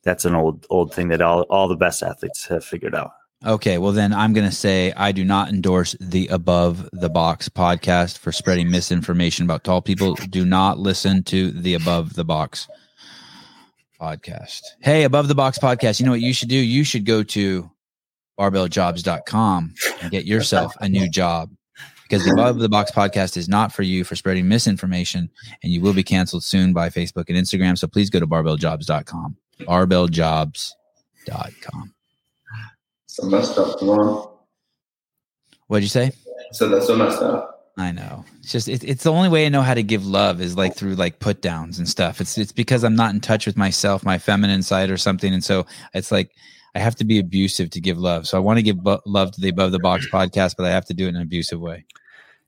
that's 0.07 0.25
an 0.25 0.35
old 0.35 0.65
old 0.71 0.95
thing 0.95 1.09
that 1.09 1.21
all 1.21 1.43
all 1.43 1.69
the 1.69 1.77
best 1.77 2.03
athletes 2.03 2.47
have 2.47 2.65
figured 2.65 2.95
out. 2.95 3.11
Okay, 3.45 3.77
well 3.77 3.93
then 3.93 4.15
I'm 4.15 4.33
going 4.33 4.49
to 4.49 4.55
say 4.55 4.93
I 4.97 5.13
do 5.13 5.25
not 5.25 5.51
endorse 5.51 5.95
the 6.01 6.27
above 6.29 6.89
the 6.93 7.11
box 7.11 7.51
podcast 7.51 8.17
for 8.17 8.33
spreading 8.33 8.71
misinformation 8.71 9.45
about 9.45 9.65
tall 9.65 9.83
people. 9.83 10.15
Do 10.15 10.47
not 10.47 10.79
listen 10.79 11.23
to 11.25 11.51
the 11.51 11.75
above 11.75 12.15
the 12.15 12.25
box 12.25 12.67
podcast. 14.01 14.63
Hey, 14.81 15.05
above 15.05 15.29
the 15.29 15.35
box 15.35 15.59
podcast, 15.59 16.01
you 16.01 16.07
know 16.07 16.13
what 16.13 16.23
you 16.23 16.33
should 16.33 16.49
do? 16.49 16.57
You 16.57 16.83
should 16.85 17.05
go 17.05 17.23
to 17.25 17.71
barbelljobs.com 18.39 19.75
and 20.03 20.11
get 20.11 20.25
yourself 20.25 20.75
a 20.81 20.89
new 20.89 21.09
job 21.09 21.51
because 22.05 22.25
the 22.25 22.33
above 22.33 22.59
the 22.59 22.69
box 22.69 22.91
podcast 22.91 23.37
is 23.37 23.49
not 23.49 23.73
for 23.73 23.83
you 23.83 24.05
for 24.05 24.15
spreading 24.15 24.49
misinformation 24.49 25.31
and 25.63 25.73
you 25.73 25.81
will 25.81 25.95
be 25.95 26.05
canceled 26.05 26.45
soon 26.45 26.73
by 26.73 26.89
Facebook 26.89 27.25
and 27.29 27.37
Instagram. 27.37 27.77
So 27.77 27.87
please 27.87 28.11
go 28.11 28.21
to 28.21 28.27
barbelljobs.com. 28.27 29.37
Barbelljobs.com. 29.61 31.95
So 33.07 33.27
messed 33.27 33.59
up. 33.59 33.79
Come. 33.79 34.29
What'd 35.69 35.83
you 35.83 35.89
say? 35.89 36.07
I 36.07 36.53
said 36.53 36.71
that's 36.71 36.87
so 36.87 36.97
messed 36.97 37.23
up. 37.23 37.73
I 37.79 37.93
know. 37.93 38.25
It's 38.39 38.53
just 38.53 38.69
it, 38.69 38.85
it's 38.85 39.05
the 39.05 39.13
only 39.13 39.29
way 39.29 39.45
I 39.45 39.49
know 39.49 39.63
how 39.63 39.75
to 39.75 39.83
give 39.83 40.07
love 40.07 40.41
is 40.41 40.57
like 40.57 40.75
through 40.75 40.95
like 40.95 41.19
put 41.19 41.43
downs 41.43 41.79
and 41.79 41.89
stuff. 41.89 42.21
It's 42.21 42.39
it's 42.39 42.53
because 42.53 42.85
I'm 42.85 42.97
not 42.97 43.15
in 43.15 43.21
touch 43.21 43.47
with 43.47 43.57
myself, 43.57 44.05
my 44.05 44.19
feminine 44.19 44.63
side 44.63 44.91
or 44.91 44.97
something, 44.97 45.33
and 45.33 45.45
so 45.45 45.67
it's 45.95 46.11
like 46.11 46.31
I 46.75 46.79
have 46.79 46.97
to 46.97 47.05
be 47.05 47.19
abusive 47.19 47.71
to 47.71 47.81
give 47.81 47.99
love. 47.99 48.27
So 48.27 48.37
I 48.37 48.41
want 48.41 48.59
to 48.59 48.63
give 48.63 48.83
bu- 48.83 49.01
love 49.07 49.33
to 49.33 49.41
the 49.41 49.49
Above 49.49 49.73
the 49.73 49.79
Box 49.79 50.07
podcast, 50.11 50.55
but 50.57 50.67
I 50.67 50.71
have 50.71 50.87
to 50.87 50.95
do 50.95 51.07
it 51.07 51.11
in 51.11 51.17
an 51.17 51.23
abusive 51.23 51.61
way. 51.61 51.85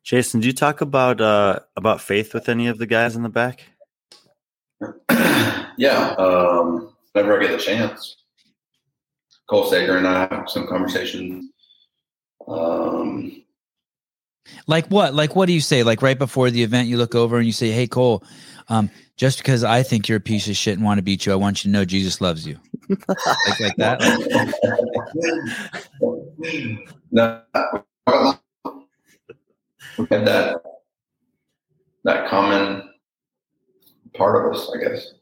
Jayson, 0.04 0.40
do 0.40 0.46
you 0.46 0.52
talk 0.52 0.80
about 0.80 1.20
uh 1.20 1.60
about 1.76 2.00
faith 2.00 2.32
with 2.32 2.48
any 2.48 2.66
of 2.66 2.78
the 2.78 2.86
guys 2.86 3.16
in 3.16 3.22
the 3.22 3.28
back? 3.28 3.64
yeah. 5.76 6.14
Um, 6.18 6.94
whenever 7.22 7.42
I 7.42 7.46
get 7.46 7.58
the 7.58 7.62
chance, 7.62 8.16
Cole 9.48 9.66
Sager 9.66 9.96
and 9.96 10.06
I 10.06 10.26
have 10.30 10.48
some 10.48 10.66
conversations. 10.66 11.50
Um, 12.46 13.42
Like 14.66 14.86
what? 14.86 15.14
Like 15.14 15.36
what 15.36 15.46
do 15.46 15.52
you 15.52 15.60
say? 15.60 15.82
Like 15.82 16.00
right 16.00 16.18
before 16.18 16.50
the 16.50 16.62
event, 16.62 16.88
you 16.88 16.96
look 16.96 17.14
over 17.14 17.36
and 17.36 17.46
you 17.46 17.52
say, 17.52 17.70
"Hey 17.70 17.86
Cole, 17.86 18.24
um, 18.68 18.90
just 19.16 19.38
because 19.38 19.64
I 19.64 19.82
think 19.82 20.08
you're 20.08 20.18
a 20.18 20.20
piece 20.20 20.48
of 20.48 20.56
shit 20.56 20.76
and 20.76 20.84
want 20.84 20.98
to 20.98 21.02
beat 21.02 21.26
you, 21.26 21.32
I 21.32 21.36
want 21.36 21.64
you 21.64 21.70
to 21.70 21.72
know 21.72 21.84
Jesus 21.84 22.20
loves 22.20 22.46
you." 22.46 22.58
like 22.88 23.60
like 23.60 23.76
that. 23.76 24.00
no, 27.10 27.42
we 29.98 30.06
had 30.10 30.26
that 30.26 30.62
that 32.04 32.30
common 32.30 32.88
part 34.14 34.46
of 34.46 34.54
us, 34.54 34.70
I 34.74 34.82
guess. 34.82 35.12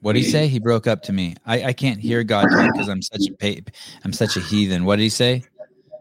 What 0.00 0.12
did 0.12 0.22
he 0.22 0.30
say? 0.30 0.46
He 0.46 0.58
broke 0.58 0.86
up 0.86 1.02
to 1.04 1.12
me. 1.12 1.34
I, 1.44 1.64
I 1.64 1.72
can't 1.72 2.00
hear 2.00 2.22
God 2.22 2.48
because 2.56 2.88
I'm 2.88 3.02
such 3.02 3.26
a 3.28 3.32
pa- 3.32 3.70
I'm 4.04 4.12
such 4.12 4.36
a 4.36 4.40
heathen. 4.40 4.84
What 4.84 4.96
did 4.96 5.02
he 5.02 5.08
say? 5.08 5.42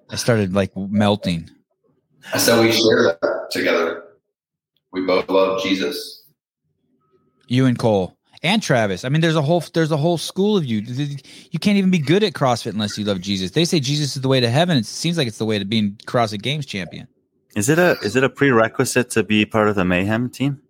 I 0.10 0.16
started 0.16 0.54
like 0.54 0.76
melting. 0.76 1.50
I 2.34 2.38
said 2.38 2.60
we 2.60 2.72
share 2.72 3.04
that 3.04 3.50
together. 3.52 4.04
We 4.92 5.06
both 5.06 5.30
love 5.30 5.62
Jesus. 5.64 6.24
You 7.48 7.66
and 7.66 7.78
Cole 7.78 8.18
and 8.44 8.62
Travis. 8.62 9.04
I 9.04 9.10
mean, 9.10 9.22
there's 9.22 9.36
a 9.36 9.42
whole 9.42 9.64
there's 9.74 9.92
a 9.92 9.98
whole 9.98 10.18
school 10.18 10.58
of 10.58 10.66
you. 10.66 10.80
You 10.80 11.60
can't 11.60 11.78
even 11.78 11.92
be 11.92 12.00
good 12.00 12.24
at 12.24 12.34
CrossFit 12.34 12.72
unless 12.72 12.98
you 12.98 13.06
love 13.06 13.22
Jesus. 13.22 13.52
They 13.52 13.66
say 13.66 13.80
Jesus 13.80 14.16
is 14.16 14.22
the 14.22 14.28
way 14.28 14.40
to 14.40 14.50
heaven. 14.50 14.78
It 14.78 14.86
seems 14.86 15.18
like 15.18 15.28
it's 15.28 15.38
the 15.38 15.46
way 15.46 15.60
to 15.60 15.66
being 15.66 16.00
CrossFit 16.06 16.42
Games 16.42 16.66
champion. 16.66 17.08
Is 17.56 17.70
it 17.70 17.80
a 17.80 17.98
is 18.02 18.16
it 18.16 18.24
a 18.24 18.30
prerequisite 18.30 19.10
to 19.12 19.24
be 19.24 19.46
part 19.46 19.68
of 19.68 19.76
the 19.76 19.86
Mayhem 19.86 20.30
team? 20.30 20.62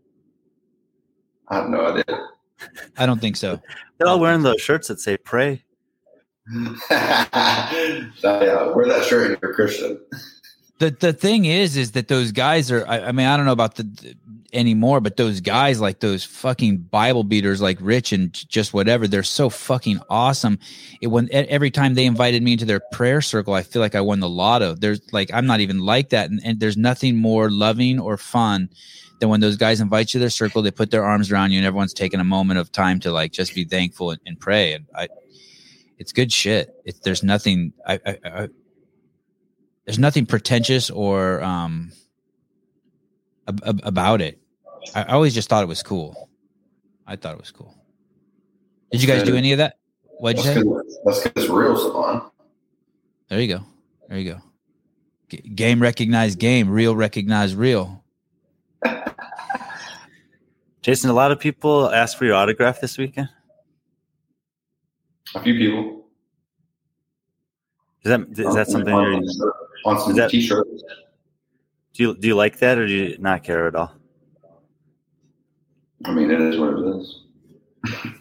I 1.50 1.58
have 1.58 1.70
no 1.70 1.86
idea. 1.86 2.28
I 2.98 3.06
don't 3.06 3.20
think 3.20 3.36
so. 3.36 3.62
They're 3.98 4.08
all 4.08 4.20
wearing 4.20 4.44
those 4.44 4.62
shirts 4.62 4.88
that 4.88 5.00
say 5.00 5.18
"Pray." 5.18 5.64
so, 6.54 6.76
yeah, 6.92 8.72
wear 8.74 8.88
that 8.88 9.06
shirt 9.06 9.32
if 9.32 9.40
you're 9.42 9.54
Christian. 9.54 10.00
the 10.80 10.92
the 10.92 11.12
thing 11.12 11.46
is 11.46 11.76
is 11.76 11.92
that 11.92 12.08
those 12.08 12.32
guys 12.32 12.72
are 12.72 12.88
I, 12.88 13.08
I 13.08 13.12
mean 13.12 13.28
i 13.28 13.36
don't 13.36 13.46
know 13.46 13.52
about 13.52 13.76
the 13.76 14.16
anymore. 14.54 15.02
But 15.02 15.18
those 15.18 15.42
guys, 15.42 15.80
like 15.80 16.00
those 16.00 16.24
fucking 16.24 16.78
Bible 16.78 17.24
beaters, 17.24 17.62
like 17.62 17.78
Rich 17.82 18.12
and 18.12 18.34
just 18.50 18.74
whatever, 18.74 19.08
they're 19.08 19.24
so 19.24 19.50
fucking 19.50 20.00
awesome. 20.10 20.60
It 21.02 21.08
when 21.08 21.30
every 21.32 21.72
time 21.72 21.94
they 21.94 22.06
invited 22.06 22.44
me 22.44 22.54
into 22.54 22.66
their 22.66 22.82
prayer 22.92 23.22
circle, 23.22 23.54
I 23.54 23.64
feel 23.64 23.82
like 23.82 23.96
I 23.96 24.02
won 24.02 24.20
the 24.20 24.30
lotto. 24.30 24.74
There's 24.76 25.02
like 25.14 25.30
I'm 25.34 25.46
not 25.46 25.60
even 25.60 25.80
like 25.80 26.10
that, 26.10 26.30
and, 26.30 26.42
and 26.44 26.60
there's 26.60 26.78
nothing 26.78 27.18
more 27.18 27.50
loving 27.50 28.00
or 28.00 28.18
fun 28.18 28.70
than 29.20 29.30
when 29.30 29.40
those 29.40 29.56
guys 29.58 29.82
invite 29.82 30.14
you 30.14 30.20
to 30.20 30.20
their 30.20 30.30
circle. 30.30 30.62
They 30.62 30.72
put 30.72 30.92
their 30.92 31.04
arms 31.04 31.32
around 31.32 31.52
you, 31.52 31.58
and 31.60 31.66
everyone's 31.66 31.94
taking 31.94 32.20
a 32.20 32.24
moment 32.24 32.60
of 32.60 32.72
time 32.72 33.00
to 33.02 33.12
like 33.12 33.32
just 33.32 33.54
be 33.56 33.64
thankful 33.66 34.12
and, 34.12 34.22
and 34.26 34.40
pray. 34.40 34.74
And 34.74 34.86
I, 34.96 35.08
it's 35.98 36.12
good 36.12 36.32
shit. 36.32 36.76
It's 36.86 37.00
there's 37.00 37.24
nothing. 37.24 37.74
I, 37.86 38.00
I, 38.06 38.18
I 38.26 38.50
there's 39.86 40.00
nothing 40.00 40.26
pretentious 40.26 40.90
or 40.90 41.42
um 41.42 41.92
ab- 43.48 43.64
ab- 43.66 43.82
about 43.84 44.22
it. 44.22 44.40
I, 44.94 45.04
I 45.04 45.14
always 45.14 45.34
just 45.34 45.50
thought 45.50 45.64
it 45.64 45.68
was 45.68 45.82
cool. 45.84 46.30
I 47.08 47.16
thought 47.16 47.34
it 47.34 47.40
was 47.40 47.52
cool. 47.52 47.74
Did 48.92 49.02
you 49.02 49.08
guys 49.08 49.24
do 49.24 49.36
any 49.36 49.52
of 49.54 49.58
that? 49.60 49.78
What'd 50.20 50.44
you 50.46 50.52
That's 50.54 50.60
say? 50.60 50.94
that's 51.06 51.24
'cause 51.24 51.32
it's 51.36 51.50
real, 51.50 51.76
Sevan. 51.78 52.30
There 53.30 53.40
you 53.42 53.48
go. 53.58 53.64
There 54.10 54.18
you 54.18 54.34
go. 54.34 54.42
G- 55.30 55.38
game 55.38 55.82
recognized 55.82 56.40
game. 56.40 56.70
Real 56.70 56.96
recognized 56.96 57.56
real. 57.56 58.04
Jayson, 60.88 61.10
a 61.10 61.14
lot 61.14 61.34
of 61.34 61.40
people 61.40 61.90
asked 61.94 62.18
for 62.18 62.24
your 62.24 62.36
autograph 62.36 62.80
this 62.80 62.98
weekend. 62.98 63.28
A 65.36 65.42
few 65.44 65.54
people. 65.56 66.06
Is 68.04 68.10
that 68.12 68.22
is 68.48 68.56
that 68.56 68.68
something? 68.70 68.94
on, 68.94 69.22
You're, 69.22 69.54
on 69.86 70.00
some 70.00 70.16
that- 70.16 70.30
t-shirts? 70.32 70.84
do 71.94 72.04
you 72.04 72.16
do 72.18 72.28
you 72.30 72.36
like 72.36 72.60
that, 72.60 72.78
or 72.78 72.88
do 72.88 72.94
you 72.94 73.18
not 73.20 73.44
care 73.44 73.68
at 73.68 73.76
all? 73.76 73.92
I 76.06 76.12
mean, 76.14 76.32
it 76.32 76.40
is 76.40 76.58
what 76.58 76.74
it 76.74 76.86
is. 76.96 77.22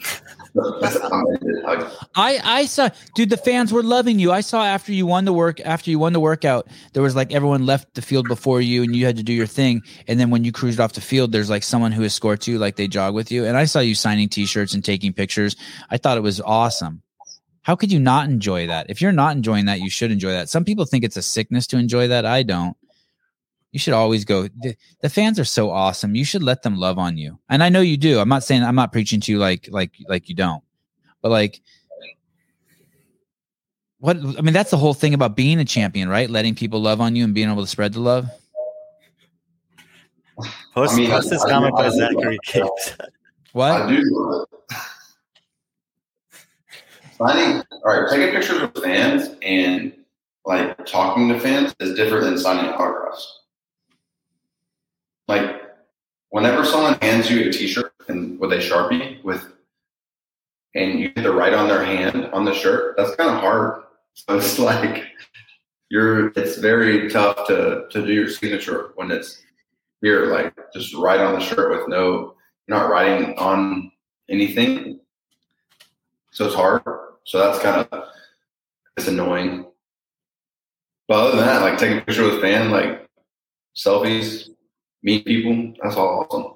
I 2.15 2.41
I 2.43 2.67
saw 2.67 2.89
dude 3.15 3.31
the 3.31 3.37
fans 3.37 3.73
were 3.73 3.83
loving 3.83 4.19
you. 4.19 4.33
I 4.33 4.41
saw 4.41 4.65
after 4.65 4.93
you 4.93 5.07
won 5.07 5.25
the 5.25 5.33
work 5.33 5.61
after 5.61 5.91
you 5.91 5.99
won 5.99 6.13
the 6.13 6.21
workout 6.21 6.69
there 6.93 7.03
was 7.03 7.15
like 7.15 7.33
everyone 7.33 7.67
left 7.67 7.95
the 7.95 8.03
field 8.03 8.29
before 8.29 8.61
you 8.61 8.83
and 8.83 8.95
you 8.95 9.05
had 9.05 9.17
to 9.17 9.23
do 9.23 9.33
your 9.33 9.47
thing 9.47 9.83
and 10.09 10.19
then 10.19 10.31
when 10.31 10.45
you 10.45 10.53
cruised 10.53 10.81
off 10.81 10.95
the 10.95 11.01
field 11.01 11.33
there's 11.33 11.51
like 11.51 11.63
someone 11.63 11.93
who 11.93 12.05
escorts 12.05 12.49
you 12.49 12.59
like 12.59 12.77
they 12.77 12.89
jog 12.89 13.15
with 13.15 13.31
you 13.31 13.45
and 13.45 13.57
I 13.57 13.65
saw 13.65 13.81
you 13.81 13.95
signing 13.95 14.29
t-shirts 14.29 14.75
and 14.75 14.85
taking 14.85 15.13
pictures. 15.13 15.57
I 15.91 15.99
thought 15.99 16.17
it 16.17 16.23
was 16.23 16.41
awesome. 16.41 17.03
How 17.63 17.75
could 17.75 17.91
you 17.91 17.99
not 17.99 18.29
enjoy 18.29 18.69
that? 18.69 18.89
If 18.89 19.03
you're 19.03 19.11
not 19.13 19.35
enjoying 19.35 19.67
that 19.67 19.81
you 19.81 19.91
should 19.91 20.13
enjoy 20.13 20.31
that. 20.31 20.49
Some 20.49 20.65
people 20.65 20.85
think 20.85 21.03
it's 21.03 21.17
a 21.17 21.23
sickness 21.23 21.67
to 21.69 21.79
enjoy 21.79 22.07
that. 22.09 22.25
I 22.25 22.45
don't. 22.45 22.77
You 23.77 23.79
should 23.79 23.93
always 23.93 24.25
go. 24.25 24.45
The, 24.45 24.75
the 25.03 25.11
fans 25.11 25.39
are 25.39 25.45
so 25.45 25.69
awesome. 25.71 26.15
You 26.15 26.25
should 26.25 26.43
let 26.43 26.63
them 26.63 26.79
love 26.79 26.99
on 26.99 27.19
you. 27.19 27.39
And 27.51 27.63
I 27.63 27.69
know 27.69 27.83
you 27.83 27.99
do. 27.99 28.19
I'm 28.19 28.29
not 28.31 28.43
saying 28.43 28.63
I'm 28.63 28.75
not 28.75 28.91
preaching 28.91 29.21
to 29.21 29.31
you 29.31 29.39
like 29.39 29.69
like 29.71 29.93
like 30.09 30.31
you 30.31 30.35
don't. 30.35 30.65
But 31.21 31.31
like 31.31 31.61
what 33.99 34.17
I 34.17 34.41
mean 34.41 34.55
that's 34.55 34.71
the 34.71 34.79
whole 34.79 34.95
thing 34.95 35.13
about 35.13 35.37
being 35.37 35.61
a 35.61 35.65
champion, 35.67 36.09
right? 36.09 36.31
Letting 36.31 36.55
people 36.55 36.81
love 36.81 37.03
on 37.03 37.17
you 37.17 37.23
and 37.23 37.35
being 37.35 37.51
able 37.51 37.61
to 37.65 37.69
spread 37.69 37.93
the 37.93 38.01
love. 38.01 38.31
Post, 40.73 40.95
I 40.95 40.97
mean, 40.97 41.11
post 41.11 41.29
this 41.29 41.45
I- 41.45 41.51
comment 41.51 41.75
I- 41.77 41.83
by 41.83 41.91
Zachary 41.91 42.39
Capes. 42.47 42.95
What? 43.53 43.73
I 43.73 43.91
do. 43.91 44.47
Signing, 47.19 47.63
all 47.85 48.01
right, 48.01 48.11
taking 48.11 48.35
pictures 48.35 48.63
with 48.63 48.83
fans 48.83 49.37
and 49.43 49.93
like 50.47 50.87
talking 50.87 51.29
to 51.29 51.39
fans 51.39 51.75
is 51.79 51.95
different 51.95 52.25
than 52.25 52.39
signing 52.39 52.71
autographs. 52.73 53.43
Like, 55.29 55.63
whenever 56.31 56.65
someone 56.65 56.99
hands 57.01 57.31
you 57.31 57.49
a 57.49 57.53
T-shirt 57.53 57.93
and 58.09 58.39
with 58.39 58.53
a 58.53 58.57
sharpie 58.57 59.23
with, 59.25 59.53
and 60.75 61.01
you 61.01 61.11
get 61.11 61.23
to 61.23 61.33
write 61.33 61.55
on 61.55 61.69
their 61.69 61.85
hand 61.85 62.27
on 62.27 62.45
the 62.45 62.55
shirt, 62.55 62.97
that's 62.97 63.15
kind 63.17 63.31
of 63.31 63.41
hard. 63.41 63.83
So 64.19 64.39
it's 64.39 64.59
like 64.59 65.05
you're. 65.91 66.29
It's 66.37 66.57
very 66.57 67.11
tough 67.11 67.47
to 67.49 67.87
to 67.91 68.07
do 68.07 68.15
your 68.15 68.31
signature 68.31 68.93
when 68.95 69.11
it's 69.11 69.43
here, 70.01 70.25
like 70.33 70.55
just 70.73 70.95
write 70.95 71.21
on 71.21 71.35
the 71.35 71.41
shirt 71.41 71.71
with 71.71 71.87
no 71.87 72.35
you're 72.67 72.79
not 72.79 72.91
writing 72.91 73.39
on 73.39 73.93
anything. 74.29 75.01
So 76.33 76.47
it's 76.47 76.55
hard. 76.55 76.83
So 77.25 77.39
that's 77.39 77.59
kind 77.59 77.87
of 77.91 78.05
it's 78.97 79.09
annoying. 79.09 79.67
But 81.09 81.19
other 81.19 81.37
than 81.37 81.47
that, 81.47 81.63
like 81.63 81.79
taking 81.79 81.99
a 81.99 82.01
picture 82.01 82.25
with 82.25 82.39
a 82.39 82.41
fan, 82.41 82.71
like 82.71 83.09
selfies, 83.77 84.49
meet 85.03 85.25
people, 85.25 85.75
that's 85.83 85.97
all 85.97 86.27
awesome. 86.31 86.53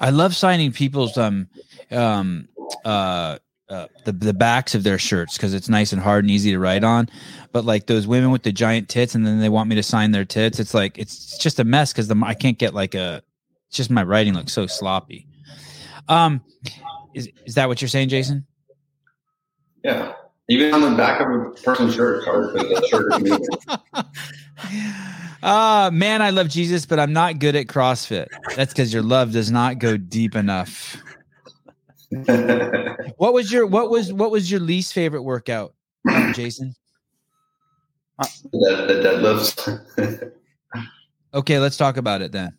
I 0.00 0.10
love 0.10 0.34
signing 0.34 0.72
people's 0.72 1.18
um 1.18 1.48
um 1.90 2.48
uh, 2.84 3.38
uh 3.68 3.86
the 4.04 4.12
the 4.12 4.32
backs 4.32 4.74
of 4.74 4.82
their 4.82 4.98
shirts 4.98 5.36
because 5.36 5.52
it's 5.52 5.68
nice 5.68 5.92
and 5.92 6.00
hard 6.00 6.24
and 6.24 6.30
easy 6.30 6.52
to 6.52 6.58
write 6.58 6.84
on. 6.84 7.08
But 7.52 7.64
like 7.64 7.86
those 7.86 8.06
women 8.06 8.30
with 8.30 8.42
the 8.42 8.52
giant 8.52 8.88
tits, 8.88 9.14
and 9.14 9.26
then 9.26 9.40
they 9.40 9.48
want 9.48 9.68
me 9.68 9.76
to 9.76 9.82
sign 9.82 10.12
their 10.12 10.24
tits. 10.24 10.58
It's 10.58 10.74
like 10.74 10.98
it's 10.98 11.38
just 11.38 11.58
a 11.60 11.64
mess 11.64 11.92
because 11.92 12.08
the 12.08 12.20
I 12.24 12.34
can't 12.34 12.58
get 12.58 12.74
like 12.74 12.94
a. 12.94 13.22
Just 13.70 13.88
my 13.88 14.02
writing 14.02 14.34
looks 14.34 14.52
so 14.52 14.66
sloppy. 14.66 15.28
Um, 16.08 16.40
is 17.14 17.28
is 17.46 17.54
that 17.54 17.68
what 17.68 17.80
you're 17.80 17.88
saying, 17.88 18.08
Jayson? 18.08 18.44
Yeah. 19.84 20.14
Even 20.50 20.74
on 20.74 20.80
the 20.80 20.96
back 20.96 21.20
of 21.20 21.28
a 21.30 21.50
person's 21.62 21.94
shirt, 21.94 22.16
it's 22.16 22.26
hard 22.26 22.52
because 22.52 22.88
shirt 22.88 23.12
is 23.14 23.22
moving. 23.30 23.46
Ah, 25.44 25.90
man, 25.92 26.20
I 26.22 26.30
love 26.30 26.48
Jesus, 26.48 26.84
but 26.84 26.98
I'm 26.98 27.12
not 27.12 27.38
good 27.38 27.54
at 27.54 27.68
CrossFit. 27.68 28.26
That's 28.56 28.72
because 28.72 28.92
your 28.92 29.04
love 29.04 29.30
does 29.30 29.52
not 29.52 29.78
go 29.78 29.96
deep 29.96 30.34
enough. 30.34 30.96
What 33.16 33.34
was 33.34 33.52
your 33.52 33.66
what 33.66 33.90
was 33.90 34.12
what 34.12 34.30
was 34.30 34.50
your 34.50 34.60
least 34.60 34.94
favorite 34.94 35.22
workout, 35.22 35.74
Jayson? 36.32 36.74
the 38.52 39.02
deadlifts. 39.04 40.32
Okay, 41.32 41.60
let's 41.60 41.76
talk 41.76 41.96
about 41.96 42.22
it 42.22 42.32
then. 42.32 42.58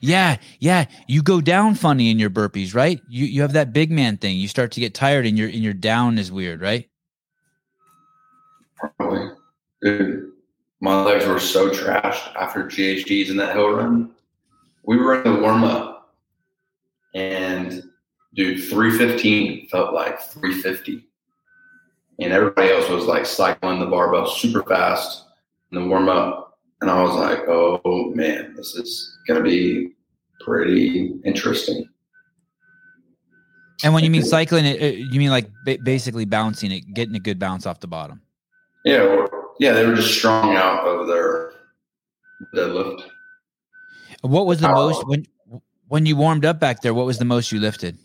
Yeah, 0.00 0.36
yeah. 0.58 0.84
You 1.08 1.22
go 1.22 1.40
down 1.40 1.74
funny 1.74 2.10
in 2.10 2.18
your 2.18 2.28
burpees, 2.28 2.74
right? 2.74 3.00
You 3.08 3.24
you 3.24 3.40
have 3.40 3.54
that 3.54 3.72
big 3.72 3.90
man 3.90 4.18
thing. 4.18 4.36
You 4.36 4.46
start 4.46 4.72
to 4.72 4.80
get 4.80 4.92
tired 4.92 5.24
and 5.24 5.38
your 5.38 5.48
and 5.48 5.62
your 5.62 5.72
down 5.72 6.18
is 6.18 6.30
weird, 6.30 6.60
right? 6.60 6.86
Probably. 8.98 9.30
Dude, 9.82 10.32
my 10.80 11.02
legs 11.02 11.26
were 11.26 11.38
so 11.40 11.70
trashed 11.70 12.34
after 12.36 12.64
GHDs 12.64 13.30
in 13.30 13.36
that 13.36 13.54
hill 13.54 13.70
run. 13.70 14.10
We 14.84 14.96
were 14.96 15.22
in 15.22 15.32
the 15.34 15.40
warm 15.40 15.64
up, 15.64 16.14
and 17.14 17.82
dude, 18.34 18.62
315 18.68 19.68
felt 19.68 19.94
like 19.94 20.20
350. 20.20 21.06
And 22.20 22.32
everybody 22.32 22.70
else 22.70 22.88
was 22.88 23.06
like 23.06 23.26
cycling 23.26 23.80
the 23.80 23.86
barbell 23.86 24.26
super 24.26 24.62
fast 24.62 25.24
in 25.72 25.80
the 25.80 25.86
warm 25.88 26.08
up. 26.08 26.58
And 26.80 26.90
I 26.90 27.02
was 27.02 27.16
like, 27.16 27.40
oh 27.48 28.12
man, 28.14 28.54
this 28.56 28.74
is 28.74 29.18
going 29.26 29.42
to 29.42 29.48
be 29.48 29.92
pretty 30.40 31.14
interesting. 31.24 31.88
And 33.82 33.92
when 33.94 34.04
you 34.04 34.10
mean 34.10 34.22
cycling, 34.22 34.64
it, 34.66 34.80
it- 34.80 34.98
you 35.12 35.18
mean 35.18 35.30
like 35.30 35.50
ba- 35.64 35.78
basically 35.82 36.24
bouncing 36.24 36.70
it, 36.70 36.82
getting 36.94 37.16
a 37.16 37.20
good 37.20 37.38
bounce 37.38 37.66
off 37.66 37.80
the 37.80 37.86
bottom. 37.88 38.20
Yeah, 38.84 39.26
yeah, 39.58 39.72
they 39.72 39.86
were 39.86 39.94
just 39.94 40.12
strong 40.12 40.56
out 40.56 40.86
of 40.86 41.06
their 41.06 41.52
deadlift. 42.54 43.02
What 44.20 44.46
was 44.46 44.60
the 44.60 44.68
most 44.68 45.06
when 45.06 45.26
when 45.88 46.06
you 46.06 46.16
warmed 46.16 46.44
up 46.44 46.60
back 46.60 46.82
there? 46.82 46.94
What 46.94 47.06
was 47.06 47.18
the 47.18 47.24
most 47.24 47.52
you 47.52 47.60
lifted? 47.60 47.98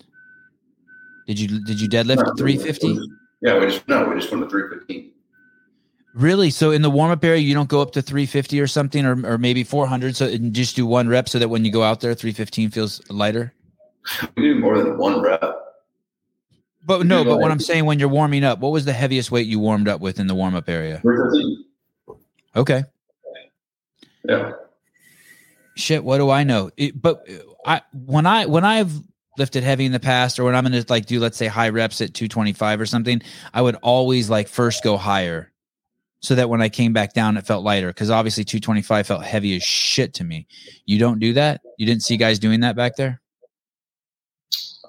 Did 1.27 1.39
you 1.39 1.64
did 1.65 1.80
you 1.80 1.88
deadlift 1.88 2.38
three 2.38 2.57
fifty? 2.57 2.99
Yeah, 3.41 3.60
we 3.60 3.68
just 3.68 3.88
no, 3.88 4.07
we 4.07 4.15
just 4.15 4.31
went 4.31 4.43
to 4.43 4.49
315. 4.49 5.11
Really? 6.14 6.49
So 6.49 6.72
in 6.72 6.81
the 6.81 6.89
warm 6.89 7.11
up 7.11 7.23
area, 7.23 7.39
you 7.39 7.53
don't 7.53 7.69
go 7.69 7.81
up 7.81 7.91
to 7.91 8.01
350 8.01 8.60
or 8.60 8.68
something, 8.68 9.06
or, 9.06 9.26
or 9.26 9.38
maybe 9.38 9.64
400. 9.64 10.15
So 10.15 10.26
and 10.27 10.53
just 10.53 10.76
do 10.76 10.85
one 10.85 11.07
rep, 11.07 11.30
so 11.30 11.39
that 11.39 11.47
when 11.47 11.64
you 11.64 11.72
go 11.72 11.84
out 11.84 12.01
there, 12.01 12.14
315 12.14 12.72
feels 12.72 13.01
lighter. 13.10 13.53
We 14.35 14.43
do 14.43 14.56
more 14.60 14.77
than 14.77 14.97
one 14.97 15.22
rep. 15.22 15.68
But 16.89 17.05
no, 17.05 17.23
but 17.23 17.39
what 17.39 17.51
I'm 17.51 17.59
saying, 17.59 17.85
when 17.85 17.99
you're 17.99 18.09
warming 18.09 18.43
up, 18.43 18.57
what 18.61 18.71
was 18.71 18.83
the 18.83 18.93
heaviest 18.93 19.29
weight 19.29 19.45
you 19.45 19.59
warmed 19.59 19.87
up 19.87 20.01
with 20.01 20.19
in 20.19 20.25
the 20.25 20.33
warm 20.33 20.55
up 20.55 20.67
area? 20.67 20.97
315. 21.01 21.65
Okay. 22.55 22.83
Yeah. 24.27 24.53
Shit. 25.75 26.03
What 26.03 26.17
do 26.17 26.31
I 26.31 26.43
know? 26.43 26.71
It, 26.77 26.99
but 26.99 27.27
I 27.63 27.83
when 27.93 28.25
I 28.25 28.47
when 28.47 28.65
I've 28.65 28.91
lifted 29.37 29.61
heavy 29.61 29.85
in 29.85 29.91
the 29.91 29.99
past, 29.99 30.39
or 30.39 30.45
when 30.45 30.55
I'm 30.55 30.65
going 30.65 30.83
to 30.83 30.91
like 30.91 31.05
do 31.05 31.19
let's 31.19 31.37
say 31.37 31.45
high 31.45 31.69
reps 31.69 32.01
at 32.01 32.15
225 32.15 32.81
or 32.81 32.87
something, 32.87 33.21
I 33.53 33.61
would 33.61 33.75
always 33.83 34.31
like 34.31 34.47
first 34.47 34.83
go 34.83 34.97
higher, 34.97 35.51
so 36.21 36.33
that 36.33 36.49
when 36.49 36.59
I 36.59 36.69
came 36.69 36.91
back 36.91 37.13
down, 37.13 37.37
it 37.37 37.45
felt 37.45 37.63
lighter. 37.63 37.89
Because 37.89 38.09
obviously 38.09 38.43
225 38.43 39.05
felt 39.05 39.23
heavy 39.23 39.55
as 39.55 39.61
shit 39.61 40.15
to 40.15 40.23
me. 40.23 40.47
You 40.87 40.97
don't 40.97 41.19
do 41.19 41.33
that. 41.33 41.61
You 41.77 41.85
didn't 41.85 42.01
see 42.01 42.17
guys 42.17 42.39
doing 42.39 42.61
that 42.61 42.75
back 42.75 42.95
there. 42.95 43.21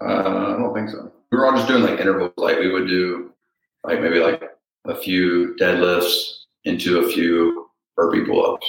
Uh, 0.01 0.05
I 0.07 0.57
don't 0.59 0.73
think 0.73 0.89
so. 0.89 1.13
We 1.31 1.39
were 1.39 1.47
all 1.47 1.57
just 1.57 1.69
doing 1.69 1.83
like 1.83 2.01
intervals. 2.01 2.33
Like 2.37 2.59
we 2.59 2.71
would 2.71 2.89
do 2.89 3.33
like 3.85 4.01
maybe 4.01 4.19
like 4.19 4.43
a 4.87 4.97
few 4.97 5.55
deadlifts 5.61 6.41
into 6.65 7.01
a 7.01 7.09
few 7.09 7.71
burpee 7.97 8.25
pull 8.25 8.55
ups. 8.55 8.67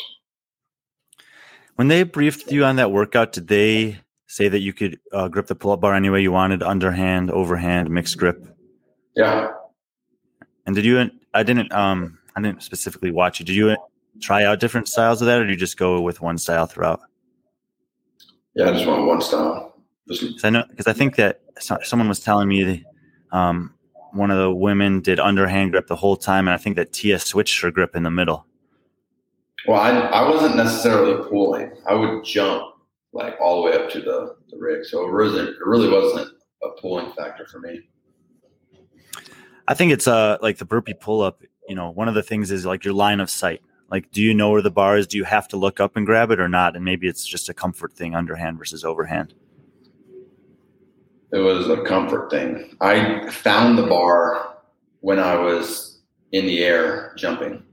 When 1.75 1.87
they 1.87 2.03
briefed 2.03 2.51
you 2.51 2.63
on 2.65 2.75
that 2.75 2.91
workout, 2.91 3.31
did 3.31 3.47
they 3.47 3.99
say 4.27 4.47
that 4.47 4.59
you 4.59 4.73
could 4.73 4.99
uh, 5.11 5.27
grip 5.27 5.47
the 5.47 5.55
pull 5.55 5.71
up 5.71 5.81
bar 5.81 5.95
any 5.95 6.09
way 6.09 6.21
you 6.21 6.31
wanted, 6.31 6.61
underhand, 6.61 7.31
overhand, 7.31 7.89
mixed 7.89 8.17
grip? 8.17 8.45
Yeah. 9.15 9.51
And 10.65 10.75
did 10.75 10.85
you? 10.85 11.09
I 11.33 11.43
didn't. 11.43 11.71
Um, 11.71 12.19
I 12.35 12.41
didn't 12.41 12.61
specifically 12.61 13.11
watch 13.11 13.39
you. 13.39 13.45
Did 13.45 13.55
you 13.55 13.75
try 14.21 14.43
out 14.45 14.59
different 14.59 14.87
styles 14.87 15.21
of 15.21 15.25
that, 15.25 15.39
or 15.39 15.45
did 15.45 15.51
you 15.51 15.57
just 15.57 15.77
go 15.77 16.01
with 16.01 16.21
one 16.21 16.37
style 16.37 16.67
throughout? 16.67 17.01
Yeah, 18.53 18.69
I 18.69 18.73
just 18.73 18.85
want 18.85 19.05
one 19.05 19.21
style. 19.21 19.70
Because 20.19 20.43
I 20.43 20.49
know 20.49 20.63
because 20.69 20.87
I 20.87 20.93
think 20.93 21.15
that 21.15 21.41
someone 21.59 22.07
was 22.07 22.19
telling 22.19 22.47
me 22.47 22.63
the, 22.63 22.83
um, 23.31 23.73
one 24.11 24.31
of 24.31 24.37
the 24.37 24.53
women 24.53 25.01
did 25.01 25.19
underhand 25.19 25.71
grip 25.71 25.87
the 25.87 25.95
whole 25.95 26.17
time, 26.17 26.47
and 26.47 26.53
I 26.53 26.57
think 26.57 26.75
that 26.75 26.91
Tia 26.91 27.19
switched 27.19 27.61
her 27.61 27.71
grip 27.71 27.95
in 27.95 28.03
the 28.03 28.11
middle. 28.11 28.45
well, 29.67 29.79
I, 29.79 29.91
I 29.91 30.29
wasn't 30.29 30.55
necessarily 30.55 31.27
pulling. 31.29 31.71
I 31.87 31.93
would 31.93 32.23
jump 32.23 32.75
like 33.13 33.35
all 33.39 33.61
the 33.61 33.69
way 33.69 33.77
up 33.77 33.89
to 33.91 33.99
the, 34.01 34.35
the 34.49 34.57
rig. 34.57 34.85
So 34.85 35.07
it 35.07 35.11
wasn't 35.11 35.49
it 35.49 35.65
really 35.65 35.89
wasn't 35.89 36.29
a 36.63 36.69
pulling 36.79 37.11
factor 37.13 37.45
for 37.45 37.59
me. 37.59 37.81
I 39.67 39.73
think 39.73 39.91
it's 39.91 40.07
uh 40.07 40.37
like 40.41 40.57
the 40.57 40.65
burpee 40.65 40.93
pull 40.93 41.21
up. 41.21 41.41
You 41.67 41.75
know, 41.75 41.89
one 41.89 42.07
of 42.07 42.15
the 42.15 42.23
things 42.23 42.51
is 42.51 42.65
like 42.65 42.83
your 42.83 42.93
line 42.93 43.19
of 43.19 43.29
sight. 43.29 43.61
Like, 43.89 44.11
do 44.11 44.21
you 44.21 44.33
know 44.33 44.49
where 44.49 44.61
the 44.61 44.71
bar 44.71 44.97
is? 44.97 45.05
Do 45.05 45.17
you 45.17 45.25
have 45.25 45.47
to 45.49 45.57
look 45.57 45.79
up 45.79 45.97
and 45.97 46.05
grab 46.05 46.31
it 46.31 46.39
or 46.39 46.47
not? 46.47 46.75
And 46.75 46.85
maybe 46.85 47.07
it's 47.07 47.25
just 47.25 47.49
a 47.49 47.53
comfort 47.53 47.93
thing, 47.93 48.15
underhand 48.15 48.57
versus 48.57 48.85
overhand. 48.85 49.33
It 51.33 51.39
was 51.39 51.69
a 51.69 51.81
comfort 51.83 52.29
thing. 52.29 52.75
I 52.81 53.29
found 53.29 53.77
the 53.77 53.87
bar 53.87 54.57
when 54.99 55.17
I 55.19 55.35
was 55.35 56.01
in 56.31 56.45
the 56.45 56.63
air 56.63 57.13
jumping. 57.17 57.63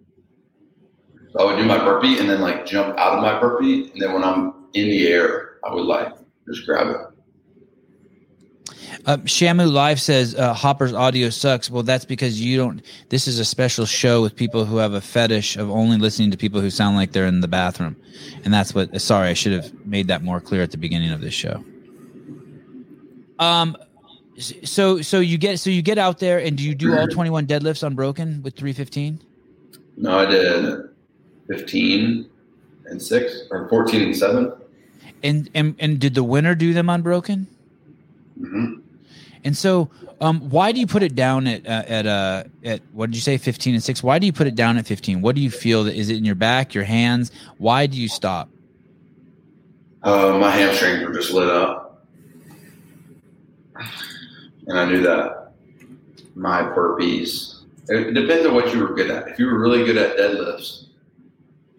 So 1.33 1.41
I 1.41 1.45
would 1.45 1.61
do 1.61 1.65
my 1.67 1.79
burpee 1.79 2.19
and 2.19 2.29
then 2.29 2.41
like 2.41 2.67
jump 2.67 2.97
out 2.99 3.15
of 3.15 3.23
my 3.23 3.39
burpee, 3.39 3.91
and 3.93 4.01
then 4.01 4.13
when 4.13 4.25
I'm 4.25 4.55
in 4.75 4.89
the 4.89 5.09
air, 5.09 5.59
I 5.65 5.75
would 5.75 5.85
like 5.85 6.13
just 6.49 6.67
grab 6.67 6.89
it. 6.89 6.97
Uh, 9.07 9.17
Shamu 9.19 9.71
Live 9.71 10.01
says 10.01 10.35
uh, 10.35 10.53
Hopper's 10.53 10.93
audio 10.93 11.31
sucks. 11.31 11.71
Well, 11.71 11.83
that's 11.83 12.05
because 12.05 12.41
you 12.41 12.57
don't. 12.57 12.83
This 13.09 13.29
is 13.29 13.39
a 13.39 13.45
special 13.45 13.87
show 13.87 14.23
with 14.23 14.35
people 14.35 14.65
who 14.65 14.77
have 14.77 14.93
a 14.93 15.01
fetish 15.01 15.57
of 15.57 15.71
only 15.71 15.99
listening 15.99 16.31
to 16.31 16.37
people 16.37 16.61
who 16.61 16.71
sound 16.71 16.97
like 16.97 17.13
they're 17.13 17.27
in 17.27 17.41
the 17.41 17.49
bathroom, 17.49 17.97
and 18.45 18.53
that's 18.53 18.75
what. 18.75 19.01
Sorry, 19.01 19.29
I 19.29 19.35
should 19.35 19.53
have 19.53 19.87
made 19.87 20.09
that 20.09 20.23
more 20.23 20.41
clear 20.41 20.63
at 20.63 20.71
the 20.71 20.79
beginning 20.79 21.11
of 21.11 21.21
this 21.21 21.35
show. 21.35 21.63
Um, 23.39 23.77
so 24.39 25.01
so 25.03 25.21
you 25.21 25.37
get 25.39 25.59
so 25.59 25.71
you 25.71 25.83
get 25.83 25.99
out 25.99 26.19
there 26.19 26.39
and 26.39 26.57
do 26.57 26.63
you 26.63 26.75
do 26.75 26.95
all 26.97 27.09
twenty 27.09 27.31
one 27.31 27.47
deadlifts 27.47 27.83
unbroken 27.83 28.43
with 28.43 28.55
three 28.57 28.73
fifteen? 28.73 29.21
No, 29.97 30.19
I 30.19 30.27
did 30.27 30.89
15 31.49 32.29
and 32.87 33.03
6 33.03 33.43
or 33.51 33.69
14 33.69 34.03
and 34.03 34.17
7. 34.17 34.53
And 35.25 35.51
and 35.55 35.75
and 35.81 35.99
did 35.99 36.15
the 36.15 36.23
winner 36.23 36.55
do 36.55 36.73
them 36.73 36.89
unbroken? 36.89 37.49
hmm 38.39 38.75
And 39.43 39.57
so, 39.57 39.91
um, 40.21 40.41
why 40.51 40.71
do 40.71 40.79
you 40.79 40.87
put 40.87 41.03
it 41.03 41.17
down 41.17 41.49
at 41.49 41.67
uh, 41.67 41.83
at 41.87 42.07
uh 42.07 42.45
at 42.65 42.83
what 42.93 43.11
did 43.11 43.17
you 43.17 43.23
say, 43.23 43.37
fifteen 43.39 43.75
and 43.75 43.83
six? 43.83 44.03
Why 44.03 44.21
do 44.21 44.27
you 44.27 44.33
put 44.33 44.47
it 44.47 44.55
down 44.55 44.79
at 44.79 44.87
fifteen? 44.87 45.21
What 45.21 45.35
do 45.35 45.41
you 45.41 45.51
feel 45.51 45.85
that 45.85 45.97
is 45.97 46.09
it 46.11 46.17
in 46.17 46.25
your 46.25 46.37
back, 46.37 46.75
your 46.75 46.85
hands? 46.85 47.33
Why 47.57 47.87
do 47.87 48.01
you 48.01 48.09
stop? 48.09 48.49
Uh, 50.05 50.39
my 50.39 50.51
hamstrings 50.53 51.05
were 51.05 51.13
just 51.13 51.33
lit 51.33 51.49
up. 51.49 51.88
And 54.67 54.79
I 54.79 54.85
knew 54.85 55.03
that 55.03 55.53
my 56.35 56.63
burpees, 56.63 57.63
it 57.89 58.15
depends 58.15 58.47
on 58.47 58.55
what 58.55 58.73
you 58.73 58.81
were 58.81 58.95
good 58.95 59.11
at. 59.11 59.29
If 59.29 59.39
you 59.39 59.47
were 59.47 59.59
really 59.59 59.85
good 59.85 59.97
at 59.97 60.17
deadlifts, 60.17 60.87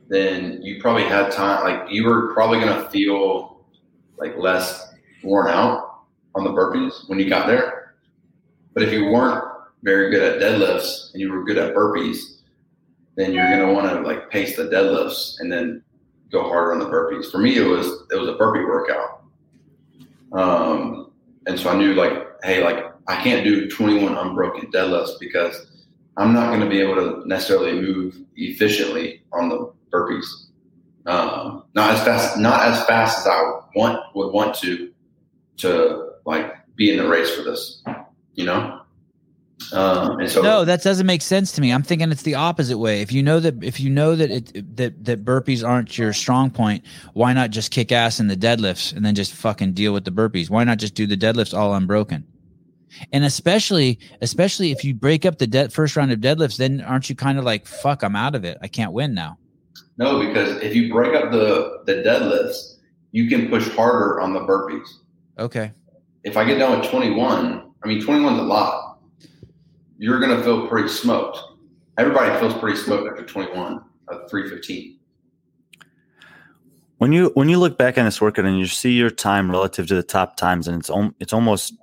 then 0.07 0.61
you 0.63 0.81
probably 0.81 1.03
had 1.03 1.31
time, 1.31 1.63
like 1.63 1.91
you 1.91 2.05
were 2.05 2.33
probably 2.33 2.59
going 2.59 2.83
to 2.83 2.89
feel 2.89 3.61
like 4.17 4.35
less 4.37 4.93
worn 5.23 5.47
out 5.47 6.01
on 6.35 6.43
the 6.43 6.49
burpees 6.49 7.07
when 7.07 7.19
you 7.19 7.29
got 7.29 7.47
there. 7.47 7.95
But 8.73 8.83
if 8.83 8.91
you 8.91 9.05
weren't 9.05 9.43
very 9.83 10.09
good 10.09 10.21
at 10.21 10.41
deadlifts 10.41 11.13
and 11.13 11.21
you 11.21 11.31
were 11.31 11.43
good 11.43 11.57
at 11.57 11.75
burpees, 11.75 12.39
then 13.15 13.33
you're 13.33 13.49
going 13.49 13.67
to 13.67 13.73
want 13.73 13.91
to 13.91 14.01
like 14.01 14.29
pace 14.29 14.55
the 14.55 14.63
deadlifts 14.63 15.39
and 15.39 15.51
then 15.51 15.83
go 16.31 16.43
harder 16.43 16.73
on 16.73 16.79
the 16.79 16.85
burpees. 16.85 17.31
For 17.31 17.37
me, 17.37 17.57
it 17.57 17.65
was 17.65 17.87
it 18.11 18.15
was 18.15 18.29
a 18.29 18.33
burpee 18.33 18.63
workout, 18.63 19.23
um, 20.31 21.08
and 21.49 21.59
so 21.59 21.71
I 21.71 21.75
knew 21.75 21.95
like, 21.95 22.13
hey, 22.43 22.63
like 22.63 22.85
I 23.07 23.21
can't 23.23 23.43
do 23.43 23.67
21 23.67 24.15
unbroken 24.15 24.71
deadlifts 24.71 25.19
because 25.19 25.85
I'm 26.15 26.31
not 26.31 26.49
going 26.49 26.61
to 26.61 26.69
be 26.69 26.79
able 26.79 26.95
to 26.95 27.27
necessarily 27.27 27.73
move 27.73 28.21
efficiently 28.35 29.23
on 29.33 29.49
the 29.49 29.73
burpees. 29.91 30.25
Um, 31.07 31.63
not 31.73 31.95
as 31.95 32.03
fast, 32.03 32.37
not 32.37 32.61
as 32.61 32.85
fast 32.85 33.19
as 33.19 33.27
I 33.27 33.41
want 33.75 33.99
would 34.13 34.31
want 34.31 34.53
to 34.57 34.91
to 35.57 36.11
like 36.25 36.53
be 36.75 36.91
in 36.91 36.97
the 36.97 37.09
race 37.09 37.31
for 37.31 37.41
this, 37.41 37.83
you 38.35 38.45
know. 38.45 38.81
Um, 39.73 40.27
so 40.27 40.41
No, 40.41 40.65
that 40.65 40.81
doesn't 40.83 41.05
make 41.05 41.21
sense 41.21 41.51
to 41.53 41.61
me. 41.61 41.71
I'm 41.71 41.83
thinking 41.83 42.11
it's 42.11 42.23
the 42.23 42.35
opposite 42.35 42.77
way. 42.77 43.01
If 43.01 43.11
you 43.11 43.21
know 43.21 43.39
that 43.39 43.63
if 43.63 43.79
you 43.79 43.89
know 43.89 44.15
that 44.15 44.31
it 44.31 44.75
that 44.77 45.03
that 45.05 45.25
burpees 45.25 45.67
aren't 45.67 45.97
your 45.97 46.13
strong 46.13 46.49
point, 46.49 46.85
why 47.13 47.33
not 47.33 47.51
just 47.51 47.71
kick 47.71 47.91
ass 47.91 48.19
in 48.19 48.27
the 48.27 48.37
deadlifts 48.37 48.95
and 48.95 49.05
then 49.05 49.15
just 49.15 49.33
fucking 49.33 49.73
deal 49.73 49.93
with 49.93 50.05
the 50.05 50.11
burpees? 50.11 50.49
Why 50.49 50.63
not 50.63 50.77
just 50.77 50.95
do 50.95 51.05
the 51.05 51.17
deadlifts 51.17 51.57
all 51.57 51.73
unbroken? 51.73 52.25
And 53.11 53.23
especially 53.23 53.99
especially 54.21 54.71
if 54.71 54.83
you 54.83 54.93
break 54.93 55.25
up 55.25 55.37
the 55.37 55.47
de- 55.47 55.69
first 55.69 55.95
round 55.95 56.11
of 56.11 56.19
deadlifts, 56.19 56.57
then 56.57 56.81
aren't 56.81 57.09
you 57.09 57.15
kind 57.15 57.37
of 57.37 57.43
like 57.43 57.67
fuck? 57.67 58.01
I'm 58.01 58.15
out 58.15 58.35
of 58.35 58.45
it. 58.45 58.57
I 58.61 58.67
can't 58.67 58.93
win 58.93 59.13
now. 59.13 59.37
No, 59.97 60.25
because 60.25 60.61
if 60.63 60.75
you 60.75 60.91
break 60.91 61.13
up 61.13 61.31
the 61.31 61.83
the 61.85 61.95
deadlifts, 61.95 62.77
you 63.11 63.29
can 63.29 63.49
push 63.49 63.67
harder 63.69 64.19
on 64.21 64.33
the 64.33 64.39
burpees. 64.39 64.87
Okay. 65.37 65.71
If 66.23 66.37
I 66.37 66.43
get 66.45 66.57
down 66.57 66.79
with 66.79 66.89
21, 66.89 67.71
I 67.83 67.87
mean 67.87 68.03
21 68.03 68.33
is 68.33 68.39
a 68.39 68.43
lot. 68.43 68.88
You're 69.99 70.21
gonna 70.21 70.41
feel 70.41 70.65
pretty 70.65 70.87
smoked. 70.87 71.39
Everybody 71.97 72.39
feels 72.39 72.53
pretty 72.53 72.77
smoked 72.77 73.09
after 73.11 73.25
21 73.25 73.81
at 74.09 74.29
315. 74.29 74.97
When 76.99 77.11
you 77.11 77.31
when 77.33 77.49
you 77.49 77.59
look 77.59 77.77
back 77.77 77.97
on 77.97 78.05
this 78.05 78.21
workout 78.21 78.45
and 78.45 78.57
you 78.57 78.65
see 78.65 78.93
your 78.93 79.09
time 79.09 79.51
relative 79.51 79.87
to 79.87 79.95
the 79.95 80.03
top 80.03 80.37
times, 80.37 80.69
and 80.69 80.79
it's 80.79 80.89
om- 80.89 81.15
it's 81.19 81.33
almost 81.33 81.73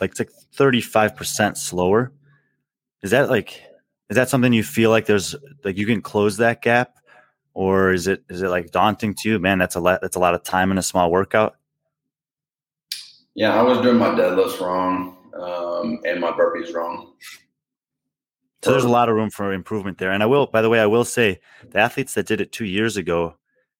like 0.00 0.10
it's 0.10 0.18
like 0.18 0.30
thirty 0.52 0.80
five 0.80 1.14
percent 1.14 1.56
slower. 1.56 2.12
Is 3.02 3.12
that 3.12 3.30
like 3.30 3.62
is 4.08 4.16
that 4.16 4.28
something 4.28 4.52
you 4.52 4.64
feel 4.64 4.90
like 4.90 5.06
there's 5.06 5.36
like 5.64 5.76
you 5.76 5.86
can 5.86 6.02
close 6.02 6.38
that 6.38 6.62
gap, 6.62 6.96
or 7.54 7.92
is 7.92 8.08
it 8.08 8.24
is 8.28 8.42
it 8.42 8.48
like 8.48 8.72
daunting 8.72 9.14
to 9.14 9.28
you? 9.28 9.38
Man, 9.38 9.58
that's 9.58 9.76
a 9.76 9.80
lot. 9.80 10.00
That's 10.02 10.16
a 10.16 10.20
lot 10.20 10.34
of 10.34 10.42
time 10.42 10.72
in 10.72 10.78
a 10.78 10.82
small 10.82 11.10
workout. 11.10 11.56
Yeah, 13.34 13.54
I 13.54 13.62
was 13.62 13.78
doing 13.78 13.96
my 13.96 14.08
deadlifts 14.08 14.60
wrong 14.60 15.16
um, 15.34 16.00
and 16.04 16.20
my 16.20 16.32
burpees 16.32 16.74
wrong. 16.74 17.12
So 18.62 18.70
there's 18.72 18.84
a 18.84 18.88
lot 18.88 19.08
of 19.08 19.14
room 19.14 19.30
for 19.30 19.52
improvement 19.52 19.98
there. 19.98 20.12
And 20.12 20.22
I 20.22 20.26
will, 20.26 20.46
by 20.46 20.60
the 20.60 20.68
way, 20.68 20.80
I 20.80 20.86
will 20.86 21.04
say 21.04 21.40
the 21.70 21.78
athletes 21.78 22.14
that 22.14 22.26
did 22.26 22.40
it 22.40 22.52
two 22.52 22.66
years 22.66 22.96
ago 22.96 23.36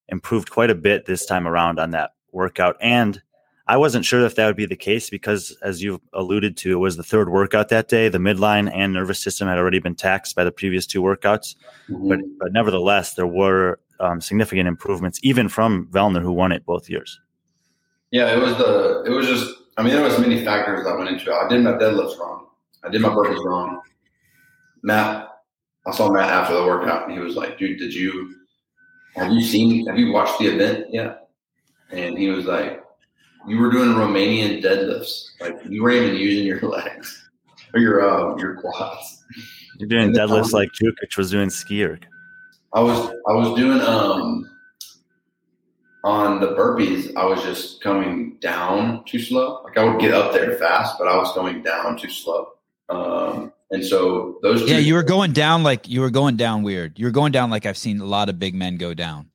improved 0.09 0.51
quite 0.51 0.71
a 0.71 0.75
bit 0.75 1.05
this 1.07 1.27
time 1.27 1.47
around 1.47 1.79
on 1.79 1.91
that 1.91 2.13
workout. 2.33 2.77
And 2.81 3.21
I 3.67 3.77
wasn't 3.77 4.05
sure 4.05 4.25
if 4.25 4.35
that 4.37 4.47
would 4.47 4.57
be 4.57 4.67
the 4.67 4.77
case 4.77 5.11
because, 5.11 5.57
as 5.63 5.83
you've 5.83 6.01
alluded 6.15 6.57
to, 6.59 6.73
it 6.73 6.77
was 6.81 6.97
the 6.97 7.03
third 7.03 7.29
workout 7.31 7.69
that 7.69 7.89
day. 7.89 8.09
The 8.09 8.19
midline 8.19 8.71
and 8.75 8.93
nervous 8.93 9.23
system 9.23 9.47
had 9.49 9.59
already 9.59 9.79
been 9.79 9.95
taxed 9.95 10.35
by 10.35 10.45
the 10.45 10.51
previous 10.51 10.87
two 10.87 11.03
workouts. 11.03 11.55
Mhm. 11.89 12.09
But, 12.09 12.19
but 12.39 12.53
nevertheless, 12.53 13.15
there 13.15 13.27
were 13.29 13.79
um, 14.01 14.21
significant 14.21 14.67
improvements, 14.67 15.21
even 15.23 15.49
from 15.49 15.87
Vellner, 15.93 16.23
who 16.23 16.33
won 16.33 16.53
it 16.53 16.65
both 16.65 16.89
years. 16.89 17.21
Yeah, 18.11 18.33
it 18.33 18.41
was 18.41 18.57
the 18.57 19.05
it 19.07 19.11
was 19.11 19.27
just 19.27 19.55
I 19.77 19.83
mean 19.83 19.93
there 19.93 20.03
was 20.03 20.19
many 20.19 20.45
factors 20.45 20.85
that 20.85 20.97
went 20.99 21.11
into 21.11 21.31
it. 21.31 21.35
I 21.35 21.47
did 21.49 21.63
my 21.63 21.73
deadlifts 21.73 22.19
wrong. 22.19 22.47
I 22.83 22.89
did 22.89 23.03
my 23.03 23.11
burpees 23.11 23.45
wrong. 23.45 23.83
Matt, 24.83 25.29
I 25.87 25.93
saw 25.93 26.11
Matt 26.11 26.31
after 26.31 26.55
the 26.55 26.65
workout 26.65 27.05
and 27.05 27.13
he 27.13 27.19
was 27.19 27.37
like, 27.37 27.59
dude, 27.59 27.79
did 27.79 27.95
you 27.95 28.35
have 29.17 29.33
you 29.33 29.43
seen 29.43 29.87
have 29.87 29.99
you 29.99 30.13
watched 30.13 30.39
the 30.39 30.47
event 30.47 30.87
yet? 30.93 31.29
And 31.91 32.17
he 32.17 32.29
was 32.29 32.47
like, 32.47 32.85
You 33.47 33.59
were 33.59 33.71
doing 33.71 33.91
Romanian 33.91 34.63
deadlifts. 34.63 35.31
Like 35.41 35.59
you 35.69 35.83
weren't 35.83 36.05
even 36.05 36.17
using 36.17 36.47
your 36.47 36.61
legs 36.69 37.29
or 37.75 37.81
your 37.81 38.09
uh, 38.09 38.37
your 38.37 38.61
quads. 38.61 39.25
You're 39.79 39.89
doing 39.89 40.13
deadlifts 40.13 40.53
like 40.53 40.71
Jukic 40.73 41.17
was 41.17 41.31
doing 41.31 41.51
ski 41.51 41.85
erg. 41.85 42.07
I 42.73 42.81
was 42.81 43.11
I 43.29 43.33
was 43.33 43.59
doing 43.59 43.81
um 43.81 44.51
on 46.03 46.41
the 46.41 46.49
burpees, 46.49 47.15
I 47.17 47.25
was 47.25 47.43
just 47.43 47.83
coming 47.83 48.39
down 48.41 49.05
too 49.05 49.19
slow. 49.19 49.63
Like 49.65 49.77
I 49.77 49.85
would 49.85 50.01
get 50.01 50.15
up 50.15 50.33
there 50.33 50.57
fast, 50.57 50.97
but 50.99 51.09
I 51.09 51.17
was 51.17 51.35
going 51.35 51.63
down 51.63 51.99
too 51.99 52.11
slow. 52.11 52.49
Um, 52.89 53.53
and 53.71 53.85
so 53.85 54.39
those 54.43 54.63
two, 54.63 54.73
Yeah, 54.73 54.79
you 54.79 54.95
were 54.95 55.03
going 55.03 55.33
down 55.33 55.63
like 55.63 55.89
you 55.89 56.01
were 56.01 56.11
going 56.11 56.37
down 56.37 56.63
weird. 56.63 56.99
You 56.99 57.05
were 57.07 57.11
going 57.13 57.33
down 57.33 57.51
like 57.51 57.67
I've 57.67 57.79
seen 57.79 58.01
a 58.01 58.05
lot 58.05 58.29
of 58.29 58.39
big 58.39 58.55
men 58.55 58.77
go 58.77 58.95
down. 58.95 59.31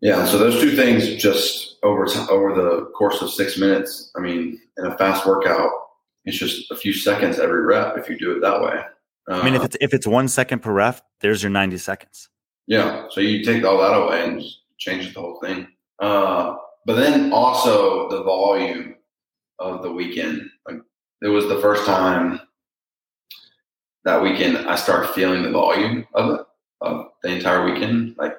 yeah. 0.00 0.24
So 0.26 0.38
those 0.38 0.60
two 0.60 0.74
things 0.76 1.14
just 1.22 1.76
over 1.82 2.04
t- 2.06 2.18
over 2.30 2.54
the 2.54 2.86
course 2.96 3.22
of 3.22 3.30
six 3.30 3.58
minutes. 3.58 4.10
I 4.16 4.20
mean, 4.20 4.60
in 4.78 4.86
a 4.86 4.96
fast 4.98 5.26
workout, 5.26 5.70
it's 6.24 6.36
just 6.38 6.70
a 6.70 6.76
few 6.76 6.92
seconds 6.92 7.38
every 7.38 7.62
rep 7.64 7.96
if 7.98 8.08
you 8.08 8.18
do 8.18 8.32
it 8.36 8.40
that 8.40 8.60
way. 8.60 8.80
I 9.28 9.44
mean, 9.44 9.54
if 9.54 9.62
Uh, 9.62 9.64
it's 9.64 9.76
if 9.80 9.92
it's 9.94 10.06
one 10.06 10.28
second 10.28 10.60
per 10.60 10.72
rep, 10.72 11.00
there's 11.20 11.42
your 11.42 11.50
90 11.50 11.78
seconds. 11.78 12.28
yeah, 12.66 13.06
so 13.10 13.20
you 13.20 13.44
take 13.44 13.64
all 13.64 13.78
that 13.78 13.94
away 13.94 14.24
and 14.24 14.40
just 14.40 14.60
changes 14.78 15.12
the 15.14 15.20
whole 15.20 15.38
thing. 15.40 15.66
Uh, 16.00 16.56
but 16.84 16.94
then 16.94 17.32
also 17.32 18.08
the 18.10 18.22
volume 18.22 18.94
of 19.58 19.82
the 19.82 19.90
weekend. 19.90 20.42
Like 20.66 20.80
it 21.22 21.28
was 21.28 21.48
the 21.48 21.60
first 21.60 21.84
time 21.86 22.40
that 24.06 24.22
weekend 24.22 24.56
I 24.56 24.76
start 24.76 25.14
feeling 25.14 25.42
the 25.42 25.50
volume 25.50 26.06
of 26.14 26.40
it 26.40 26.46
of 26.80 27.06
the 27.22 27.28
entire 27.28 27.64
weekend. 27.70 28.14
Like 28.16 28.36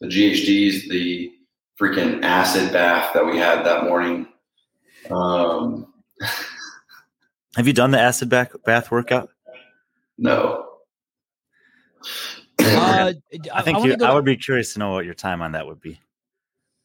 the 0.00 0.08
GHDs, 0.08 0.88
the 0.88 1.30
freaking 1.80 2.22
acid 2.24 2.72
bath 2.72 3.12
that 3.14 3.24
we 3.24 3.36
had 3.36 3.64
that 3.64 3.84
morning. 3.84 4.26
Um, 5.10 5.92
Have 7.56 7.66
you 7.68 7.72
done 7.72 7.92
the 7.92 8.00
acid 8.00 8.28
bath 8.30 8.50
bath 8.64 8.90
workout? 8.90 9.28
no. 10.18 10.66
Uh, 12.66 13.12
I 13.52 13.62
think 13.62 13.78
wanna 13.78 13.90
you, 13.90 13.96
go- 13.98 14.06
I 14.06 14.14
would 14.14 14.24
be 14.24 14.36
curious 14.36 14.72
to 14.72 14.78
know 14.78 14.92
what 14.92 15.04
your 15.04 15.12
time 15.12 15.42
on 15.42 15.52
that 15.52 15.66
would 15.66 15.80
be. 15.80 16.00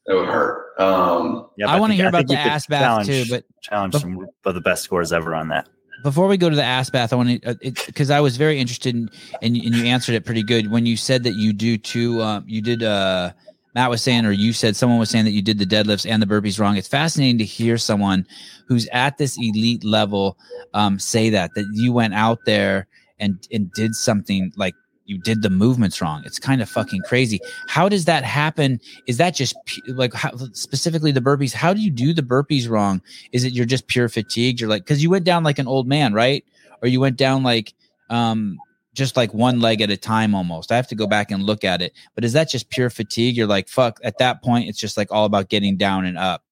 It 0.06 0.14
would 0.14 0.26
hurt. 0.28 0.78
Um, 0.78 1.48
Yeah, 1.56 1.68
I 1.70 1.74
but 1.74 1.80
want 1.80 1.92
to 1.92 1.96
hear 1.96 2.08
about 2.08 2.26
the 2.26 2.34
you 2.34 2.38
could 2.42 2.52
ass 2.52 2.66
bath 2.66 3.06
too, 3.06 3.12
challenge- 3.24 3.30
but 3.30 3.44
challenge 3.62 3.92
but- 3.94 4.00
some 4.02 4.26
of 4.44 4.54
the 4.54 4.60
best 4.60 4.82
scores 4.82 5.12
ever 5.12 5.34
on 5.34 5.48
that. 5.48 5.68
Before 6.02 6.26
we 6.26 6.36
go 6.36 6.50
to 6.50 6.56
the 6.56 6.64
ass 6.64 6.90
bath, 6.90 7.12
I 7.12 7.16
want 7.16 7.42
to 7.42 7.72
because 7.86 8.10
I 8.10 8.20
was 8.20 8.36
very 8.36 8.58
interested 8.58 8.94
in 8.94 9.10
and, 9.42 9.56
and 9.56 9.74
you 9.74 9.84
answered 9.84 10.14
it 10.14 10.24
pretty 10.24 10.42
good 10.42 10.70
when 10.70 10.86
you 10.86 10.96
said 10.96 11.24
that 11.24 11.34
you 11.34 11.52
do 11.52 11.78
two. 11.78 12.22
Um, 12.22 12.44
you 12.46 12.62
did. 12.62 12.82
Uh, 12.82 13.32
Matt 13.74 13.90
was 13.90 14.02
saying, 14.02 14.26
or 14.26 14.32
you 14.32 14.52
said 14.52 14.74
someone 14.74 14.98
was 14.98 15.10
saying 15.10 15.26
that 15.26 15.30
you 15.30 15.42
did 15.42 15.58
the 15.58 15.64
deadlifts 15.64 16.08
and 16.08 16.20
the 16.20 16.26
burpees 16.26 16.58
wrong. 16.58 16.76
It's 16.76 16.88
fascinating 16.88 17.38
to 17.38 17.44
hear 17.44 17.78
someone 17.78 18.26
who's 18.66 18.88
at 18.92 19.16
this 19.16 19.38
elite 19.38 19.84
level 19.84 20.36
um, 20.74 20.98
say 20.98 21.30
that 21.30 21.50
that 21.54 21.66
you 21.74 21.92
went 21.92 22.14
out 22.14 22.38
there 22.46 22.88
and 23.20 23.46
and 23.52 23.70
did 23.72 23.94
something 23.94 24.52
like 24.56 24.74
you 25.10 25.18
did 25.18 25.42
the 25.42 25.50
movements 25.50 26.00
wrong. 26.00 26.22
It's 26.24 26.38
kind 26.38 26.62
of 26.62 26.68
fucking 26.68 27.02
crazy. 27.02 27.40
How 27.66 27.88
does 27.88 28.04
that 28.04 28.22
happen? 28.22 28.80
Is 29.08 29.16
that 29.16 29.34
just 29.34 29.56
like 29.88 30.14
how, 30.14 30.30
specifically 30.52 31.10
the 31.10 31.20
burpees? 31.20 31.52
How 31.52 31.74
do 31.74 31.80
you 31.80 31.90
do 31.90 32.14
the 32.14 32.22
burpees 32.22 32.70
wrong? 32.70 33.02
Is 33.32 33.42
it 33.42 33.52
you're 33.52 33.66
just 33.66 33.88
pure 33.88 34.08
fatigued? 34.08 34.60
You're 34.60 34.70
like 34.70 34.84
because 34.84 35.02
you 35.02 35.10
went 35.10 35.24
down 35.24 35.42
like 35.42 35.58
an 35.58 35.66
old 35.66 35.88
man, 35.88 36.14
right? 36.14 36.44
Or 36.80 36.88
you 36.88 37.00
went 37.00 37.16
down 37.16 37.42
like 37.42 37.74
um 38.08 38.56
just 38.94 39.16
like 39.16 39.34
one 39.34 39.60
leg 39.60 39.80
at 39.80 39.90
a 39.90 39.96
time 39.96 40.32
almost. 40.32 40.70
I 40.70 40.76
have 40.76 40.88
to 40.88 40.94
go 40.94 41.08
back 41.08 41.32
and 41.32 41.42
look 41.42 41.64
at 41.64 41.82
it. 41.82 41.92
But 42.14 42.24
is 42.24 42.32
that 42.34 42.48
just 42.48 42.70
pure 42.70 42.88
fatigue? 42.88 43.36
You're 43.36 43.48
like 43.48 43.68
fuck. 43.68 43.98
At 44.04 44.18
that 44.18 44.42
point, 44.44 44.68
it's 44.68 44.78
just 44.78 44.96
like 44.96 45.10
all 45.10 45.24
about 45.24 45.48
getting 45.48 45.76
down 45.76 46.06
and 46.06 46.16
up. 46.16 46.44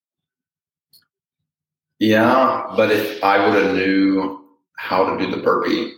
Yeah, 2.01 2.73
but 2.77 2.91
if 2.91 3.23
I 3.23 3.45
would 3.45 3.63
have 3.63 3.77
knew 3.77 4.45
how 4.77 5.17
to 5.17 5.25
do 5.25 5.31
the 5.31 5.43
burpee 5.43 5.93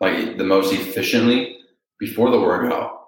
like 0.00 0.36
the 0.36 0.44
most 0.44 0.72
efficiently 0.72 1.53
before 1.98 2.30
the 2.30 2.40
workout, 2.40 3.00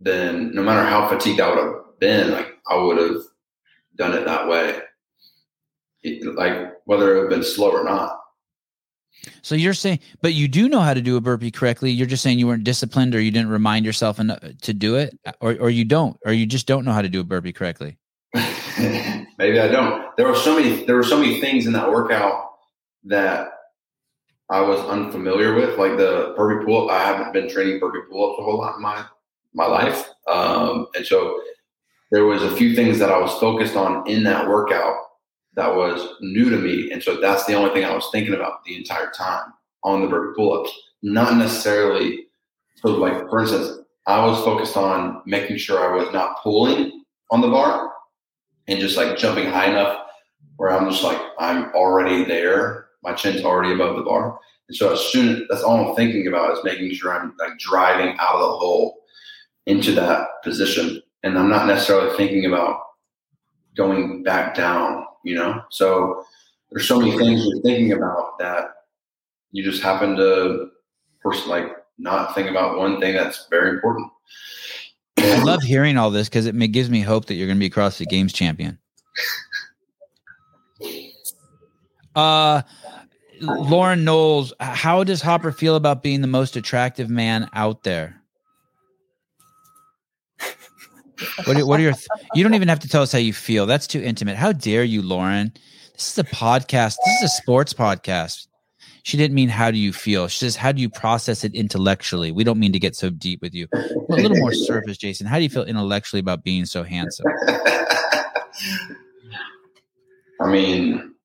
then 0.00 0.54
no 0.54 0.62
matter 0.62 0.86
how 0.86 1.08
fatigued 1.08 1.40
I 1.40 1.48
would 1.48 1.58
have 1.58 1.74
been, 2.00 2.30
like 2.32 2.48
I 2.68 2.76
would 2.76 2.98
have 2.98 3.22
done 3.96 4.14
it 4.14 4.24
that 4.26 4.48
way. 4.48 4.80
It- 6.02 6.34
like 6.36 6.72
whether 6.84 7.10
it 7.10 7.14
would 7.14 7.30
have 7.32 7.40
been 7.40 7.44
slow 7.44 7.70
or 7.70 7.84
not. 7.84 8.20
So 9.42 9.54
you're 9.54 9.74
saying, 9.74 10.00
but 10.22 10.34
you 10.34 10.46
do 10.46 10.68
know 10.68 10.80
how 10.80 10.94
to 10.94 11.00
do 11.00 11.16
a 11.16 11.20
burpee 11.20 11.50
correctly. 11.50 11.90
You're 11.90 12.06
just 12.06 12.22
saying 12.22 12.38
you 12.38 12.46
weren't 12.46 12.64
disciplined, 12.64 13.14
or 13.14 13.20
you 13.20 13.30
didn't 13.30 13.48
remind 13.48 13.84
yourself 13.84 14.20
enough 14.20 14.38
to 14.62 14.74
do 14.74 14.96
it, 14.96 15.18
or 15.40 15.56
or 15.58 15.70
you 15.70 15.84
don't, 15.84 16.16
or 16.24 16.32
you 16.32 16.46
just 16.46 16.66
don't 16.66 16.84
know 16.84 16.92
how 16.92 17.02
to 17.02 17.08
do 17.08 17.20
a 17.20 17.24
burpee 17.24 17.52
correctly. 17.52 17.98
Maybe 18.34 19.58
I 19.58 19.68
don't. 19.68 20.14
There 20.16 20.28
were 20.28 20.36
so 20.36 20.54
many. 20.54 20.84
There 20.84 20.96
were 20.96 21.02
so 21.02 21.18
many 21.18 21.40
things 21.40 21.66
in 21.66 21.72
that 21.72 21.90
workout 21.90 22.50
that 23.04 23.48
I 24.50 24.60
was 24.60 24.78
unfamiliar 24.80 25.54
with, 25.54 25.78
like 25.78 25.96
the 25.96 26.34
burpee 26.36 26.64
pull 26.64 26.88
up. 26.88 26.96
I 26.96 27.04
haven't 27.04 27.32
been 27.32 27.48
training 27.48 27.80
burpee 27.80 28.06
pull 28.10 28.30
ups 28.30 28.40
a 28.40 28.44
whole 28.44 28.58
lot 28.58 28.76
in 28.76 28.82
my 28.82 29.04
my 29.54 29.66
life, 29.66 30.08
um, 30.28 30.86
and 30.94 31.06
so 31.06 31.40
there 32.12 32.26
was 32.26 32.42
a 32.42 32.54
few 32.54 32.76
things 32.76 32.98
that 32.98 33.10
I 33.10 33.18
was 33.18 33.32
focused 33.40 33.74
on 33.74 34.06
in 34.08 34.22
that 34.24 34.46
workout 34.46 34.96
that 35.54 35.74
was 35.74 36.16
new 36.20 36.50
to 36.50 36.56
me, 36.56 36.90
and 36.92 37.02
so 37.02 37.20
that's 37.20 37.44
the 37.46 37.54
only 37.54 37.72
thing 37.72 37.84
I 37.84 37.94
was 37.94 38.08
thinking 38.12 38.34
about 38.34 38.64
the 38.64 38.76
entire 38.76 39.10
time 39.10 39.52
on 39.82 40.02
the 40.02 40.08
burpee 40.08 40.34
pull 40.36 40.60
ups. 40.60 40.72
Not 41.02 41.36
necessarily. 41.36 42.26
So, 42.76 42.90
like 42.90 43.28
for 43.28 43.40
instance, 43.40 43.78
I 44.06 44.24
was 44.24 44.44
focused 44.44 44.76
on 44.76 45.22
making 45.26 45.56
sure 45.56 45.80
I 45.80 45.96
was 45.96 46.12
not 46.12 46.42
pulling 46.42 47.04
on 47.30 47.40
the 47.40 47.48
bar 47.48 47.90
and 48.68 48.78
just 48.78 48.96
like 48.96 49.16
jumping 49.16 49.46
high 49.46 49.70
enough 49.70 50.06
where 50.56 50.70
I'm 50.70 50.88
just 50.90 51.02
like 51.02 51.20
I'm 51.38 51.72
already 51.74 52.24
there. 52.24 52.85
My 53.06 53.14
chin's 53.14 53.44
already 53.44 53.72
above 53.72 53.96
the 53.96 54.02
bar. 54.02 54.38
And 54.68 54.76
so 54.76 54.92
as 54.92 55.00
soon 55.00 55.28
as 55.28 55.42
that's 55.48 55.62
all 55.62 55.88
I'm 55.90 55.96
thinking 55.96 56.26
about 56.26 56.52
is 56.52 56.64
making 56.64 56.92
sure 56.92 57.14
I'm 57.14 57.34
like 57.38 57.56
driving 57.58 58.16
out 58.18 58.34
of 58.34 58.40
the 58.40 58.56
hole 58.58 58.98
into 59.66 59.92
that 59.92 60.42
position. 60.42 61.00
And 61.22 61.38
I'm 61.38 61.48
not 61.48 61.66
necessarily 61.66 62.16
thinking 62.16 62.46
about 62.46 62.80
going 63.76 64.24
back 64.24 64.54
down, 64.54 65.06
you 65.24 65.36
know? 65.36 65.62
So 65.70 66.24
there's 66.70 66.88
so 66.88 66.98
many 66.98 67.16
things 67.16 67.46
you're 67.46 67.62
thinking 67.62 67.92
about 67.92 68.38
that 68.40 68.70
you 69.52 69.62
just 69.62 69.82
happen 69.82 70.16
to 70.16 70.70
first 71.22 71.46
like 71.46 71.76
not 71.98 72.34
think 72.34 72.50
about 72.50 72.76
one 72.76 73.00
thing 73.00 73.14
that's 73.14 73.46
very 73.50 73.70
important. 73.70 74.10
I 75.18 75.42
love 75.44 75.62
hearing 75.62 75.96
all 75.96 76.10
this 76.10 76.28
because 76.28 76.46
it 76.46 76.54
gives 76.72 76.90
me 76.90 77.00
hope 77.00 77.26
that 77.26 77.34
you're 77.34 77.46
going 77.46 77.58
to 77.58 77.60
be 77.60 77.70
CrossFit 77.70 78.08
Games 78.08 78.32
champion. 78.32 78.78
Uh, 82.14 82.62
Lauren 83.40 84.04
Knowles, 84.04 84.52
how 84.60 85.04
does 85.04 85.22
Hopper 85.22 85.52
feel 85.52 85.76
about 85.76 86.02
being 86.02 86.20
the 86.20 86.26
most 86.26 86.56
attractive 86.56 87.10
man 87.10 87.48
out 87.52 87.82
there? 87.82 88.22
What 91.44 91.56
are, 91.56 91.66
what 91.66 91.80
are 91.80 91.82
your? 91.82 91.92
Th- 91.92 92.06
you 92.34 92.42
don't 92.42 92.54
even 92.54 92.68
have 92.68 92.80
to 92.80 92.88
tell 92.88 93.02
us 93.02 93.12
how 93.12 93.18
you 93.18 93.32
feel. 93.32 93.64
That's 93.64 93.86
too 93.86 94.02
intimate. 94.02 94.36
How 94.36 94.52
dare 94.52 94.84
you, 94.84 95.00
Lauren? 95.00 95.52
This 95.94 96.12
is 96.12 96.18
a 96.18 96.24
podcast. 96.24 96.96
This 97.04 97.22
is 97.22 97.24
a 97.24 97.28
sports 97.28 97.72
podcast. 97.72 98.48
She 99.02 99.16
didn't 99.16 99.34
mean 99.34 99.48
how 99.48 99.70
do 99.70 99.78
you 99.78 99.92
feel. 99.92 100.28
She 100.28 100.40
says 100.40 100.56
how 100.56 100.72
do 100.72 100.82
you 100.82 100.90
process 100.90 101.42
it 101.44 101.54
intellectually. 101.54 102.32
We 102.32 102.44
don't 102.44 102.58
mean 102.58 102.72
to 102.72 102.78
get 102.78 102.96
so 102.96 103.08
deep 103.08 103.40
with 103.40 103.54
you. 103.54 103.66
A 103.72 103.94
little 104.10 104.36
more 104.36 104.52
surface, 104.66 104.98
Jayson. 104.98 105.26
How 105.26 105.36
do 105.36 105.44
you 105.44 105.48
feel 105.48 105.64
intellectually 105.64 106.20
about 106.20 106.44
being 106.44 106.66
so 106.66 106.82
handsome? 106.82 107.24
I 110.40 110.50
mean, 110.50 111.15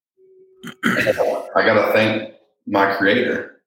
I 0.86 1.64
gotta 1.66 1.92
thank 1.94 2.34
my 2.68 2.94
creator. 2.96 3.62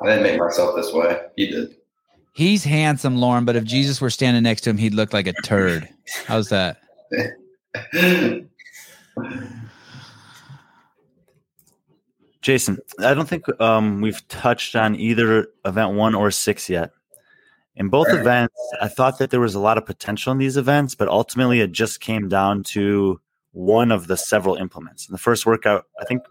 I 0.00 0.06
didn't 0.06 0.22
make 0.22 0.38
myself 0.38 0.74
this 0.74 0.92
way. 0.92 1.20
He 1.36 1.48
did. 1.48 1.76
He's 2.34 2.64
handsome, 2.64 3.16
Lauren, 3.18 3.44
but 3.44 3.56
if 3.56 3.64
Jesus 3.64 4.00
were 4.00 4.10
standing 4.10 4.42
next 4.42 4.62
to 4.62 4.70
him, 4.70 4.78
he'd 4.78 4.94
look 4.94 5.12
like 5.12 5.26
a 5.26 5.34
turd. 5.44 5.88
How's 6.26 6.48
that? 6.48 6.80
Jayson, 12.42 12.78
I 12.98 13.14
don't 13.14 13.28
think 13.28 13.44
um, 13.60 14.00
we've 14.00 14.26
touched 14.28 14.74
on 14.74 14.96
either 14.96 15.48
event 15.64 15.92
one 15.92 16.14
or 16.14 16.30
six 16.30 16.68
yet. 16.68 16.90
In 17.76 17.88
both 17.88 18.08
events, 18.10 18.54
I 18.80 18.88
thought 18.88 19.18
that 19.18 19.30
there 19.30 19.40
was 19.40 19.54
a 19.54 19.60
lot 19.60 19.78
of 19.78 19.86
potential 19.86 20.30
in 20.30 20.38
these 20.38 20.56
events, 20.56 20.94
but 20.94 21.08
ultimately 21.08 21.60
it 21.60 21.72
just 21.72 22.00
came 22.00 22.28
down 22.28 22.62
to 22.64 23.20
one 23.52 23.90
of 23.90 24.06
the 24.06 24.16
several 24.16 24.56
implements. 24.56 25.08
In 25.08 25.12
the 25.12 25.18
first 25.18 25.46
workout, 25.46 25.86
I 26.00 26.04
think 26.04 26.22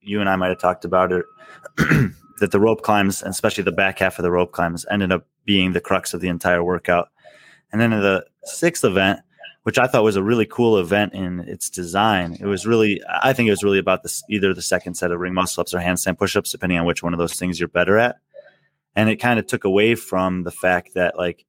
you 0.00 0.20
and 0.20 0.28
I 0.28 0.36
might 0.36 0.48
have 0.48 0.60
talked 0.60 0.84
about 0.84 1.12
it, 1.12 1.24
that 1.76 2.50
the 2.50 2.60
rope 2.60 2.82
climbs, 2.82 3.22
and 3.22 3.30
especially 3.30 3.64
the 3.64 3.72
back 3.72 3.98
half 3.98 4.18
of 4.18 4.22
the 4.22 4.30
rope 4.30 4.52
climbs, 4.52 4.86
ended 4.90 5.12
up 5.12 5.26
being 5.44 5.72
the 5.72 5.80
crux 5.80 6.14
of 6.14 6.20
the 6.20 6.28
entire 6.28 6.64
workout. 6.64 7.08
And 7.72 7.80
then 7.80 7.92
in 7.92 8.00
the 8.00 8.24
sixth 8.44 8.84
event, 8.84 9.20
which 9.64 9.78
I 9.78 9.88
thought 9.88 10.04
was 10.04 10.16
a 10.16 10.22
really 10.22 10.46
cool 10.46 10.78
event 10.78 11.12
in 11.12 11.40
its 11.40 11.68
design. 11.68 12.36
It 12.40 12.46
was 12.46 12.66
really, 12.66 13.02
I 13.22 13.32
think 13.32 13.48
it 13.48 13.50
was 13.50 13.64
really 13.64 13.80
about 13.80 14.04
this 14.04 14.22
either 14.30 14.54
the 14.54 14.62
second 14.62 14.94
set 14.94 15.10
of 15.10 15.18
ring 15.18 15.34
muscle 15.34 15.60
ups 15.60 15.74
or 15.74 15.80
handstand 15.80 16.18
push 16.18 16.36
ups, 16.36 16.52
depending 16.52 16.78
on 16.78 16.86
which 16.86 17.02
one 17.02 17.12
of 17.12 17.18
those 17.18 17.34
things 17.34 17.58
you're 17.58 17.68
better 17.68 17.98
at. 17.98 18.18
And 18.96 19.08
it 19.08 19.16
kind 19.16 19.38
of 19.38 19.46
took 19.46 19.64
away 19.64 19.94
from 19.94 20.42
the 20.42 20.50
fact 20.50 20.94
that, 20.94 21.16
like, 21.16 21.44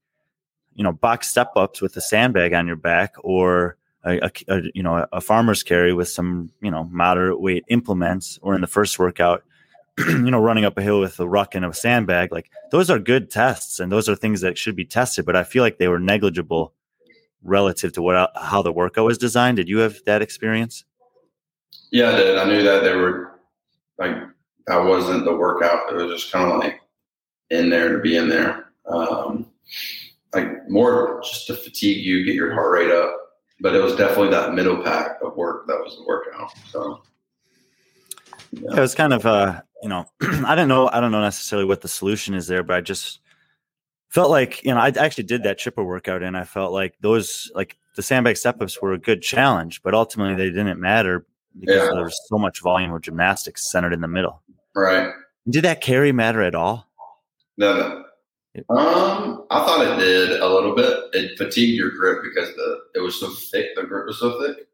you 0.75 0.83
know, 0.83 0.91
box 0.91 1.29
step 1.29 1.51
ups 1.55 1.81
with 1.81 1.95
a 1.97 2.01
sandbag 2.01 2.53
on 2.53 2.67
your 2.67 2.75
back 2.75 3.15
or 3.19 3.77
a, 4.05 4.31
a, 4.47 4.61
you 4.73 4.83
know 4.83 5.05
a 5.11 5.21
farmer's 5.21 5.63
carry 5.63 5.93
with 5.93 6.07
some 6.07 6.49
you 6.61 6.71
know 6.71 6.85
moderate 6.85 7.41
weight 7.41 7.65
implements, 7.69 8.39
or 8.41 8.55
in 8.55 8.61
the 8.61 8.67
first 8.67 8.97
workout, 8.99 9.43
you 9.97 10.31
know, 10.31 10.39
running 10.39 10.65
up 10.65 10.77
a 10.77 10.81
hill 10.81 10.99
with 10.99 11.19
a 11.19 11.27
ruck 11.27 11.55
and 11.55 11.65
a 11.65 11.73
sandbag. 11.73 12.31
Like 12.31 12.51
those 12.71 12.89
are 12.89 12.99
good 12.99 13.29
tests, 13.29 13.79
and 13.79 13.91
those 13.91 14.07
are 14.07 14.15
things 14.15 14.41
that 14.41 14.57
should 14.57 14.75
be 14.75 14.85
tested. 14.85 15.25
But 15.25 15.35
I 15.35 15.43
feel 15.43 15.63
like 15.63 15.77
they 15.77 15.87
were 15.87 15.99
negligible 15.99 16.73
relative 17.43 17.93
to 17.93 18.01
what 18.01 18.15
uh, 18.15 18.27
how 18.35 18.61
the 18.61 18.71
workout 18.71 19.05
was 19.05 19.17
designed. 19.17 19.57
Did 19.57 19.67
you 19.67 19.79
have 19.79 19.97
that 20.05 20.21
experience? 20.21 20.85
Yeah, 21.91 22.09
I 22.09 22.15
did. 22.15 22.37
I 22.37 22.45
knew 22.45 22.63
that 22.63 22.83
they 22.83 22.95
were 22.95 23.39
like 23.97 24.15
that 24.67 24.77
wasn't 24.77 25.25
the 25.25 25.35
workout. 25.35 25.91
It 25.91 25.95
was 25.95 26.21
just 26.21 26.31
kind 26.31 26.51
of 26.51 26.59
like 26.59 26.79
in 27.49 27.69
there 27.69 27.95
to 27.95 27.99
be 27.99 28.17
in 28.17 28.29
there. 28.29 28.71
Um, 28.87 29.47
like 30.33 30.69
more 30.69 31.21
just 31.23 31.47
to 31.47 31.55
fatigue 31.55 32.05
you, 32.05 32.25
get 32.25 32.35
your 32.35 32.53
heart 32.53 32.71
rate 32.71 32.91
up. 32.91 33.13
But 33.59 33.73
it 33.75 33.81
was 33.81 33.95
definitely 33.95 34.29
that 34.29 34.53
middle 34.53 34.83
pack 34.83 35.17
of 35.23 35.35
work 35.35 35.65
that 35.67 35.77
was 35.79 35.95
the 35.97 36.05
workout. 36.05 36.51
So 36.69 37.01
Yeah, 38.51 38.77
it 38.77 38.79
was 38.79 38.93
kind 38.93 39.13
of 39.13 39.25
uh, 39.25 39.61
you 39.81 39.89
know, 39.89 40.05
I 40.45 40.53
don't 40.55 40.67
know, 40.67 40.89
I 40.91 40.99
don't 40.99 41.11
know 41.11 41.21
necessarily 41.21 41.65
what 41.67 41.81
the 41.81 41.87
solution 41.87 42.33
is 42.35 42.47
there, 42.47 42.63
but 42.63 42.75
I 42.75 42.81
just 42.81 43.19
felt 44.09 44.29
like 44.29 44.63
you 44.63 44.73
know 44.73 44.79
I 44.79 44.89
actually 44.89 45.23
did 45.25 45.43
that 45.43 45.57
chipper 45.57 45.83
workout 45.83 46.23
and 46.23 46.37
I 46.37 46.43
felt 46.43 46.71
like 46.71 46.95
those 47.01 47.51
like 47.55 47.77
the 47.95 48.01
sandbag 48.03 48.37
step 48.37 48.61
ups 48.61 48.79
were 48.81 48.93
a 48.93 48.99
good 48.99 49.21
challenge, 49.23 49.81
but 49.81 49.93
ultimately 49.95 50.35
they 50.35 50.51
didn't 50.51 50.79
matter 50.79 51.25
because 51.59 51.75
Yeah. 51.87 51.89
there 51.93 52.03
was 52.03 52.19
so 52.27 52.37
much 52.37 52.61
volume 52.61 52.93
of 52.93 53.01
gymnastics 53.01 53.71
centered 53.71 53.93
in 53.93 54.01
the 54.01 54.07
middle. 54.07 54.43
Right. 54.75 55.11
Did 55.49 55.63
that 55.63 55.81
carry 55.81 56.11
matter 56.11 56.41
at 56.43 56.53
all? 56.53 56.87
No, 57.57 57.75
no. 57.75 58.03
Um, 58.69 59.45
I 59.51 59.65
thought 59.65 59.85
it 59.85 60.03
did 60.03 60.39
a 60.39 60.47
little 60.47 60.75
bit. 60.75 60.99
It 61.13 61.37
fatigued 61.37 61.77
your 61.77 61.91
grip 61.91 62.23
because 62.23 62.55
the 62.55 62.79
it 62.95 62.99
was 62.99 63.19
so 63.19 63.29
thick. 63.29 63.75
The 63.75 63.83
grip 63.83 64.07
was 64.07 64.19
so 64.19 64.41
thick, 64.41 64.67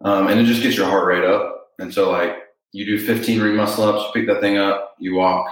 um, 0.00 0.26
and 0.26 0.40
it 0.40 0.44
just 0.44 0.62
gets 0.62 0.76
your 0.76 0.88
heart 0.88 1.06
rate 1.06 1.24
up. 1.24 1.68
And 1.78 1.92
so, 1.94 2.10
like, 2.10 2.38
you 2.72 2.84
do 2.84 2.98
15 2.98 3.40
ring 3.40 3.56
muscle 3.56 3.84
ups, 3.84 4.06
you 4.06 4.20
pick 4.20 4.28
that 4.28 4.40
thing 4.40 4.58
up, 4.58 4.96
you 4.98 5.14
walk 5.14 5.46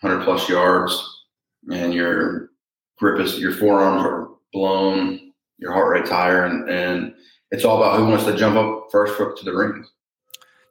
100 0.00 0.24
plus 0.24 0.48
yards, 0.48 1.24
and 1.70 1.92
your 1.92 2.50
grip 2.98 3.20
is 3.20 3.38
your 3.40 3.52
forearms 3.52 4.04
are 4.04 4.28
blown, 4.52 5.32
your 5.58 5.72
heart 5.72 5.90
rate's 5.90 6.10
higher, 6.10 6.44
and 6.44 6.68
and 6.68 7.14
it's 7.50 7.64
all 7.64 7.82
about 7.82 7.98
who 7.98 8.06
wants 8.06 8.24
to 8.24 8.36
jump 8.36 8.56
up 8.56 8.86
first 8.92 9.16
foot 9.16 9.36
to 9.38 9.44
the 9.44 9.54
ring. 9.54 9.84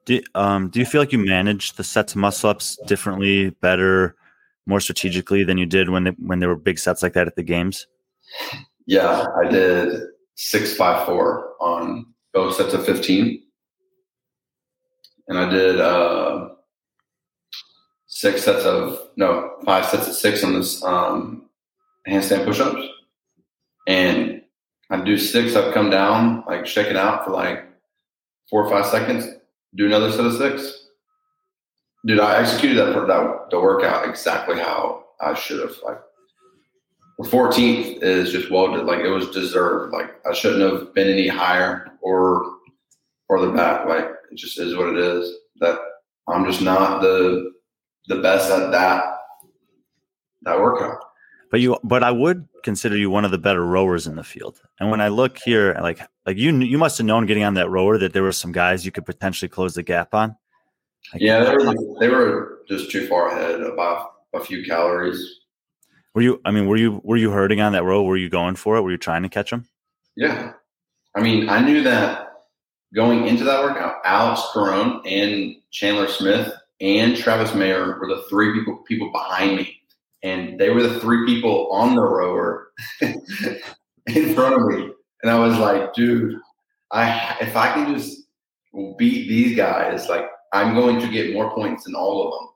Do, 0.06 0.22
um, 0.36 0.70
do 0.70 0.80
you 0.80 0.86
feel 0.86 1.02
like 1.02 1.14
you 1.14 1.20
manage 1.20 1.74
the 1.74 1.84
sets 1.84 2.14
of 2.14 2.18
muscle 2.18 2.50
ups 2.50 2.78
differently, 2.86 3.52
better, 3.62 4.18
more 4.66 4.80
strategically 4.80 5.44
than 5.44 5.58
you 5.58 5.66
did 5.66 5.90
when 5.90 6.04
they, 6.06 6.12
when 6.12 6.40
there 6.40 6.50
were 6.50 6.56
big 6.56 6.80
sets 6.80 7.04
like 7.04 7.14
that 7.14 7.28
at 7.28 7.36
the 7.36 7.44
games? 7.44 7.88
Yeah, 8.86 9.26
I 9.44 9.50
did 9.50 10.02
six 10.36 10.76
five 10.76 11.06
four 11.06 11.54
on 11.60 12.06
both 12.34 12.56
sets 12.56 12.74
of 12.74 12.86
fifteen, 12.86 13.44
and 15.28 15.38
I 15.38 15.50
did 15.50 15.80
uh, 15.80 16.50
six 18.08 18.44
sets 18.44 18.66
of 18.66 19.10
no 19.16 19.52
five 19.66 19.86
sets 19.86 20.08
of 20.08 20.14
six 20.14 20.44
on 20.44 20.54
this 20.54 20.84
um, 20.84 21.50
handstand 22.08 22.46
push-ups, 22.46 22.88
and 23.88 24.42
I'd 24.90 25.06
do 25.06 25.18
six. 25.18 25.56
I'd 25.56 25.74
come 25.74 25.90
down, 25.90 26.44
like 26.48 26.66
shake 26.66 26.88
it 26.88 26.98
out 26.98 27.26
for 27.26 27.32
like 27.32 27.66
four 28.50 28.66
or 28.66 28.70
five 28.70 28.86
seconds. 28.86 29.28
Do 29.76 29.86
another 29.86 30.12
set 30.12 30.26
of 30.26 30.38
six. 30.38 30.83
Dude, 32.06 32.20
I 32.20 32.42
executed 32.42 32.78
that 32.78 33.08
that 33.08 33.50
the 33.50 33.60
workout 33.60 34.08
exactly 34.08 34.58
how 34.58 35.06
I 35.22 35.34
should 35.34 35.60
have. 35.62 35.76
Like 35.84 36.00
the 37.18 37.28
14th 37.28 38.02
is 38.02 38.32
just 38.32 38.52
well. 38.52 38.84
Like 38.86 39.00
it 39.00 39.10
was 39.10 39.30
deserved. 39.30 39.94
Like 39.94 40.14
I 40.26 40.34
shouldn't 40.34 40.72
have 40.72 40.94
been 40.94 41.08
any 41.08 41.28
higher 41.28 41.92
or 42.02 42.58
further 43.30 43.52
back. 43.52 43.88
Like 43.88 44.06
it 44.32 44.36
just 44.36 44.60
is 44.60 44.76
what 44.76 44.90
it 44.90 44.98
is. 44.98 45.34
That 45.60 45.80
I'm 46.28 46.46
just 46.46 46.62
not 46.62 47.02
the 47.02 47.52
the 48.08 48.22
best 48.22 48.52
at 48.52 48.72
that 48.72 49.04
that 50.42 50.60
workout. 50.60 51.00
But 51.52 51.62
you, 51.62 51.78
but 51.84 52.04
I 52.04 52.10
would 52.10 52.48
consider 52.64 52.98
you 52.98 53.12
one 53.12 53.26
of 53.26 53.32
the 53.32 53.38
better 53.38 53.64
rowers 53.66 54.08
in 54.08 54.16
the 54.16 54.24
field. 54.24 54.60
And 54.80 54.90
when 54.90 55.00
I 55.00 55.10
look 55.10 55.38
here, 55.38 55.78
like 55.82 56.00
like 56.26 56.36
you, 56.36 56.52
you 56.58 56.78
must 56.80 56.98
have 56.98 57.06
known 57.06 57.28
getting 57.28 57.44
on 57.44 57.54
that 57.54 57.70
rower 57.70 57.98
that 58.00 58.12
there 58.12 58.24
were 58.24 58.32
some 58.32 58.52
guys 58.52 58.86
you 58.86 58.92
could 58.92 59.06
potentially 59.06 59.50
close 59.50 59.76
the 59.76 59.84
gap 59.84 60.14
on. 60.16 60.36
Yeah, 61.16 61.44
they 61.44 61.56
were 61.56 61.76
they 62.00 62.10
were 62.10 62.60
just 62.68 62.92
too 62.92 63.08
far 63.08 63.30
ahead 63.30 63.62
by 63.76 64.06
a 64.34 64.40
few 64.40 64.66
calories. 64.66 65.40
Were 66.16 66.22
you? 66.22 66.42
I 66.46 66.52
mean, 66.52 66.68
were 66.68 66.78
you 66.78 67.02
were 67.04 67.18
you 67.18 67.32
hurting 67.32 67.62
on 67.62 67.74
that 67.74 67.84
row? 67.84 68.04
Were 68.04 68.18
you 68.18 68.30
going 68.30 68.56
for 68.56 68.78
it? 68.78 68.82
Were 68.82 68.92
you 68.92 68.98
trying 68.98 69.24
to 69.24 69.30
catch 69.30 69.52
them? 69.52 69.68
Yeah. 70.16 70.54
I 71.16 71.22
mean, 71.22 71.50
I 71.50 71.60
knew 71.60 71.84
that 71.84 72.34
going 72.94 73.28
into 73.28 73.44
that 73.44 73.62
workout, 73.62 73.96
Alex 74.06 74.42
Caron 74.54 75.02
and 75.06 75.56
Chandler 75.72 76.08
Smith 76.08 76.54
and 76.82 77.16
Travis 77.16 77.54
Mayer 77.54 78.00
were 78.00 78.08
the 78.08 78.24
three 78.30 78.54
people 78.54 78.78
people 78.88 79.12
behind 79.12 79.56
me. 79.58 79.80
And 80.22 80.60
they 80.60 80.70
were 80.70 80.84
the 80.84 81.00
three 81.00 81.26
people 81.26 81.70
on 81.72 81.96
the 81.96 82.02
rower 82.02 82.70
in 83.02 84.36
front 84.36 84.56
of 84.56 84.66
me. 84.68 84.92
And 85.22 85.32
I 85.32 85.38
was 85.38 85.58
like, 85.58 85.94
dude, 85.94 86.36
I 86.92 87.38
if 87.42 87.56
I 87.56 87.74
can 87.74 87.94
just 87.96 88.22
beat 88.98 89.28
these 89.28 89.56
guys, 89.56 90.08
like 90.10 90.26
I'm 90.54 90.76
going 90.76 91.00
to 91.02 91.08
get 91.10 91.34
more 91.34 91.54
points 91.54 91.84
than 91.84 91.96
all 91.96 92.28
of 92.28 92.34
them. 92.34 92.50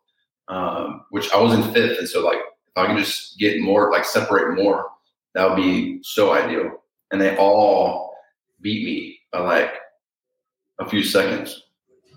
Um, 0.49 1.05
which 1.09 1.29
I 1.33 1.41
was 1.41 1.53
in 1.53 1.73
fifth. 1.73 1.99
And 1.99 2.07
so 2.07 2.23
like 2.23 2.37
if 2.37 2.77
I 2.77 2.85
can 2.85 2.97
just 2.97 3.37
get 3.37 3.59
more, 3.59 3.91
like 3.91 4.05
separate 4.05 4.55
more, 4.55 4.85
that 5.33 5.49
would 5.49 5.57
be 5.57 5.99
so 6.03 6.31
ideal 6.31 6.71
and 7.11 7.19
they 7.19 7.35
all 7.35 8.15
beat 8.61 8.85
me 8.85 9.19
by 9.33 9.39
like 9.39 9.73
a 10.79 10.87
few 10.89 11.03
seconds. 11.03 11.63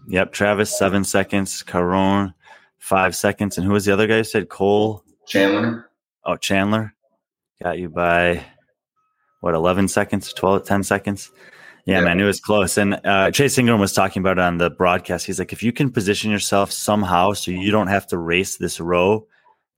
Yep. 0.07 0.33
Travis 0.33 0.79
seven 0.79 1.03
seconds. 1.03 1.63
Caron 1.65 2.33
five 2.79 3.17
seconds. 3.17 3.59
And 3.59 3.67
who 3.67 3.73
was 3.73 3.85
the 3.85 3.93
other 3.93 4.07
guy? 4.07 4.19
who 4.19 4.25
said 4.25 4.49
Cole. 4.49 5.03
Chandler, 5.27 5.91
Oh, 6.25 6.37
Chandler 6.37 6.95
got 7.63 7.79
you 7.79 7.89
by 7.89 8.45
what 9.41 9.55
11 9.55 9.89
seconds, 9.89 10.33
12, 10.33 10.65
10 10.65 10.83
seconds. 10.83 11.31
Yeah, 11.87 11.99
Yeah. 11.99 12.05
man, 12.05 12.21
it 12.21 12.25
was 12.25 12.41
close. 12.41 12.77
And 12.79 13.01
uh, 13.05 13.31
Chase 13.31 13.57
Ingraham 13.59 13.81
was 13.81 13.93
talking 13.93 14.21
about 14.21 14.39
it 14.39 14.43
on 14.43 14.59
the 14.59 14.71
broadcast. 14.71 15.27
He's 15.27 15.39
like, 15.39 15.53
if 15.53 15.63
you 15.63 15.73
can 15.73 15.91
position 15.91 16.31
yourself 16.31 16.71
somehow 16.71 17.33
so 17.33 17.51
you 17.51 17.71
don't 17.71 17.87
have 17.89 18.07
to 18.09 18.19
race 18.19 18.57
this 18.57 18.81
row, 18.81 19.27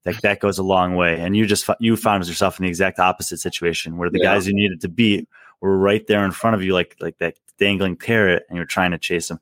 like 0.04 0.20
that 0.22 0.40
goes 0.40 0.58
a 0.58 0.62
long 0.62 0.96
way. 0.96 1.20
And 1.20 1.36
you 1.36 1.46
just 1.46 1.68
you 1.78 1.96
found 1.96 2.26
yourself 2.26 2.58
in 2.58 2.64
the 2.64 2.68
exact 2.68 2.98
opposite 2.98 3.38
situation 3.38 3.96
where 3.98 4.10
the 4.10 4.18
Yeah. 4.18 4.34
guys 4.34 4.46
you 4.48 4.54
needed 4.54 4.80
to 4.80 4.88
beat 4.88 5.28
were 5.60 5.78
right 5.78 6.04
there 6.08 6.24
in 6.24 6.32
front 6.32 6.56
of 6.56 6.62
you, 6.64 6.72
like 6.74 6.96
like 7.00 7.18
that 7.18 7.34
dangling 7.58 7.96
carrot, 7.96 8.44
and 8.48 8.56
you're 8.56 8.66
trying 8.66 8.90
to 8.90 8.98
chase 8.98 9.28
them. 9.28 9.38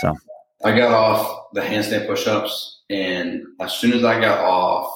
So 0.00 0.12
I 0.64 0.76
got 0.76 0.92
off 0.92 1.52
the 1.52 1.60
handstand 1.60 2.08
push-ups, 2.08 2.82
and 2.90 3.44
as 3.60 3.74
soon 3.74 3.92
as 3.92 4.02
I 4.02 4.20
got 4.20 4.40
off, 4.40 4.92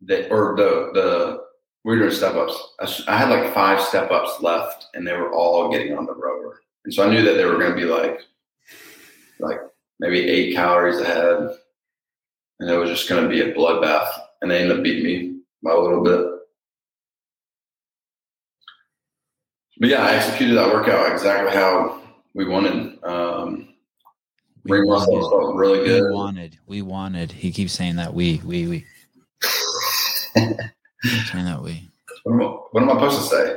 the 0.00 0.28
or 0.30 0.56
the 0.56 0.90
the 0.94 1.45
we 1.86 1.92
were 1.92 1.98
doing 2.00 2.10
step-ups. 2.10 3.04
I 3.06 3.16
had 3.16 3.30
like 3.30 3.54
five 3.54 3.80
step-ups 3.80 4.42
left, 4.42 4.88
and 4.94 5.06
they 5.06 5.12
were 5.12 5.32
all 5.32 5.70
getting 5.70 5.96
on 5.96 6.04
the 6.04 6.14
rower, 6.14 6.60
and 6.84 6.92
so 6.92 7.04
I 7.06 7.10
knew 7.10 7.22
that 7.22 7.34
they 7.34 7.44
were 7.44 7.58
going 7.58 7.70
to 7.70 7.76
be 7.76 7.84
like 7.84 8.18
like 9.38 9.60
maybe 10.00 10.18
eight 10.18 10.52
calories 10.56 10.98
ahead, 11.00 11.48
and 12.58 12.68
it 12.68 12.76
was 12.76 12.90
just 12.90 13.08
going 13.08 13.22
to 13.22 13.28
be 13.28 13.40
a 13.40 13.54
bloodbath. 13.54 14.08
And 14.42 14.50
they 14.50 14.60
ended 14.60 14.78
up 14.78 14.82
beating 14.82 15.04
me 15.04 15.40
by 15.62 15.70
a 15.70 15.78
little 15.78 16.02
bit. 16.02 16.26
But 19.78 19.88
yeah, 19.88 20.04
I 20.04 20.16
executed 20.16 20.56
that 20.56 20.74
workout 20.74 21.12
exactly 21.12 21.52
how 21.52 22.02
we 22.34 22.46
wanted. 22.46 22.98
Um, 23.04 23.68
We 24.64 24.78
ring 24.78 24.88
muscles 24.90 25.30
felt 25.30 25.54
really 25.54 25.84
good. 25.86 26.02
we 26.02 26.14
wanted. 26.14 26.58
We 26.66 26.82
wanted. 26.82 27.30
He 27.30 27.52
keeps 27.52 27.72
saying 27.72 27.96
that 27.96 28.12
we, 28.12 28.40
we, 28.44 28.66
we. 28.66 28.86
Keeps 31.08 31.32
saying 31.32 31.44
that 31.44 31.62
way. 31.62 31.88
What 32.24 32.32
am, 32.34 32.42
I, 32.42 32.44
what 32.44 32.82
am 32.82 32.90
I 32.90 32.92
supposed 32.94 33.30
to 33.30 33.36
say? 33.36 33.56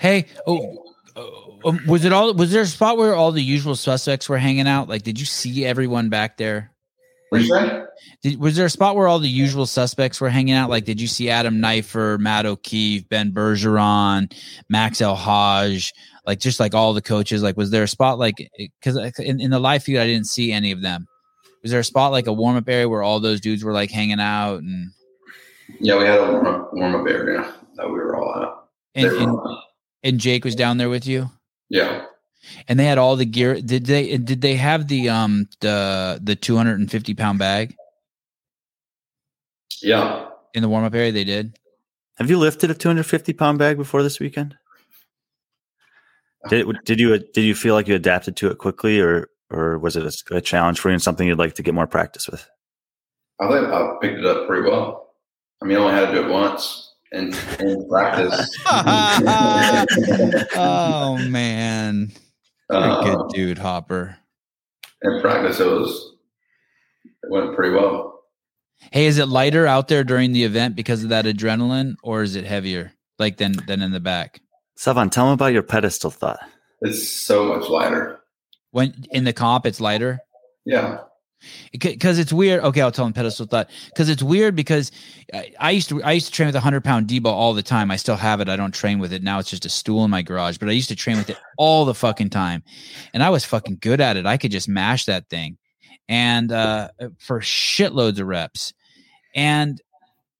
Hey, 0.00 0.26
oh, 0.46 0.84
uh, 1.14 1.68
um, 1.68 1.80
was 1.86 2.04
it 2.04 2.12
all? 2.12 2.32
Was 2.34 2.52
there 2.52 2.62
a 2.62 2.66
spot 2.66 2.96
where 2.96 3.14
all 3.14 3.32
the 3.32 3.42
usual 3.42 3.76
suspects 3.76 4.28
were 4.28 4.38
hanging 4.38 4.66
out? 4.66 4.88
Like, 4.88 5.02
did 5.02 5.20
you 5.20 5.26
see 5.26 5.64
everyone 5.64 6.08
back 6.08 6.36
there? 6.36 6.72
What 7.28 7.42
you 7.42 7.48
say? 7.48 7.84
Did, 8.22 8.40
was 8.40 8.56
there 8.56 8.66
a 8.66 8.70
spot 8.70 8.96
where 8.96 9.06
all 9.06 9.18
the 9.18 9.28
usual 9.28 9.66
suspects 9.66 10.20
were 10.20 10.30
hanging 10.30 10.54
out? 10.54 10.70
Like, 10.70 10.84
did 10.84 11.00
you 11.00 11.06
see 11.06 11.30
Adam 11.30 11.60
Neiffer, 11.60 12.18
Matt 12.18 12.46
O'Keefe, 12.46 13.08
Ben 13.08 13.30
Bergeron, 13.30 14.32
Max 14.68 15.00
El-Hag, 15.00 15.82
like 16.26 16.40
just 16.40 16.58
like 16.58 16.74
all 16.74 16.92
the 16.92 17.02
coaches? 17.02 17.42
Like, 17.42 17.56
was 17.56 17.70
there 17.70 17.84
a 17.84 17.88
spot 17.88 18.18
like 18.18 18.50
because 18.58 18.96
in, 19.18 19.40
in 19.40 19.50
the 19.50 19.60
live 19.60 19.84
feed 19.84 19.98
I 19.98 20.06
didn't 20.06 20.26
see 20.26 20.50
any 20.50 20.72
of 20.72 20.82
them. 20.82 21.06
Was 21.62 21.70
there 21.70 21.80
a 21.80 21.84
spot 21.84 22.10
like 22.10 22.26
a 22.26 22.32
warm 22.32 22.56
up 22.56 22.68
area 22.68 22.88
where 22.88 23.02
all 23.02 23.20
those 23.20 23.40
dudes 23.40 23.62
were 23.62 23.72
like 23.72 23.90
hanging 23.90 24.20
out 24.20 24.62
and 24.62 24.90
Yeah, 25.78 25.98
we 25.98 26.04
had 26.04 26.18
a 26.18 26.32
warm 26.32 26.46
up, 26.46 26.70
warm 26.72 26.94
up 26.94 27.06
area 27.08 27.54
that 27.76 27.86
we 27.86 27.94
were 27.94 28.16
all 28.16 28.42
at. 28.42 28.48
And, 28.94 29.12
and 29.12 29.30
all 29.30 29.48
at. 29.58 30.08
and 30.08 30.18
Jake 30.18 30.44
was 30.44 30.54
down 30.54 30.78
there 30.78 30.88
with 30.90 31.06
you? 31.06 31.30
Yeah. 31.68 32.06
And 32.68 32.78
they 32.80 32.84
had 32.86 32.98
all 32.98 33.16
the 33.16 33.26
gear. 33.26 33.60
Did 33.60 33.86
they? 33.86 34.16
Did 34.16 34.40
they 34.40 34.56
have 34.56 34.88
the 34.88 35.08
um 35.10 35.48
the 35.60 36.18
the 36.22 36.34
two 36.34 36.56
hundred 36.56 36.80
and 36.80 36.90
fifty 36.90 37.14
pound 37.14 37.38
bag 37.38 37.74
Yeah. 39.82 40.26
in 40.54 40.62
the 40.62 40.68
warm 40.68 40.84
up 40.84 40.94
area? 40.94 41.12
They 41.12 41.24
did. 41.24 41.58
have 42.18 42.28
you 42.30 42.38
lifted 42.38 42.70
a 42.70 42.74
250 42.74 43.32
pound 43.34 43.58
bag 43.58 43.76
before 43.76 44.02
this 44.02 44.18
weekend? 44.20 44.56
Did 46.48 46.66
did 46.86 46.98
you 46.98 47.18
did 47.18 47.42
you 47.42 47.54
feel 47.54 47.74
like 47.74 47.86
you 47.88 47.94
adapted 47.94 48.36
to 48.36 48.50
it 48.50 48.56
quickly, 48.58 48.98
or 49.00 49.28
or 49.50 49.78
was 49.78 49.96
it 49.96 50.04
a, 50.30 50.36
a 50.36 50.40
challenge 50.40 50.80
for 50.80 50.88
you 50.88 50.94
and 50.94 51.02
something 51.02 51.28
you'd 51.28 51.38
like 51.38 51.54
to 51.56 51.62
get 51.62 51.74
more 51.74 51.86
practice 51.86 52.26
with? 52.28 52.48
I 53.40 53.48
think 53.48 53.66
I 53.66 53.92
picked 54.00 54.18
it 54.18 54.24
up 54.26 54.46
pretty 54.46 54.68
well. 54.68 54.99
I 55.62 55.66
mean, 55.66 55.76
I 55.76 55.80
only 55.80 55.94
had 55.94 56.06
to 56.06 56.12
do 56.12 56.26
it 56.26 56.30
once 56.30 56.94
in, 57.12 57.34
in 57.58 57.88
practice. 57.90 58.58
oh 60.56 61.18
man, 61.28 62.12
you're 62.70 62.80
a 62.80 63.02
good 63.02 63.16
um, 63.16 63.28
dude, 63.28 63.58
Hopper. 63.58 64.16
in 65.02 65.20
practice, 65.20 65.60
it 65.60 65.66
was 65.66 66.14
it 67.04 67.30
went 67.30 67.54
pretty 67.54 67.74
well. 67.74 68.24
Hey, 68.92 69.06
is 69.06 69.18
it 69.18 69.26
lighter 69.26 69.66
out 69.66 69.88
there 69.88 70.04
during 70.04 70.32
the 70.32 70.44
event 70.44 70.74
because 70.74 71.02
of 71.02 71.10
that 71.10 71.26
adrenaline, 71.26 71.96
or 72.02 72.22
is 72.22 72.36
it 72.36 72.44
heavier, 72.44 72.92
like 73.18 73.36
than 73.36 73.52
than 73.66 73.82
in 73.82 73.92
the 73.92 74.00
back? 74.00 74.40
Sevan, 74.78 75.10
tell 75.10 75.26
me 75.26 75.34
about 75.34 75.52
your 75.52 75.62
pedestal 75.62 76.10
thought. 76.10 76.40
It's 76.80 77.06
so 77.06 77.44
much 77.44 77.68
lighter. 77.68 78.20
When 78.70 79.04
in 79.10 79.24
the 79.24 79.34
comp, 79.34 79.66
it's 79.66 79.80
lighter. 79.80 80.20
Yeah. 80.64 81.00
Because 81.72 82.18
it's 82.18 82.32
weird. 82.32 82.62
Okay, 82.62 82.80
I'll 82.80 82.92
tell 82.92 83.06
him 83.06 83.12
pedestal 83.12 83.46
thought 83.46 83.70
because 83.86 84.08
it's 84.08 84.22
weird 84.22 84.54
because 84.56 84.92
I, 85.58 85.70
used 85.70 85.88
to 85.90 86.02
I 86.02 86.12
used 86.12 86.26
to 86.26 86.32
train 86.32 86.46
with 86.46 86.56
a 86.56 86.60
hundred 86.60 86.84
pound 86.84 87.06
D 87.06 87.18
ball 87.18 87.34
all 87.34 87.54
the 87.54 87.62
time. 87.62 87.90
I 87.90 87.96
still 87.96 88.16
have 88.16 88.40
it. 88.40 88.48
I 88.48 88.56
don't 88.56 88.74
train 88.74 88.98
with 88.98 89.12
it 89.12 89.22
now. 89.22 89.38
It's 89.38 89.50
just 89.50 89.66
a 89.66 89.70
stool 89.70 90.04
in 90.04 90.10
my 90.10 90.22
garage. 90.22 90.58
But 90.58 90.68
I 90.68 90.72
used 90.72 90.88
to 90.88 90.96
train 90.96 91.16
with 91.16 91.30
it 91.30 91.38
all 91.56 91.84
the 91.84 91.94
fucking 91.94 92.30
time, 92.30 92.62
and 93.14 93.22
I 93.22 93.30
was 93.30 93.44
fucking 93.44 93.78
good 93.80 94.00
at 94.00 94.16
it. 94.16 94.26
I 94.26 94.36
could 94.36 94.50
just 94.50 94.68
mash 94.68 95.06
that 95.06 95.28
thing, 95.28 95.58
and 96.08 96.52
uh, 96.52 96.88
for 97.18 97.40
shitloads 97.40 98.20
of 98.20 98.26
reps. 98.26 98.72
And 99.34 99.80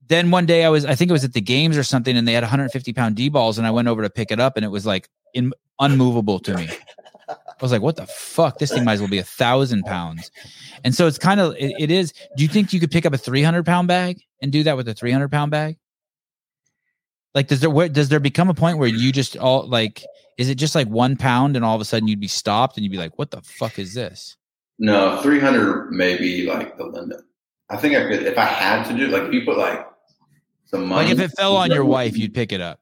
then 0.09 0.31
one 0.31 0.45
day 0.45 0.65
I 0.65 0.69
was 0.69 0.85
I 0.85 0.95
think 0.97 1.09
it 1.09 1.13
was 1.13 1.25
at 1.25 1.33
the 1.33 1.41
games 1.41 1.79
or 1.79 1.85
something, 1.85 2.17
and 2.17 2.27
they 2.27 2.33
had 2.33 2.43
150 2.43 2.93
pound 2.93 3.17
D 3.17 3.29
balls, 3.29 3.59
and 3.59 3.67
I 3.67 3.71
went 3.71 3.89
over 3.89 4.03
to 4.03 4.11
pick 4.11 4.31
it 4.31 4.41
up, 4.41 4.57
and 4.57 4.65
it 4.65 4.71
was 4.71 4.85
like 4.85 5.09
in, 5.35 5.53
unmovable 5.79 6.41
to 6.41 6.57
me. 6.57 6.69
I 7.61 7.65
was 7.65 7.73
like, 7.73 7.83
what 7.83 7.97
the 7.97 8.07
fuck? 8.07 8.59
This 8.59 8.73
thing 8.73 8.85
might 8.85 8.95
as 8.95 9.01
well 9.01 9.09
be 9.09 9.19
a 9.19 9.25
thousand 9.25 9.85
pounds. 9.85 10.31
And 10.83 10.95
so 10.95 11.07
it's 11.07 11.19
kind 11.19 11.41
of, 11.41 11.55
it, 11.57 11.75
it 11.79 11.91
is. 11.91 12.13
Do 12.37 12.43
you 12.43 12.49
think 12.49 12.73
you 12.73 12.81
could 12.81 12.91
pick 12.91 13.05
up 13.05 13.13
a 13.13 13.19
300 13.19 13.67
pound 13.67 13.87
bag 13.87 14.19
and 14.41 14.51
do 14.51 14.63
that 14.63 14.79
with 14.79 14.89
a 14.89 14.95
300 14.95 15.31
pound 15.31 15.51
bag? 15.51 15.77
Like, 17.35 17.49
does 17.49 17.61
there, 17.61 17.69
where, 17.69 17.89
does 17.89 18.09
there 18.09 18.19
become 18.19 18.49
a 18.49 18.55
point 18.55 18.79
where 18.79 18.89
you 18.89 19.13
just 19.13 19.37
all 19.37 19.69
like, 19.69 20.03
is 20.39 20.49
it 20.49 20.55
just 20.55 20.75
like 20.75 20.89
one 20.89 21.17
pound 21.17 21.55
and 21.55 21.65
all 21.65 21.75
of 21.75 21.81
a 21.83 21.85
sudden 21.85 22.09
you'd 22.09 22.19
be 22.19 22.29
stopped 22.29 22.77
and 22.77 22.85
you'd 22.85 22.93
be 22.93 22.99
like, 22.99 23.19
what 23.19 23.31
the 23.31 23.43
fuck 23.43 23.79
is 23.79 23.93
this? 23.93 24.37
No, 24.79 25.21
300 25.21 25.91
may 25.93 26.17
be 26.17 26.47
like 26.47 26.79
the 26.79 26.87
limit. 26.87 27.21
I 27.69 27.77
think 27.77 27.95
I 27.95 28.09
could, 28.09 28.23
if 28.23 28.39
I 28.39 28.47
had 28.47 28.85
to 28.85 28.97
do, 28.97 29.09
like, 29.09 29.25
if 29.25 29.35
you 29.35 29.45
put 29.45 29.59
like 29.59 29.87
some 30.65 30.87
money. 30.87 31.09
Like 31.09 31.13
if 31.13 31.21
it 31.21 31.37
fell 31.37 31.57
on 31.57 31.71
your 31.71 31.85
wife, 31.85 32.17
you'd 32.17 32.33
pick 32.33 32.53
it 32.53 32.63
up. 32.63 32.81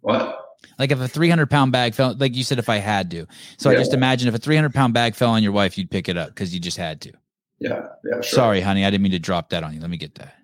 What? 0.00 0.41
Like 0.78 0.90
if 0.90 1.00
a 1.00 1.08
300 1.08 1.50
pound 1.50 1.72
bag 1.72 1.94
fell, 1.94 2.14
like 2.14 2.34
you 2.34 2.44
said, 2.44 2.58
if 2.58 2.68
I 2.68 2.76
had 2.76 3.10
to. 3.12 3.26
So 3.58 3.70
I 3.70 3.74
just 3.74 3.92
imagine 3.94 4.28
if 4.28 4.34
a 4.34 4.38
300 4.38 4.72
pound 4.72 4.94
bag 4.94 5.14
fell 5.14 5.30
on 5.30 5.42
your 5.42 5.52
wife, 5.52 5.76
you'd 5.78 5.90
pick 5.90 6.08
it 6.08 6.16
up 6.16 6.28
because 6.28 6.52
you 6.54 6.60
just 6.60 6.76
had 6.76 7.00
to. 7.02 7.12
Yeah, 7.58 7.86
yeah, 8.04 8.14
sure. 8.14 8.22
Sorry, 8.22 8.60
honey. 8.60 8.84
I 8.84 8.90
didn't 8.90 9.02
mean 9.02 9.12
to 9.12 9.18
drop 9.18 9.50
that 9.50 9.62
on 9.62 9.74
you. 9.74 9.80
Let 9.80 9.90
me 9.90 9.96
get 9.96 10.16
that. 10.16 10.34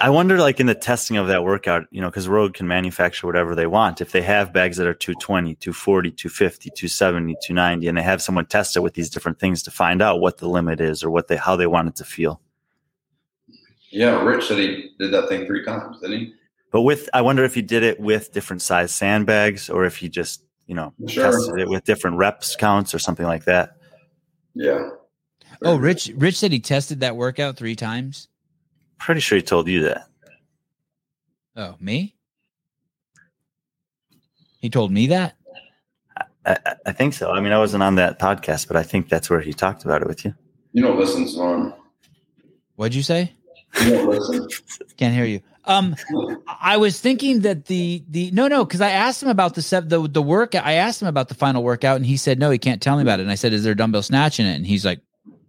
I 0.00 0.10
wonder, 0.10 0.38
like 0.38 0.58
in 0.58 0.66
the 0.66 0.74
testing 0.74 1.16
of 1.16 1.28
that 1.28 1.44
workout, 1.44 1.84
you 1.92 2.00
know, 2.00 2.08
because 2.08 2.26
Rogue 2.26 2.54
can 2.54 2.66
manufacture 2.66 3.28
whatever 3.28 3.54
they 3.54 3.66
want. 3.66 4.00
If 4.00 4.10
they 4.10 4.22
have 4.22 4.52
bags 4.52 4.76
that 4.78 4.88
are 4.88 4.94
220, 4.94 5.54
240, 5.54 6.10
250, 6.10 6.70
270, 6.70 7.36
290, 7.40 7.86
and 7.86 7.96
they 7.96 8.02
have 8.02 8.20
someone 8.20 8.46
test 8.46 8.76
it 8.76 8.80
with 8.80 8.94
these 8.94 9.08
different 9.08 9.38
things 9.38 9.62
to 9.62 9.70
find 9.70 10.02
out 10.02 10.20
what 10.20 10.38
the 10.38 10.48
limit 10.48 10.80
is 10.80 11.04
or 11.04 11.10
what 11.10 11.28
they 11.28 11.36
how 11.36 11.54
they 11.54 11.68
want 11.68 11.88
it 11.88 11.96
to 11.96 12.04
feel. 12.04 12.40
Yeah, 13.90 14.20
Rich 14.24 14.48
said 14.48 14.58
he 14.58 14.90
did 14.98 15.12
that 15.12 15.28
thing 15.28 15.46
three 15.46 15.64
times, 15.64 16.00
didn't 16.00 16.18
he? 16.18 16.34
But 16.74 16.82
with, 16.82 17.08
I 17.14 17.20
wonder 17.22 17.44
if 17.44 17.54
he 17.54 17.62
did 17.62 17.84
it 17.84 18.00
with 18.00 18.32
different 18.32 18.60
size 18.60 18.92
sandbags 18.92 19.70
or 19.70 19.84
if 19.84 19.96
he 19.98 20.08
just, 20.08 20.42
you 20.66 20.74
know, 20.74 20.92
Sure. 21.06 21.30
tested 21.30 21.60
it 21.60 21.68
with 21.68 21.84
different 21.84 22.16
reps 22.16 22.56
counts 22.56 22.92
or 22.92 22.98
something 22.98 23.24
like 23.26 23.44
that. 23.44 23.76
Yeah. 24.56 24.88
Oh, 25.62 25.76
Rich. 25.76 26.10
Rich 26.16 26.36
said 26.36 26.50
he 26.50 26.58
tested 26.58 26.98
that 26.98 27.14
workout 27.14 27.56
three 27.56 27.76
times. 27.76 28.26
Pretty 28.98 29.20
sure 29.20 29.36
he 29.36 29.42
told 29.42 29.68
you 29.68 29.84
that. 29.84 30.08
Oh, 31.54 31.76
me? 31.78 32.16
He 34.58 34.68
told 34.68 34.90
me 34.90 35.06
that. 35.06 35.36
I, 36.44 36.56
I- 36.66 36.74
I 36.86 36.92
think 36.92 37.14
so. 37.14 37.30
I 37.30 37.40
mean, 37.40 37.52
I 37.52 37.58
wasn't 37.58 37.84
on 37.84 37.94
that 37.94 38.18
podcast, 38.18 38.66
but 38.66 38.76
I 38.76 38.82
think 38.82 39.08
that's 39.08 39.30
where 39.30 39.40
he 39.40 39.52
talked 39.52 39.84
about 39.84 40.02
it 40.02 40.08
with 40.08 40.24
you. 40.24 40.34
You 40.72 40.82
don't 40.82 40.98
listen, 40.98 41.28
Storm. 41.28 41.72
What'd 42.74 42.96
you 42.96 43.02
say? 43.04 43.32
You 43.80 43.90
don't 43.92 44.08
listen. 44.10 44.48
Can't 44.96 45.14
hear 45.14 45.24
you. 45.24 45.40
Um, 45.66 45.96
I 46.60 46.76
was 46.76 47.00
thinking 47.00 47.40
that 47.40 47.66
the 47.66 48.04
the 48.08 48.30
no 48.32 48.48
no 48.48 48.64
because 48.64 48.80
I 48.82 48.90
asked 48.90 49.22
him 49.22 49.30
about 49.30 49.54
the 49.54 49.62
set 49.62 49.88
the 49.88 50.06
the 50.06 50.22
work. 50.22 50.54
I 50.54 50.74
asked 50.74 51.00
him 51.00 51.08
about 51.08 51.28
the 51.28 51.34
final 51.34 51.62
workout, 51.62 51.96
and 51.96 52.04
he 52.04 52.16
said 52.16 52.38
no, 52.38 52.50
he 52.50 52.58
can't 52.58 52.82
tell 52.82 52.96
me 52.96 53.02
about 53.02 53.20
it. 53.20 53.22
And 53.22 53.32
I 53.32 53.34
said, 53.34 53.52
"Is 53.52 53.64
there 53.64 53.72
a 53.72 53.76
dumbbell 53.76 54.02
snatch 54.02 54.38
in 54.38 54.46
it?" 54.46 54.56
And 54.56 54.66
he's 54.66 54.84
like, 54.84 55.00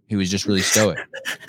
he 0.06 0.16
was 0.16 0.30
just 0.30 0.46
really 0.46 0.62
stoic. 0.62 0.98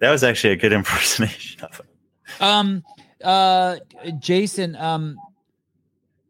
That 0.00 0.10
was 0.10 0.22
actually 0.22 0.52
a 0.52 0.56
good 0.56 0.72
impersonation 0.72 1.62
of 1.62 1.80
it. 1.80 2.42
Um, 2.42 2.84
uh, 3.24 3.76
Jayson. 4.18 4.76
Um, 4.76 5.16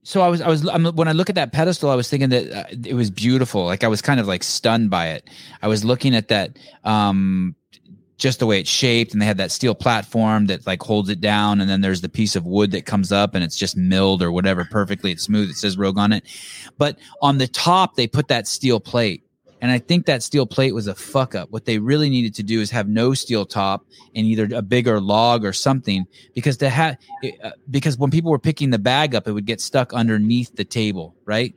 so 0.02 0.20
I 0.20 0.28
was, 0.28 0.40
I 0.40 0.48
was, 0.48 0.68
I'm, 0.68 0.84
when 0.94 1.08
I 1.08 1.12
look 1.12 1.28
at 1.28 1.34
that 1.34 1.52
pedestal, 1.52 1.90
I 1.90 1.96
was 1.96 2.08
thinking 2.08 2.28
that 2.28 2.52
uh, 2.52 2.64
it 2.84 2.94
was 2.94 3.10
beautiful. 3.10 3.64
Like 3.64 3.82
I 3.82 3.88
was 3.88 4.00
kind 4.02 4.20
of 4.20 4.28
like 4.28 4.44
stunned 4.44 4.88
by 4.88 5.08
it. 5.08 5.28
I 5.62 5.68
was 5.68 5.84
looking 5.84 6.14
at 6.14 6.28
that, 6.28 6.56
um, 6.84 7.56
just 8.18 8.38
the 8.38 8.46
way 8.46 8.60
it's 8.60 8.70
shaped, 8.70 9.12
and 9.12 9.20
they 9.20 9.26
had 9.26 9.36
that 9.36 9.50
steel 9.50 9.74
platform 9.74 10.46
that 10.46 10.66
like 10.66 10.82
holds 10.82 11.08
it 11.08 11.20
down, 11.20 11.60
and 11.60 11.68
then 11.68 11.80
there's 11.80 12.00
the 12.00 12.08
piece 12.08 12.36
of 12.36 12.46
wood 12.46 12.70
that 12.70 12.86
comes 12.86 13.12
up, 13.12 13.34
and 13.34 13.44
it's 13.44 13.56
just 13.56 13.76
milled 13.76 14.22
or 14.22 14.32
whatever, 14.32 14.64
perfectly. 14.64 15.12
It's 15.12 15.24
smooth. 15.24 15.50
It 15.50 15.56
says 15.56 15.76
Rogue 15.76 15.98
on 15.98 16.12
it, 16.12 16.24
but 16.78 16.98
on 17.20 17.38
the 17.38 17.48
top 17.48 17.96
they 17.96 18.06
put 18.06 18.28
that 18.28 18.46
steel 18.46 18.80
plate. 18.80 19.22
And 19.62 19.70
I 19.70 19.78
think 19.78 20.04
that 20.06 20.22
steel 20.22 20.46
plate 20.46 20.74
was 20.74 20.86
a 20.86 20.94
fuck 20.94 21.34
up. 21.34 21.50
What 21.50 21.64
they 21.64 21.78
really 21.78 22.10
needed 22.10 22.34
to 22.34 22.42
do 22.42 22.60
is 22.60 22.70
have 22.70 22.88
no 22.88 23.14
steel 23.14 23.46
top 23.46 23.86
and 24.14 24.26
either 24.26 24.48
a 24.54 24.60
bigger 24.60 25.00
log 25.00 25.46
or 25.46 25.54
something 25.54 26.04
because 26.34 26.58
to 26.58 26.68
have 26.68 26.98
uh, 27.42 27.50
because 27.70 27.96
when 27.96 28.10
people 28.10 28.30
were 28.30 28.38
picking 28.38 28.70
the 28.70 28.78
bag 28.78 29.14
up, 29.14 29.26
it 29.26 29.32
would 29.32 29.46
get 29.46 29.60
stuck 29.60 29.94
underneath 29.94 30.54
the 30.56 30.64
table, 30.64 31.16
right? 31.24 31.54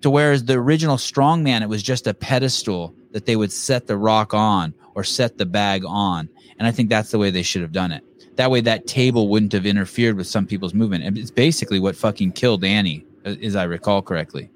To 0.00 0.10
whereas 0.10 0.44
the 0.44 0.54
original 0.54 0.96
strongman, 0.96 1.62
it 1.62 1.68
was 1.68 1.82
just 1.82 2.06
a 2.06 2.14
pedestal 2.14 2.94
that 3.12 3.26
they 3.26 3.36
would 3.36 3.52
set 3.52 3.86
the 3.86 3.96
rock 3.96 4.32
on 4.34 4.74
or 4.94 5.04
set 5.04 5.38
the 5.38 5.46
bag 5.46 5.84
on, 5.86 6.28
and 6.58 6.66
I 6.66 6.70
think 6.70 6.88
that's 6.88 7.10
the 7.10 7.18
way 7.18 7.30
they 7.30 7.42
should 7.42 7.62
have 7.62 7.72
done 7.72 7.92
it. 7.92 8.04
That 8.36 8.50
way, 8.50 8.60
that 8.62 8.86
table 8.86 9.28
wouldn't 9.28 9.52
have 9.52 9.66
interfered 9.66 10.16
with 10.16 10.26
some 10.26 10.46
people's 10.46 10.72
movement. 10.72 11.04
And 11.04 11.18
it's 11.18 11.30
basically 11.30 11.80
what 11.80 11.96
fucking 11.96 12.32
killed 12.32 12.64
Annie, 12.64 13.04
uh, 13.26 13.34
as 13.42 13.56
I 13.56 13.64
recall 13.64 14.00
correctly. 14.00 14.48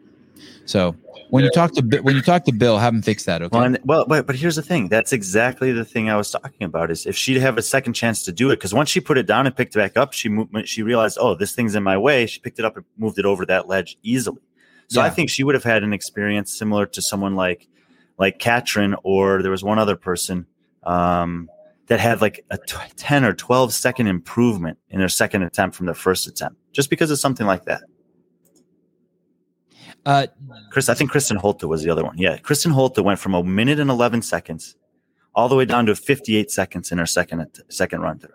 So 0.65 0.97
when 1.31 1.45
you 1.45 1.51
talk 1.51 1.73
to 1.73 2.01
when 2.01 2.17
you 2.17 2.23
talk 2.23 2.45
to 2.45 2.53
Bill, 2.53 2.79
have 2.79 2.95
him 2.95 3.03
fix 3.03 3.25
that, 3.25 3.43
okay? 3.43 3.57
Well, 3.57 3.65
and, 3.65 3.79
well, 3.85 4.05
but 4.07 4.27
but 4.27 4.37
here's 4.37 4.57
the 4.57 4.63
thing. 4.63 4.89
That's 4.89 5.13
exactly 5.13 5.73
the 5.73 5.85
thing 5.85 6.09
I 6.09 6.17
was 6.17 6.31
talking 6.31 6.65
about. 6.65 6.91
Is 6.91 7.07
if 7.07 7.17
she'd 7.17 7.39
have 7.39 7.59
a 7.59 7.63
second 7.63 7.93
chance 7.95 8.23
to 8.25 8.33
do 8.33 8.51
it, 8.51 8.57
because 8.57 8.73
once 8.73 8.89
she 8.89 9.01
put 9.01 9.19
it 9.19 9.27
down 9.27 9.47
and 9.47 9.55
picked 9.55 9.77
it 9.77 9.79
back 9.79 9.97
up, 9.97 10.13
she 10.13 10.29
moved. 10.29 10.69
She 10.69 10.83
realized, 10.83 11.19
oh, 11.21 11.35
this 11.35 11.55
thing's 11.55 11.75
in 11.75 11.83
my 11.83 11.97
way. 11.99 12.27
She 12.27 12.41
picked 12.41 12.59
it 12.59 12.65
up 12.65 12.77
and 12.77 12.85
moved 12.97 13.19
it 13.19 13.25
over 13.25 13.45
that 13.47 13.69
ledge 13.69 13.99
easily. 14.03 14.41
So 14.89 15.01
I 15.01 15.11
think 15.11 15.31
she 15.31 15.43
would 15.43 15.57
have 15.57 15.65
had 15.65 15.83
an 15.83 15.93
experience 15.93 16.57
similar 16.57 16.87
to 16.87 17.03
someone 17.03 17.35
like 17.35 17.67
like 18.19 18.39
Katrin, 18.39 18.95
or 19.03 19.43
there 19.43 19.51
was 19.51 19.63
one 19.65 19.79
other 19.79 19.97
person 19.97 20.47
um, 20.83 21.49
that 21.87 22.01
had 22.01 22.21
like 22.21 22.45
a 22.51 22.59
t- 22.59 22.77
ten 22.97 23.25
or 23.25 23.33
twelve 23.33 23.73
second 23.73 24.07
improvement 24.07 24.79
in 24.91 24.99
their 24.99 25.09
second 25.09 25.43
attempt 25.43 25.77
from 25.77 25.87
their 25.87 25.95
first 25.95 26.27
attempt, 26.27 26.59
just 26.73 26.91
because 26.91 27.11
of 27.11 27.19
something 27.19 27.47
like 27.47 27.65
that. 27.67 27.83
Uh, 30.05 30.27
Chris, 30.71 30.89
I 30.89 30.95
think 30.95 31.11
Kristin 31.11 31.37
Holte 31.37 31.65
was 31.69 31.83
the 31.83 31.91
other 31.91 32.05
one. 32.05 32.17
Yeah, 32.17 32.37
Kristin 32.39 32.73
Holte 32.73 33.03
went 33.03 33.19
from 33.19 33.35
a 33.35 33.43
minute 33.43 33.81
and 33.81 33.91
eleven 33.91 34.23
seconds 34.23 34.77
all 35.35 35.49
the 35.49 35.57
way 35.57 35.65
down 35.65 35.87
to 35.87 35.97
fifty-eight 35.97 36.51
seconds 36.51 36.93
in 36.93 36.99
her 36.99 37.07
second 37.07 37.45
second 37.69 38.01
run 38.01 38.19
through. 38.19 38.31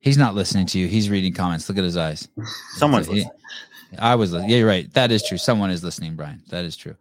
he's 0.00 0.16
not 0.16 0.34
listening 0.34 0.66
to 0.66 0.78
you. 0.78 0.86
He's 0.86 1.10
reading 1.10 1.32
comments. 1.32 1.68
Look 1.68 1.78
at 1.78 1.84
his 1.84 1.96
eyes. 1.96 2.28
Someone's 2.76 3.08
He-. 3.08 3.26
I 3.98 4.14
was. 4.14 4.32
Yeah, 4.32 4.46
you're 4.46 4.66
right. 4.68 4.92
That 4.94 5.10
is 5.10 5.22
true. 5.26 5.38
Someone 5.38 5.70
is 5.70 5.82
listening, 5.84 6.16
Brian. 6.16 6.42
That 6.48 6.64
is 6.64 6.76
true. 6.76 6.96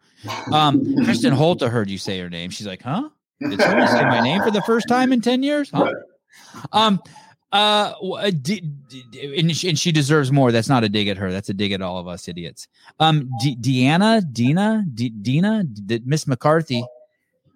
Um, 0.51 0.81
Kristin 1.05 1.35
Holte 1.35 1.69
heard 1.69 1.89
you 1.89 1.97
say 1.97 2.19
her 2.19 2.29
name. 2.29 2.49
She's 2.49 2.67
like, 2.67 2.81
"Huh? 2.81 3.09
Did 3.39 3.61
someone 3.61 3.87
say 3.87 4.03
my 4.03 4.21
name 4.21 4.41
for 4.41 4.51
the 4.51 4.61
first 4.63 4.87
time 4.87 5.13
in 5.13 5.21
ten 5.21 5.43
years?" 5.43 5.69
Huh? 5.69 5.91
Um, 6.71 6.99
uh, 7.51 7.93
uh, 8.01 8.31
d- 8.31 8.61
d- 8.89 9.35
and, 9.39 9.55
she, 9.55 9.69
and 9.69 9.79
she 9.79 9.91
deserves 9.91 10.31
more. 10.31 10.51
That's 10.51 10.67
not 10.69 10.83
a 10.83 10.89
dig 10.89 11.07
at 11.07 11.17
her. 11.17 11.31
That's 11.31 11.49
a 11.49 11.53
dig 11.53 11.71
at 11.71 11.81
all 11.81 11.97
of 11.99 12.07
us 12.07 12.27
idiots. 12.27 12.67
Um, 12.99 13.29
D- 13.41 13.55
Deanna, 13.55 14.21
Dina, 14.33 14.83
D- 14.93 15.09
Dina, 15.09 15.63
D- 15.63 16.01
Miss 16.05 16.27
McCarthy. 16.27 16.83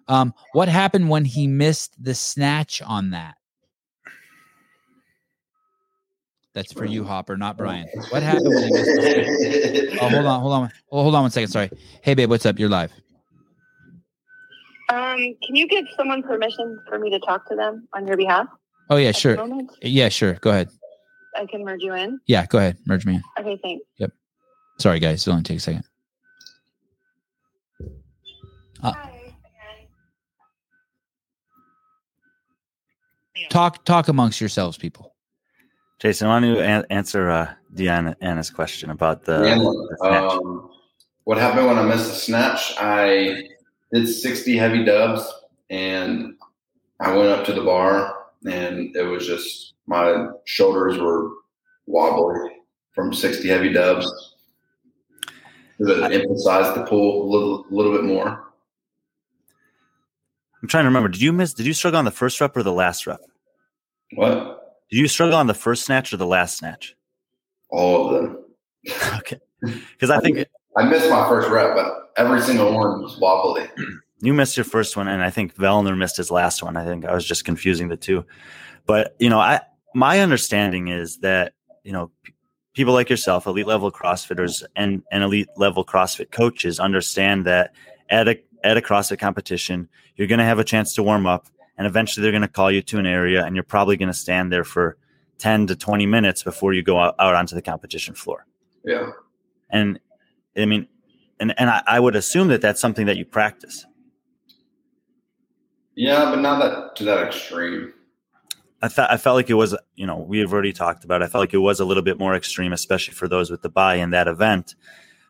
Um, 0.08 0.32
what 0.52 0.68
happened 0.68 1.08
when 1.08 1.24
he 1.24 1.46
missed 1.46 2.02
the 2.02 2.14
snatch 2.14 2.80
on 2.82 3.10
that? 3.10 3.36
That's 6.52 6.72
for 6.72 6.84
you, 6.84 7.04
Hopper, 7.04 7.36
not 7.36 7.56
Brian. 7.56 7.88
What 8.08 8.22
happened 8.22 8.54
when 8.54 8.64
he 8.64 8.72
missed 8.72 8.86
the? 8.86 9.90
Oh, 10.00 10.08
hold 10.08 10.26
on, 10.26 10.40
hold 10.40 10.52
on, 10.54 10.72
oh, 10.90 11.02
hold 11.02 11.14
on 11.14 11.22
one 11.22 11.30
second. 11.30 11.50
Sorry. 11.50 11.70
Hey, 12.02 12.14
babe, 12.14 12.30
what's 12.30 12.46
up? 12.46 12.58
You're 12.58 12.70
live. 12.70 12.90
Um, 14.88 15.18
can 15.44 15.54
you 15.54 15.68
give 15.68 15.84
someone 15.96 16.22
permission 16.22 16.80
for 16.88 16.98
me 16.98 17.10
to 17.10 17.18
talk 17.20 17.46
to 17.48 17.54
them 17.54 17.86
on 17.92 18.06
your 18.06 18.16
behalf? 18.16 18.46
Oh 18.88 18.96
yeah, 18.96 19.12
sure. 19.12 19.38
Yeah, 19.82 20.08
sure. 20.08 20.34
Go 20.34 20.50
ahead. 20.50 20.70
I 21.36 21.46
can 21.46 21.64
merge 21.64 21.82
you 21.82 21.94
in. 21.94 22.18
Yeah, 22.26 22.46
go 22.46 22.58
ahead. 22.58 22.78
Merge 22.86 23.06
me 23.06 23.16
in. 23.16 23.22
Okay, 23.38 23.58
thanks. 23.62 23.84
Yep. 23.98 24.12
Sorry, 24.78 24.98
guys. 24.98 25.22
It'll 25.22 25.34
only 25.34 25.44
take 25.44 25.58
a 25.58 25.60
second. 25.60 25.84
Uh, 28.82 28.94
talk 33.50 33.84
talk 33.84 34.08
amongst 34.08 34.40
yourselves, 34.40 34.76
people. 34.78 35.14
Jayson, 36.00 36.28
why 36.28 36.40
don't 36.40 36.48
you 36.48 36.60
an- 36.60 36.86
answer 36.88 37.28
uh, 37.30 37.52
Deanna 37.74 38.16
Anna's 38.22 38.50
question 38.50 38.90
about 38.90 39.24
the, 39.24 39.44
Yeah, 39.44 39.56
the 39.58 40.30
um, 40.30 40.70
what 41.24 41.36
happened 41.36 41.66
when 41.66 41.78
I 41.78 41.82
missed 41.82 42.08
the 42.08 42.16
snatch? 42.16 42.74
I 42.78 43.48
did 43.92 44.06
60 44.08 44.56
heavy 44.56 44.84
dubs 44.84 45.30
and 45.68 46.34
I 47.00 47.14
went 47.14 47.28
up 47.28 47.44
to 47.46 47.52
the 47.52 47.62
bar 47.62 48.16
and 48.46 48.96
it 48.96 49.02
was 49.02 49.26
just 49.26 49.74
my 49.86 50.28
shoulders 50.46 50.98
were 50.98 51.28
wobbly 51.86 52.50
from 52.92 53.12
60 53.12 53.46
heavy 53.48 53.72
dubs. 53.72 54.06
It 55.80 56.12
emphasized 56.12 56.76
the 56.76 56.84
pull 56.84 57.22
a 57.22 57.28
little, 57.30 57.66
little 57.70 57.92
bit 57.92 58.04
more. 58.04 58.52
I'm 60.62 60.68
trying 60.68 60.84
to 60.84 60.88
remember. 60.88 61.08
Did 61.08 61.22
you 61.22 61.32
miss? 61.32 61.54
Did 61.54 61.64
you 61.66 61.72
struggle 61.72 61.98
on 61.98 62.04
the 62.04 62.10
first 62.10 62.38
rep 62.40 62.54
or 62.56 62.62
the 62.62 62.72
last 62.72 63.06
rep? 63.06 63.20
What? 64.14 64.59
Did 64.90 64.98
you 64.98 65.08
struggle 65.08 65.36
on 65.36 65.46
the 65.46 65.54
first 65.54 65.84
snatch 65.84 66.12
or 66.12 66.16
the 66.16 66.26
last 66.26 66.58
snatch? 66.58 66.96
All 67.68 68.08
of 68.08 68.22
them. 68.22 68.44
okay, 69.18 69.38
because 69.62 70.10
I 70.10 70.20
think 70.20 70.46
I 70.76 70.84
missed 70.84 71.08
my 71.10 71.28
first 71.28 71.50
rep, 71.50 71.74
but 71.74 72.12
every 72.16 72.40
single 72.40 72.74
one 72.74 73.02
was 73.02 73.18
wobbly. 73.18 73.68
you 74.20 74.34
missed 74.34 74.56
your 74.56 74.64
first 74.64 74.96
one, 74.96 75.08
and 75.08 75.22
I 75.22 75.30
think 75.30 75.54
Vellner 75.54 75.96
missed 75.96 76.16
his 76.16 76.30
last 76.30 76.62
one. 76.62 76.76
I 76.76 76.84
think 76.84 77.04
I 77.04 77.14
was 77.14 77.26
just 77.26 77.44
confusing 77.44 77.88
the 77.88 77.96
two. 77.96 78.24
But 78.86 79.14
you 79.18 79.30
know, 79.30 79.38
I 79.38 79.60
my 79.94 80.20
understanding 80.20 80.88
is 80.88 81.18
that 81.18 81.54
you 81.84 81.92
know 81.92 82.10
p- 82.22 82.34
people 82.74 82.94
like 82.94 83.10
yourself, 83.10 83.46
elite 83.46 83.66
level 83.66 83.90
CrossFitters 83.92 84.64
and 84.76 85.02
and 85.12 85.22
elite 85.22 85.48
level 85.56 85.84
CrossFit 85.84 86.30
coaches, 86.30 86.80
understand 86.80 87.44
that 87.46 87.74
at 88.08 88.28
a 88.28 88.40
at 88.64 88.76
a 88.76 88.80
CrossFit 88.80 89.18
competition, 89.18 89.88
you're 90.16 90.28
going 90.28 90.38
to 90.38 90.44
have 90.44 90.58
a 90.58 90.64
chance 90.64 90.94
to 90.94 91.02
warm 91.02 91.26
up, 91.26 91.46
and 91.80 91.86
eventually 91.86 92.22
they're 92.22 92.30
going 92.30 92.42
to 92.42 92.48
call 92.48 92.70
you 92.70 92.82
to 92.82 92.98
an 92.98 93.06
area, 93.06 93.42
and 93.42 93.56
you're 93.56 93.62
probably 93.62 93.96
going 93.96 94.10
to 94.10 94.14
stand 94.14 94.52
there 94.52 94.64
for 94.64 94.98
ten 95.38 95.66
to 95.66 95.74
twenty 95.74 96.04
minutes 96.04 96.42
before 96.42 96.74
you 96.74 96.82
go 96.82 97.00
out, 97.00 97.14
out 97.18 97.34
onto 97.34 97.54
the 97.54 97.62
competition 97.62 98.14
floor. 98.14 98.44
Yeah. 98.84 99.12
And 99.70 99.98
I 100.54 100.66
mean, 100.66 100.88
and 101.40 101.58
and 101.58 101.70
I, 101.70 101.82
I 101.86 101.98
would 101.98 102.16
assume 102.16 102.48
that 102.48 102.60
that's 102.60 102.82
something 102.82 103.06
that 103.06 103.16
you 103.16 103.24
practice. 103.24 103.86
Yeah, 105.94 106.26
but 106.26 106.40
not 106.40 106.60
that 106.60 106.96
to 106.96 107.04
that 107.04 107.26
extreme. 107.26 107.94
I 108.82 108.88
thought 108.88 109.10
I 109.10 109.16
felt 109.16 109.36
like 109.36 109.48
it 109.48 109.54
was, 109.54 109.74
you 109.94 110.06
know, 110.06 110.18
we 110.18 110.38
have 110.40 110.52
already 110.52 110.74
talked 110.74 111.04
about. 111.04 111.22
It. 111.22 111.24
I 111.24 111.28
felt 111.28 111.40
like 111.40 111.54
it 111.54 111.58
was 111.58 111.80
a 111.80 111.86
little 111.86 112.02
bit 112.02 112.18
more 112.18 112.34
extreme, 112.34 112.74
especially 112.74 113.14
for 113.14 113.26
those 113.26 113.50
with 113.50 113.62
the 113.62 113.70
buy 113.70 113.94
in 113.94 114.10
that 114.10 114.28
event. 114.28 114.74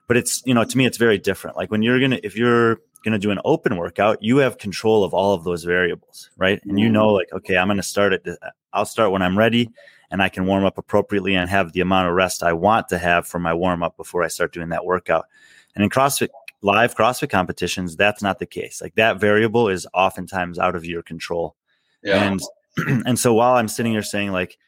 But 0.08 0.16
it's, 0.16 0.42
you 0.44 0.54
know, 0.54 0.64
to 0.64 0.76
me, 0.76 0.84
it's 0.84 0.98
very 0.98 1.18
different. 1.18 1.56
Like 1.56 1.70
when 1.70 1.82
you're 1.82 2.00
gonna, 2.00 2.18
if 2.24 2.36
you're 2.36 2.80
gonna 3.04 3.18
do 3.18 3.30
an 3.30 3.40
open 3.44 3.76
workout, 3.76 4.22
you 4.22 4.38
have 4.38 4.58
control 4.58 5.04
of 5.04 5.14
all 5.14 5.34
of 5.34 5.44
those 5.44 5.64
variables, 5.64 6.30
right? 6.36 6.60
And 6.64 6.78
you 6.78 6.88
know, 6.88 7.08
mm. 7.08 7.16
like, 7.16 7.32
okay, 7.32 7.56
I'm 7.56 7.68
gonna 7.68 7.82
start 7.82 8.12
at, 8.12 8.24
the, 8.24 8.38
I'll 8.72 8.84
start 8.84 9.10
when 9.12 9.22
I'm 9.22 9.38
ready, 9.38 9.70
and 10.10 10.22
I 10.22 10.28
can 10.28 10.46
warm 10.46 10.64
up 10.64 10.78
appropriately 10.78 11.34
and 11.34 11.48
have 11.48 11.72
the 11.72 11.80
amount 11.80 12.08
of 12.08 12.14
rest 12.14 12.42
I 12.42 12.52
want 12.52 12.88
to 12.88 12.98
have 12.98 13.26
for 13.26 13.38
my 13.38 13.54
warm 13.54 13.82
up 13.82 13.96
before 13.96 14.22
I 14.22 14.28
start 14.28 14.52
doing 14.52 14.70
that 14.70 14.84
workout. 14.84 15.26
And 15.74 15.84
in 15.84 15.90
CrossFit 15.90 16.28
live 16.62 16.94
CrossFit 16.94 17.30
competitions, 17.30 17.96
that's 17.96 18.22
not 18.22 18.38
the 18.38 18.46
case. 18.46 18.80
Like 18.82 18.94
that 18.96 19.20
variable 19.20 19.68
is 19.68 19.86
oftentimes 19.94 20.58
out 20.58 20.74
of 20.74 20.84
your 20.84 21.02
control. 21.02 21.56
Yeah. 22.02 22.22
And 22.24 22.40
and 23.06 23.18
so 23.18 23.34
while 23.34 23.54
I'm 23.54 23.68
sitting 23.68 23.92
here 23.92 24.02
saying 24.02 24.32
like, 24.32 24.58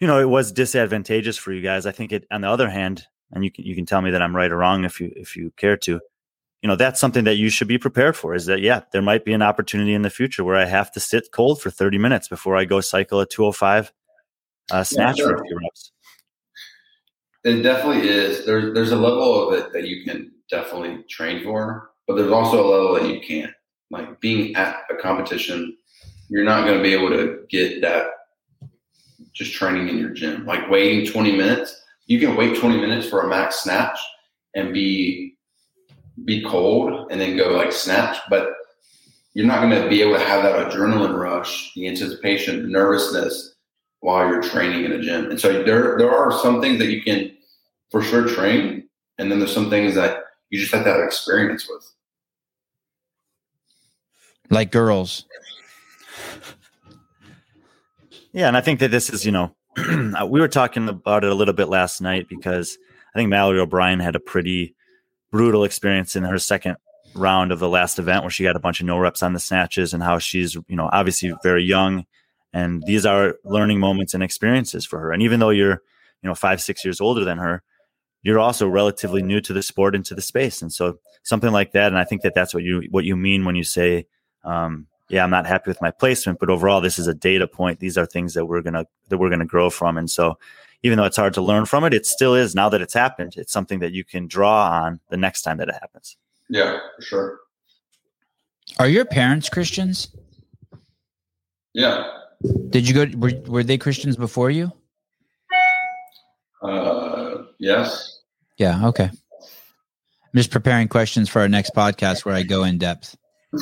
you 0.00 0.06
know, 0.06 0.20
it 0.20 0.28
was 0.28 0.52
disadvantageous 0.52 1.36
for 1.36 1.52
you 1.52 1.62
guys, 1.62 1.86
I 1.86 1.92
think 1.92 2.12
it 2.12 2.26
on 2.30 2.42
the 2.42 2.48
other 2.48 2.68
hand, 2.68 3.06
and 3.32 3.44
you 3.44 3.50
can 3.50 3.64
you 3.64 3.74
can 3.74 3.86
tell 3.86 4.02
me 4.02 4.10
that 4.10 4.22
I'm 4.22 4.36
right 4.36 4.50
or 4.50 4.58
wrong 4.58 4.84
if 4.84 5.00
you 5.00 5.12
if 5.16 5.36
you 5.36 5.52
care 5.56 5.76
to, 5.78 6.00
you 6.62 6.68
know, 6.68 6.76
that's 6.76 7.00
something 7.00 7.24
that 7.24 7.36
you 7.36 7.48
should 7.48 7.68
be 7.68 7.78
prepared 7.78 8.16
for. 8.16 8.34
Is 8.34 8.46
that 8.46 8.60
yeah, 8.60 8.82
there 8.92 9.02
might 9.02 9.24
be 9.24 9.32
an 9.32 9.42
opportunity 9.42 9.94
in 9.94 10.02
the 10.02 10.10
future 10.10 10.44
where 10.44 10.56
I 10.56 10.64
have 10.64 10.90
to 10.92 11.00
sit 11.00 11.28
cold 11.32 11.60
for 11.60 11.70
30 11.70 11.98
minutes 11.98 12.28
before 12.28 12.56
I 12.56 12.64
go 12.64 12.80
cycle 12.80 13.20
a 13.20 13.26
205 13.26 13.92
uh, 14.70 14.84
snatch 14.84 15.18
sure. 15.18 15.28
for 15.28 15.34
a 15.42 15.46
few 15.46 15.58
reps. 15.58 15.92
It 17.44 17.62
definitely 17.62 18.08
is. 18.08 18.44
There's 18.44 18.74
there's 18.74 18.92
a 18.92 18.96
level 18.96 19.48
of 19.48 19.54
it 19.54 19.72
that 19.72 19.86
you 19.86 20.04
can 20.04 20.32
definitely 20.50 21.04
train 21.08 21.44
for, 21.44 21.90
but 22.06 22.16
there's 22.16 22.32
also 22.32 22.66
a 22.66 22.68
level 22.68 22.94
that 22.94 23.08
you 23.14 23.20
can't. 23.20 23.52
Like 23.90 24.20
being 24.20 24.56
at 24.56 24.78
a 24.90 24.96
competition, 24.96 25.76
you're 26.28 26.44
not 26.44 26.64
going 26.64 26.78
to 26.78 26.82
be 26.82 26.92
able 26.92 27.10
to 27.10 27.44
get 27.48 27.80
that 27.82 28.08
just 29.32 29.52
training 29.52 29.88
in 29.88 29.98
your 29.98 30.10
gym. 30.10 30.44
Like 30.44 30.68
waiting 30.68 31.06
20 31.06 31.36
minutes, 31.36 31.80
you 32.06 32.18
can 32.18 32.34
wait 32.34 32.58
20 32.58 32.80
minutes 32.80 33.08
for 33.08 33.20
a 33.20 33.28
max 33.28 33.62
snatch 33.62 33.98
and 34.56 34.74
be 34.74 35.35
be 36.24 36.42
cold 36.42 37.10
and 37.10 37.20
then 37.20 37.36
go 37.36 37.50
like 37.50 37.72
snatch, 37.72 38.18
but 38.30 38.52
you're 39.34 39.46
not 39.46 39.60
going 39.60 39.82
to 39.82 39.88
be 39.88 40.00
able 40.00 40.14
to 40.14 40.24
have 40.24 40.42
that 40.42 40.70
adrenaline 40.70 41.18
rush, 41.18 41.72
the 41.74 41.86
anticipation, 41.86 42.62
the 42.62 42.68
nervousness 42.68 43.54
while 44.00 44.26
you're 44.26 44.42
training 44.42 44.84
in 44.84 44.92
a 44.92 45.00
gym. 45.00 45.30
And 45.30 45.40
so 45.40 45.62
there 45.62 45.98
there 45.98 46.10
are 46.10 46.32
some 46.32 46.60
things 46.60 46.78
that 46.78 46.90
you 46.90 47.02
can 47.02 47.36
for 47.90 48.02
sure 48.02 48.26
train, 48.26 48.88
and 49.18 49.30
then 49.30 49.38
there's 49.38 49.52
some 49.52 49.70
things 49.70 49.94
that 49.94 50.20
you 50.50 50.58
just 50.58 50.72
have 50.72 50.84
to 50.84 50.90
have 50.90 51.00
experience 51.00 51.68
with. 51.68 51.84
Like 54.48 54.70
girls. 54.70 55.24
Yeah, 58.32 58.48
and 58.48 58.56
I 58.56 58.60
think 58.60 58.80
that 58.80 58.90
this 58.90 59.10
is, 59.10 59.24
you 59.24 59.32
know, 59.32 59.56
we 60.28 60.40
were 60.40 60.48
talking 60.48 60.88
about 60.88 61.24
it 61.24 61.30
a 61.30 61.34
little 61.34 61.54
bit 61.54 61.68
last 61.68 62.00
night 62.00 62.28
because 62.28 62.76
I 63.14 63.18
think 63.18 63.30
Mallory 63.30 63.60
O'Brien 63.60 63.98
had 63.98 64.14
a 64.14 64.20
pretty 64.20 64.74
brutal 65.30 65.64
experience 65.64 66.16
in 66.16 66.24
her 66.24 66.38
second 66.38 66.76
round 67.14 67.52
of 67.52 67.58
the 67.58 67.68
last 67.68 67.98
event 67.98 68.22
where 68.22 68.30
she 68.30 68.44
got 68.44 68.56
a 68.56 68.60
bunch 68.60 68.80
of 68.80 68.86
no 68.86 68.98
reps 68.98 69.22
on 69.22 69.32
the 69.32 69.40
snatches 69.40 69.94
and 69.94 70.02
how 70.02 70.18
she's, 70.18 70.54
you 70.54 70.76
know, 70.76 70.88
obviously 70.92 71.32
very 71.42 71.64
young. 71.64 72.04
And 72.52 72.82
these 72.86 73.04
are 73.04 73.36
learning 73.44 73.80
moments 73.80 74.14
and 74.14 74.22
experiences 74.22 74.86
for 74.86 74.98
her. 74.98 75.12
And 75.12 75.22
even 75.22 75.40
though 75.40 75.50
you're, 75.50 75.82
you 76.22 76.28
know, 76.28 76.34
five, 76.34 76.60
six 76.60 76.84
years 76.84 77.00
older 77.00 77.24
than 77.24 77.38
her, 77.38 77.62
you're 78.22 78.38
also 78.38 78.68
relatively 78.68 79.22
new 79.22 79.40
to 79.40 79.52
the 79.52 79.62
sport 79.62 79.94
and 79.94 80.04
to 80.06 80.14
the 80.14 80.22
space. 80.22 80.62
And 80.62 80.72
so 80.72 80.98
something 81.22 81.52
like 81.52 81.72
that. 81.72 81.88
And 81.88 81.98
I 81.98 82.04
think 82.04 82.22
that 82.22 82.34
that's 82.34 82.54
what 82.54 82.62
you, 82.62 82.82
what 82.90 83.04
you 83.04 83.16
mean 83.16 83.44
when 83.44 83.56
you 83.56 83.64
say, 83.64 84.06
um, 84.44 84.86
yeah, 85.08 85.22
I'm 85.22 85.30
not 85.30 85.46
happy 85.46 85.70
with 85.70 85.80
my 85.80 85.90
placement, 85.90 86.40
but 86.40 86.50
overall, 86.50 86.80
this 86.80 86.98
is 86.98 87.06
a 87.06 87.14
data 87.14 87.46
point. 87.46 87.78
These 87.78 87.96
are 87.96 88.06
things 88.06 88.34
that 88.34 88.46
we're 88.46 88.62
gonna 88.62 88.86
that 89.08 89.18
we're 89.18 89.30
gonna 89.30 89.46
grow 89.46 89.70
from. 89.70 89.98
And 89.98 90.10
so, 90.10 90.38
even 90.82 90.98
though 90.98 91.04
it's 91.04 91.16
hard 91.16 91.34
to 91.34 91.42
learn 91.42 91.66
from 91.66 91.84
it, 91.84 91.94
it 91.94 92.06
still 92.06 92.34
is. 92.34 92.54
Now 92.54 92.68
that 92.68 92.80
it's 92.80 92.94
happened, 92.94 93.34
it's 93.36 93.52
something 93.52 93.80
that 93.80 93.92
you 93.92 94.04
can 94.04 94.26
draw 94.26 94.70
on 94.70 95.00
the 95.10 95.16
next 95.16 95.42
time 95.42 95.58
that 95.58 95.68
it 95.68 95.74
happens. 95.80 96.16
Yeah, 96.48 96.78
for 96.96 97.02
sure. 97.02 97.38
Are 98.78 98.88
your 98.88 99.04
parents 99.04 99.48
Christians? 99.48 100.14
Yeah. 101.72 102.10
Did 102.70 102.88
you 102.88 102.94
go? 102.94 103.18
Were, 103.18 103.32
were 103.46 103.64
they 103.64 103.78
Christians 103.78 104.16
before 104.16 104.50
you? 104.50 104.72
Uh, 106.62 107.44
yes. 107.58 108.20
Yeah. 108.58 108.86
Okay. 108.88 109.10
I'm 110.36 110.38
just 110.38 110.50
preparing 110.50 110.88
questions 110.88 111.28
for 111.28 111.40
our 111.40 111.48
next 111.48 111.74
podcast 111.74 112.24
where 112.24 112.34
I 112.34 112.42
go 112.42 112.64
in 112.64 112.78
depth. 112.78 113.16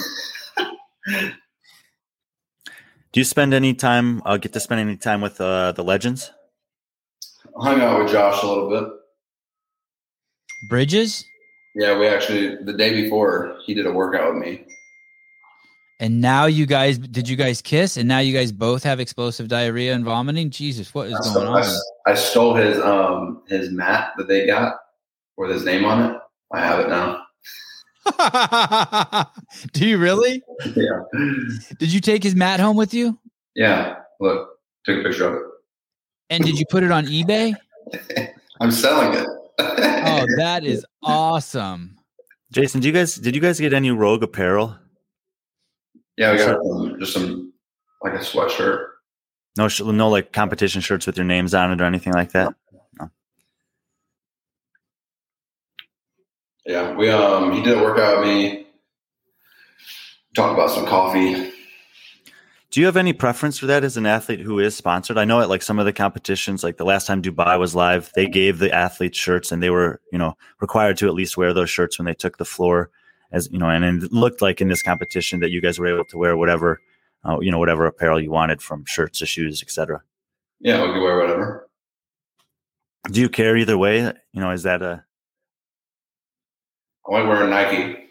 Do 3.14 3.20
you 3.20 3.24
spend 3.24 3.54
any 3.54 3.74
time? 3.74 4.22
Uh, 4.24 4.38
get 4.38 4.52
to 4.54 4.60
spend 4.60 4.80
any 4.80 4.96
time 4.96 5.20
with 5.20 5.40
uh, 5.40 5.70
the 5.72 5.84
legends? 5.84 6.32
Hung 7.56 7.80
out 7.80 8.02
with 8.02 8.12
Josh 8.12 8.42
a 8.42 8.46
little 8.46 8.68
bit. 8.70 8.88
Bridges, 10.68 11.24
Yeah, 11.74 11.98
we 11.98 12.06
actually 12.08 12.56
the 12.64 12.72
day 12.72 13.02
before 13.02 13.56
he 13.66 13.74
did 13.74 13.86
a 13.86 13.92
workout 13.92 14.32
with 14.34 14.42
me. 14.42 14.64
and 16.00 16.20
now 16.20 16.46
you 16.46 16.64
guys 16.66 16.98
did 16.98 17.28
you 17.28 17.36
guys 17.36 17.60
kiss? 17.60 17.96
And 17.98 18.08
now 18.08 18.18
you 18.20 18.32
guys 18.32 18.50
both 18.50 18.82
have 18.82 18.98
explosive 19.00 19.48
diarrhea 19.48 19.94
and 19.94 20.04
vomiting. 20.04 20.50
Jesus, 20.50 20.94
what 20.94 21.08
is 21.08 21.14
I 21.14 21.18
going 21.34 21.46
stole, 21.46 21.56
on? 21.56 21.62
I, 22.06 22.10
I 22.12 22.14
stole 22.14 22.54
his 22.54 22.78
um 22.80 23.42
his 23.48 23.70
mat 23.70 24.12
that 24.16 24.26
they 24.26 24.46
got 24.46 24.74
with 25.36 25.50
his 25.50 25.64
name 25.64 25.84
on 25.84 26.10
it. 26.14 26.16
I 26.52 26.60
have 26.60 26.80
it 26.80 26.88
now. 26.88 27.20
Do 29.72 29.86
you 29.86 29.98
really? 29.98 30.42
Yeah. 30.76 31.00
Did 31.78 31.92
you 31.92 32.00
take 32.00 32.22
his 32.22 32.34
mat 32.34 32.60
home 32.60 32.76
with 32.76 32.94
you? 32.94 33.18
Yeah. 33.54 33.96
Look, 34.20 34.50
took 34.84 35.00
a 35.00 35.02
picture 35.02 35.28
of 35.28 35.42
And 36.30 36.44
did 36.44 36.58
you 36.58 36.64
put 36.70 36.82
it 36.82 36.90
on 36.90 37.06
eBay? 37.06 37.54
I'm 38.60 38.70
selling 38.70 39.18
it. 39.18 39.26
Oh, 39.58 40.26
that 40.36 40.64
is 40.64 40.84
awesome. 41.02 41.96
Jayson, 42.52 42.80
do 42.80 42.88
you 42.88 42.94
guys 42.94 43.16
did 43.16 43.34
you 43.34 43.40
guys 43.40 43.58
get 43.58 43.72
any 43.72 43.90
Rogue 43.90 44.22
apparel? 44.22 44.76
yeah, 46.16 46.32
we 46.32 46.38
got 46.38 46.60
um, 46.60 46.96
just 47.00 47.12
some 47.12 47.52
like 48.02 48.14
a 48.14 48.18
sweatshirt. 48.18 48.86
No, 49.56 49.68
sh- 49.68 49.80
no, 49.80 50.08
like 50.08 50.32
competition 50.32 50.80
shirts 50.80 51.06
with 51.06 51.16
your 51.16 51.26
names 51.26 51.54
on 51.54 51.72
it 51.72 51.80
or 51.80 51.84
anything 51.84 52.12
like 52.12 52.32
that. 52.32 52.54
Yeah, 56.66 56.94
we 56.94 57.10
um 57.10 57.52
he 57.52 57.62
did 57.62 57.76
a 57.76 57.82
workout 57.82 58.20
with 58.20 58.28
me. 58.28 58.66
Talked 60.34 60.54
about 60.54 60.70
some 60.70 60.86
coffee. 60.86 61.52
Do 62.74 62.80
you 62.80 62.86
have 62.86 62.96
any 62.96 63.12
preference 63.12 63.56
for 63.56 63.66
that 63.66 63.84
as 63.84 63.96
an 63.96 64.04
athlete 64.04 64.40
who 64.40 64.58
is 64.58 64.74
sponsored? 64.74 65.16
I 65.16 65.24
know 65.24 65.40
at 65.40 65.48
like 65.48 65.62
some 65.62 65.78
of 65.78 65.84
the 65.84 65.92
competitions, 65.92 66.64
like 66.64 66.76
the 66.76 66.84
last 66.84 67.06
time 67.06 67.22
Dubai 67.22 67.56
was 67.56 67.76
live, 67.76 68.10
they 68.16 68.26
gave 68.26 68.58
the 68.58 68.74
athletes 68.74 69.16
shirts 69.16 69.52
and 69.52 69.62
they 69.62 69.70
were, 69.70 70.00
you 70.10 70.18
know, 70.18 70.36
required 70.60 70.96
to 70.96 71.06
at 71.06 71.14
least 71.14 71.36
wear 71.36 71.54
those 71.54 71.70
shirts 71.70 72.00
when 72.00 72.06
they 72.06 72.14
took 72.14 72.36
the 72.36 72.44
floor. 72.44 72.90
As 73.30 73.48
you 73.52 73.60
know, 73.60 73.68
and 73.68 74.02
it 74.02 74.12
looked 74.12 74.42
like 74.42 74.60
in 74.60 74.66
this 74.66 74.82
competition 74.82 75.38
that 75.38 75.52
you 75.52 75.60
guys 75.60 75.78
were 75.78 75.86
able 75.86 76.04
to 76.06 76.18
wear 76.18 76.36
whatever, 76.36 76.80
uh, 77.24 77.38
you 77.40 77.52
know, 77.52 77.60
whatever 77.60 77.86
apparel 77.86 78.20
you 78.20 78.32
wanted 78.32 78.60
from 78.60 78.84
shirts 78.86 79.20
to 79.20 79.26
shoes, 79.26 79.62
etc. 79.62 80.02
Yeah, 80.58 80.84
we 80.84 80.94
could 80.94 81.00
wear 81.00 81.16
whatever. 81.16 81.68
Do 83.08 83.20
you 83.20 83.28
care 83.28 83.56
either 83.56 83.78
way? 83.78 84.00
You 84.00 84.40
know, 84.40 84.50
is 84.50 84.64
that 84.64 84.82
a 84.82 85.04
I 87.08 87.12
like 87.12 87.28
wearing 87.28 87.50
Nike. 87.50 88.03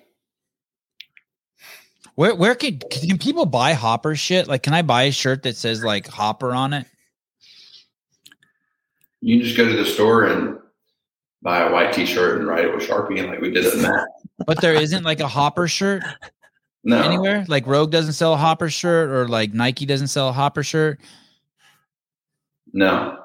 Where 2.15 2.35
where 2.35 2.56
can 2.56 2.80
can 2.80 3.18
people 3.18 3.45
buy 3.45 3.73
Hopper 3.73 4.15
shit? 4.15 4.48
Like, 4.48 4.64
can 4.64 4.73
I 4.73 4.81
buy 4.81 5.03
a 5.03 5.11
shirt 5.11 5.44
that 5.44 5.57
says 5.57 5.84
like 5.84 6.07
Hopper 6.07 6.52
on 6.52 6.73
it? 6.73 6.85
You 9.22 9.38
can 9.38 9.45
just 9.45 9.57
go 9.57 9.68
to 9.68 9.76
the 9.76 9.85
store 9.85 10.26
and 10.26 10.57
buy 11.41 11.61
a 11.61 11.72
white 11.72 11.94
T-shirt 11.94 12.40
and 12.40 12.48
write 12.48 12.65
it 12.65 12.76
with 12.76 12.88
Sharpie, 12.88 13.19
and 13.19 13.30
like 13.30 13.41
we 13.41 13.52
did 13.52 13.65
it 13.65 13.73
in 13.73 13.81
that. 13.81 14.07
But 14.45 14.61
there 14.61 14.73
isn't 14.73 15.03
like 15.03 15.22
a 15.22 15.27
Hopper 15.27 15.68
shirt. 15.68 16.03
No. 16.84 17.02
anywhere? 17.02 17.45
Like 17.48 17.65
Rogue 17.65 17.91
doesn't 17.91 18.14
sell 18.14 18.34
a 18.34 18.38
Hopper 18.38 18.69
shirt, 18.69 19.10
or 19.10 19.27
like 19.27 19.53
Nike 19.53 19.85
doesn't 19.85 20.07
sell 20.07 20.30
a 20.30 20.34
Hopper 20.34 20.64
shirt. 20.64 20.99
No. 22.73 23.19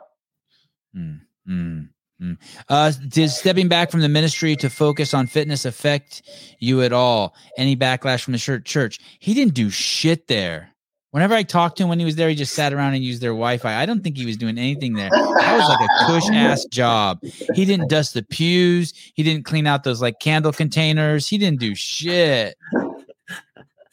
Mm, 0.97 1.20
mm, 1.48 1.89
mm. 2.20 2.36
Uh, 2.69 2.93
did 3.09 3.31
stepping 3.31 3.69
back 3.69 3.90
from 3.90 4.01
the 4.01 4.09
ministry 4.09 4.57
to 4.57 4.70
focus 4.70 5.15
on 5.15 5.27
fitness 5.27 5.65
affect 5.65 6.23
you 6.59 6.82
at 6.82 6.93
all? 6.93 7.35
Any 7.57 7.77
backlash 7.77 8.23
from 8.23 8.32
the 8.32 8.39
shirt 8.39 8.65
church? 8.65 8.99
He 9.19 9.35
didn't 9.35 9.55
do 9.55 9.70
shit 9.70 10.27
there. 10.28 10.70
Whenever 11.11 11.35
I 11.35 11.43
talked 11.43 11.78
to 11.78 11.85
him 11.85 11.89
when 11.89 11.99
he 11.99 12.05
was 12.05 12.16
there, 12.16 12.28
he 12.28 12.35
just 12.35 12.53
sat 12.53 12.74
around 12.74 12.93
and 12.93 13.03
used 13.03 13.23
their 13.23 13.31
Wi-Fi. 13.31 13.74
I 13.74 13.86
don't 13.86 14.05
think 14.05 14.19
he 14.19 14.27
was 14.27 14.36
doing 14.36 14.59
anything 14.59 14.93
there. 14.93 15.09
That 15.11 15.57
was 15.57 15.69
like 15.69 15.81
a 15.81 16.07
cush 16.07 16.28
ass 16.31 16.66
job. 16.66 17.20
He 17.55 17.65
didn't 17.65 17.89
dust 17.89 18.12
the 18.12 18.23
pews. 18.23 18.93
He 19.15 19.23
didn't 19.23 19.45
clean 19.45 19.66
out 19.66 19.85
those 19.85 20.03
like 20.03 20.20
candle 20.20 20.53
containers. 20.53 21.27
He 21.27 21.39
didn't 21.39 21.61
do 21.61 21.74
shit. 21.74 22.57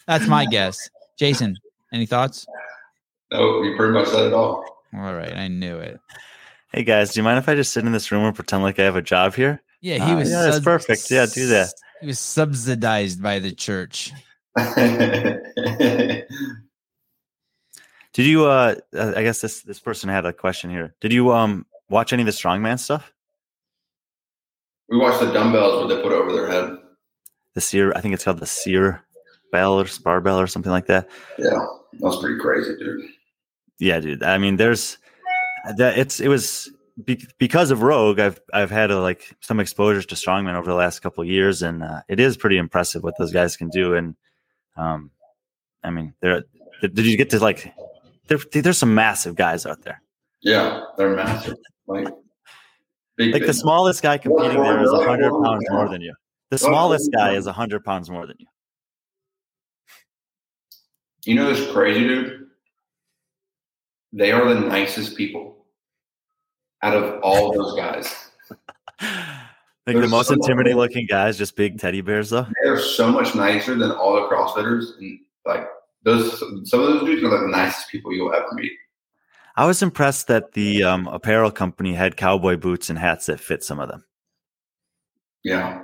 That's 0.07 0.27
my 0.27 0.45
guess. 0.45 0.89
Jayson, 1.17 1.55
any 1.93 2.05
thoughts? 2.05 2.45
No, 3.31 3.63
you 3.63 3.75
pretty 3.77 3.93
much 3.93 4.07
said 4.07 4.27
it 4.27 4.33
all. 4.33 4.65
All 4.93 5.13
right, 5.13 5.33
I 5.33 5.47
knew 5.47 5.77
it. 5.77 5.99
Hey 6.75 6.83
guys, 6.83 7.13
do 7.13 7.21
you 7.21 7.23
mind 7.23 7.37
if 7.39 7.47
I 7.47 7.55
just 7.55 7.71
sit 7.71 7.85
in 7.85 7.93
this 7.93 8.11
room 8.11 8.25
and 8.25 8.35
pretend 8.35 8.61
like 8.61 8.77
I 8.79 8.83
have 8.83 8.97
a 8.97 9.01
job 9.01 9.33
here? 9.33 9.61
Yeah, 9.79 9.95
he 9.95 10.01
Ah, 10.11 10.15
was. 10.17 10.29
yeah, 10.29 10.41
that's 10.41 10.59
perfect. 10.59 11.09
Yeah, 11.09 11.25
do 11.25 11.47
that. 11.47 11.71
He 12.01 12.07
was 12.07 12.19
subsidized 12.19 13.23
by 13.23 13.39
the 13.39 13.53
church. 13.53 14.11
Did 14.57 14.67
you? 18.17 18.45
uh 18.47 18.75
uh, 18.93 19.13
I 19.15 19.23
guess 19.23 19.39
this 19.39 19.61
this 19.61 19.79
person 19.79 20.09
had 20.09 20.25
a 20.25 20.33
question 20.33 20.69
here. 20.69 20.93
Did 20.99 21.13
you 21.13 21.31
um 21.31 21.65
watch 21.89 22.11
any 22.11 22.23
of 22.23 22.25
the 22.25 22.33
strongman 22.33 22.77
stuff? 22.77 23.13
we 24.89 24.97
watched 24.97 25.21
the 25.21 25.31
dumbbells 25.31 25.79
where 25.87 25.95
they 25.95 26.03
put 26.03 26.11
it 26.11 26.15
over 26.15 26.33
their 26.33 26.51
head. 26.51 26.77
The 27.53 27.61
Cyr, 27.61 27.93
I 27.95 28.01
think 28.01 28.13
it's 28.13 28.25
called 28.25 28.39
the 28.39 28.45
Cyr 28.45 29.01
bell 29.53 29.79
or 29.79 29.85
barbell 30.03 30.41
or 30.41 30.47
something 30.47 30.73
like 30.73 30.87
that. 30.87 31.07
Yeah, 31.39 31.51
that 31.51 32.01
was 32.01 32.19
pretty 32.19 32.37
crazy, 32.37 32.75
dude. 32.77 33.05
Yeah, 33.79 34.01
dude. 34.01 34.23
I 34.23 34.37
mean, 34.37 34.57
there's 34.57 34.97
that. 35.77 35.97
It's 35.97 36.19
it 36.19 36.27
was 36.27 36.71
be, 37.03 37.25
because 37.37 37.71
of 37.71 37.81
Rogue. 37.81 38.19
I've 38.19 38.39
I've 38.53 38.71
had 38.71 38.91
a, 38.91 38.99
like 38.99 39.35
some 39.41 39.59
exposures 39.59 40.05
to 40.07 40.15
strongman 40.15 40.55
over 40.55 40.67
the 40.69 40.75
last 40.75 40.99
couple 40.99 41.21
of 41.23 41.27
years, 41.29 41.61
and 41.61 41.83
uh, 41.83 42.01
it 42.07 42.19
is 42.19 42.37
pretty 42.37 42.57
impressive 42.57 43.03
what 43.03 43.17
those 43.17 43.31
guys 43.31 43.57
can 43.57 43.69
do. 43.69 43.95
And 43.95 44.15
um, 44.77 45.11
I 45.83 45.89
mean, 45.89 46.13
there. 46.21 46.43
Did 46.81 47.05
you 47.05 47.17
get 47.17 47.29
to 47.31 47.39
like? 47.39 47.73
There, 48.27 48.39
there's 48.53 48.77
some 48.77 48.93
massive 48.95 49.35
guys 49.35 49.65
out 49.65 49.81
there. 49.83 50.01
Yeah, 50.41 50.81
they're 50.97 51.15
massive. 51.15 51.57
Like, 51.87 52.07
big, 53.17 53.33
Like 53.33 53.41
the 53.43 53.47
big. 53.47 53.55
smallest 53.55 54.01
guy 54.01 54.17
competing 54.17 54.61
there 54.61 54.81
is 54.81 54.89
Really? 54.89 55.05
hundred 55.05 55.31
pounds 55.43 55.63
more 55.69 55.87
than 55.89 56.01
you. 56.01 56.13
The 56.49 56.57
smallest 56.57 57.11
guy 57.11 57.33
is 57.33 57.45
hundred 57.47 57.83
pounds 57.83 58.09
more 58.09 58.25
than 58.25 58.35
you. 58.39 58.47
You 61.23 61.35
know 61.35 61.53
this 61.53 61.71
crazy 61.71 62.01
dude? 62.07 62.47
They 64.13 64.31
are 64.31 64.53
the 64.53 64.59
nicest 64.59 65.15
people 65.17 65.54
out 66.85 66.93
of 66.95 67.19
all 67.21 67.51
those 67.53 67.75
guys. 67.75 68.13
Like 69.01 69.93
the 69.95 69.99
There's 69.99 70.09
most 70.11 70.27
so- 70.29 70.33
intimidating 70.35 70.77
looking 70.77 71.05
guys, 71.05 71.37
just 71.37 71.55
big 71.55 71.79
teddy 71.79 72.01
bears, 72.01 72.29
though. 72.29 72.47
They 72.63 72.69
are 72.69 72.79
so 72.79 73.11
much 73.11 73.35
nicer 73.35 73.75
than 73.75 73.91
all 73.91 74.15
the 74.15 74.21
CrossFitters, 74.27 74.97
and 74.99 75.19
like 75.45 75.67
those, 76.03 76.39
some 76.69 76.79
of 76.81 76.87
those 76.87 77.03
dudes 77.03 77.23
are 77.23 77.29
like 77.29 77.41
the 77.41 77.47
nicest 77.47 77.89
people 77.89 78.13
you'll 78.13 78.33
ever 78.33 78.47
meet. 78.53 78.71
I 79.57 79.65
was 79.65 79.81
impressed 79.81 80.27
that 80.27 80.51
the 80.53 80.83
um, 80.83 81.07
apparel 81.07 81.49
company 81.51 81.93
had 81.93 82.17
cowboy 82.17 82.57
boots 82.57 82.89
and 82.89 82.99
hats 82.99 83.27
that 83.27 83.39
fit 83.39 83.63
some 83.63 83.79
of 83.79 83.87
them. 83.89 84.03
Yeah, 85.43 85.83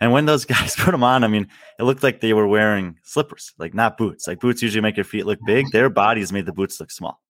And 0.00 0.12
when 0.12 0.24
those 0.24 0.44
guys 0.46 0.74
put 0.74 0.90
them 0.92 1.04
on, 1.04 1.22
I 1.22 1.28
mean, 1.28 1.46
it 1.78 1.82
looked 1.82 2.02
like 2.02 2.20
they 2.20 2.32
were 2.32 2.48
wearing 2.48 2.96
slippers, 3.02 3.52
like 3.58 3.74
not 3.74 3.98
boots. 3.98 4.26
Like 4.26 4.40
boots 4.40 4.62
usually 4.62 4.80
make 4.80 4.96
your 4.96 5.04
feet 5.04 5.26
look 5.26 5.38
big. 5.46 5.66
Their 5.72 5.90
bodies 5.90 6.32
made 6.32 6.46
the 6.46 6.52
boots 6.52 6.80
look 6.80 6.90
small. 6.90 7.20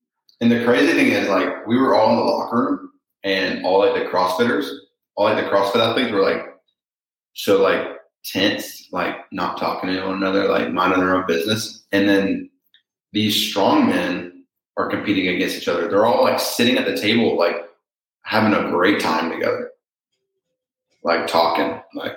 and 0.41 0.51
the 0.53 0.65
crazy 0.65 0.93
thing 0.93 1.09
is, 1.09 1.29
like, 1.29 1.67
we 1.67 1.77
were 1.77 1.95
all 1.95 2.11
in 2.11 2.17
the 2.17 2.23
locker 2.23 2.57
room, 2.57 2.91
and 3.25 3.65
all 3.65 3.81
like 3.81 3.95
the 3.95 4.11
CrossFitters, 4.11 4.69
all 5.17 5.27
like 5.27 5.43
the 5.43 5.51
CrossFit 5.51 5.77
athletes 5.77 6.13
were 6.13 6.23
like 6.23 6.47
so 7.35 7.63
like 7.63 7.87
tense, 8.25 8.89
like 8.93 9.17
not 9.33 9.59
talking 9.59 9.91
to 9.91 10.05
one 10.05 10.17
another, 10.17 10.49
like 10.49 10.71
minding 10.71 11.01
their 11.01 11.17
own 11.17 11.27
business. 11.27 11.85
And 11.93 12.09
then 12.09 12.51
these 13.13 13.35
strong 13.51 13.89
men 13.89 14.45
are 14.77 14.89
competing 14.89 15.29
against 15.29 15.57
each 15.57 15.69
other. 15.69 15.89
They're 15.89 16.07
all 16.07 16.23
like 16.23 16.41
sitting 16.41 16.79
at 16.79 16.87
the 16.87 16.97
table, 16.97 17.37
like 17.37 17.57
having 18.23 18.55
a 18.55 18.71
great 18.71 19.01
time 19.01 19.31
together, 19.31 19.71
like 21.03 21.27
talking. 21.27 21.81
Like, 21.95 22.17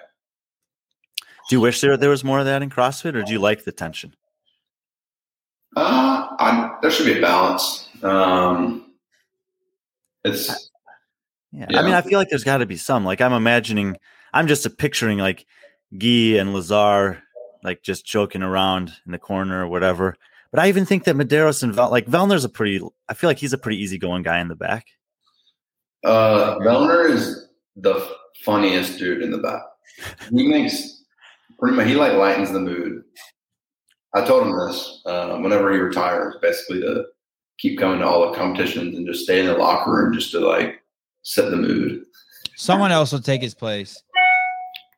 Do 1.49 1.56
you 1.56 1.60
wish 1.60 1.82
there 1.82 1.98
there 1.98 2.10
was 2.10 2.23
more 2.23 2.40
of 2.40 2.45
that 2.45 2.61
in 2.61 2.69
CrossFit, 2.69 3.15
or 3.15 3.23
do 3.23 3.32
you 3.32 3.40
like 3.40 3.64
the 3.64 3.72
tension? 3.72 4.15
uh, 5.76 6.27
I, 6.40 6.77
there 6.82 6.91
should 6.91 7.06
be 7.06 7.18
a 7.18 7.22
balance. 7.22 7.90
Um, 8.02 8.94
it's 10.23 10.64
Yeah. 11.56 11.68
Yeah. 11.69 11.80
I 11.80 11.84
mean, 11.84 11.94
I 11.94 12.02
feel 12.02 12.19
like 12.19 12.30
there's 12.30 12.44
got 12.44 12.57
to 12.57 12.65
be 12.65 12.77
some. 12.77 13.06
Like 13.06 13.22
I'm 13.22 13.34
imagining, 13.34 13.98
I'm 14.34 14.48
just 14.48 14.65
a 14.65 14.69
picturing 14.69 15.19
like 15.19 15.45
Guy 15.98 16.38
and 16.38 16.53
Lazar, 16.53 17.22
like 17.64 17.82
just 17.82 18.06
joking 18.06 18.44
around 18.44 18.91
in 19.06 19.11
the 19.11 19.19
corner 19.19 19.64
or 19.64 19.68
whatever. 19.68 20.15
But 20.52 20.60
I 20.60 20.68
even 20.69 20.86
think 20.86 21.06
that 21.06 21.15
Medeiros 21.15 21.64
and 21.64 21.73
Vel- 21.73 21.91
like 21.91 22.07
Vellner's 22.07 22.45
a 22.45 22.49
pretty. 22.49 22.82
I 23.10 23.14
feel 23.14 23.30
like 23.30 23.40
he's 23.40 23.53
a 23.53 23.57
pretty 23.57 23.82
easygoing 23.82 24.23
guy 24.23 24.40
in 24.40 24.48
the 24.48 24.56
back. 24.56 24.88
Uh, 26.03 26.57
Vellner 26.60 27.10
is 27.10 27.48
the 27.76 28.07
funniest 28.44 28.99
dude 28.99 29.22
in 29.22 29.32
the 29.32 29.38
back. 29.38 29.61
He 30.32 30.48
makes 30.48 31.03
pretty 31.60 31.76
much 31.76 31.88
he 31.88 31.95
like 31.95 32.14
lightens 32.14 32.52
the 32.52 32.60
mood. 32.60 33.03
I 34.14 34.26
told 34.26 34.48
him 34.48 34.57
this 34.57 35.02
uh, 35.06 35.38
whenever 35.38 35.72
he 35.73 35.80
retires, 35.80 36.36
basically 36.41 36.82
to 36.82 37.06
keep 37.57 37.80
coming 37.80 37.99
to 37.99 38.07
all 38.07 38.30
the 38.30 38.38
competitions 38.38 38.95
and 38.98 39.07
just 39.07 39.23
stay 39.23 39.40
in 39.40 39.45
the 39.48 39.56
locker 39.56 39.91
room 39.91 40.14
just 40.14 40.32
to 40.32 40.40
like 40.40 40.82
set 41.26 41.49
the 41.49 41.57
mood. 41.57 42.03
Someone 42.56 42.91
else 42.91 43.11
will 43.11 43.19
take 43.19 43.41
his 43.41 43.53
place. 43.53 44.02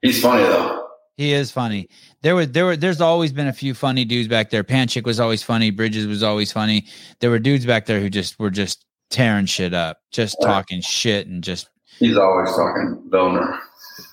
He's 0.02 0.22
funny 0.22 0.44
though. 0.44 0.84
He 1.16 1.34
is 1.34 1.52
funny. 1.52 1.90
There 2.22 2.36
were 2.36 2.46
there 2.46 2.66
were 2.66 2.78
there's 2.78 3.02
always 3.02 3.34
been 3.34 3.48
a 3.48 3.54
few 3.54 3.74
funny 3.74 4.06
dudes 4.06 4.28
back 4.28 4.52
there. 4.52 4.64
Panchik 4.64 5.06
was 5.06 5.20
always 5.20 5.42
funny. 5.42 5.72
Bridges 5.72 6.06
was 6.06 6.22
always 6.22 6.52
funny. 6.52 6.86
There 7.20 7.32
were 7.32 7.40
dudes 7.40 7.66
back 7.66 7.88
there 7.88 8.00
who 8.00 8.10
just 8.10 8.38
were 8.38 8.52
just 8.52 8.86
tearing 9.10 9.48
shit 9.48 9.74
up, 9.74 9.98
just 10.12 10.38
talking 10.44 10.82
shit 10.82 11.28
and 11.28 11.44
just 11.44 11.70
He's 11.98 12.18
always 12.18 12.50
talking 12.50 13.02
Vellner. 13.10 13.58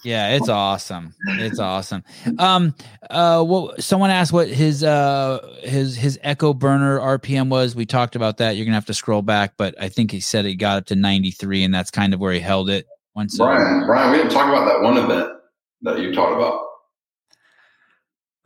Yeah, 0.02 0.36
it's 0.36 0.48
awesome. 0.48 1.15
It's 1.27 1.59
awesome. 1.59 2.02
Um 2.39 2.74
uh 3.11 3.44
well, 3.47 3.74
someone 3.78 4.11
asked 4.11 4.32
what 4.32 4.48
his 4.48 4.85
uh 4.85 5.59
his 5.62 5.97
his 5.97 6.19
echo 6.23 6.55
burner 6.55 6.98
RPM 6.98 7.48
was. 7.48 7.74
We 7.74 7.86
talked 7.86 8.16
about 8.16 8.39
that. 8.39 8.56
You're 8.56 8.65
gonna 8.65 8.77
have 8.77 8.86
to 8.86 8.94
scroll 8.94 9.23
back, 9.23 9.55
but 9.56 9.74
I 9.81 9.89
think 9.89 10.11
he 10.11 10.20
said 10.20 10.44
he 10.44 10.55
got 10.55 10.78
up 10.78 10.86
to 10.86 10.97
93, 10.97 11.65
and 11.65 11.74
that's 11.74 11.90
kind 11.90 12.15
of 12.15 12.20
where 12.20 12.32
he 12.32 12.40
held 12.40 12.70
it 12.70 12.86
once 13.15 13.36
Brian, 13.36 13.86
Brian, 13.86 14.11
we 14.11 14.19
didn't 14.19 14.32
talk 14.32 14.48
about 14.48 14.65
that 14.66 14.82
one 14.82 14.97
event 14.97 15.31
that 15.82 16.01
you 16.01 16.12
talked 16.12 16.35
about. 16.35 16.61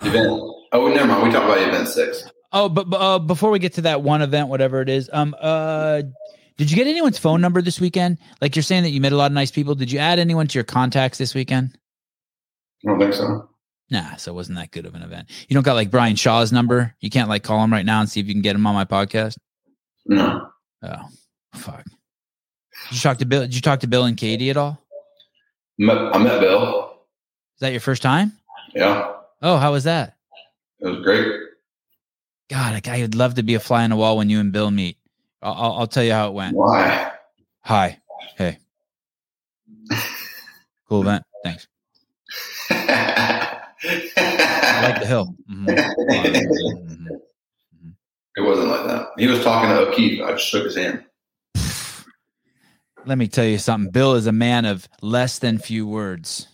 Event. 0.03 0.43
Oh, 0.73 0.89
never 0.89 1.07
mind. 1.07 1.23
We 1.25 1.33
talked 1.33 1.47
about 1.47 1.59
event 1.67 1.89
six. 1.89 2.31
Oh, 2.53 2.69
but, 2.69 2.89
but 2.89 3.01
uh, 3.01 3.19
before 3.19 3.51
we 3.51 3.59
get 3.59 3.75
to 3.75 3.83
that 3.83 4.03
one 4.03 4.23
event, 4.23 4.49
whatever 4.49 4.81
it 4.81 4.89
is, 4.89 5.11
um, 5.13 5.35
uh, 5.39 6.03
did 6.59 6.71
you 6.71 6.77
get 6.77 6.87
anyone's 6.87 7.19
phone 7.19 7.41
number 7.41 7.63
this 7.63 7.81
weekend? 7.81 8.19
Like 8.43 8.55
you're 8.55 8.63
saying 8.63 8.83
that 8.83 8.91
you 8.91 9.01
met 9.01 9.13
a 9.13 9.17
lot 9.17 9.27
of 9.31 9.33
nice 9.33 9.51
people. 9.51 9.75
Did 9.75 9.91
you 9.91 9.99
add 9.99 10.19
anyone 10.19 10.47
to 10.49 10.55
your 10.59 10.65
contacts 10.65 11.17
this 11.17 11.35
weekend? 11.35 11.79
I 12.87 12.91
don't 12.91 12.99
think 13.01 13.15
so. 13.15 13.49
Nah, 13.91 14.17
so 14.17 14.33
it 14.33 14.35
wasn't 14.35 14.59
that 14.59 14.71
good 14.71 14.85
of 14.85 14.95
an 14.95 15.03
event. 15.03 15.31
You 15.49 15.55
don't 15.55 15.63
got 15.63 15.73
like 15.73 15.91
Brian 15.91 16.15
Shaw's 16.17 16.53
number. 16.53 16.95
You 17.01 17.09
can't 17.09 17.31
like 17.31 17.43
call 17.43 17.65
him 17.65 17.73
right 17.73 17.87
now 17.87 18.01
and 18.01 18.09
see 18.11 18.21
if 18.21 18.27
you 18.27 18.35
can 18.35 18.43
get 18.43 18.55
him 18.55 18.67
on 18.67 18.75
my 18.75 18.85
podcast. 18.85 19.39
No. 20.05 20.49
Oh, 20.83 21.09
fuck. 21.55 21.85
Did 21.85 22.93
you 22.97 23.01
talk 23.01 23.19
to 23.19 23.25
Bill? 23.25 23.41
Did 23.43 23.55
you 23.55 23.63
talk 23.63 23.81
to 23.81 23.87
Bill 23.87 24.05
and 24.05 24.17
Katie 24.17 24.51
at 24.51 24.57
all? 24.59 24.79
I 25.81 26.19
met 26.19 26.41
Bill. 26.41 26.91
Is 27.57 27.61
that 27.61 27.73
your 27.73 27.81
first 27.81 28.03
time? 28.03 28.33
Yeah, 28.75 29.13
Oh, 29.41 29.57
how 29.57 29.73
was 29.73 29.85
that? 29.85 30.17
it 30.81 30.87
was 30.87 31.01
great. 31.03 31.27
God, 32.51 32.87
I 32.87 33.01
would 33.01 33.15
love 33.15 33.35
to 33.35 33.43
be 33.43 33.55
a 33.55 33.61
fly 33.61 33.85
on 33.85 33.91
the 33.91 33.97
wall 33.97 34.17
when 34.19 34.29
you 34.29 34.39
and 34.41 34.53
Bill 34.53 34.71
meet. 34.71 34.98
I'll, 35.43 35.79
I'll, 35.79 35.87
tell 35.87 36.03
you 36.03 36.13
how 36.13 36.29
it 36.29 36.35
went. 36.35 36.57
Why? 36.57 37.13
Hi, 37.61 37.99
hey, 38.37 38.59
cool 40.89 41.03
event. 41.03 41.23
Thanks. 41.45 41.69
I 42.71 43.61
like 44.83 45.01
the 45.01 45.07
hill. 45.07 45.35
Mhm. 45.51 45.95
Mhm. 47.75 47.95
It 48.37 48.41
wasn't 48.41 48.69
like 48.69 48.87
that. 48.87 49.09
He 49.19 49.27
was 49.27 49.43
talking 49.43 49.69
to 49.69 49.89
O'Keefe. 49.89 50.23
I 50.23 50.33
just 50.33 50.47
shook 50.47 50.65
his 50.65 50.77
hand. 50.77 51.05
Let 53.05 53.19
me 53.19 53.27
tell 53.29 53.45
you 53.45 53.59
something. 53.59 53.91
Bill 53.91 54.15
is 54.15 54.27
a 54.27 54.33
man 54.33 54.65
of 54.65 54.89
less 55.01 55.39
than 55.39 55.59
few 55.59 55.87
words, 55.87 56.47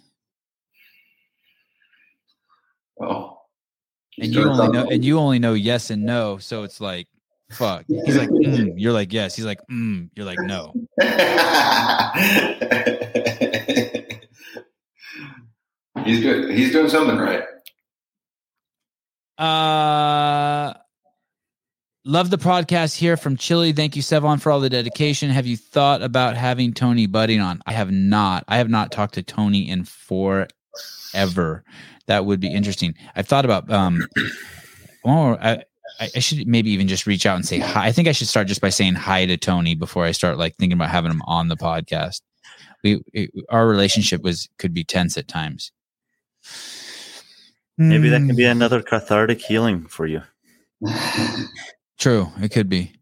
Well, 2.96 3.48
and 4.18 4.32
you 4.32 4.48
only 4.48 4.68
know, 4.68 4.88
and 4.88 5.04
you 5.04 5.18
only 5.18 5.38
know 5.38 5.54
yes 5.54 5.90
and 5.90 6.04
no. 6.04 6.38
So 6.38 6.62
it's 6.62 6.80
like, 6.80 7.08
fuck. 7.54 7.84
He's 7.88 8.16
like, 8.16 8.28
mm. 8.28 8.74
you're 8.76 8.92
like 8.92 9.12
yes. 9.12 9.36
He's 9.36 9.44
like, 9.44 9.60
mm. 9.70 10.10
you're 10.14 10.26
like 10.26 10.38
no. 10.40 10.72
he's 16.04 16.20
good. 16.20 16.54
He's 16.54 16.72
doing 16.72 16.88
something 16.88 17.16
right. 17.16 17.44
Uh, 19.38 20.74
love 22.04 22.30
the 22.30 22.38
podcast 22.38 22.96
here 22.96 23.16
from 23.16 23.36
Chile. 23.36 23.72
Thank 23.72 23.96
you, 23.96 24.02
Sevan, 24.02 24.40
for 24.40 24.52
all 24.52 24.60
the 24.60 24.70
dedication. 24.70 25.30
Have 25.30 25.46
you 25.46 25.56
thought 25.56 26.02
about 26.02 26.36
having 26.36 26.72
Tony 26.72 27.06
Budding 27.06 27.40
on? 27.40 27.62
I 27.66 27.72
have 27.72 27.90
not. 27.90 28.44
I 28.48 28.58
have 28.58 28.68
not 28.68 28.92
talked 28.92 29.14
to 29.14 29.22
Tony 29.22 29.68
in 29.68 29.84
forever. 29.84 31.64
That 32.06 32.26
would 32.26 32.40
be 32.40 32.52
interesting. 32.52 32.94
I've 33.16 33.26
thought 33.26 33.44
about 33.44 33.70
um, 33.70 34.06
or 35.04 35.42
I, 35.42 35.64
I 36.00 36.10
I 36.16 36.18
should 36.18 36.46
maybe 36.46 36.70
even 36.70 36.88
just 36.88 37.06
reach 37.06 37.26
out 37.26 37.36
and 37.36 37.46
say 37.46 37.58
hi. 37.58 37.86
I 37.86 37.92
think 37.92 38.08
I 38.08 38.12
should 38.12 38.28
start 38.28 38.46
just 38.46 38.60
by 38.60 38.70
saying 38.70 38.94
hi 38.94 39.26
to 39.26 39.36
Tony 39.36 39.74
before 39.74 40.04
I 40.04 40.12
start 40.12 40.38
like 40.38 40.56
thinking 40.56 40.76
about 40.76 40.90
having 40.90 41.10
him 41.10 41.22
on 41.26 41.48
the 41.48 41.56
podcast. 41.56 42.20
We 42.82 43.02
it, 43.12 43.30
our 43.48 43.66
relationship 43.66 44.22
was 44.22 44.48
could 44.58 44.74
be 44.74 44.84
tense 44.84 45.16
at 45.16 45.28
times. 45.28 45.72
Maybe 47.76 48.08
that 48.08 48.18
can 48.18 48.36
be 48.36 48.44
another 48.44 48.82
cathartic 48.82 49.40
healing 49.40 49.86
for 49.86 50.06
you. 50.06 50.22
true. 51.98 52.28
It 52.40 52.50
could 52.52 52.68
be. 52.68 52.92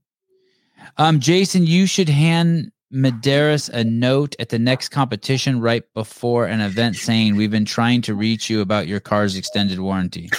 Um, 0.96 1.20
Jayson, 1.20 1.66
you 1.66 1.86
should 1.86 2.08
hand 2.08 2.72
Medeiros 2.92 3.68
a 3.70 3.84
note 3.84 4.36
at 4.38 4.50
the 4.50 4.58
next 4.58 4.90
competition 4.90 5.60
right 5.60 5.82
before 5.94 6.46
an 6.46 6.60
event 6.60 6.96
saying 6.96 7.36
we've 7.36 7.50
been 7.50 7.64
trying 7.64 8.02
to 8.02 8.14
reach 8.14 8.50
you 8.50 8.60
about 8.60 8.86
your 8.86 9.00
car's 9.00 9.36
extended 9.36 9.80
warranty. 9.80 10.30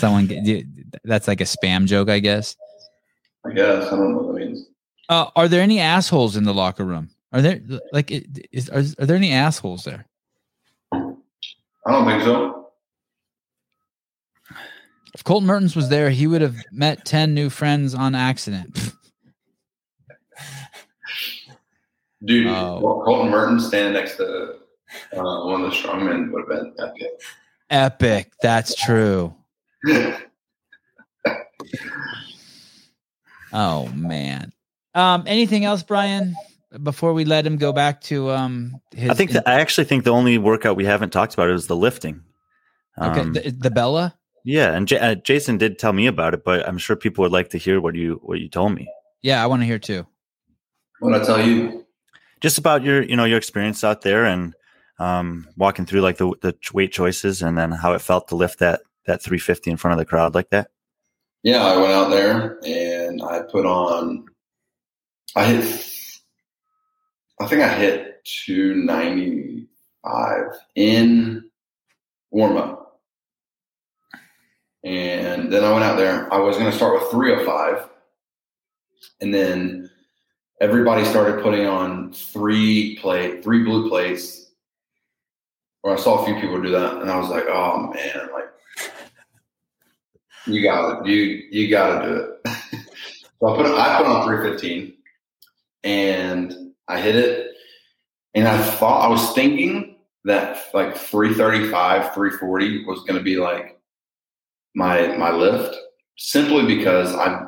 Someone, 0.00 0.26
get- 0.26 0.66
that's 1.04 1.28
like 1.28 1.40
a 1.40 1.44
spam 1.44 1.86
joke, 1.86 2.08
I 2.08 2.18
guess. 2.18 2.56
I 3.46 3.52
guess 3.52 3.86
I 3.86 3.90
don't 3.90 4.12
know 4.12 4.18
what 4.18 4.34
that 4.34 4.40
means. 4.46 4.66
Uh, 5.08 5.26
are 5.36 5.48
there 5.48 5.62
any 5.62 5.78
assholes 5.80 6.36
in 6.36 6.44
the 6.44 6.54
locker 6.54 6.84
room? 6.84 7.10
Are 7.32 7.40
there 7.42 7.60
like 7.92 8.10
is, 8.10 8.68
are, 8.70 8.78
are 9.02 9.06
there 9.06 9.16
any 9.16 9.32
assholes 9.32 9.84
there? 9.84 10.06
I 10.92 10.98
don't 11.92 12.06
think 12.06 12.22
so. 12.22 12.70
If 15.14 15.24
Colton 15.24 15.46
Mertens 15.46 15.74
was 15.74 15.88
there, 15.88 16.10
he 16.10 16.26
would 16.26 16.40
have 16.40 16.56
met 16.72 17.04
ten 17.04 17.34
new 17.34 17.50
friends 17.50 17.94
on 17.94 18.14
accident. 18.14 18.76
Dude, 22.24 22.46
Oh. 22.48 22.78
Col- 22.80 23.02
Colton 23.04 23.30
Mertens 23.30 23.66
standing 23.66 23.94
next 23.94 24.16
to 24.16 24.54
uh, 25.16 25.44
one 25.46 25.62
of 25.64 25.70
the 25.70 25.76
strongmen 25.76 26.30
would 26.32 26.42
have 26.42 26.48
been 26.48 26.74
epic. 26.78 27.10
Epic. 27.70 28.32
That's 28.42 28.74
true. 28.74 29.34
Oh 33.52 33.88
man. 33.94 34.52
Um, 34.94 35.24
anything 35.26 35.64
else, 35.64 35.82
Brian? 35.82 36.34
Before 36.82 37.12
we 37.12 37.24
let 37.24 37.44
him 37.44 37.56
go 37.56 37.72
back 37.72 38.00
to 38.02 38.30
um, 38.30 38.80
his 38.94 39.10
I 39.10 39.14
think 39.14 39.32
that, 39.32 39.48
I 39.48 39.54
actually 39.60 39.84
think 39.84 40.04
the 40.04 40.12
only 40.12 40.38
workout 40.38 40.76
we 40.76 40.84
haven't 40.84 41.10
talked 41.10 41.34
about 41.34 41.50
is 41.50 41.66
the 41.66 41.74
lifting. 41.74 42.22
okay, 43.00 43.20
Um, 43.22 43.32
the, 43.32 43.50
the 43.58 43.70
Bella. 43.70 44.16
yeah, 44.44 44.72
and 44.72 44.86
J- 44.86 44.98
uh, 44.98 45.14
Jayson 45.16 45.58
did 45.58 45.80
tell 45.80 45.92
me 45.92 46.06
about 46.06 46.32
it, 46.32 46.44
but 46.44 46.66
I'm 46.68 46.78
sure 46.78 46.94
people 46.94 47.22
would 47.22 47.32
like 47.32 47.50
to 47.50 47.58
hear 47.58 47.80
what 47.80 47.96
you 47.96 48.20
what 48.22 48.38
you 48.38 48.48
told 48.48 48.72
me. 48.74 48.88
Yeah, 49.22 49.42
I 49.42 49.46
want 49.46 49.62
to 49.62 49.66
hear 49.66 49.80
too. 49.80 50.06
what 51.00 51.20
I 51.20 51.24
tell 51.24 51.44
you? 51.44 51.84
just 52.40 52.56
about 52.56 52.82
your 52.84 53.02
you 53.02 53.16
know 53.16 53.24
your 53.24 53.36
experience 53.38 53.82
out 53.84 54.02
there 54.02 54.24
and 54.24 54.54
um, 55.00 55.48
walking 55.56 55.86
through 55.86 56.02
like 56.02 56.18
the 56.18 56.32
the 56.40 56.54
weight 56.72 56.92
choices 56.92 57.42
and 57.42 57.58
then 57.58 57.72
how 57.72 57.92
it 57.94 58.00
felt 58.00 58.28
to 58.28 58.36
lift 58.36 58.60
that 58.60 58.80
that 59.10 59.22
350 59.22 59.72
in 59.72 59.76
front 59.76 59.92
of 59.92 59.98
the 59.98 60.08
crowd 60.08 60.34
like 60.34 60.50
that. 60.50 60.70
Yeah, 61.42 61.64
I 61.64 61.76
went 61.76 61.92
out 61.92 62.10
there 62.10 62.58
and 62.64 63.22
I 63.22 63.40
put 63.42 63.66
on. 63.66 64.26
I 65.34 65.44
hit. 65.44 65.86
I 67.40 67.46
think 67.46 67.62
I 67.62 67.68
hit 67.68 68.22
two 68.24 68.74
ninety 68.74 69.66
five 70.04 70.48
in 70.74 71.48
warm 72.30 72.58
up, 72.58 73.00
and 74.84 75.50
then 75.50 75.64
I 75.64 75.72
went 75.72 75.84
out 75.84 75.96
there. 75.96 76.32
I 76.32 76.38
was 76.38 76.56
going 76.56 76.70
to 76.70 76.76
start 76.76 77.00
with 77.00 77.10
three 77.10 77.30
hundred 77.30 77.46
five, 77.46 77.88
and 79.22 79.32
then 79.32 79.90
everybody 80.60 81.06
started 81.06 81.42
putting 81.42 81.66
on 81.66 82.12
three 82.12 82.98
plate, 83.00 83.42
three 83.42 83.64
blue 83.64 83.88
plates. 83.88 84.50
Or 85.82 85.94
I 85.94 85.96
saw 85.96 86.22
a 86.22 86.26
few 86.26 86.34
people 86.34 86.60
do 86.60 86.70
that, 86.72 87.00
and 87.00 87.10
I 87.10 87.18
was 87.18 87.30
like, 87.30 87.46
"Oh 87.48 87.90
man, 87.94 88.28
like." 88.34 88.44
You 90.46 90.62
got 90.62 91.06
it. 91.06 91.10
You 91.10 91.42
you 91.50 91.70
got 91.70 92.00
to 92.00 92.08
do 92.08 92.14
it. 92.14 92.40
so 93.40 93.48
I 93.48 93.56
put 93.56 93.66
I 93.66 93.98
put 93.98 94.06
on 94.06 94.26
three 94.26 94.50
fifteen, 94.50 94.94
and 95.84 96.72
I 96.88 97.00
hit 97.00 97.16
it, 97.16 97.52
and 98.34 98.48
I 98.48 98.60
thought 98.62 99.04
I 99.04 99.08
was 99.08 99.32
thinking 99.34 99.96
that 100.24 100.58
like 100.72 100.96
three 100.96 101.34
thirty 101.34 101.68
five, 101.68 102.14
three 102.14 102.30
forty 102.30 102.84
was 102.84 103.00
going 103.00 103.18
to 103.18 103.22
be 103.22 103.36
like 103.36 103.78
my 104.74 105.08
my 105.16 105.30
lift, 105.30 105.76
simply 106.16 106.64
because 106.66 107.14
I 107.14 107.46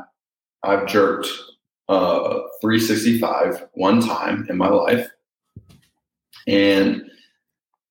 I've 0.62 0.86
jerked 0.86 1.28
uh 1.88 2.40
three 2.60 2.78
sixty 2.78 3.18
five 3.18 3.68
one 3.72 4.00
time 4.00 4.46
in 4.50 4.56
my 4.58 4.68
life, 4.68 5.08
and 6.46 7.10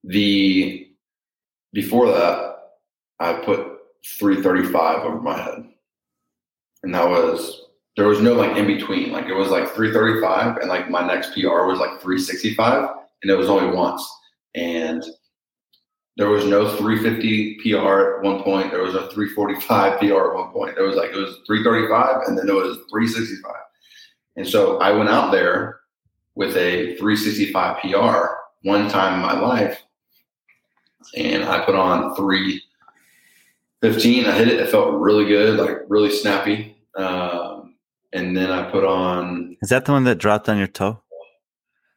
the 0.03 0.87
before 1.73 2.07
that 2.07 2.55
I 3.19 3.33
put 3.33 3.70
335 4.05 5.03
over 5.03 5.21
my 5.21 5.39
head. 5.39 5.69
And 6.83 6.93
that 6.95 7.07
was 7.07 7.61
there 7.97 8.07
was 8.07 8.21
no 8.21 8.33
like 8.33 8.57
in 8.57 8.67
between. 8.67 9.11
Like 9.11 9.27
it 9.27 9.33
was 9.33 9.49
like 9.49 9.69
335 9.69 10.57
and 10.57 10.69
like 10.69 10.89
my 10.89 11.05
next 11.05 11.33
PR 11.33 11.65
was 11.65 11.79
like 11.79 12.01
365 12.01 12.89
and 13.21 13.31
it 13.31 13.35
was 13.35 13.49
only 13.49 13.75
once. 13.75 14.07
And 14.55 15.03
there 16.17 16.29
was 16.29 16.45
no 16.45 16.75
350 16.77 17.59
PR 17.61 18.17
at 18.17 18.23
one 18.23 18.43
point. 18.43 18.71
There 18.71 18.83
was 18.83 18.95
a 18.95 19.09
345 19.11 19.99
PR 19.99 20.05
at 20.05 20.35
one 20.35 20.51
point. 20.51 20.75
There 20.75 20.85
was 20.85 20.95
like 20.95 21.11
it 21.11 21.17
was 21.17 21.39
335 21.47 22.27
and 22.27 22.37
then 22.37 22.49
it 22.49 22.53
was 22.53 22.77
365. 22.89 23.53
And 24.37 24.47
so 24.47 24.79
I 24.79 24.91
went 24.91 25.09
out 25.09 25.31
there 25.31 25.81
with 26.35 26.55
a 26.55 26.95
365 26.97 27.81
PR 27.81 28.27
one 28.63 28.89
time 28.89 29.15
in 29.15 29.19
my 29.19 29.39
life 29.39 29.81
and 31.15 31.43
I 31.43 31.65
put 31.65 31.75
on 31.75 32.15
three 32.15 32.61
15 33.81 34.25
i 34.25 34.31
hit 34.31 34.47
it 34.47 34.59
it 34.59 34.69
felt 34.69 34.93
really 34.99 35.25
good 35.25 35.59
like 35.59 35.77
really 35.89 36.11
snappy 36.11 36.75
um, 36.97 37.75
and 38.13 38.35
then 38.35 38.51
i 38.51 38.69
put 38.69 38.83
on 38.83 39.55
Is 39.61 39.69
that 39.69 39.85
the 39.85 39.91
one 39.91 40.03
that 40.05 40.15
dropped 40.15 40.49
on 40.49 40.57
your 40.57 40.67
toe? 40.67 41.01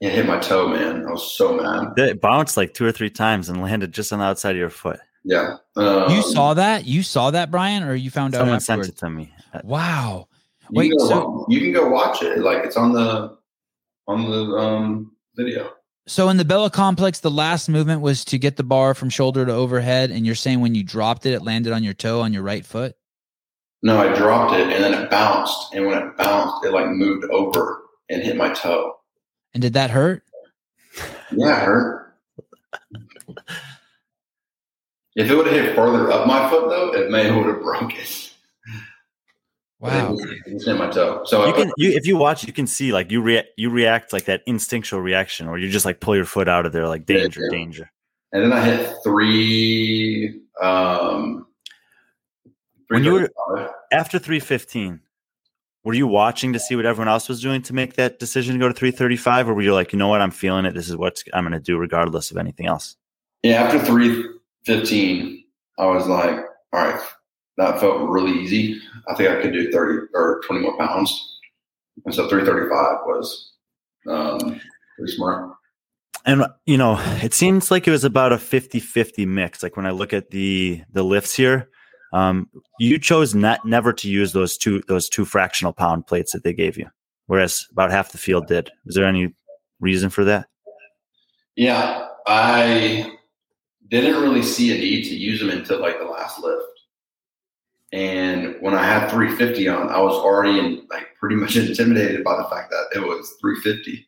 it 0.00 0.10
hit 0.12 0.26
my 0.26 0.38
toe 0.38 0.68
man 0.68 1.06
i 1.06 1.10
was 1.10 1.36
so 1.36 1.56
mad 1.56 1.92
It 1.96 2.20
bounced 2.20 2.56
like 2.56 2.74
two 2.74 2.84
or 2.84 2.92
three 2.92 3.10
times 3.10 3.48
and 3.48 3.62
landed 3.62 3.92
just 3.92 4.12
on 4.12 4.18
the 4.18 4.24
outside 4.24 4.52
of 4.52 4.56
your 4.58 4.70
foot. 4.70 5.00
yeah 5.24 5.56
um, 5.76 6.10
you 6.10 6.22
saw 6.22 6.54
that? 6.54 6.84
You 6.86 7.02
saw 7.02 7.30
that, 7.32 7.50
Brian, 7.50 7.82
or 7.82 7.94
you 7.96 8.08
found 8.10 8.34
out 8.34 8.38
Someone 8.40 8.60
sent 8.60 8.86
it 8.88 8.96
to 8.98 9.10
me. 9.10 9.32
Uh, 9.52 9.60
Wow. 9.64 10.28
you 10.70 10.78
Wait, 10.78 10.90
can 10.90 11.00
so 11.00 11.28
wa- 11.28 11.46
you 11.48 11.58
can 11.60 11.72
go 11.72 11.88
watch 11.88 12.22
it 12.22 12.38
like 12.38 12.64
it's 12.64 12.76
on 12.76 12.92
the 12.92 13.36
on 14.06 14.30
the 14.30 14.56
um 14.56 15.12
video 15.36 15.72
so 16.06 16.28
in 16.28 16.36
the 16.36 16.44
Bella 16.44 16.70
complex, 16.70 17.20
the 17.20 17.30
last 17.30 17.68
movement 17.68 18.00
was 18.00 18.24
to 18.26 18.38
get 18.38 18.56
the 18.56 18.62
bar 18.62 18.94
from 18.94 19.08
shoulder 19.10 19.44
to 19.46 19.52
overhead, 19.52 20.10
and 20.10 20.26
you're 20.26 20.34
saying 20.34 20.60
when 20.60 20.74
you 20.74 20.82
dropped 20.84 21.26
it, 21.26 21.32
it 21.32 21.42
landed 21.42 21.72
on 21.72 21.82
your 21.82 21.94
toe 21.94 22.20
on 22.20 22.32
your 22.32 22.42
right 22.42 22.64
foot. 22.64 22.94
no 23.82 23.98
i 23.98 24.14
dropped 24.14 24.54
it 24.54 24.68
and 24.68 24.82
then 24.84 24.94
it 24.94 25.10
bounced 25.10 25.74
and 25.74 25.86
when 25.86 25.96
it 26.00 26.16
bounced 26.16 26.64
it 26.64 26.72
like 26.72 26.88
moved 26.88 27.24
over 27.30 27.82
and 28.10 28.22
hit 28.22 28.36
my 28.36 28.50
toe 28.52 28.94
And 29.54 29.62
did 29.62 29.72
that 29.74 29.90
hurt? 29.90 30.22
yeah 31.32 31.60
it 31.60 31.64
hurt 31.64 32.14
if 35.16 35.30
it 35.30 35.34
would 35.34 35.46
have 35.46 35.54
hit 35.56 35.74
further 35.76 36.10
up 36.10 36.26
my 36.26 36.48
foot 36.50 36.68
though 36.68 36.92
it 36.94 37.10
may 37.10 37.30
would 37.30 37.46
have 37.46 37.62
broke 37.62 37.94
it 37.94 38.33
Wow. 39.84 40.16
My 40.78 40.90
toe. 40.90 41.22
So 41.26 41.46
You 41.46 41.52
can 41.52 41.70
you 41.76 41.90
if 41.92 42.06
you 42.06 42.16
watch, 42.16 42.44
you 42.44 42.52
can 42.52 42.66
see 42.66 42.92
like 42.92 43.10
you 43.10 43.20
react 43.20 43.48
you 43.56 43.68
react 43.70 44.12
like 44.12 44.24
that 44.24 44.42
instinctual 44.46 45.00
reaction, 45.00 45.46
or 45.46 45.58
you 45.58 45.68
just 45.68 45.84
like 45.84 46.00
pull 46.00 46.16
your 46.16 46.24
foot 46.24 46.48
out 46.48 46.64
of 46.66 46.72
there, 46.72 46.88
like 46.88 47.04
danger, 47.06 47.42
yeah. 47.42 47.50
danger. 47.50 47.90
and 48.32 48.42
then 48.44 48.52
I 48.52 48.64
hit 48.64 48.94
three. 49.04 50.40
Um, 50.60 51.46
When 52.88 53.04
you 53.04 53.12
were- 53.12 53.28
335. 53.28 53.70
After 53.92 54.18
three 54.18 54.40
fifteen, 54.40 55.00
were 55.84 55.94
you 55.94 56.06
watching 56.06 56.52
to 56.54 56.58
see 56.58 56.74
what 56.76 56.86
everyone 56.86 57.08
else 57.08 57.28
was 57.28 57.40
doing 57.40 57.62
to 57.62 57.72
make 57.74 57.94
that 57.94 58.18
decision 58.18 58.54
to 58.54 58.58
go 58.58 58.68
to 58.68 58.74
three 58.74 58.90
thirty 58.90 59.16
five, 59.16 59.48
or 59.48 59.54
were 59.54 59.62
you 59.62 59.74
like, 59.74 59.92
you 59.92 59.98
know 59.98 60.08
what, 60.08 60.20
I'm 60.20 60.30
feeling 60.32 60.64
it. 60.64 60.74
This 60.74 60.88
is 60.88 60.96
what 60.96 61.22
I'm 61.32 61.44
going 61.44 61.52
to 61.52 61.60
do, 61.60 61.76
regardless 61.78 62.30
of 62.30 62.36
anything 62.38 62.66
else. 62.66 62.96
yeah, 63.42 63.62
after 63.62 63.78
three 63.78 64.24
fifteen, 64.64 65.44
I 65.78 65.86
was 65.86 66.06
like, 66.08 66.36
all 66.72 66.84
right, 66.86 67.00
that 67.56 67.80
felt 67.80 68.08
really 68.08 68.32
easy. 68.40 68.80
I 69.08 69.14
think 69.14 69.30
I 69.30 69.40
could 69.40 69.52
do 69.52 69.70
thirty 69.70 70.06
or 70.14 70.40
twenty 70.46 70.62
more 70.62 70.76
pounds, 70.78 71.40
and 72.04 72.14
so 72.14 72.28
three 72.28 72.44
thirty 72.44 72.68
five 72.68 72.98
was 73.06 73.52
um, 74.08 74.60
pretty 74.96 75.12
smart. 75.12 75.50
And 76.26 76.46
you 76.66 76.76
know, 76.78 76.96
it 77.22 77.34
seems 77.34 77.70
like 77.70 77.86
it 77.86 77.90
was 77.90 78.04
about 78.04 78.32
a 78.32 78.36
50-50 78.36 79.26
mix. 79.26 79.62
Like 79.62 79.76
when 79.76 79.86
I 79.86 79.90
look 79.90 80.12
at 80.12 80.30
the 80.30 80.82
the 80.92 81.02
lifts 81.02 81.34
here, 81.34 81.68
um, 82.12 82.48
you 82.78 82.98
chose 82.98 83.34
not 83.34 83.66
never 83.66 83.92
to 83.92 84.08
use 84.08 84.32
those 84.32 84.56
two 84.56 84.82
those 84.88 85.08
two 85.08 85.24
fractional 85.24 85.72
pound 85.72 86.06
plates 86.06 86.32
that 86.32 86.42
they 86.42 86.54
gave 86.54 86.78
you, 86.78 86.88
whereas 87.26 87.66
about 87.72 87.90
half 87.90 88.12
the 88.12 88.18
field 88.18 88.46
did. 88.46 88.70
Was 88.86 88.94
there 88.94 89.06
any 89.06 89.34
reason 89.80 90.10
for 90.10 90.24
that? 90.24 90.46
Yeah, 91.56 92.08
I 92.26 93.16
didn't 93.88 94.22
really 94.22 94.42
see 94.42 94.74
a 94.74 94.78
need 94.78 95.04
to 95.04 95.14
use 95.14 95.40
them 95.40 95.50
until 95.50 95.80
like 95.80 95.98
the 95.98 96.06
last 96.06 96.40
lift. 96.40 96.64
And 97.94 98.56
when 98.60 98.74
I 98.74 98.84
had 98.84 99.08
350 99.08 99.68
on, 99.68 99.88
I 99.88 100.00
was 100.00 100.14
already 100.14 100.58
in, 100.58 100.86
like 100.90 101.14
pretty 101.18 101.36
much 101.36 101.54
intimidated 101.56 102.24
by 102.24 102.36
the 102.36 102.48
fact 102.48 102.70
that 102.70 102.86
it 103.00 103.06
was 103.06 103.36
350. 103.40 104.04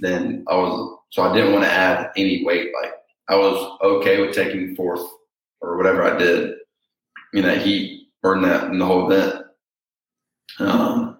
Then 0.00 0.44
I 0.48 0.54
was 0.54 0.98
so 1.10 1.22
I 1.22 1.34
didn't 1.34 1.52
want 1.52 1.64
to 1.64 1.70
add 1.70 2.10
any 2.16 2.42
weight. 2.42 2.72
Like 2.82 2.94
I 3.28 3.36
was 3.36 3.78
okay 3.82 4.20
with 4.20 4.34
taking 4.34 4.74
fourth 4.74 5.06
or 5.60 5.76
whatever 5.76 6.02
I 6.02 6.16
did 6.16 6.54
in 7.34 7.42
that 7.42 7.60
heat 7.60 8.08
or 8.22 8.34
in 8.34 8.42
that 8.42 8.64
in 8.64 8.78
the 8.78 8.86
whole 8.86 9.12
event 9.12 9.44
um, 10.58 11.18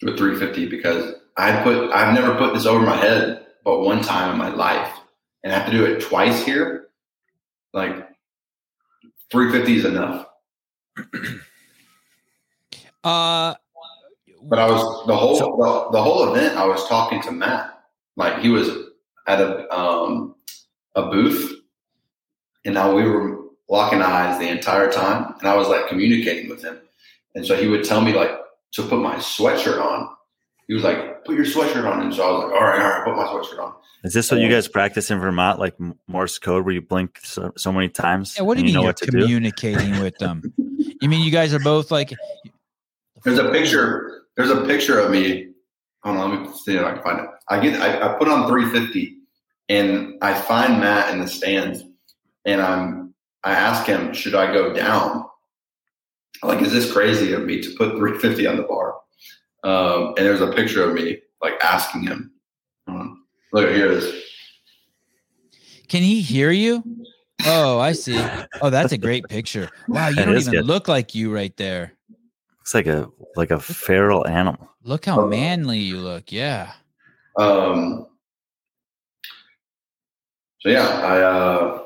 with 0.00 0.16
350 0.16 0.68
because 0.68 1.14
I 1.36 1.60
put 1.62 1.90
I've 1.92 2.14
never 2.14 2.36
put 2.36 2.54
this 2.54 2.66
over 2.66 2.86
my 2.86 2.96
head 2.96 3.44
but 3.64 3.80
one 3.80 4.02
time 4.02 4.30
in 4.30 4.38
my 4.38 4.50
life, 4.50 4.92
and 5.42 5.52
I 5.52 5.58
have 5.58 5.66
to 5.66 5.72
do 5.72 5.84
it 5.84 6.02
twice 6.02 6.44
here. 6.44 6.88
Like 7.72 7.96
350 9.32 9.76
is 9.76 9.84
enough. 9.86 10.26
Uh, 13.02 13.54
But 14.44 14.58
I 14.58 14.66
was 14.70 15.06
the 15.06 15.16
whole 15.16 15.36
the, 15.36 15.90
the 15.98 16.02
whole 16.02 16.32
event. 16.34 16.56
I 16.56 16.66
was 16.66 16.86
talking 16.88 17.20
to 17.22 17.32
Matt, 17.32 17.82
like 18.16 18.38
he 18.40 18.48
was 18.48 18.68
at 19.26 19.40
a 19.40 19.70
um, 19.74 20.34
a 20.94 21.02
booth, 21.10 21.52
and 22.64 22.74
now 22.74 22.94
we 22.94 23.02
were 23.04 23.40
locking 23.68 24.02
eyes 24.02 24.38
the 24.38 24.48
entire 24.48 24.90
time, 24.90 25.34
and 25.40 25.48
I 25.48 25.56
was 25.56 25.68
like 25.68 25.88
communicating 25.88 26.48
with 26.50 26.62
him, 26.62 26.78
and 27.34 27.44
so 27.46 27.56
he 27.56 27.68
would 27.68 27.84
tell 27.84 28.00
me 28.00 28.12
like 28.12 28.30
to 28.72 28.82
put 28.82 29.00
my 29.00 29.16
sweatshirt 29.16 29.80
on. 29.80 30.08
He 30.68 30.74
was 30.74 30.82
like, 30.82 31.24
"Put 31.24 31.36
your 31.36 31.44
sweatshirt 31.46 31.90
on," 31.90 32.00
and 32.02 32.14
so 32.14 32.22
I 32.26 32.30
was 32.32 32.44
like, 32.44 32.52
"All 32.54 32.66
right, 32.66 32.80
all 32.80 32.88
right, 32.90 33.04
put 33.04 33.16
my 33.16 33.24
sweatshirt 33.26 33.62
on." 33.62 33.74
Is 34.04 34.12
this 34.12 34.30
what 34.30 34.40
you 34.40 34.50
guys 34.50 34.68
practice 34.68 35.10
in 35.10 35.18
Vermont, 35.18 35.58
like 35.58 35.74
Morse 36.06 36.38
code, 36.38 36.66
where 36.66 36.74
you 36.74 36.82
blink 36.82 37.18
so, 37.22 37.52
so 37.56 37.72
many 37.72 37.88
times? 37.88 38.34
yeah, 38.36 38.42
what 38.42 38.54
do 38.54 38.60
and 38.60 38.68
you 38.68 38.74
mean 38.74 38.74
know 38.74 38.80
you're 38.82 38.88
what 38.88 38.96
to 38.98 39.06
do? 39.10 39.20
communicating 39.22 40.00
with 40.02 40.16
them? 40.18 40.42
You 41.00 41.08
mean 41.08 41.24
you 41.24 41.30
guys 41.30 41.54
are 41.54 41.58
both 41.58 41.90
like? 41.90 42.12
There's 43.24 43.38
a 43.38 43.50
picture. 43.50 44.22
There's 44.36 44.50
a 44.50 44.64
picture 44.64 44.98
of 44.98 45.10
me. 45.10 45.50
Hold 46.02 46.18
on, 46.18 46.30
let 46.30 46.42
me 46.42 46.56
see 46.56 46.76
if 46.76 46.84
I 46.84 46.94
can 46.94 47.02
find 47.02 47.20
it. 47.20 47.26
I 47.48 47.60
get. 47.60 47.80
I, 47.80 48.14
I 48.14 48.18
put 48.18 48.28
on 48.28 48.48
350, 48.48 49.16
and 49.68 50.18
I 50.22 50.34
find 50.34 50.80
Matt 50.80 51.12
in 51.12 51.20
the 51.20 51.28
stands, 51.28 51.82
and 52.44 52.60
I'm. 52.60 53.14
I 53.42 53.52
ask 53.52 53.86
him, 53.86 54.14
should 54.14 54.34
I 54.34 54.52
go 54.52 54.72
down? 54.72 55.26
Like, 56.42 56.62
is 56.62 56.72
this 56.72 56.90
crazy 56.90 57.34
of 57.34 57.44
me 57.44 57.60
to 57.60 57.70
put 57.76 57.90
350 57.90 58.46
on 58.46 58.56
the 58.56 58.62
bar? 58.62 58.94
Um, 59.64 60.14
and 60.16 60.26
there's 60.26 60.40
a 60.40 60.52
picture 60.52 60.88
of 60.88 60.94
me 60.94 61.18
like 61.42 61.62
asking 61.62 62.04
him. 62.04 62.34
Look, 63.54 63.70
here 63.70 63.92
it 63.92 63.98
is. 63.98 64.24
Can 65.86 66.02
he 66.02 66.20
hear 66.20 66.50
you? 66.50 66.82
Oh, 67.46 67.78
I 67.78 67.92
see. 67.92 68.18
Oh, 68.60 68.70
that's 68.70 68.92
a 68.92 68.98
great 68.98 69.28
picture. 69.28 69.68
Wow, 69.88 70.08
you 70.08 70.16
That 70.16 70.26
don't 70.26 70.38
even 70.38 70.52
good. 70.54 70.64
look 70.64 70.88
like 70.88 71.14
you 71.14 71.34
right 71.34 71.54
there. 71.56 71.92
Looks 72.58 72.74
like 72.74 72.86
a 72.86 73.08
like 73.36 73.50
a 73.50 73.60
feral 73.60 74.26
animal. 74.26 74.70
Look 74.82 75.04
how 75.04 75.26
manly 75.26 75.78
you 75.78 75.98
look. 75.98 76.32
Yeah. 76.32 76.72
Um, 77.38 78.06
so 80.60 80.68
yeah, 80.70 80.86
I 80.88 81.20
uh, 81.20 81.82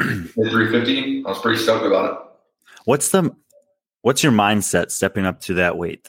hit 0.02 0.32
350. 0.34 1.24
I 1.24 1.28
was 1.28 1.38
pretty 1.40 1.58
stoked 1.60 1.84
about 1.86 2.12
it. 2.12 2.18
What's 2.84 3.10
the 3.10 3.34
what's 4.02 4.22
your 4.22 4.32
mindset 4.32 4.90
stepping 4.90 5.26
up 5.26 5.40
to 5.42 5.54
that 5.54 5.76
weight? 5.76 6.08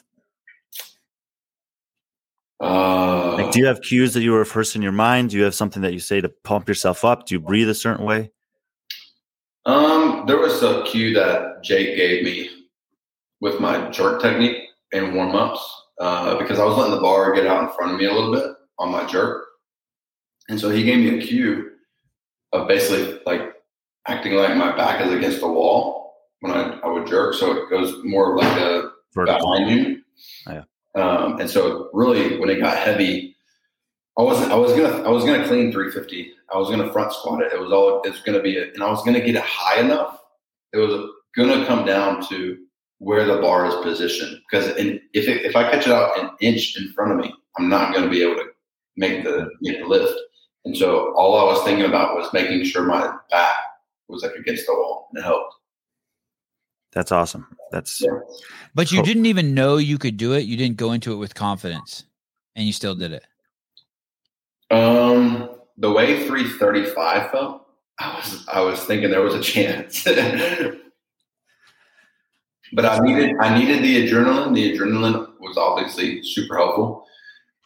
Uh, 2.60 3.36
Like, 3.36 3.52
do 3.52 3.58
you 3.58 3.66
have 3.66 3.80
cues 3.80 4.14
that 4.14 4.20
you 4.20 4.34
rehearse 4.36 4.76
in 4.76 4.82
your 4.82 4.92
mind? 4.92 5.30
Do 5.30 5.36
you 5.38 5.44
have 5.44 5.54
something 5.54 5.82
that 5.82 5.92
you 5.92 5.98
say 5.98 6.20
to 6.20 6.28
pump 6.28 6.68
yourself 6.68 7.04
up? 7.04 7.26
Do 7.26 7.34
you 7.34 7.40
breathe 7.40 7.68
a 7.68 7.74
certain 7.74 8.04
way? 8.04 8.30
Um, 9.66 10.24
there 10.26 10.38
was 10.38 10.62
a 10.62 10.82
cue 10.84 11.12
that 11.14 11.62
Jake 11.62 11.96
gave 11.96 12.24
me 12.24 12.50
with 13.40 13.60
my 13.60 13.90
jerk 13.90 14.22
technique 14.22 14.62
and 14.92 15.14
warm 15.14 15.34
ups 15.34 15.60
uh, 16.00 16.38
because 16.38 16.58
I 16.58 16.64
was 16.64 16.76
letting 16.76 16.94
the 16.94 17.00
bar 17.00 17.34
get 17.34 17.46
out 17.46 17.62
in 17.62 17.74
front 17.74 17.92
of 17.92 17.98
me 17.98 18.06
a 18.06 18.12
little 18.12 18.32
bit 18.32 18.46
on 18.78 18.90
my 18.90 19.04
jerk, 19.06 19.44
and 20.48 20.58
so 20.58 20.70
he 20.70 20.82
gave 20.82 20.98
me 20.98 21.18
a 21.18 21.22
cue 21.22 21.70
of 22.52 22.68
basically 22.68 23.20
like 23.26 23.54
acting 24.06 24.34
like 24.34 24.56
my 24.56 24.74
back 24.76 25.04
is 25.04 25.12
against 25.12 25.40
the 25.40 25.48
wall 25.48 26.14
when 26.40 26.52
I, 26.52 26.78
I 26.82 26.88
would 26.88 27.06
jerk, 27.06 27.34
so 27.34 27.52
it 27.52 27.70
goes 27.70 27.94
more 28.02 28.36
like 28.36 28.58
a 28.58 28.90
Vertical. 29.14 29.38
behind 29.40 29.70
you. 29.70 30.02
Yeah. 30.46 30.62
Um, 30.94 31.38
and 31.38 31.48
so 31.48 31.90
really 31.92 32.38
when 32.38 32.50
it 32.50 32.60
got 32.60 32.76
heavy, 32.76 33.36
I 34.18 34.22
wasn't, 34.22 34.52
I 34.52 34.56
was 34.56 34.72
gonna, 34.72 35.02
I 35.04 35.08
was 35.10 35.24
gonna 35.24 35.46
clean 35.46 35.72
350. 35.72 36.32
I 36.52 36.58
was 36.58 36.68
gonna 36.68 36.92
front 36.92 37.12
squat 37.12 37.42
it. 37.42 37.52
It 37.52 37.60
was 37.60 37.72
all, 37.72 38.02
it 38.02 38.10
was 38.10 38.20
gonna 38.20 38.42
be, 38.42 38.58
a, 38.58 38.64
and 38.72 38.82
I 38.82 38.90
was 38.90 39.02
gonna 39.04 39.20
get 39.20 39.36
it 39.36 39.42
high 39.42 39.80
enough. 39.80 40.18
It 40.72 40.78
was 40.78 41.10
gonna 41.36 41.64
come 41.66 41.86
down 41.86 42.26
to 42.28 42.58
where 42.98 43.24
the 43.24 43.40
bar 43.40 43.66
is 43.66 43.74
positioned. 43.82 44.40
Because 44.50 44.76
in, 44.76 45.00
if 45.14 45.26
it, 45.28 45.44
if 45.44 45.56
I 45.56 45.70
catch 45.70 45.86
it 45.86 45.92
out 45.92 46.18
an 46.20 46.30
inch 46.40 46.76
in 46.78 46.92
front 46.92 47.12
of 47.12 47.18
me, 47.18 47.32
I'm 47.58 47.68
not 47.68 47.94
gonna 47.94 48.10
be 48.10 48.22
able 48.22 48.36
to 48.36 48.46
make 48.96 49.24
the, 49.24 49.48
make 49.62 49.78
the 49.80 49.86
lift. 49.86 50.18
And 50.66 50.76
so 50.76 51.14
all 51.16 51.38
I 51.38 51.44
was 51.52 51.62
thinking 51.64 51.86
about 51.86 52.14
was 52.16 52.30
making 52.34 52.64
sure 52.64 52.82
my 52.82 53.16
back 53.30 53.54
was 54.08 54.22
like 54.22 54.32
against 54.34 54.66
the 54.66 54.74
wall 54.74 55.08
and 55.12 55.20
it 55.20 55.24
helped. 55.24 55.54
That's 56.92 57.12
awesome. 57.12 57.46
That's 57.70 58.00
Yeah. 58.00 58.18
But 58.74 58.90
you 58.90 58.98
Cool. 58.98 59.04
didn't 59.06 59.26
even 59.26 59.54
know 59.54 59.76
you 59.76 59.96
could 59.96 60.16
do 60.16 60.32
it. 60.32 60.40
You 60.40 60.56
didn't 60.56 60.76
go 60.76 60.92
into 60.92 61.12
it 61.12 61.16
with 61.16 61.34
confidence, 61.34 62.04
and 62.56 62.66
you 62.66 62.72
still 62.72 62.96
did 62.96 63.12
it. 63.12 63.24
Um, 64.70 65.50
the 65.78 65.90
way 65.90 66.26
335 66.26 67.30
felt, 67.30 67.66
I 67.98 68.16
was 68.16 68.48
I 68.48 68.60
was 68.60 68.84
thinking 68.84 69.10
there 69.10 69.22
was 69.22 69.34
a 69.34 69.40
chance. 69.40 70.04
but 72.72 72.84
I 72.84 73.00
needed 73.00 73.36
I 73.40 73.58
needed 73.58 73.82
the 73.82 74.08
adrenaline. 74.08 74.54
The 74.54 74.72
adrenaline 74.72 75.28
was 75.40 75.56
obviously 75.56 76.22
super 76.22 76.56
helpful. 76.56 77.06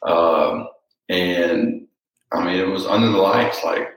Um, 0.02 0.68
and 1.08 1.86
I 2.32 2.44
mean 2.44 2.58
it 2.58 2.68
was 2.68 2.86
under 2.86 3.08
the 3.08 3.18
lights. 3.18 3.62
Like 3.64 3.88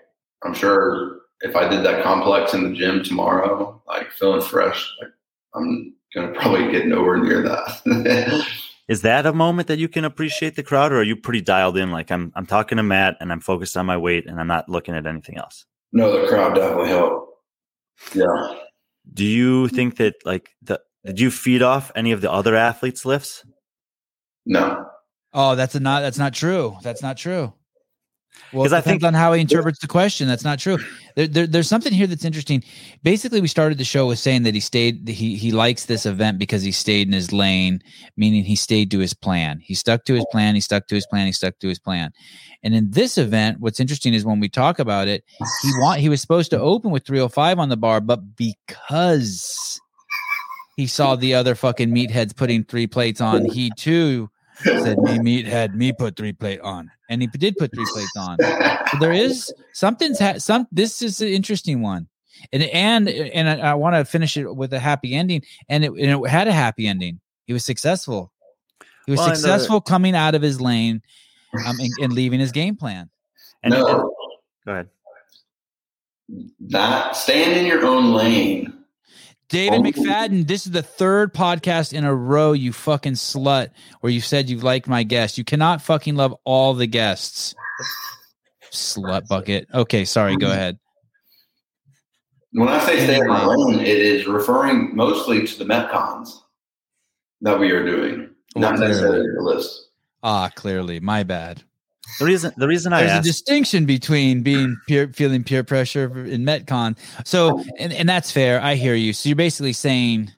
I'm 0.43 0.53
sure 0.53 1.21
if 1.41 1.55
I 1.55 1.67
did 1.67 1.83
that 1.85 2.03
complex 2.03 2.53
in 2.53 2.63
the 2.63 2.75
gym 2.75 3.03
tomorrow, 3.03 3.81
like 3.87 4.11
feeling 4.11 4.41
fresh, 4.41 4.91
like 5.01 5.11
I'm 5.55 5.93
gonna 6.13 6.33
probably 6.33 6.71
get 6.71 6.87
nowhere 6.87 7.17
near 7.17 7.41
that. 7.41 7.81
is 8.87 9.01
that 9.01 9.25
a 9.25 9.33
moment 9.33 9.67
that 9.67 9.79
you 9.79 9.89
can 9.89 10.05
appreciate 10.05 10.55
the 10.55 10.63
crowd, 10.63 10.91
or 10.91 10.99
are 10.99 11.03
you 11.03 11.15
pretty 11.15 11.41
dialed 11.41 11.77
in? 11.77 11.91
Like 11.91 12.11
I'm 12.11 12.31
I'm 12.35 12.45
talking 12.45 12.77
to 12.77 12.83
Matt 12.83 13.17
and 13.19 13.31
I'm 13.31 13.41
focused 13.41 13.75
on 13.75 13.85
my 13.85 13.97
weight 13.97 14.25
and 14.27 14.39
I'm 14.39 14.47
not 14.47 14.69
looking 14.69 14.95
at 14.95 15.05
anything 15.05 15.37
else. 15.37 15.65
no, 15.91 16.21
the 16.21 16.27
crowd 16.27 16.55
definitely 16.55 16.89
helped. 16.89 17.31
Yeah. 18.13 18.55
Do 19.13 19.25
you 19.25 19.67
think 19.69 19.97
that 19.97 20.15
like 20.25 20.49
the 20.61 20.81
did 21.05 21.19
you 21.19 21.31
feed 21.31 21.61
off 21.61 21.91
any 21.95 22.11
of 22.11 22.21
the 22.21 22.31
other 22.31 22.55
athletes' 22.55 23.05
lifts? 23.05 23.43
No. 24.45 24.85
Oh, 25.33 25.55
that's 25.55 25.75
a 25.75 25.79
not. 25.79 26.01
That's 26.01 26.17
not 26.17 26.33
true. 26.33 26.77
That's 26.83 27.01
not 27.01 27.17
true. 27.17 27.53
Well, 28.53 28.63
'Cause 28.63 28.71
it 28.71 28.77
I 28.77 28.81
think- 28.81 29.03
on 29.03 29.13
how 29.13 29.33
he 29.33 29.41
interprets 29.41 29.79
the 29.79 29.87
question. 29.87 30.27
That's 30.27 30.43
not 30.45 30.57
true. 30.59 30.77
There, 31.15 31.27
there, 31.27 31.47
there's 31.47 31.67
something 31.67 31.91
here 31.91 32.07
that's 32.07 32.23
interesting. 32.23 32.63
Basically, 33.03 33.41
we 33.41 33.47
started 33.47 33.77
the 33.77 33.83
show 33.83 34.07
with 34.07 34.19
saying 34.19 34.43
that 34.43 34.53
he 34.53 34.59
stayed. 34.61 35.07
He 35.09 35.35
he 35.35 35.51
likes 35.51 35.85
this 35.85 36.05
event 36.05 36.37
because 36.39 36.63
he 36.63 36.71
stayed 36.71 37.07
in 37.07 37.13
his 37.13 37.33
lane, 37.33 37.81
meaning 38.15 38.43
he 38.45 38.55
stayed 38.55 38.89
to 38.91 38.99
his 38.99 39.13
plan. 39.13 39.59
He 39.61 39.73
stuck 39.75 40.05
to 40.05 40.13
his 40.13 40.25
plan. 40.31 40.55
He 40.55 40.61
stuck 40.61 40.87
to 40.87 40.95
his 40.95 41.05
plan. 41.05 41.25
He 41.25 41.33
stuck 41.33 41.59
to 41.59 41.67
his 41.67 41.79
plan. 41.79 42.11
And 42.63 42.73
in 42.73 42.91
this 42.91 43.17
event, 43.17 43.59
what's 43.59 43.79
interesting 43.79 44.13
is 44.13 44.23
when 44.25 44.39
we 44.39 44.47
talk 44.49 44.79
about 44.79 45.07
it, 45.07 45.23
he 45.63 45.71
want 45.79 45.99
he 45.99 46.07
was 46.09 46.21
supposed 46.21 46.49
to 46.51 46.59
open 46.59 46.91
with 46.91 47.05
305 47.05 47.59
on 47.59 47.69
the 47.69 47.77
bar, 47.77 47.99
but 47.99 48.35
because 48.37 49.79
he 50.77 50.87
saw 50.87 51.15
the 51.15 51.33
other 51.33 51.55
fucking 51.55 51.89
meatheads 51.93 52.35
putting 52.35 52.63
three 52.63 52.87
plates 52.87 53.19
on, 53.19 53.45
he 53.45 53.71
too 53.77 54.29
said, 54.63 54.97
"Me 54.99 55.17
meathead, 55.19 55.73
me 55.75 55.91
put 55.93 56.15
three 56.15 56.33
plate 56.33 56.59
on," 56.61 56.91
and 57.09 57.21
he 57.21 57.27
did 57.27 57.55
put 57.57 57.71
three 57.73 57.85
plates 57.93 58.15
on. 58.17 58.37
So 58.39 58.97
there 58.99 59.11
is 59.13 59.53
something's 59.73 60.19
ha- 60.19 60.37
some. 60.39 60.67
This 60.71 61.01
is 61.01 61.21
an 61.21 61.27
interesting 61.29 61.81
one, 61.81 62.07
and 62.51 62.63
and 62.63 63.07
and 63.09 63.49
I, 63.49 63.71
I 63.71 63.73
want 63.75 63.95
to 63.95 64.05
finish 64.05 64.37
it 64.37 64.53
with 64.55 64.73
a 64.73 64.79
happy 64.79 65.13
ending, 65.13 65.43
and 65.69 65.83
it, 65.85 65.91
and 65.91 66.25
it 66.25 66.29
had 66.29 66.47
a 66.47 66.53
happy 66.53 66.87
ending. 66.87 67.19
He 67.45 67.53
was 67.53 67.63
successful. 67.65 68.31
He 69.05 69.11
was 69.11 69.19
Well, 69.19 69.27
I 69.27 69.29
know 69.31 69.35
successful 69.35 69.81
coming 69.81 70.15
out 70.15 70.35
of 70.35 70.41
his 70.41 70.59
lane, 70.59 71.01
um, 71.65 71.79
and, 71.79 71.89
and 72.01 72.13
leaving 72.13 72.39
his 72.39 72.51
game 72.51 72.75
plan. 72.75 73.09
And, 73.63 73.73
and- 73.73 73.83
no, 73.83 74.13
go 74.65 74.71
ahead. 74.73 74.89
that 76.69 77.15
stand 77.15 77.57
in 77.57 77.65
your 77.65 77.85
own 77.85 78.13
lane. 78.13 78.73
David 79.49 79.79
Oh. 79.79 79.83
McFadden, 79.83 80.45
this 80.47 80.65
is 80.65 80.71
the 80.73 80.83
third 80.83 81.33
podcast 81.33 81.93
in 81.93 82.03
a 82.03 82.13
row, 82.13 82.51
you 82.51 82.73
fucking 82.73 83.13
slut, 83.13 83.69
where 84.01 84.11
you 84.11 84.19
said 84.19 84.49
you 84.49 84.57
like 84.59 84.87
my 84.87 85.03
guest. 85.03 85.37
You 85.37 85.43
cannot 85.45 85.81
fucking 85.81 86.15
love 86.15 86.35
all 86.43 86.73
the 86.73 86.87
guests. 86.87 87.55
Slut 88.71 89.27
bucket. 89.27 89.67
Okay, 89.73 90.03
sorry, 90.03 90.35
go 90.35 90.51
ahead. 90.51 90.77
When 92.51 92.67
I 92.67 92.79
say 92.85 93.03
stay 93.03 93.19
in 93.19 93.27
my 93.27 93.45
lane, 93.45 93.79
it 93.79 93.87
is 93.87 94.27
referring 94.27 94.95
mostly 94.95 95.45
to 95.47 95.57
the 95.59 95.65
Metcons 95.65 96.29
that 97.41 97.57
we 97.59 97.71
are 97.71 97.85
doing, 97.85 98.29
not 98.55 98.79
necessarily 98.79 99.27
the 99.33 99.41
list. 99.41 99.89
Ah, 100.23 100.49
clearly. 100.55 100.99
My 100.99 101.23
bad. 101.23 101.63
The 102.19 102.25
reason 102.25 102.53
the 102.57 102.67
reason 102.67 102.93
I 102.93 103.03
There's 103.03 103.19
a 103.19 103.23
distinction 103.23 103.85
between 103.85 104.41
being 104.41 104.77
peer, 104.87 105.09
feeling 105.13 105.43
peer 105.43 105.63
pressure 105.63 106.05
in 106.25 106.43
MetCon. 106.43 106.97
So, 107.25 107.63
and, 107.77 107.93
and 107.93 108.07
that's 108.07 108.31
fair. 108.31 108.61
I 108.61 108.75
hear 108.75 108.95
you. 108.95 109.13
So 109.13 109.29
you're 109.29 109.35
basically 109.35 109.73
saying, 109.73 110.31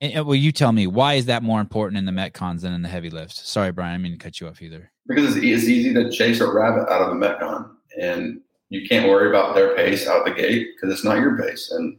and, 0.00 0.12
and, 0.12 0.26
well, 0.26 0.34
you 0.34 0.52
tell 0.52 0.72
me 0.72 0.86
why 0.86 1.14
is 1.14 1.26
that 1.26 1.42
more 1.42 1.60
important 1.60 1.98
in 1.98 2.04
the 2.04 2.12
MetCons 2.12 2.62
than 2.62 2.72
in 2.72 2.82
the 2.82 2.88
heavy 2.88 3.10
lifts? 3.10 3.48
Sorry, 3.48 3.70
Brian, 3.72 3.94
I 3.94 3.98
mean 3.98 4.12
to 4.12 4.18
cut 4.18 4.40
you 4.40 4.48
off 4.48 4.60
either. 4.62 4.90
because 5.06 5.36
it's, 5.36 5.44
it's 5.44 5.64
easy 5.64 5.94
to 5.94 6.10
chase 6.10 6.40
a 6.40 6.50
rabbit 6.50 6.90
out 6.90 7.02
of 7.02 7.10
the 7.10 7.26
Metcon, 7.26 7.70
and 8.00 8.40
you 8.68 8.88
can't 8.88 9.08
worry 9.08 9.28
about 9.28 9.54
their 9.54 9.76
pace 9.76 10.06
out 10.08 10.20
of 10.20 10.24
the 10.24 10.40
gate 10.40 10.68
because 10.74 10.92
it's 10.92 11.04
not 11.04 11.18
your 11.18 11.38
pace, 11.38 11.70
and 11.70 11.96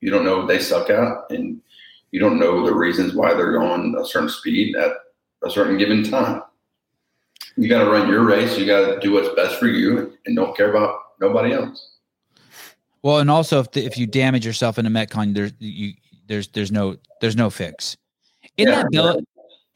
you 0.00 0.10
don't 0.10 0.24
know 0.24 0.38
what 0.38 0.48
they 0.48 0.58
suck 0.58 0.90
at, 0.90 1.30
and 1.30 1.60
you 2.10 2.20
don't 2.20 2.38
know 2.38 2.66
the 2.66 2.74
reasons 2.74 3.14
why 3.14 3.34
they're 3.34 3.52
going 3.52 3.96
a 3.98 4.04
certain 4.04 4.28
speed 4.28 4.76
at 4.76 4.92
a 5.44 5.50
certain 5.50 5.78
given 5.78 6.04
time. 6.04 6.42
You 7.56 7.68
got 7.68 7.84
to 7.84 7.90
run 7.90 8.08
your 8.08 8.24
race. 8.24 8.56
You 8.58 8.66
got 8.66 8.86
to 8.94 9.00
do 9.00 9.12
what's 9.12 9.34
best 9.34 9.58
for 9.58 9.66
you, 9.66 10.16
and 10.26 10.36
don't 10.36 10.56
care 10.56 10.70
about 10.70 10.98
nobody 11.20 11.52
else. 11.52 11.86
Well, 13.02 13.18
and 13.18 13.30
also 13.30 13.60
if 13.60 13.72
the, 13.72 13.84
if 13.84 13.96
you 13.96 14.06
damage 14.06 14.44
yourself 14.44 14.78
in 14.78 14.86
a 14.86 14.90
MetCon, 14.90 15.34
there's 15.34 15.52
you 15.58 15.94
there's 16.26 16.48
there's 16.48 16.70
no 16.70 16.96
there's 17.20 17.36
no 17.36 17.50
fix. 17.50 17.96
In 18.56 18.68
Yeah. 18.68 18.82
that 18.82 18.90
Bella 18.92 19.20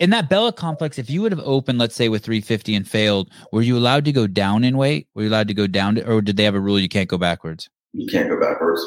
in 0.01 0.11
that 0.11 0.29
Bella 0.29 0.53
complex, 0.53 0.99
if 0.99 1.09
you 1.09 1.23
would 1.23 1.33
have 1.33 1.41
opened, 1.45 1.79
let's 1.79 1.95
say 1.95 2.09
with 2.09 2.25
350 2.25 2.75
and 2.75 2.87
failed, 2.89 3.31
were 3.53 3.63
you 3.63 3.77
allowed 3.79 4.05
to 4.07 4.13
go 4.13 4.27
down 4.27 4.65
in 4.65 4.77
weight? 4.77 5.09
Were 5.15 5.23
you 5.23 5.29
allowed 5.29 5.49
to 5.49 5.55
go 5.55 5.67
down, 5.67 5.95
to, 5.95 6.07
or 6.11 6.21
did 6.21 6.37
they 6.37 6.45
have 6.45 6.55
a 6.57 6.61
rule 6.61 6.79
you 6.81 6.89
can't 6.89 7.09
go 7.09 7.17
backwards? 7.17 7.71
You 7.93 8.07
can't 8.11 8.29
go 8.29 8.39
backwards. 8.41 8.85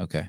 Okay. 0.00 0.26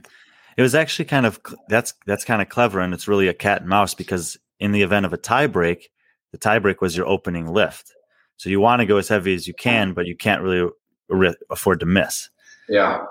it 0.57 0.61
was 0.61 0.75
actually 0.75 1.05
kind 1.05 1.25
of 1.25 1.39
that's 1.69 1.93
that's 2.05 2.23
kind 2.25 2.41
of 2.41 2.49
clever, 2.49 2.79
and 2.79 2.93
it's 2.93 3.07
really 3.07 3.27
a 3.27 3.33
cat 3.33 3.61
and 3.61 3.69
mouse 3.69 3.93
because 3.93 4.37
in 4.59 4.71
the 4.71 4.81
event 4.83 5.05
of 5.05 5.13
a 5.13 5.17
tie 5.17 5.47
break, 5.47 5.89
the 6.35 6.39
tie 6.39 6.59
break 6.59 6.81
was 6.81 6.97
your 6.97 7.07
opening 7.07 7.47
lift. 7.47 7.93
So 8.35 8.49
you 8.49 8.59
want 8.59 8.81
to 8.81 8.85
go 8.85 8.97
as 8.97 9.07
heavy 9.07 9.33
as 9.33 9.47
you 9.47 9.53
can, 9.53 9.93
but 9.93 10.05
you 10.05 10.17
can't 10.17 10.41
really 10.41 10.69
ri- 11.07 11.35
afford 11.49 11.79
to 11.79 11.85
miss. 11.85 12.29
Yeah, 12.67 13.05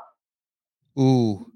Ooh. 0.98 1.50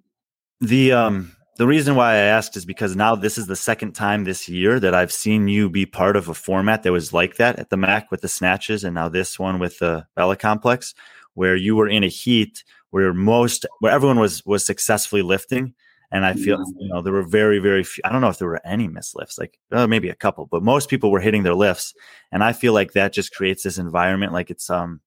The 0.61 0.93
um 0.93 1.33
the 1.57 1.67
reason 1.67 1.97
why 1.97 2.13
I 2.13 2.17
asked 2.19 2.57
is 2.57 2.65
because 2.65 2.95
now 2.95 3.15
this 3.17 3.37
is 3.37 3.47
the 3.47 3.57
second 3.57 3.93
time 3.93 4.25
this 4.25 4.49
year 4.49 4.79
that 4.79 4.95
I've 4.95 5.13
seen 5.13 5.49
you 5.49 5.69
be 5.69 5.87
part 5.87 6.17
of 6.17 6.29
a 6.29 6.35
format 6.35 6.85
that 6.85 6.93
was 6.93 7.13
like 7.13 7.37
that 7.37 7.59
at 7.59 7.71
the 7.71 7.77
MACC 7.77 8.11
with 8.11 8.21
the 8.21 8.29
snatches, 8.29 8.85
and 8.85 8.95
now 8.95 9.09
this 9.09 9.39
one 9.39 9.59
with 9.59 9.79
the 9.79 10.07
Bella 10.15 10.37
Complex, 10.37 10.95
where 11.35 11.57
you 11.57 11.77
were 11.77 11.89
in 11.89 12.05
a 12.05 12.09
heat 12.09 12.65
where 12.91 13.13
most 13.13 13.67
where 13.81 13.93
everyone 13.93 14.19
was 14.19 14.45
was 14.47 14.65
successfully 14.65 15.23
lifting, 15.23 15.75
and 16.11 16.25
I 16.25 16.33
feel 16.35 16.59
you 16.79 16.89
know 16.89 17.03
there 17.03 17.13
were 17.13 17.23
very 17.23 17.59
very 17.59 17.85
few. 17.85 18.03
I 18.05 18.11
don't 18.13 18.21
know 18.21 18.29
if 18.29 18.39
there 18.39 18.49
were 18.49 18.61
any 18.67 18.89
missed 18.89 19.15
lifts, 19.17 19.39
like 19.39 19.59
uh, 19.73 19.87
maybe 19.87 20.09
a 20.09 20.15
couple, 20.15 20.47
but 20.47 20.63
most 20.63 20.89
people 20.89 21.11
were 21.11 21.21
hitting 21.21 21.43
their 21.43 21.55
lifts, 21.55 21.95
and 22.33 22.43
I 22.43 22.53
feel 22.53 22.73
like 22.73 22.93
that 22.93 23.13
just 23.13 23.35
creates 23.35 23.63
this 23.63 23.79
environment 23.79 24.33
like 24.33 24.51
it's 24.51 24.71
um 24.71 25.01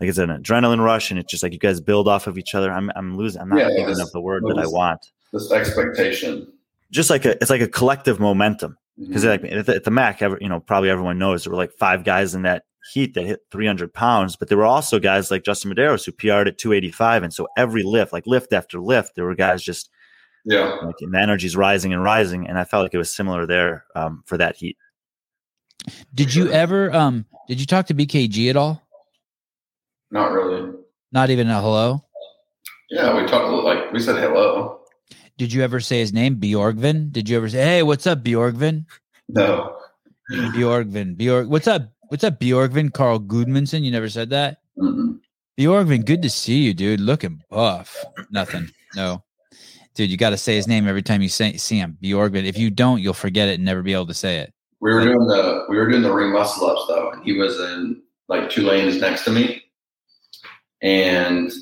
like 0.00 0.08
it's 0.08 0.18
an 0.18 0.30
adrenaline 0.30 0.82
rush, 0.84 1.10
and 1.10 1.18
it's 1.20 1.30
just 1.30 1.42
like 1.42 1.52
you 1.52 1.58
guys 1.58 1.80
build 1.80 2.08
off 2.08 2.26
of 2.26 2.38
each 2.38 2.54
other. 2.54 2.70
I'm 2.72 2.90
I'm 2.96 3.16
losing. 3.16 3.40
I'm 3.42 3.48
not 3.48 3.58
Yeah, 3.58 3.66
thinking 3.68 3.84
it's- 3.90 4.00
of 4.00 4.12
the 4.12 4.20
word 4.20 4.42
that 4.48 4.58
I 4.58 4.66
want 4.66 5.10
this 5.32 5.50
expectation. 5.52 6.46
just 6.90 7.08
like 7.10 7.24
a 7.24 7.32
it's 7.40 7.50
like 7.50 7.60
a 7.62 7.68
collective 7.68 8.20
momentum 8.20 8.76
because 8.98 9.24
Mhm. 9.24 9.28
like 9.28 9.44
at 9.52 9.66
the, 9.66 9.74
at 9.76 9.84
the 9.84 9.90
MACC, 9.90 10.22
ever 10.22 10.38
you 10.40 10.48
know 10.48 10.60
probably 10.60 10.90
everyone 10.90 11.18
knows 11.18 11.44
there 11.44 11.50
were 11.50 11.56
like 11.56 11.72
five 11.72 12.04
guys 12.04 12.34
in 12.34 12.42
that 12.42 12.64
heat 12.92 13.14
that 13.14 13.24
hit 13.24 13.40
300 13.52 13.94
pounds, 13.94 14.34
but 14.36 14.48
there 14.48 14.58
were 14.58 14.64
also 14.66 14.98
guys 14.98 15.30
like 15.30 15.44
Justin 15.44 15.72
Medeiros 15.72 16.04
who 16.04 16.10
PR'd 16.12 16.48
at 16.48 16.58
285, 16.58 17.22
and 17.22 17.32
so 17.32 17.46
every 17.56 17.82
lift, 17.84 18.12
like 18.12 18.26
lift 18.26 18.52
after 18.52 18.80
lift, 18.80 19.14
there 19.14 19.24
were 19.24 19.36
guys 19.36 19.62
just 19.62 19.88
yeah, 20.44 20.78
like 20.82 20.96
and 21.00 21.14
the 21.14 21.20
energy's 21.20 21.56
rising 21.56 21.92
and 21.92 22.02
rising, 22.02 22.48
and 22.48 22.58
I 22.58 22.64
felt 22.64 22.82
like 22.82 22.94
it 22.94 22.98
was 22.98 23.12
similar 23.12 23.46
there 23.46 23.84
um, 23.94 24.22
for 24.26 24.36
that 24.38 24.56
heat. 24.56 24.76
Did 26.14 26.34
you 26.34 26.50
ever 26.50 26.92
um 26.94 27.24
did 27.48 27.60
you 27.60 27.66
talk 27.66 27.86
to 27.86 27.94
BKG 27.94 28.50
at 28.50 28.56
all? 28.56 28.82
not 30.10 30.32
really. 30.32 30.70
Not 31.10 31.30
even 31.30 31.48
a 31.48 31.60
hello? 31.60 32.04
Yeah, 32.90 33.16
we 33.16 33.26
talked 33.26 33.50
like 33.64 33.92
we 33.92 34.00
said 34.00 34.16
hello. 34.16 34.80
Did 35.38 35.52
you 35.52 35.62
ever 35.62 35.80
say 35.80 35.98
his 35.98 36.12
name, 36.12 36.36
Bjorgvin? 36.36 37.10
Did 37.10 37.28
you 37.28 37.36
ever 37.36 37.48
say, 37.48 37.62
"Hey, 37.64 37.82
what's 37.82 38.06
up, 38.06 38.22
Bjorgvin?" 38.22 38.84
No, 39.28 39.76
Bjorgvin, 40.30 41.16
Bjorg. 41.16 41.48
What's 41.48 41.66
up? 41.66 41.90
What's 42.08 42.24
up, 42.24 42.38
Bjorgvin? 42.38 42.92
Karl 42.92 43.18
Gudmundsson. 43.18 43.82
You 43.82 43.90
never 43.90 44.08
said 44.08 44.30
that. 44.30 44.58
Mm-mm. 44.78 45.18
Bjorgvin, 45.58 46.04
good 46.04 46.22
to 46.22 46.30
see 46.30 46.58
you, 46.58 46.74
dude. 46.74 47.00
Looking 47.00 47.42
buff. 47.50 48.04
Nothing. 48.30 48.70
No, 48.94 49.24
dude. 49.94 50.10
You 50.10 50.16
got 50.16 50.30
to 50.30 50.36
say 50.36 50.56
his 50.56 50.66
name 50.68 50.86
every 50.88 51.02
time 51.02 51.22
you 51.22 51.28
say, 51.28 51.56
see 51.56 51.78
him. 51.78 51.96
Bjorgvin. 52.02 52.44
If 52.44 52.58
you 52.58 52.70
don't, 52.70 53.00
you'll 53.00 53.14
forget 53.14 53.48
it 53.48 53.54
and 53.54 53.64
never 53.64 53.82
be 53.82 53.92
able 53.92 54.06
to 54.06 54.14
say 54.14 54.38
it. 54.38 54.52
we 54.80 54.92
were 54.92 55.02
doing 55.04 55.18
the 55.26 55.64
we 55.68 55.76
were 55.76 55.88
doing 55.88 56.02
the 56.02 56.12
ring 56.12 56.32
muscle 56.32 56.68
ups 56.68 56.84
though, 56.88 57.10
and 57.12 57.22
he 57.24 57.32
was 57.34 57.58
in 57.60 58.02
like 58.28 58.50
two 58.50 58.62
lanes 58.62 59.00
next 59.00 59.24
to 59.24 59.30
me, 59.30 59.62
and 60.82 61.52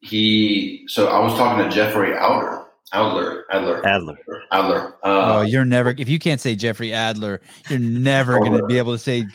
he. 0.00 0.84
So 0.88 1.08
I 1.08 1.18
was 1.20 1.34
talking 1.34 1.68
to 1.68 1.74
Jeffrey 1.74 2.14
Adler, 2.14 2.64
Adler, 2.92 3.44
Adler, 3.52 3.86
Adler, 3.86 4.18
Adler. 4.50 4.94
oh, 5.02 5.38
Uh, 5.38 5.42
you're 5.42 5.64
never. 5.64 5.90
If 5.96 6.08
you 6.08 6.18
can't 6.18 6.40
say 6.40 6.54
Jeffrey 6.56 6.92
Adler, 6.92 7.40
you're 7.68 7.78
never 7.78 8.38
going 8.38 8.56
to 8.56 8.66
be 8.66 8.78
able 8.78 8.92
to 8.92 8.98
say 8.98 9.26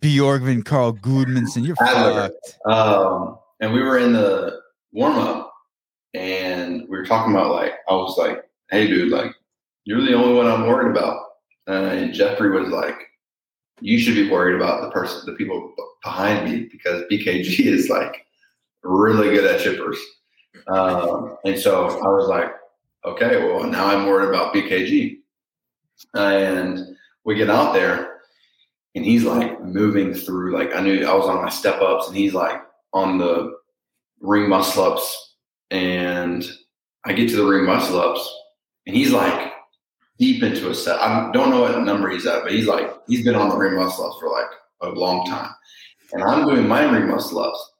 Bjorgvin 0.00 0.64
Karl 0.64 0.94
Gudmundsson. 0.94 1.64
You're 1.66 1.76
Adler. 1.80 2.30
fucked. 2.30 2.58
um, 2.66 3.38
and 3.60 3.72
we 3.72 3.82
were 3.82 3.98
in 3.98 4.12
the 4.12 4.60
warm 4.92 5.16
up, 5.18 5.52
and 6.14 6.57
we 6.88 6.98
were 6.98 7.06
talking 7.06 7.32
about 7.32 7.52
like 7.52 7.72
I 7.88 7.94
was 7.94 8.16
like, 8.16 8.44
"Hey, 8.70 8.86
dude, 8.86 9.12
like 9.12 9.34
you're 9.84 10.02
the 10.02 10.14
only 10.14 10.34
one 10.34 10.46
I'm 10.46 10.66
worried 10.66 10.96
about," 10.96 11.20
and 11.66 12.12
Jeffrey 12.14 12.50
was 12.50 12.68
like. 12.68 12.96
You 13.80 14.00
should 14.00 14.16
be 14.16 14.28
worried 14.28 14.56
about 14.56 14.82
the 14.82 14.90
person, 14.90 15.24
the 15.24 15.34
people 15.34 15.72
behind 16.02 16.50
me, 16.50 16.68
because 16.70 17.04
BKG 17.12 17.60
is 17.66 17.88
like 17.88 18.26
really 18.82 19.30
good 19.30 19.44
at 19.44 19.60
chippers. 19.60 19.96
Um, 20.66 21.36
and 21.44 21.58
so 21.58 21.86
I 21.86 22.08
was 22.08 22.28
like, 22.28 22.50
okay, 23.04 23.44
well, 23.44 23.64
now 23.64 23.86
I'm 23.86 24.06
worried 24.06 24.28
about 24.28 24.54
BKG. 24.54 25.18
And 26.14 26.96
we 27.24 27.34
get 27.34 27.50
out 27.50 27.72
there, 27.72 28.20
and 28.94 29.04
he's 29.04 29.24
like 29.24 29.62
moving 29.62 30.14
through, 30.14 30.56
like, 30.56 30.74
I 30.74 30.80
knew 30.80 31.06
I 31.06 31.14
was 31.14 31.26
on 31.26 31.42
my 31.42 31.48
step 31.48 31.80
ups, 31.80 32.08
and 32.08 32.16
he's 32.16 32.34
like 32.34 32.60
on 32.92 33.18
the 33.18 33.58
ring 34.20 34.48
muscle 34.48 34.84
ups. 34.84 35.27
And 35.70 36.44
I 37.04 37.12
get 37.12 37.28
to 37.30 37.36
the 37.36 37.46
ring 37.46 37.64
muscle 37.64 38.00
ups, 38.00 38.28
and 38.86 38.96
he's 38.96 39.12
like 39.12 39.52
deep 40.18 40.42
into 40.42 40.70
a 40.70 40.74
set. 40.74 41.00
I 41.00 41.30
don't 41.32 41.50
know 41.50 41.62
what 41.62 41.80
number 41.82 42.10
he's 42.10 42.26
at, 42.26 42.42
but 42.42 42.52
he's 42.52 42.66
like, 42.66 42.90
he's 43.06 43.24
been 43.24 43.36
on 43.36 43.48
the 43.48 43.56
ring 43.56 43.76
muscle 43.76 44.06
ups 44.06 44.18
for 44.20 44.30
like 44.30 44.50
a 44.82 44.88
long 44.88 45.26
time. 45.26 45.50
And 46.12 46.22
I'm 46.22 46.46
doing 46.46 46.66
my 46.66 46.82
ring 46.84 47.08
muscle 47.08 47.38
ups. 47.38 47.72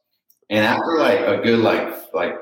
And 0.50 0.64
after 0.64 0.98
like 0.98 1.20
a 1.20 1.42
good 1.42 1.58
like 1.60 2.14
like 2.14 2.34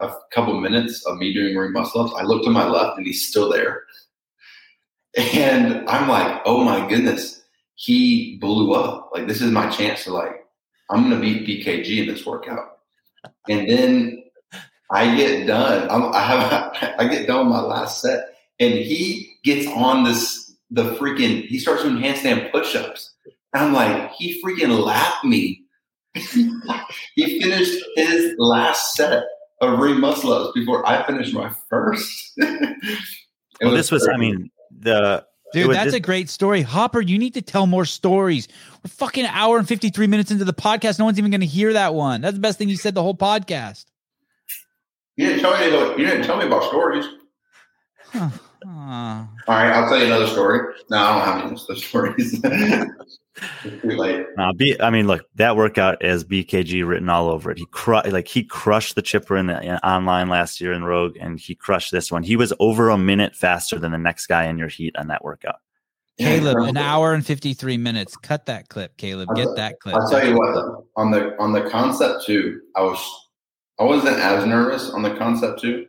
a 0.00 0.12
couple 0.32 0.60
minutes 0.60 1.04
of 1.06 1.18
me 1.18 1.32
doing 1.32 1.56
ring 1.56 1.72
muscle 1.72 2.02
ups, 2.02 2.14
I 2.16 2.22
look 2.22 2.44
to 2.44 2.50
my 2.50 2.66
left 2.68 2.98
and 2.98 3.06
he's 3.06 3.28
still 3.28 3.50
there. 3.50 3.84
And 5.16 5.88
I'm 5.88 6.08
like, 6.08 6.42
oh 6.44 6.62
my 6.62 6.88
goodness, 6.88 7.42
he 7.74 8.36
blew 8.40 8.74
up. 8.74 9.10
Like 9.12 9.26
this 9.26 9.40
is 9.40 9.50
my 9.50 9.68
chance 9.70 10.04
to 10.04 10.12
like, 10.12 10.44
I'm 10.90 11.02
gonna 11.02 11.20
beat 11.20 11.46
BKG 11.46 12.02
in 12.02 12.06
this 12.06 12.26
workout. 12.26 12.78
And 13.48 13.68
then 13.68 14.17
I 14.90 15.14
get 15.16 15.46
done. 15.46 15.88
I'm, 15.90 16.12
I 16.14 16.20
have 16.20 16.94
I 16.98 17.08
get 17.08 17.26
done 17.26 17.46
with 17.46 17.56
my 17.56 17.60
last 17.60 18.00
set, 18.00 18.28
and 18.58 18.72
he 18.74 19.34
gets 19.44 19.66
on 19.68 20.04
this 20.04 20.56
the 20.70 20.94
freaking. 20.96 21.46
He 21.46 21.58
starts 21.58 21.82
doing 21.82 21.96
handstand 21.96 22.50
push-ups. 22.52 23.14
And 23.54 23.64
I'm 23.64 23.72
like, 23.72 24.12
he 24.12 24.42
freaking 24.42 24.84
lapped 24.84 25.24
me. 25.24 25.62
he 26.14 27.40
finished 27.40 27.82
his 27.96 28.34
last 28.38 28.94
set 28.94 29.24
of 29.60 29.78
ring 29.78 30.00
muscle 30.00 30.32
ups 30.32 30.52
before 30.54 30.86
I 30.86 31.06
finished 31.06 31.34
my 31.34 31.50
first. 31.70 32.32
It 33.60 33.64
well, 33.64 33.74
this 33.74 33.90
was, 33.90 34.06
I 34.06 34.16
mean, 34.16 34.52
the 34.70 35.26
Dude, 35.52 35.66
was 35.66 35.76
that's 35.76 35.86
this- 35.86 35.94
a 35.94 36.00
great 36.00 36.30
story. 36.30 36.62
Hopper, 36.62 37.00
you 37.00 37.18
need 37.18 37.34
to 37.34 37.42
tell 37.42 37.66
more 37.66 37.84
stories. 37.84 38.46
We're 38.84 38.90
fucking 38.90 39.24
an 39.24 39.30
hour 39.34 39.58
and 39.58 39.66
53 39.66 40.06
minutes 40.06 40.30
into 40.30 40.44
the 40.44 40.52
podcast. 40.54 41.00
No 41.00 41.06
one's 41.06 41.18
even 41.18 41.32
going 41.32 41.40
to 41.40 41.46
hear 41.46 41.72
that 41.72 41.92
one. 41.94 42.20
That's 42.20 42.34
the 42.34 42.40
best 42.40 42.58
thing 42.58 42.68
you 42.68 42.76
said 42.76 42.94
the 42.94 43.02
whole 43.02 43.16
podcast. 43.16 43.86
You 45.18 45.26
didn't 45.26 45.40
tell 45.42 45.58
me. 45.58 45.68
About, 45.68 45.98
you 45.98 46.06
didn't 46.06 46.24
tell 46.24 46.36
me 46.36 46.46
about 46.46 46.64
stories. 46.64 47.04
Huh. 48.04 48.30
All 48.64 49.28
right, 49.48 49.72
I'll 49.72 49.88
tell 49.88 49.98
you 49.98 50.06
another 50.06 50.28
story. 50.28 50.74
No, 50.90 50.96
I 50.96 51.12
don't 51.12 51.24
have 51.24 51.44
any 51.44 51.60
of 51.60 51.66
those 51.66 51.84
stories. 51.84 52.40
it's 52.42 53.82
too 53.82 53.90
late. 53.90 54.26
Nah, 54.36 54.52
B, 54.52 54.76
I 54.80 54.90
mean, 54.90 55.08
look, 55.08 55.24
that 55.34 55.56
workout 55.56 56.02
has 56.04 56.24
BKG 56.24 56.86
written 56.86 57.08
all 57.08 57.28
over 57.28 57.50
it. 57.50 57.58
He 57.58 57.66
cru- 57.66 58.02
like 58.02 58.28
he 58.28 58.44
crushed 58.44 58.94
the 58.94 59.02
chipper 59.02 59.36
in 59.36 59.46
the 59.46 59.60
in 59.60 59.76
online 59.78 60.28
last 60.28 60.60
year 60.60 60.72
in 60.72 60.84
Rogue, 60.84 61.16
and 61.20 61.38
he 61.38 61.54
crushed 61.56 61.90
this 61.90 62.12
one. 62.12 62.22
He 62.22 62.36
was 62.36 62.52
over 62.60 62.88
a 62.88 62.98
minute 62.98 63.34
faster 63.34 63.78
than 63.78 63.90
the 63.90 63.98
next 63.98 64.26
guy 64.26 64.44
in 64.46 64.56
your 64.56 64.68
heat 64.68 64.96
on 64.96 65.08
that 65.08 65.24
workout. 65.24 65.56
Caleb, 66.18 66.58
an 66.68 66.76
hour 66.76 67.14
and 67.14 67.24
53 67.24 67.76
minutes. 67.76 68.16
Cut 68.16 68.46
that 68.46 68.68
clip, 68.68 68.96
Caleb. 68.96 69.28
Get 69.36 69.48
that 69.56 69.78
clip. 69.80 69.94
I'll 69.94 70.08
tell 70.08 70.26
you 70.26 70.36
what 70.36 70.54
though, 70.54 70.86
on 70.96 71.10
the 71.10 71.36
on 71.38 71.52
the 71.52 71.68
concept 71.70 72.24
two, 72.26 72.60
I 72.76 72.82
was 72.82 73.27
I 73.80 73.84
wasn't 73.84 74.18
as 74.18 74.44
nervous 74.44 74.90
on 74.90 75.02
the 75.02 75.10
Concept2, 75.10 75.86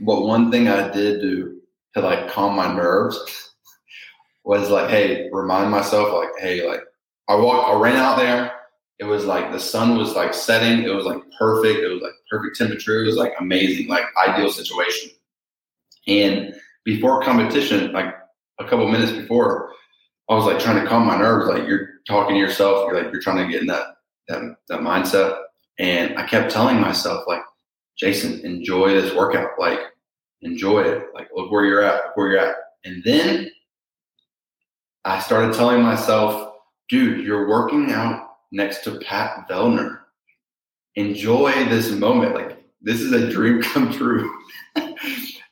but 0.00 0.22
one 0.22 0.50
thing 0.50 0.68
I 0.68 0.90
did 0.90 1.20
do 1.20 1.60
to 1.94 2.00
like 2.00 2.28
calm 2.28 2.56
my 2.56 2.72
nerves 2.72 3.18
was 4.44 4.70
like, 4.70 4.90
hey, 4.90 5.28
remind 5.32 5.70
myself 5.70 6.12
like, 6.12 6.30
hey, 6.38 6.66
like 6.66 6.80
I 7.28 7.34
walked, 7.34 7.68
I 7.68 7.78
ran 7.78 7.96
out 7.96 8.18
there. 8.18 8.52
It 9.00 9.04
was 9.04 9.24
like 9.24 9.50
the 9.50 9.58
sun 9.58 9.98
was 9.98 10.14
like 10.14 10.32
setting. 10.32 10.84
It 10.84 10.94
was 10.94 11.04
like 11.04 11.20
perfect. 11.38 11.80
It 11.80 11.88
was 11.88 12.02
like 12.02 12.12
perfect 12.30 12.56
temperature. 12.56 13.02
It 13.02 13.06
was 13.06 13.16
like 13.16 13.32
amazing, 13.40 13.88
like 13.88 14.04
ideal 14.28 14.50
situation. 14.50 15.10
And 16.06 16.54
before 16.84 17.22
competition, 17.22 17.92
like 17.92 18.14
a 18.60 18.64
couple 18.64 18.88
minutes 18.88 19.12
before, 19.12 19.72
I 20.28 20.34
was 20.34 20.44
like 20.44 20.60
trying 20.60 20.82
to 20.82 20.88
calm 20.88 21.06
my 21.06 21.18
nerves. 21.18 21.48
Like 21.48 21.66
you're 21.66 21.88
talking 22.06 22.36
to 22.36 22.40
yourself. 22.40 22.86
You're 22.86 23.02
like 23.02 23.12
you're 23.12 23.22
trying 23.22 23.44
to 23.44 23.50
get 23.50 23.62
in 23.62 23.66
that 23.66 23.96
that 24.28 24.42
that 24.68 24.80
mindset. 24.80 25.38
And 25.78 26.18
I 26.18 26.26
kept 26.26 26.52
telling 26.52 26.80
myself 26.80 27.24
like, 27.26 27.42
Jayson, 28.00 28.40
enjoy 28.44 28.94
this 28.94 29.14
workout. 29.14 29.50
Like 29.58 29.80
enjoy 30.42 30.82
it. 30.82 31.06
Like 31.14 31.28
look 31.34 31.50
where 31.50 31.64
you're 31.64 31.82
at. 31.82 32.06
Look 32.06 32.16
where 32.16 32.30
you're 32.30 32.40
at. 32.40 32.56
And 32.84 33.02
then 33.04 33.50
I 35.04 35.20
started 35.20 35.54
telling 35.54 35.82
myself, 35.82 36.54
dude, 36.88 37.24
you're 37.24 37.48
working 37.48 37.92
out 37.92 38.28
next 38.52 38.84
to 38.84 38.98
Pat 39.00 39.48
Vellner. 39.48 40.00
Enjoy 40.96 41.52
this 41.66 41.90
moment. 41.90 42.34
Like 42.34 42.64
this 42.82 43.00
is 43.00 43.12
a 43.12 43.30
dream 43.30 43.62
come 43.62 43.92
true. 43.92 44.30
and 44.76 44.94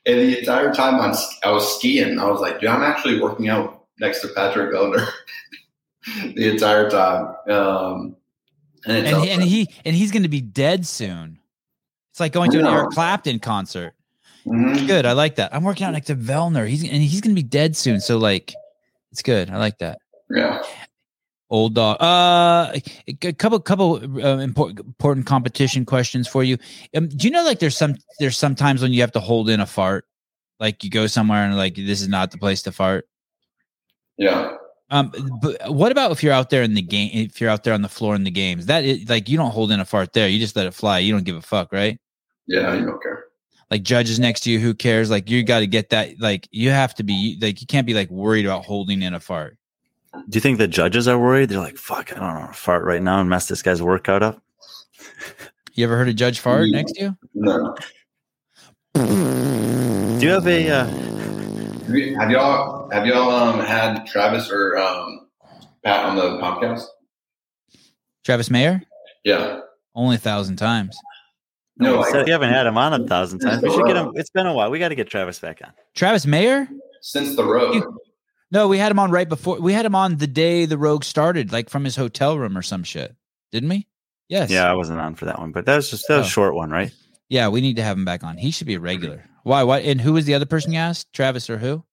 the 0.05 0.39
entire 0.39 0.73
time 0.73 1.01
I'm, 1.01 1.15
I 1.45 1.51
was 1.51 1.79
skiing, 1.79 2.19
I 2.19 2.29
was 2.31 2.41
like, 2.41 2.61
dude, 2.61 2.71
I'm 2.71 2.83
actually 2.83 3.21
working 3.21 3.49
out 3.49 3.85
next 3.99 4.21
to 4.21 4.29
Patrick 4.29 4.73
Vellner 4.73 5.07
the 6.35 6.51
entire 6.51 6.91
time. 6.91 7.35
Um, 7.51 8.17
and, 8.87 9.07
And 9.07 9.17
he, 9.23 9.31
and 9.31 9.43
he 9.43 9.69
and 9.85 9.97
he's 9.97 10.11
going 10.11 10.23
to 10.25 10.29
be 10.29 10.41
dead 10.41 10.87
soon. 10.87 11.39
It's 12.11 12.21
like 12.21 12.33
going 12.33 12.51
to 12.53 12.59
an 12.61 12.67
Eric 12.67 12.91
Clapton 12.91 13.39
concert. 13.39 13.95
Mhm. 14.47 14.87
Good, 14.87 15.07
I 15.07 15.13
like 15.13 15.37
that. 15.37 15.55
I'm 15.55 15.63
working 15.65 15.87
out 15.87 15.93
next 15.93 16.07
to 16.09 16.17
Vellner. 16.17 16.69
He's 16.69 16.83
and 16.83 17.03
he's 17.03 17.21
going 17.21 17.35
to 17.35 17.41
be 17.41 17.47
dead 17.49 17.77
soon. 17.77 18.01
So 18.01 18.19
like, 18.19 18.55
it's 19.13 19.23
good. 19.23 19.51
I 19.51 19.57
like 19.59 19.79
that. 19.79 19.99
yeah. 20.31 20.63
Old 21.49 21.75
dog. 21.75 22.01
Uh, 22.01 22.73
a 23.23 23.33
couple 23.35 23.61
couple 23.61 23.97
uh, 24.25 24.39
important 24.39 24.81
important 24.81 25.27
competition 25.27 25.85
questions 25.85 26.27
for 26.27 26.43
you. 26.43 26.57
Um, 26.97 27.09
do 27.09 27.27
you 27.27 27.31
know 27.31 27.45
like 27.45 27.59
there's 27.59 27.77
some 27.77 27.97
there's 28.19 28.39
sometimes 28.39 28.81
when 28.81 28.93
you 28.95 29.03
have 29.03 29.13
to 29.13 29.21
hold 29.21 29.51
in 29.51 29.61
a 29.61 29.67
fart, 29.67 30.07
like 30.61 30.83
you 30.83 30.89
go 30.89 31.07
somewhere 31.07 31.45
and 31.45 31.55
like 31.57 31.75
this 31.75 32.01
is 32.01 32.09
not 32.09 32.31
the 32.31 32.39
place 32.39 32.63
to 32.63 32.73
fart. 32.73 33.07
Yeah. 34.17 34.57
Um, 34.93 35.11
but 35.41 35.57
what 35.75 35.91
about 35.91 36.13
if 36.13 36.23
you're 36.23 36.33
out 36.35 36.51
there 36.51 36.63
in 36.63 36.75
the 36.75 36.83
game? 36.83 37.11
If 37.15 37.41
you're 37.41 37.49
out 37.51 37.65
there 37.65 37.73
on 37.75 37.81
the 37.83 37.89
floor 37.89 38.15
in 38.15 38.25
the 38.25 38.31
games, 38.31 38.67
that 38.67 38.85
is, 38.85 39.09
like 39.09 39.29
you 39.29 39.39
don't 39.39 39.51
hold 39.51 39.73
in 39.73 39.81
a 39.81 39.85
fart 39.87 40.13
there. 40.13 40.29
You 40.29 40.39
just 40.39 40.55
let 40.55 40.67
it 40.67 40.75
fly. 40.75 40.99
You 40.99 41.13
don't 41.13 41.25
give 41.25 41.35
a 41.35 41.41
fuck, 41.43 41.73
right? 41.73 41.99
Yeah. 42.47 42.75
You 42.75 42.85
don't 42.87 43.03
care. 43.03 43.25
Like 43.71 43.83
judges 43.85 44.21
next 44.21 44.41
to 44.41 44.51
you, 44.51 44.59
who 44.61 44.75
cares? 44.75 45.11
Like 45.11 45.31
you 45.31 45.43
got 45.45 45.61
to 45.61 45.67
get 45.67 45.89
that. 45.91 46.21
Like 46.21 46.47
you 46.51 46.69
have 46.69 46.95
to 46.97 47.03
be 47.03 47.39
like 47.41 47.63
you 47.63 47.67
can't 47.67 47.87
be 47.87 47.95
like 47.95 48.11
worried 48.11 48.45
about 48.45 48.67
holding 48.67 49.01
in 49.01 49.15
a 49.15 49.21
fart. 49.21 49.57
Do 50.29 50.37
you 50.37 50.43
think 50.43 50.59
the 50.59 50.69
judges 50.69 51.09
are 51.09 51.19
worried? 51.19 51.49
They're 51.49 51.59
like, 51.59 51.79
"Fuck, 51.79 52.13
I 52.13 52.17
don't 52.17 52.41
want 52.41 52.53
to 52.53 52.59
fart 52.59 52.85
right 52.85 53.03
now 53.03 53.19
and 53.21 53.31
mess 53.31 53.49
this 53.49 53.63
guy's 53.63 53.81
workout 53.81 54.23
up." 54.23 54.43
You 55.73 55.85
ever 55.85 55.97
heard 55.97 56.09
a 56.09 56.13
judge 56.13 56.39
fart 56.41 56.67
Yeah. 56.69 56.77
next 56.77 56.93
to 56.93 57.01
you? 57.03 57.17
No. 57.33 57.75
Do 58.95 60.19
you 60.27 60.33
have 60.33 60.47
a? 60.47 60.69
Uh, 60.71 60.87
Have 61.87 61.95
you- 61.97 62.17
have 62.19 62.31
y'all 62.31 62.91
have 62.91 63.07
y'all 63.07 63.31
um, 63.31 63.61
had 63.61 64.07
Travis 64.07 64.51
or 64.51 64.77
um, 64.79 65.29
Pat 65.85 66.05
on 66.07 66.17
the 66.17 66.39
podcast? 66.39 66.85
Travis 68.25 68.51
Mayer? 68.51 68.83
Yeah. 69.25 69.61
Only 69.95 70.17
a 70.17 70.19
thousand 70.19 70.57
times. 70.57 70.97
No, 71.79 71.95
you 71.95 72.01
like, 72.01 72.11
said 72.13 72.27
you 72.27 72.33
haven't 72.33 72.51
had 72.53 72.67
him 72.67 72.79
on 72.79 72.93
a 73.01 73.07
thousand 73.07 73.41
times. 73.41 73.63
We 73.63 73.71
should 73.71 73.87
get 73.87 73.97
him. 73.97 74.13
It's 74.15 74.31
been 74.31 74.47
a 74.47 74.55
while. 74.55 74.71
We 74.71 74.79
got 74.79 74.89
to 74.91 74.95
get 74.95 75.09
Travis 75.09 75.39
back 75.39 75.61
on. 75.65 75.73
Travis 75.95 76.27
Mayer? 76.27 76.69
since 77.01 77.35
the 77.35 77.45
road. 77.45 77.83
No, 78.53 78.69
we 78.69 78.79
had 78.79 78.93
him 78.93 78.99
on 79.01 79.11
right 79.11 79.29
before. 79.29 79.59
We 79.61 79.73
had 79.73 79.85
him 79.85 79.95
on 79.97 80.19
the 80.19 80.27
day 80.29 80.67
the 80.67 80.79
Rogue 80.79 81.03
started, 81.03 81.51
like 81.53 81.69
from 81.69 81.85
his 81.85 81.97
hotel 81.97 82.39
room 82.39 82.57
or 82.57 82.63
some 82.63 82.85
shit, 82.85 83.17
didn't 83.51 83.69
we? 83.71 83.89
Yes. 84.29 84.51
Yeah, 84.51 84.71
I 84.71 84.75
wasn't 84.75 85.01
on 85.01 85.17
for 85.17 85.25
that 85.25 85.41
one, 85.41 85.51
but 85.51 85.67
that 85.67 85.75
was 85.77 85.91
just 85.91 86.07
that 86.09 86.19
was 86.19 86.27
Oh. 86.27 86.29
a 86.29 86.31
short 86.31 86.55
one, 86.55 86.71
right? 86.71 86.93
Yeah, 87.29 87.49
we 87.49 87.61
need 87.61 87.77
to 87.77 87.83
have 87.83 87.97
him 87.97 88.05
back 88.05 88.23
on. 88.23 88.37
He 88.37 88.51
should 88.53 88.67
be 88.69 88.75
a 88.75 88.81
regular. 88.81 89.25
Why? 89.45 89.63
What? 89.63 89.83
And 89.83 90.01
who 90.01 90.13
was 90.13 90.25
the 90.25 90.35
other 90.35 90.47
person 90.47 90.73
you 90.73 90.79
asked? 90.79 91.13
Travis 91.13 91.51
or 91.51 91.59
who? 91.59 91.85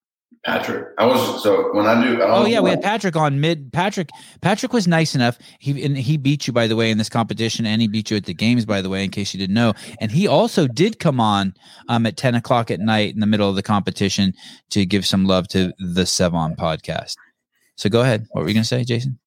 Patrick. 0.44 0.88
I 0.98 1.04
was 1.04 1.42
so 1.42 1.74
when 1.74 1.86
I 1.86 2.02
do. 2.02 2.22
Oh 2.22 2.46
yeah, 2.46 2.60
we 2.60 2.70
had 2.70 2.80
Patrick 2.80 3.14
on 3.14 3.40
mid. 3.40 3.72
Patrick. 3.72 4.08
Patrick 4.40 4.72
was 4.72 4.88
nice 4.88 5.14
enough. 5.14 5.38
He 5.58 5.84
and 5.84 5.98
he 5.98 6.16
beat 6.16 6.46
you 6.46 6.52
by 6.52 6.66
the 6.66 6.76
way 6.76 6.90
in 6.90 6.96
this 6.96 7.10
competition, 7.10 7.66
and 7.66 7.82
he 7.82 7.88
beat 7.88 8.10
you 8.10 8.16
at 8.16 8.24
the 8.24 8.32
games 8.32 8.64
by 8.64 8.80
the 8.80 8.88
way. 8.88 9.04
In 9.04 9.10
case 9.10 9.34
you 9.34 9.38
didn't 9.38 9.54
know, 9.54 9.74
and 10.00 10.10
he 10.10 10.26
also 10.26 10.66
did 10.66 10.98
come 10.98 11.20
on 11.20 11.52
um 11.88 12.06
at 12.06 12.16
ten 12.16 12.34
o'clock 12.34 12.70
at 12.70 12.80
night 12.80 13.12
in 13.12 13.20
the 13.20 13.26
middle 13.26 13.50
of 13.50 13.56
the 13.56 13.62
competition 13.62 14.32
to 14.70 14.86
give 14.86 15.04
some 15.04 15.26
love 15.26 15.46
to 15.48 15.74
the 15.78 16.02
Sevan 16.02 16.56
podcast. 16.56 17.16
So 17.76 17.90
go 17.90 18.00
ahead. 18.00 18.26
What 18.30 18.42
were 18.42 18.48
you 18.48 18.54
gonna 18.54 18.64
say, 18.64 18.82
Jayson? 18.82 19.18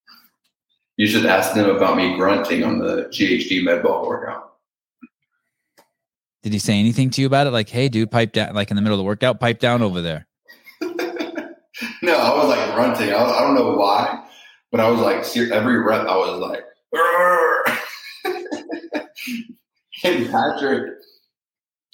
You 0.98 1.08
should 1.08 1.26
ask 1.26 1.54
them 1.54 1.70
about 1.70 1.96
me 1.96 2.16
grunting 2.18 2.64
on 2.64 2.80
the 2.80 3.04
GHD 3.12 3.64
med 3.64 3.84
ball 3.84 4.08
workout. 4.08 4.53
Did 6.44 6.52
he 6.52 6.60
say 6.60 6.78
anything 6.78 7.10
to 7.12 7.22
you 7.22 7.28
about 7.28 7.48
it? 7.48 7.52
Like, 7.52 7.70
hey, 7.70 7.88
dude, 7.88 8.12
pipe 8.12 8.34
down. 8.34 8.54
Like 8.54 8.70
in 8.70 8.76
the 8.76 8.82
middle 8.82 8.96
of 8.96 9.00
the 9.00 9.06
workout, 9.06 9.40
pipe 9.40 9.60
down 9.60 9.82
over 9.82 10.02
there. 10.02 10.28
no, 10.82 12.18
I 12.18 12.36
was 12.36 12.50
like 12.50 12.76
grunting. 12.76 13.12
I, 13.12 13.24
I 13.24 13.40
don't 13.40 13.56
know 13.56 13.76
why, 13.76 14.28
but 14.70 14.82
I 14.82 14.90
was 14.90 15.00
like 15.00 15.24
every 15.52 15.80
rep. 15.80 16.06
I 16.06 16.18
was 16.18 16.40
like, 16.40 16.66
and 20.04 20.30
Patrick 20.30 20.96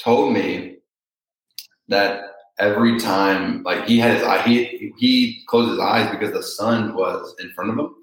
told 0.01 0.33
me 0.33 0.77
that 1.89 2.23
every 2.57 2.99
time, 2.99 3.61
like 3.61 3.85
he 3.85 3.99
had 3.99 4.15
his 4.15 4.23
eye, 4.23 4.41
he 4.41 4.91
he 4.97 5.43
closed 5.47 5.69
his 5.69 5.79
eyes 5.79 6.09
because 6.09 6.33
the 6.33 6.41
sun 6.41 6.95
was 6.95 7.35
in 7.39 7.51
front 7.51 7.69
of 7.69 7.77
him, 7.77 7.93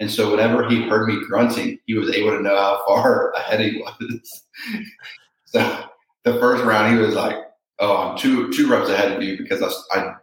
and 0.00 0.10
so 0.10 0.30
whenever 0.30 0.68
he 0.68 0.82
heard 0.82 1.08
me 1.08 1.24
grunting, 1.26 1.78
he 1.86 1.94
was 1.94 2.10
able 2.10 2.32
to 2.32 2.42
know 2.42 2.56
how 2.56 2.82
far 2.86 3.32
ahead 3.36 3.60
he 3.60 3.80
was. 3.80 4.44
so 5.46 5.88
the 6.24 6.34
first 6.34 6.64
round, 6.64 6.94
he 6.94 7.00
was 7.00 7.14
like, 7.14 7.36
"Oh, 7.78 7.96
I'm 7.96 8.18
two 8.18 8.52
two 8.52 8.68
reps 8.68 8.88
ahead 8.88 9.12
of 9.12 9.22
you 9.22 9.38
because 9.38 9.62
I." 9.62 10.00
I 10.00 10.14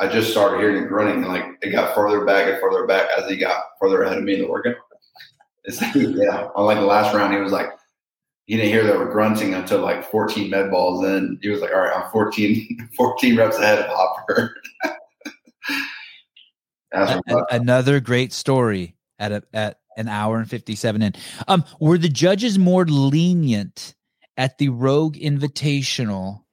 I 0.00 0.06
just 0.06 0.30
started 0.30 0.60
hearing 0.60 0.76
him 0.76 0.88
grunting, 0.88 1.24
and 1.24 1.26
like 1.26 1.44
it 1.60 1.70
got 1.70 1.92
further 1.94 2.24
back 2.24 2.46
and 2.48 2.60
further 2.60 2.86
back 2.86 3.08
as 3.18 3.28
he 3.28 3.36
got 3.36 3.64
further 3.80 4.02
ahead 4.02 4.18
of 4.18 4.22
me 4.22 4.34
in 4.34 4.42
the 4.42 4.46
workout. 4.48 4.76
It's, 5.64 5.82
yeah, 5.94 6.48
on 6.54 6.66
like 6.66 6.78
the 6.78 6.86
last 6.86 7.14
round, 7.14 7.34
he 7.34 7.40
was 7.40 7.52
like, 7.52 7.68
he 8.46 8.56
didn't 8.56 8.70
hear 8.70 8.84
they 8.84 8.96
were 8.96 9.10
grunting 9.10 9.54
until 9.54 9.80
like 9.80 10.08
14 10.10 10.48
med 10.48 10.70
balls 10.70 11.04
in. 11.04 11.38
He 11.42 11.48
was 11.48 11.60
like, 11.60 11.72
all 11.72 11.80
right, 11.80 11.94
I'm 11.94 12.10
14, 12.10 12.90
14 12.96 13.36
reps 13.36 13.58
ahead 13.58 13.80
of 13.80 13.86
Hopper. 13.88 14.54
A- 16.92 17.20
another 17.50 18.00
great 18.00 18.32
story 18.32 18.96
at 19.18 19.30
a, 19.32 19.42
at 19.52 19.80
an 19.98 20.08
hour 20.08 20.38
and 20.38 20.48
57 20.48 21.02
in. 21.02 21.12
Um, 21.46 21.64
were 21.80 21.98
the 21.98 22.08
judges 22.08 22.58
more 22.58 22.86
lenient 22.86 23.94
at 24.38 24.56
the 24.56 24.70
Rogue 24.70 25.16
Invitational 25.16 26.44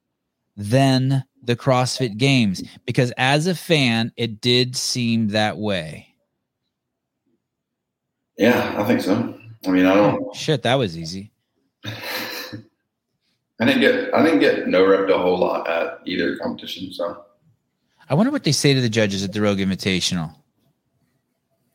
than 0.56 1.24
the 1.42 1.56
CrossFit 1.56 2.18
Games? 2.18 2.62
Because 2.84 3.12
as 3.16 3.46
a 3.46 3.54
fan, 3.54 4.12
it 4.16 4.42
did 4.42 4.76
seem 4.76 5.28
that 5.28 5.56
way. 5.56 6.08
yeah, 8.36 8.74
I 8.76 8.84
think 8.84 9.00
so. 9.00 9.38
I 9.66 9.70
mean, 9.70 9.86
I 9.86 9.94
don't. 9.94 10.34
Shit, 10.36 10.62
that 10.64 10.74
was 10.74 10.98
easy. 10.98 11.32
I 13.58 13.64
didn't 13.64 13.80
get 13.80 14.12
I 14.12 14.22
didn't 14.22 14.40
get 14.40 14.68
no 14.68 14.82
repped 14.84 15.10
a 15.10 15.16
whole 15.16 15.38
lot 15.38 15.66
at 15.66 16.00
either 16.04 16.36
competition. 16.36 16.92
So 16.92 17.24
I 18.10 18.14
wonder 18.14 18.30
what 18.30 18.44
they 18.44 18.52
say 18.52 18.74
to 18.74 18.80
the 18.82 18.88
judges 18.90 19.24
at 19.24 19.32
the 19.32 19.40
Rogue 19.40 19.58
Invitational. 19.58 20.34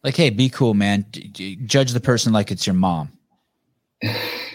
Like, 0.03 0.15
hey, 0.15 0.29
be 0.29 0.49
cool, 0.49 0.73
man. 0.73 1.05
D- 1.09 1.27
d- 1.27 1.55
judge 1.65 1.91
the 1.91 1.99
person 1.99 2.33
like 2.33 2.51
it's 2.51 2.67
your 2.67 2.75
mom. 2.75 3.11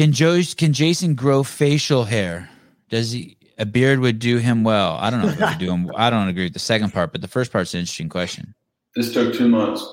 Can 0.00 0.12
Joe 0.12 0.40
can 0.56 0.72
Jayson 0.72 1.14
grow 1.14 1.42
facial 1.42 2.04
hair? 2.04 2.48
Does 2.88 3.12
he 3.12 3.36
a 3.58 3.66
beard 3.66 3.98
would 4.00 4.18
do 4.18 4.38
him 4.38 4.64
well? 4.64 4.96
I 4.98 5.10
don't 5.10 5.20
know 5.20 5.28
if 5.28 5.38
it 5.38 5.44
would 5.44 5.58
do 5.58 5.70
him. 5.70 5.90
I 5.94 6.08
don't 6.08 6.26
agree 6.28 6.44
with 6.44 6.54
the 6.54 6.58
second 6.58 6.94
part, 6.94 7.12
but 7.12 7.20
the 7.20 7.28
first 7.28 7.52
part's 7.52 7.74
an 7.74 7.80
interesting 7.80 8.08
question. 8.08 8.54
this 8.96 9.12
took 9.12 9.34
two 9.34 9.46
months. 9.46 9.84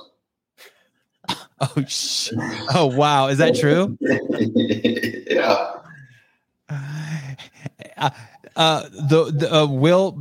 Oh 1.59 1.83
sh- 1.89 2.31
Oh 2.73 2.85
wow, 2.85 3.27
is 3.27 3.39
that 3.39 3.53
true? 3.55 3.97
yeah. 5.27 5.73
Uh, 7.97 8.09
uh, 8.55 8.83
the 8.93 9.31
the 9.35 9.53
uh, 9.53 9.65
Will 9.67 10.17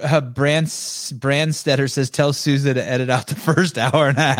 uh, 0.00 0.20
Brands 0.20 1.14
Brandstetter 1.16 1.90
says 1.90 2.10
tell 2.10 2.34
Sousa 2.34 2.74
to 2.74 2.86
edit 2.86 3.08
out 3.08 3.28
the 3.28 3.36
first 3.36 3.78
hour 3.78 4.08
and 4.08 4.18
a 4.18 4.34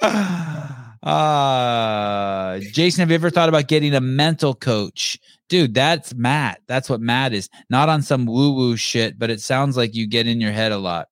half. 0.00 0.70
Uh 1.02 2.58
Jayson, 2.72 2.98
have 2.98 3.10
you 3.10 3.14
ever 3.14 3.30
thought 3.30 3.48
about 3.48 3.68
getting 3.68 3.94
a 3.94 4.00
mental 4.00 4.54
coach? 4.54 5.18
Dude, 5.48 5.74
that's 5.74 6.14
Matt. 6.14 6.60
That's 6.66 6.90
what 6.90 7.00
Matt 7.00 7.32
is. 7.32 7.48
Not 7.70 7.88
on 7.88 8.02
some 8.02 8.26
woo-woo 8.26 8.76
shit, 8.76 9.18
but 9.18 9.30
it 9.30 9.40
sounds 9.40 9.76
like 9.76 9.94
you 9.94 10.06
get 10.06 10.26
in 10.26 10.40
your 10.40 10.52
head 10.52 10.72
a 10.72 10.78
lot. 10.78 11.08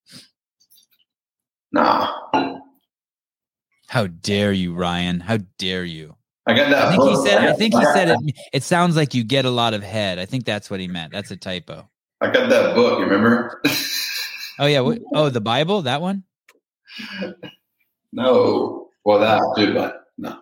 Nah. 1.73 2.13
How 3.89 4.07
dare 4.07 4.53
you, 4.53 4.75
Ryan? 4.75 5.21
How 5.21 5.39
dare 5.59 5.85
you? 5.85 6.15
I 6.47 6.55
got 6.55 6.71
that. 6.71 6.85
I 6.87 6.91
think 6.91 7.03
he 7.03 7.17
said 7.17 7.39
I 7.39 7.53
think 7.53 7.75
he 7.75 7.85
said 7.85 8.09
it 8.09 8.35
it 8.53 8.63
sounds 8.63 8.97
like 8.97 9.13
you 9.15 9.25
get 9.25 9.45
a 9.45 9.51
lot 9.51 9.75
of 9.75 9.83
head. 9.83 10.19
I 10.19 10.27
think 10.27 10.45
that's 10.45 10.71
what 10.71 10.81
he 10.81 10.89
meant. 10.89 11.13
That's 11.13 11.31
a 11.31 11.37
typo. 11.37 11.89
I 12.21 12.31
got 12.31 12.49
that 12.49 12.75
book. 12.75 12.99
You 12.99 13.05
remember? 13.05 13.63
Oh 14.59 14.67
yeah. 14.67 14.81
What, 14.81 14.99
oh, 15.15 15.29
the 15.31 15.41
Bible, 15.41 15.83
that 15.83 16.01
one. 16.01 16.25
no. 18.13 18.88
Well, 19.05 19.19
that 19.21 19.41
too, 19.57 19.73
but 19.75 20.05
no. 20.19 20.39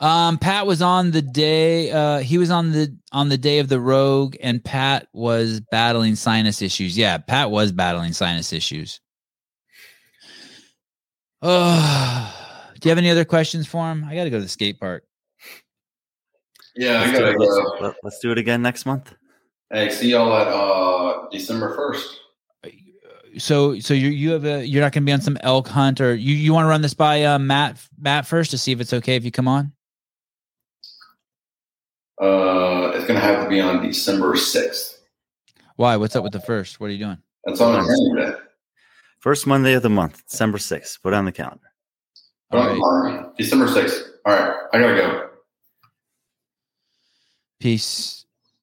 Um, 0.00 0.38
Pat 0.38 0.66
was 0.66 0.82
on 0.82 1.12
the 1.12 1.22
day. 1.22 1.90
Uh, 1.90 2.18
he 2.18 2.36
was 2.36 2.50
on 2.50 2.72
the 2.72 2.94
on 3.12 3.28
the 3.28 3.38
day 3.38 3.58
of 3.60 3.68
the 3.68 3.80
Rogue, 3.80 4.36
and 4.42 4.62
Pat 4.62 5.08
was 5.12 5.60
battling 5.70 6.14
sinus 6.16 6.60
issues. 6.60 6.98
Yeah, 6.98 7.16
Pat 7.18 7.50
was 7.50 7.72
battling 7.72 8.12
sinus 8.12 8.52
issues. 8.52 9.00
Oh, 11.42 12.70
do 12.80 12.88
you 12.88 12.90
have 12.90 12.98
any 12.98 13.10
other 13.10 13.24
questions 13.24 13.66
for 13.66 13.90
him? 13.90 14.04
I 14.04 14.14
got 14.14 14.24
to 14.24 14.30
go 14.30 14.38
to 14.38 14.42
the 14.42 14.48
skate 14.48 14.80
park. 14.80 15.04
Yeah, 16.76 17.00
I 17.02 17.06
Let's 17.06 17.12
do, 17.12 17.18
gotta 17.18 17.30
it, 17.32 17.38
let's, 17.38 17.54
go. 17.54 17.76
let- 17.80 17.96
let's 18.02 18.18
do 18.18 18.32
it 18.32 18.38
again 18.38 18.62
next 18.62 18.84
month. 18.86 19.14
Hey, 19.72 19.90
see 19.90 20.10
y'all 20.10 20.32
at 20.34 20.48
uh 20.48 21.28
December 21.30 21.74
first. 21.74 22.20
So, 23.38 23.78
so 23.80 23.94
you 23.94 24.08
you 24.08 24.30
have 24.32 24.44
a 24.44 24.66
you're 24.66 24.82
not 24.82 24.92
going 24.92 25.02
to 25.02 25.06
be 25.06 25.12
on 25.12 25.20
some 25.20 25.36
elk 25.40 25.68
hunt, 25.68 26.00
or 26.00 26.14
you 26.14 26.34
you 26.34 26.52
want 26.52 26.64
to 26.64 26.68
run 26.68 26.82
this 26.82 26.94
by 26.94 27.24
uh, 27.24 27.38
Matt 27.38 27.78
Matt 27.98 28.26
first 28.26 28.50
to 28.52 28.58
see 28.58 28.72
if 28.72 28.80
it's 28.80 28.92
okay 28.92 29.16
if 29.16 29.24
you 29.24 29.30
come 29.30 29.48
on. 29.48 29.72
Uh, 32.20 32.92
it's 32.94 33.06
gonna 33.06 33.20
have 33.20 33.42
to 33.42 33.48
be 33.48 33.60
on 33.60 33.82
December 33.82 34.36
sixth. 34.36 35.00
Why? 35.76 35.96
What's 35.96 36.14
up 36.14 36.22
with 36.22 36.32
the 36.32 36.40
first? 36.40 36.78
What 36.78 36.86
are 36.90 36.92
you 36.92 36.98
doing? 37.04 37.18
That's 37.44 37.60
on 37.60 37.74
a 37.74 37.86
Wednesday. 37.86 38.38
First 39.18 39.46
Monday 39.46 39.72
of 39.72 39.82
the 39.82 39.90
month, 39.90 40.22
December 40.28 40.58
6th. 40.58 41.00
Put 41.02 41.14
it 41.14 41.16
on 41.16 41.24
the 41.24 41.32
calendar. 41.32 41.64
All 42.52 42.60
Don't 42.60 42.72
right. 42.72 42.78
bother 42.78 43.22
me. 43.22 43.28
December 43.38 43.68
sixth. 43.68 44.02
All 44.24 44.34
right, 44.34 44.54
I 44.72 44.78
gotta 44.78 44.94
go. 44.96 45.30
Peace. 47.58 48.23